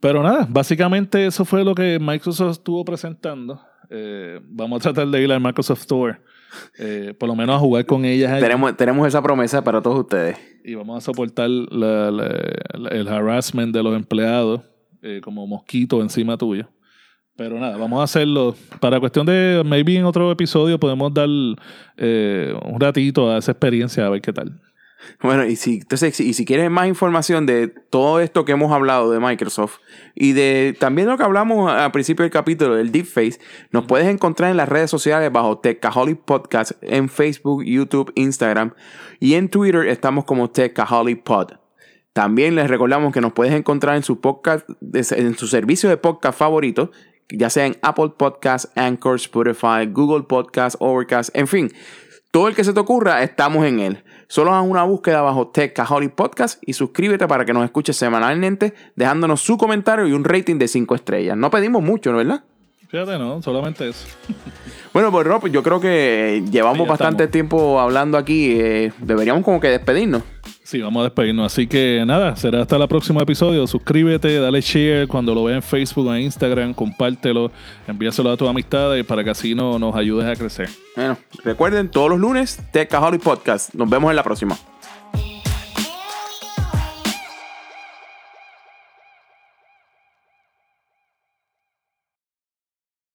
Pero 0.00 0.22
nada, 0.22 0.46
básicamente 0.48 1.26
eso 1.26 1.44
fue 1.44 1.64
lo 1.64 1.74
que 1.74 1.98
Microsoft 2.00 2.52
estuvo 2.52 2.84
presentando. 2.84 3.60
Eh, 3.90 4.40
vamos 4.44 4.78
a 4.78 4.82
tratar 4.92 5.08
de 5.08 5.22
ir 5.22 5.32
al 5.32 5.40
Microsoft 5.40 5.80
Store, 5.80 6.20
eh, 6.78 7.14
por 7.18 7.28
lo 7.28 7.34
menos 7.36 7.56
a 7.56 7.58
jugar 7.58 7.86
con 7.86 8.04
ellas 8.04 8.32
allí. 8.32 8.42
tenemos, 8.42 8.76
tenemos 8.76 9.06
esa 9.06 9.22
promesa 9.22 9.62
para 9.62 9.80
todos 9.80 10.00
ustedes. 10.00 10.36
y 10.64 10.74
vamos 10.74 10.98
a 10.98 11.00
soportar 11.00 11.48
la- 11.48 12.10
la- 12.10 12.34
la- 12.78 12.88
el 12.90 13.08
harassment 13.08 13.74
de 13.74 13.82
los 13.82 13.94
empleados 13.96 14.60
eh, 15.02 15.20
como 15.24 15.46
mosquito 15.46 16.02
encima 16.02 16.36
tuyo. 16.36 16.68
Pero 17.36 17.58
nada, 17.58 17.78
vamos 17.78 18.00
a 18.00 18.04
hacerlo. 18.04 18.54
Para 18.80 19.00
cuestión 19.00 19.24
de, 19.24 19.62
maybe 19.64 19.96
en 19.96 20.04
otro 20.04 20.30
episodio 20.30 20.78
podemos 20.78 21.14
dar 21.14 21.28
eh, 21.96 22.54
un 22.66 22.78
ratito 22.78 23.30
a 23.30 23.38
esa 23.38 23.52
experiencia 23.52 24.04
a 24.06 24.10
ver 24.10 24.20
qué 24.20 24.32
tal. 24.32 24.60
Bueno, 25.22 25.44
y 25.44 25.56
si, 25.56 25.74
entonces, 25.74 26.18
y 26.20 26.34
si 26.34 26.44
quieres 26.44 26.70
más 26.70 26.86
información 26.86 27.46
de 27.46 27.68
todo 27.68 28.20
esto 28.20 28.44
que 28.44 28.52
hemos 28.52 28.72
hablado 28.72 29.10
de 29.10 29.20
Microsoft 29.20 29.78
y 30.14 30.32
de 30.32 30.76
también 30.78 31.08
lo 31.08 31.16
que 31.16 31.24
hablamos 31.24 31.70
al 31.70 31.92
principio 31.92 32.22
del 32.22 32.32
capítulo 32.32 32.74
del 32.74 32.92
Deepface, 32.92 33.38
nos 33.70 33.86
puedes 33.86 34.06
encontrar 34.08 34.50
en 34.50 34.56
las 34.56 34.68
redes 34.68 34.90
sociales 34.90 35.30
bajo 35.32 35.58
Techaholic 35.58 36.20
Podcast 36.20 36.72
en 36.82 37.08
Facebook, 37.08 37.64
YouTube, 37.64 38.12
Instagram 38.14 38.74
y 39.18 39.34
en 39.34 39.48
Twitter 39.48 39.86
estamos 39.86 40.24
como 40.24 40.50
Techaholic 40.50 41.22
Pod. 41.22 41.52
También 42.12 42.56
les 42.56 42.68
recordamos 42.68 43.12
que 43.12 43.20
nos 43.20 43.32
puedes 43.32 43.54
encontrar 43.54 43.96
en 43.96 44.02
su 44.02 44.20
podcast, 44.20 44.68
en 44.92 45.36
su 45.36 45.46
servicio 45.46 45.88
de 45.88 45.96
podcast 45.96 46.38
favorito, 46.38 46.90
ya 47.28 47.50
sea 47.50 47.66
en 47.66 47.76
Apple 47.82 48.12
Podcast, 48.16 48.76
Anchor, 48.76 49.16
Spotify, 49.16 49.86
Google 49.88 50.24
Podcast, 50.24 50.76
Overcast, 50.80 51.30
en 51.36 51.46
fin. 51.46 51.72
Todo 52.32 52.48
el 52.48 52.54
que 52.54 52.64
se 52.64 52.72
te 52.72 52.80
ocurra, 52.80 53.22
estamos 53.22 53.64
en 53.64 53.80
él. 53.80 54.04
Solo 54.30 54.54
haz 54.54 54.64
una 54.64 54.84
búsqueda 54.84 55.22
bajo 55.22 55.48
Techaholic 55.48 56.12
Podcast 56.12 56.62
y 56.64 56.74
suscríbete 56.74 57.26
para 57.26 57.44
que 57.44 57.52
nos 57.52 57.64
escuches 57.64 57.96
semanalmente, 57.96 58.74
dejándonos 58.94 59.40
su 59.40 59.58
comentario 59.58 60.06
y 60.06 60.12
un 60.12 60.22
rating 60.22 60.54
de 60.56 60.68
5 60.68 60.94
estrellas. 60.94 61.36
No 61.36 61.50
pedimos 61.50 61.82
mucho, 61.82 62.12
¿no 62.12 62.18
verdad? 62.18 62.44
Fíjate, 62.86 63.18
no, 63.18 63.42
solamente 63.42 63.88
eso. 63.88 64.06
Bueno, 64.92 65.10
pues 65.12 65.24
Rob, 65.24 65.46
yo 65.48 65.62
creo 65.64 65.80
que 65.80 66.44
llevamos 66.50 66.86
bastante 66.86 67.24
estamos. 67.24 67.32
tiempo 67.32 67.80
hablando 67.80 68.18
aquí. 68.18 68.56
eh, 68.60 68.92
deberíamos 68.98 69.44
como 69.44 69.60
que 69.60 69.68
despedirnos. 69.68 70.22
Sí, 70.70 70.80
vamos 70.80 71.00
a 71.00 71.04
despedirnos. 71.06 71.52
Así 71.52 71.66
que 71.66 72.04
nada, 72.06 72.36
será 72.36 72.62
hasta 72.62 72.76
el 72.76 72.86
próximo 72.86 73.20
episodio. 73.20 73.66
Suscríbete, 73.66 74.38
dale 74.38 74.60
share 74.60 75.08
cuando 75.08 75.34
lo 75.34 75.42
veas 75.42 75.56
en 75.56 75.62
Facebook 75.68 76.06
o 76.06 76.14
en 76.14 76.22
Instagram, 76.22 76.74
compártelo, 76.74 77.50
envíaselo 77.88 78.30
a 78.30 78.36
tus 78.36 78.48
amistades 78.48 79.04
para 79.04 79.24
que 79.24 79.30
así 79.30 79.52
no, 79.52 79.80
nos 79.80 79.96
ayudes 79.96 80.26
a 80.26 80.40
crecer. 80.40 80.68
Bueno, 80.94 81.18
recuerden, 81.42 81.90
todos 81.90 82.10
los 82.10 82.20
lunes, 82.20 82.60
Techaholic 82.70 83.20
Podcast. 83.20 83.74
Nos 83.74 83.90
vemos 83.90 84.10
en 84.10 84.16
la 84.16 84.22
próxima. 84.22 84.56